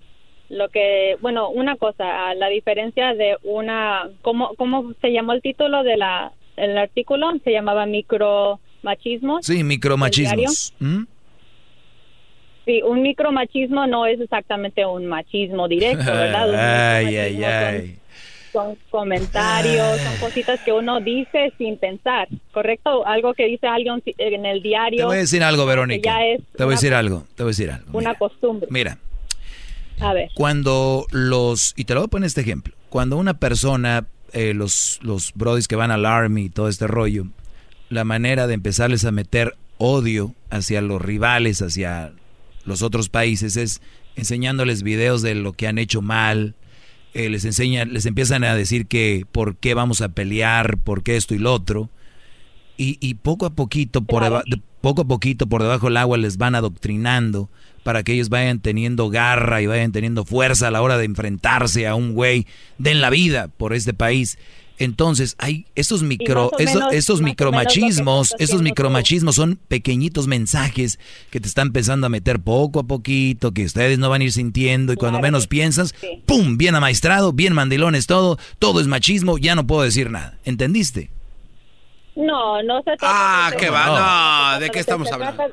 [0.48, 5.84] lo que bueno una cosa la diferencia de una cómo cómo se llamó el título
[5.84, 10.74] de la el artículo se llamaba micromachismo Sí, micromachismos.
[10.80, 11.04] ¿Mm?
[12.66, 17.98] sí un micromachismo no es exactamente un machismo directo verdad ay, ay, ay.
[18.58, 23.06] Son comentarios, son cositas que uno dice sin pensar, ¿correcto?
[23.06, 24.98] Algo que dice alguien en el diario.
[24.98, 26.10] Te voy a decir algo, Verónica.
[26.10, 27.96] ya es Te voy a decir algo, te voy a decir algo.
[27.96, 28.68] Una costumbre.
[28.72, 28.98] Mira,
[30.00, 30.32] A ver.
[30.34, 35.00] cuando los, y te lo voy a poner este ejemplo, cuando una persona, eh, los,
[35.04, 37.28] los brodis que van al army y todo este rollo,
[37.90, 42.12] la manera de empezarles a meter odio hacia los rivales, hacia
[42.66, 43.84] los otros países, es
[44.16, 46.56] enseñándoles videos de lo que han hecho mal,
[47.18, 51.18] eh, les enseñan, les empiezan a decir que por qué vamos a pelear, por qué
[51.18, 51.90] esto y lo otro,
[52.78, 54.44] y, y poco a poquito por deba-
[54.82, 57.50] poco a poquito por debajo del agua les van adoctrinando
[57.84, 61.88] para que ellos vayan teniendo garra y vayan teniendo fuerza a la hora de enfrentarse
[61.88, 62.46] a un güey.
[62.78, 64.38] De en la vida por este país.
[64.80, 71.00] Entonces, hay estos micro, esos, menos- lo que micromachismos, esos micromachismos son pequeñitos mensajes
[71.32, 74.32] que te están empezando a meter poco a poquito, que ustedes no van a ir
[74.32, 76.58] sintiendo y cuando menos piensas, ¡pum!
[76.58, 80.38] Bien amaestrado, bien mandilones todo, todo es machismo, ya no puedo decir nada.
[80.46, 81.10] ¿Entendiste?
[82.16, 83.08] No, no se trata
[83.48, 85.44] Ah, de qué va, no, ¿de qué estamos hablando?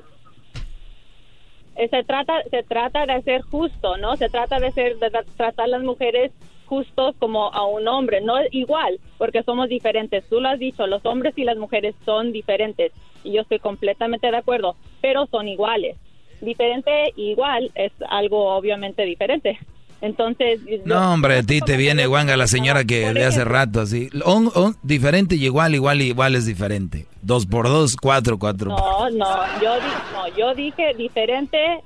[1.90, 4.16] Se trata, se trata de ser justo, ¿no?
[4.16, 6.30] Se trata de ser, de tra- tratar a las mujeres
[6.66, 10.24] justos como a un hombre, no igual, porque somos diferentes.
[10.28, 14.30] Tú lo has dicho, los hombres y las mujeres son diferentes y yo estoy completamente
[14.30, 15.96] de acuerdo, pero son iguales.
[16.40, 19.58] Diferente e igual es algo obviamente diferente.
[20.00, 23.80] Entonces, yo- No, hombre, a ti te viene guanga la señora que de hace rato
[23.80, 24.10] así.
[24.26, 27.06] On- on- diferente y igual, igual, igual es diferente.
[27.22, 28.68] Dos por dos, cuatro, cuatro.
[28.70, 31.80] No, no, yo, di- no, yo dije diferente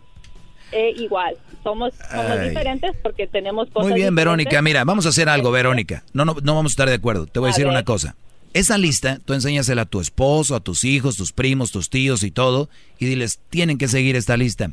[0.72, 1.36] e igual.
[1.68, 4.62] Somos, somos diferentes porque tenemos cosas Muy bien, Verónica.
[4.62, 6.02] Mira, vamos a hacer algo, Verónica.
[6.12, 7.26] No, no, no vamos a estar de acuerdo.
[7.26, 7.72] Te voy a, A decir ver.
[7.72, 8.14] una cosa.
[8.54, 12.30] Esa lista, tú enséñasela a tu esposo, a tus hijos, tus primos, tus tíos y
[12.30, 14.70] todo, y diles, tienen que seguir esta lista.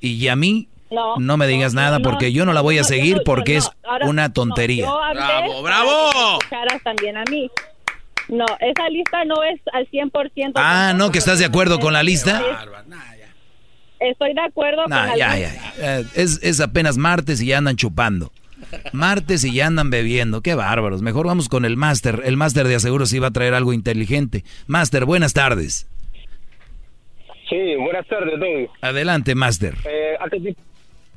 [0.00, 2.82] Y a mí, No, no me digas nada no, porque yo no la voy a
[2.82, 4.86] no, seguir porque no, es ahora- una no, tontería.
[5.12, 6.38] Bravo, bravo.
[6.84, 7.50] también a mí.
[8.28, 10.52] No, esa lista no es al 100%.
[10.54, 12.40] Ah, no, que estás de acuerdo con la lista.
[14.10, 15.72] Estoy de acuerdo con Nah, la ya, lista.
[15.78, 15.98] ya.
[16.00, 18.30] Eh, es, es apenas martes y ya andan chupando.
[18.92, 20.40] Martes y ya andan bebiendo.
[20.40, 21.00] Qué bárbaros.
[21.02, 22.22] Mejor vamos con el máster.
[22.24, 24.44] El máster de aseguro sí va a traer algo inteligente.
[24.66, 25.86] Máster, buenas tardes.
[27.48, 28.68] Sí, buenas tardes, Don.
[28.80, 29.74] Adelante, máster.
[29.84, 30.52] Eh, antes, de,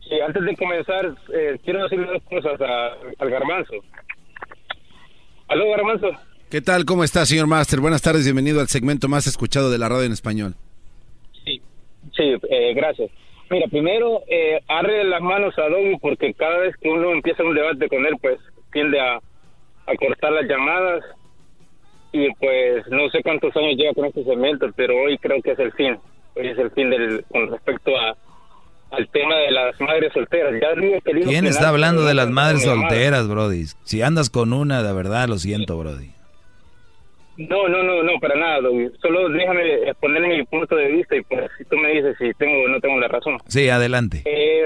[0.02, 3.74] sí, antes de comenzar, eh, quiero decirle dos cosas a- al garbanzo.
[5.48, 6.08] ¿Aló, garbanzo?
[6.50, 6.86] ¿Qué tal?
[6.86, 7.80] ¿Cómo está, señor Master?
[7.80, 10.56] Buenas tardes, bienvenido al segmento más escuchado de la radio en español.
[12.18, 13.10] Sí, eh, gracias.
[13.50, 17.56] Mira, primero, eh, arre las manos a Doggy porque cada vez que uno empieza un
[17.56, 18.40] debate con él, pues
[18.74, 21.04] tiende a, a cortar las llamadas
[22.12, 25.60] y pues no sé cuántos años lleva con este segmento, pero hoy creo que es
[25.60, 25.98] el fin.
[26.36, 28.18] Hoy es el fin del, con respecto a
[28.92, 30.54] al tema de las madres solteras.
[30.62, 33.66] Ya digo que el hilo ¿Quién está hablando de las madres solteras, Brody?
[33.84, 36.12] Si andas con una, de verdad, lo siento, Brody.
[37.38, 38.90] No, no, no, no, para nada, Doggy.
[39.02, 42.66] Solo déjame exponer mi punto de vista y pues si tú me dices si tengo
[42.66, 43.38] o no tengo la razón.
[43.48, 44.24] Sí, adelante.
[44.26, 44.66] Eh,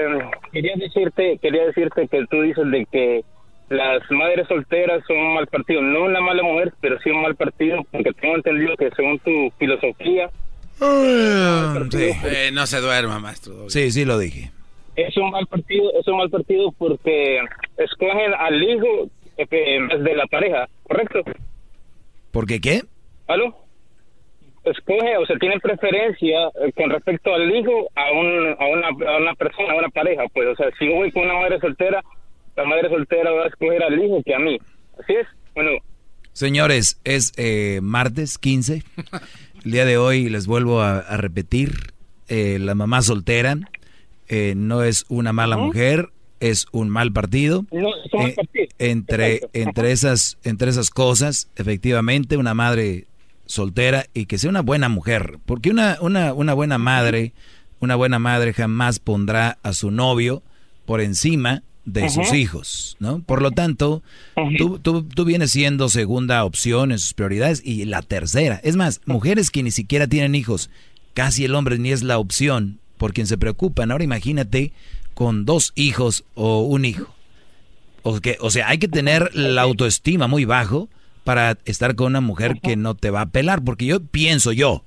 [0.52, 3.24] quería decirte, quería decirte que tú dices de que
[3.68, 7.34] las madres solteras son un mal partido, no una mala mujer, pero sí un mal
[7.36, 10.30] partido, porque tengo entendido que según tu filosofía
[10.78, 12.10] Sí.
[12.24, 13.68] Eh, no se duerma, maestro.
[13.70, 14.50] Sí, sí lo dije.
[14.96, 17.40] es un mal partido, es un mal partido porque
[17.76, 21.22] escogen al hijo eh, en vez de la pareja, ¿correcto?
[22.32, 22.82] ¿Por qué qué?
[23.28, 23.54] ¿Aló?
[24.64, 29.16] Escoge, o sea, tienen preferencia eh, con respecto al hijo a, un, a, una, a
[29.18, 30.24] una persona, a una pareja.
[30.34, 32.02] Pues, o sea, si yo voy con una madre soltera,
[32.56, 34.58] la madre soltera va a escoger al hijo que a mí.
[35.00, 35.26] ¿Así es?
[35.54, 35.70] Bueno,
[36.32, 38.82] Señores, es eh, martes 15.
[39.64, 41.92] El día de hoy les vuelvo a, a repetir,
[42.28, 43.56] eh, la mamá soltera
[44.28, 46.08] eh, no es una mala mujer,
[46.42, 47.64] es un mal partido.
[47.70, 49.58] no, es un mal Eh, entre, Exacto.
[49.58, 53.06] entre, esas, entre esas cosas, efectivamente, una madre
[53.46, 55.38] soltera y que sea una buena mujer.
[55.46, 57.32] Porque una, una, una buena madre,
[57.80, 60.42] una buena madre jamás pondrá a su novio
[60.84, 63.22] por encima de sus hijos, ¿no?
[63.22, 64.02] Por lo tanto,
[64.56, 68.60] tú, tú, tú vienes siendo segunda opción en sus prioridades y la tercera.
[68.62, 70.70] Es más, mujeres que ni siquiera tienen hijos,
[71.12, 73.90] casi el hombre ni es la opción por quien se preocupan.
[73.90, 74.72] Ahora imagínate
[75.14, 77.14] con dos hijos o un hijo.
[78.02, 80.88] O, que, o sea, hay que tener la autoestima muy bajo
[81.24, 84.82] para estar con una mujer que no te va a pelar, porque yo pienso yo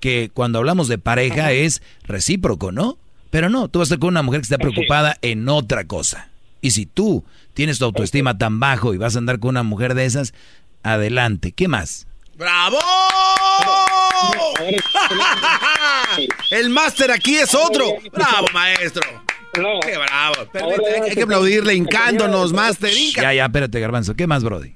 [0.00, 2.98] que cuando hablamos de pareja es recíproco, ¿no?
[3.30, 6.28] Pero no, tú vas a estar con una mujer que está preocupada en otra cosa.
[6.60, 9.94] Y si tú tienes tu autoestima tan bajo y vas a andar con una mujer
[9.94, 10.34] de esas,
[10.82, 11.52] adelante.
[11.52, 12.06] ¿Qué más?
[12.36, 12.78] ¡Bravo!
[16.50, 17.96] El máster aquí es otro.
[18.12, 19.23] ¡Bravo, maestro!
[19.54, 20.50] ¡Qué bravo!
[20.52, 22.90] Permite, hay, hay que aplaudirle hincándonos, máster.
[22.92, 23.22] hinca.
[23.22, 24.14] Ya, ya, espérate, Garbanzo.
[24.14, 24.74] ¿Qué más, Brody?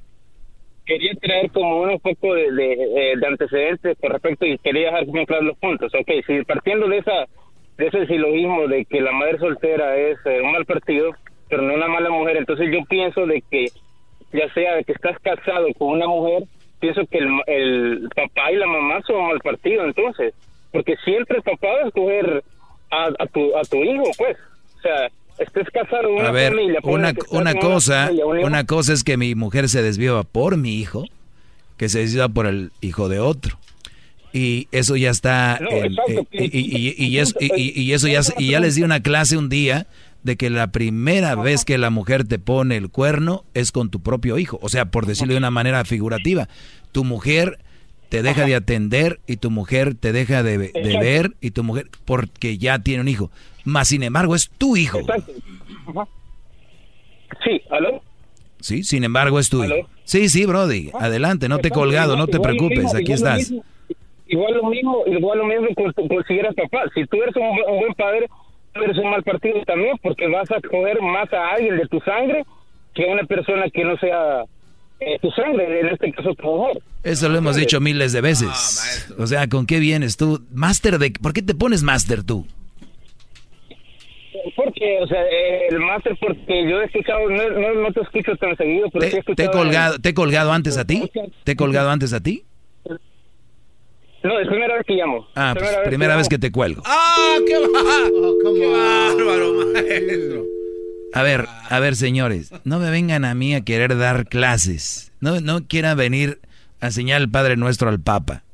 [0.89, 5.05] quería traer como un poco de, de, eh, de antecedentes con respecto y quería dejar
[5.07, 5.93] bien claros los puntos.
[5.95, 7.27] Ok, si partiendo de esa
[7.77, 11.13] de ese silogismo de que la madre soltera es eh, un mal partido,
[11.49, 13.67] pero no una mala mujer, entonces yo pienso de que
[14.33, 16.43] ya sea de que estás casado con una mujer,
[16.81, 20.35] pienso que el, el papá y la mamá son mal partido, entonces,
[20.73, 22.43] porque siempre el papá va a escoger
[22.91, 24.37] a, a tu a tu hijo, pues,
[24.79, 29.17] o sea, estés casado una A ver, familia, una, cosa, familia, una cosa es que
[29.17, 31.05] mi mujer se desviaba por mi hijo,
[31.77, 33.59] que se desviaba por el hijo de otro.
[34.33, 37.81] Y eso ya está, No, en- exacto, eh, y, y- y- y eso, y- y-
[37.81, 39.87] y eso ya, se- y ya les di una clase un día
[40.23, 44.01] de que la primera vez que la mujer te pone el cuerno es con tu
[44.03, 44.59] propio hijo.
[44.61, 46.49] O sea, por decirlo de una manera figurativa,
[46.93, 47.59] tu mujer
[48.09, 51.87] te deja de atender y tu mujer te deja de, de ver y tu mujer
[52.05, 53.31] porque ya tiene un hijo.
[53.65, 55.01] Más sin embargo es tu hijo.
[55.87, 56.09] Ajá.
[57.45, 58.03] Sí, ¿aló?
[58.61, 59.75] Sí, sin embargo es tuyo.
[60.05, 60.91] Sí, sí, Brody.
[60.99, 63.51] Adelante, no te he colgado, no te preocupes, mismo, aquí igual lo estás.
[63.51, 63.65] mismo,
[64.31, 66.85] Igual lo mismo, igual lo mismo con, con si eres papá.
[66.95, 68.27] Si tú eres un, bu- un buen padre,
[68.75, 72.01] tú eres un mal partido también, porque vas a coger más a alguien de tu
[72.01, 72.45] sangre
[72.95, 74.45] que a una persona que no sea
[75.01, 76.83] eh, tu sangre, en este caso tu mujer.
[77.03, 79.07] Eso lo hemos dicho miles de veces.
[79.19, 80.45] O sea, ¿con qué vienes tú?
[80.53, 81.11] Máster de...
[81.13, 82.47] ¿Por qué te pones máster tú?
[84.57, 88.35] Porque, o sea, eh, el máster, porque yo he escuchado, no, no, no te escucho
[88.37, 89.51] tan seguido, pero sí he ¿Te, te escuchado.
[89.51, 91.11] he colgado, ¿Te he colgado antes a ti?
[91.45, 92.45] ¿Te he colgado antes a ti?
[94.25, 95.29] No, es primera vez que llamo.
[95.37, 96.83] Ah, pues primera vez que te cuelgo.
[96.85, 98.11] ¡Ah, qué, ba-
[98.55, 100.45] qué bárbaro, maestro!
[101.15, 105.13] A ver, a ver, señores, no me vengan a mí a querer dar clases.
[105.21, 106.41] No, no quieran venir
[106.81, 108.45] a enseñar el Padre Nuestro al Papa.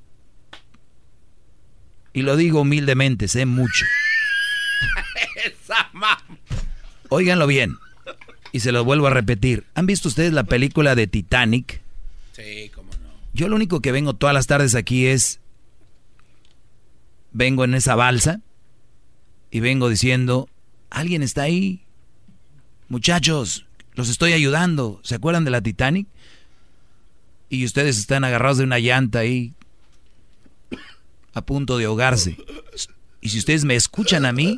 [2.12, 3.84] Y lo digo humildemente, sé mucho.
[7.08, 7.76] Óiganlo bien.
[8.52, 9.64] Y se lo vuelvo a repetir.
[9.74, 11.80] ¿Han visto ustedes la película de Titanic?
[12.32, 13.10] Sí, cómo no.
[13.32, 15.40] Yo lo único que vengo todas las tardes aquí es...
[17.32, 18.40] Vengo en esa balsa
[19.50, 20.48] y vengo diciendo,
[20.88, 21.84] alguien está ahí.
[22.88, 25.00] Muchachos, los estoy ayudando.
[25.02, 26.06] ¿Se acuerdan de la Titanic?
[27.54, 29.54] Y ustedes están agarrados de una llanta ahí,
[31.32, 32.36] a punto de ahogarse.
[33.20, 34.56] Y si ustedes me escuchan a mí,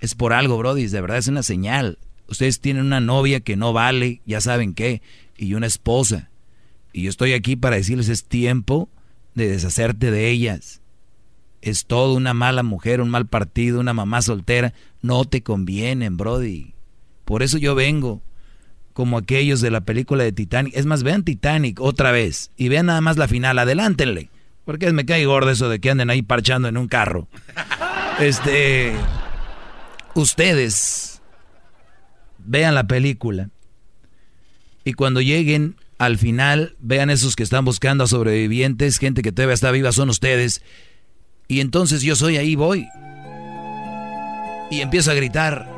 [0.00, 1.98] es por algo, Brody, de verdad es una señal.
[2.28, 5.02] Ustedes tienen una novia que no vale, ya saben qué,
[5.36, 6.30] y una esposa.
[6.92, 8.88] Y yo estoy aquí para decirles, es tiempo
[9.34, 10.80] de deshacerte de ellas.
[11.62, 14.74] Es todo una mala mujer, un mal partido, una mamá soltera.
[15.02, 16.74] No te convienen, Brody.
[17.24, 18.22] Por eso yo vengo
[18.96, 20.74] como aquellos de la película de Titanic.
[20.74, 23.58] Es más, vean Titanic otra vez y vean nada más la final.
[23.58, 24.30] Adelántenle.
[24.64, 27.28] Porque me cae gordo eso de que anden ahí parchando en un carro.
[28.18, 28.94] Este.
[30.14, 31.20] Ustedes
[32.38, 33.50] vean la película
[34.82, 39.52] y cuando lleguen al final, vean esos que están buscando a sobrevivientes, gente que todavía
[39.52, 40.62] está viva, son ustedes.
[41.48, 42.88] Y entonces yo soy ahí, voy.
[44.70, 45.70] Y empiezo a gritar.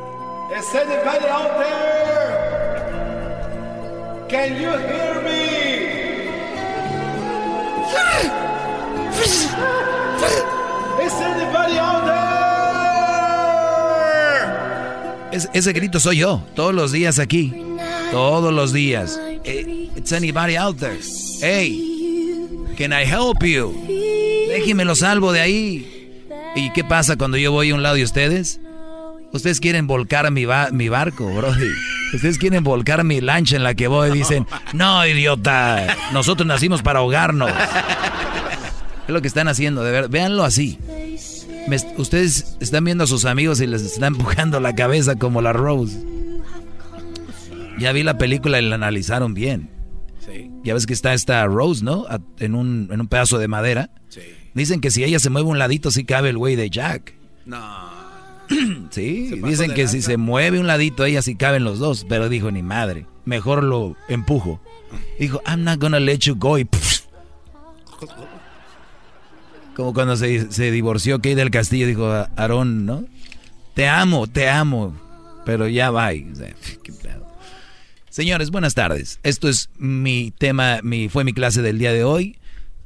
[0.49, 2.48] There?
[4.29, 5.39] Can you hear me?
[11.01, 12.19] Is anybody out there?
[15.33, 17.53] Es- ese grito soy yo, todos los días aquí.
[18.11, 19.19] Todos los días.
[19.45, 20.99] Eh, It's anybody out there.
[21.41, 21.81] Hey,
[22.77, 23.75] can I help you?
[24.49, 25.87] Déjenme lo salvo de ahí.
[26.55, 28.61] ¿Y qué pasa cuando yo voy a un lado de ustedes?
[29.33, 31.69] Ustedes quieren volcar mi, ba- mi barco, brody.
[32.15, 34.11] Ustedes quieren volcar mi lancha en la que voy.
[34.11, 35.95] Dicen, no, idiota.
[36.13, 37.51] Nosotros nacimos para ahogarnos.
[37.51, 40.09] Es lo que están haciendo, de verdad.
[40.11, 40.79] Véanlo así.
[41.69, 45.53] Me ustedes están viendo a sus amigos y les están empujando la cabeza como la
[45.53, 45.99] Rose.
[47.79, 49.71] Ya vi la película y la analizaron bien.
[50.65, 52.05] Ya ves que está esta Rose, ¿no?
[52.09, 53.91] A- En un, en un pedazo de madera.
[54.55, 57.15] Dicen que si ella se mueve un ladito, sí cabe el güey de Jack.
[57.47, 57.98] No.
[58.91, 62.07] Sí, dicen que si se mueve un ladito, ella sí caben los dos.
[62.09, 64.61] Pero dijo, ni madre, mejor lo empujo.
[65.19, 66.59] Dijo, I'm not gonna let you go.
[66.59, 67.03] Y pff.
[69.75, 73.05] como cuando se, se divorció Kay del Castillo, dijo a Aarón, ¿no?
[73.75, 74.97] Te amo, te amo.
[75.45, 76.09] Pero ya va.
[76.09, 76.55] o sea.
[78.11, 79.21] Señores, buenas tardes.
[79.23, 82.37] Esto es mi tema, mi, fue mi clase del día de hoy.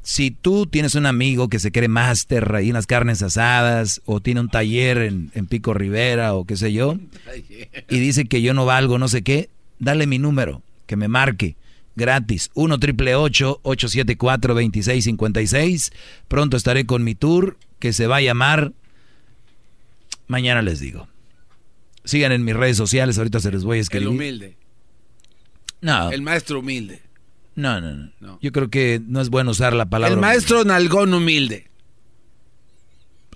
[0.03, 4.21] Si tú tienes un amigo que se cree máster ahí en las carnes asadas, o
[4.21, 6.97] tiene un taller en, en Pico Rivera, o qué sé yo,
[7.89, 9.49] y dice que yo no valgo no sé qué,
[9.79, 11.57] dale mi número, que me marque.
[11.95, 15.93] Gratis, 1 triple 874 2656.
[16.27, 18.73] Pronto estaré con mi tour que se va a llamar.
[20.27, 21.07] Mañana les digo.
[22.05, 24.09] Sigan en mis redes sociales, ahorita se les voy a El escribir.
[24.09, 24.57] humilde.
[25.83, 27.03] No, El maestro humilde.
[27.55, 28.39] No, no, no.
[28.41, 30.15] Yo creo que no es bueno usar la palabra.
[30.15, 31.71] El maestro nalgón humilde.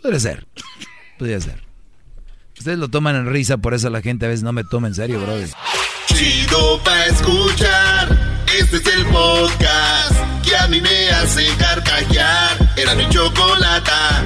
[0.00, 0.46] Podría ser.
[1.18, 1.62] Podría ser.
[2.58, 4.94] Ustedes lo toman en risa, por eso la gente a veces no me toma en
[4.94, 5.48] serio, brother.
[6.06, 8.44] Chido pa' escuchar.
[8.58, 12.72] Este es el podcast que a mí me hace carcajear.
[12.76, 14.22] Era mi chocolata.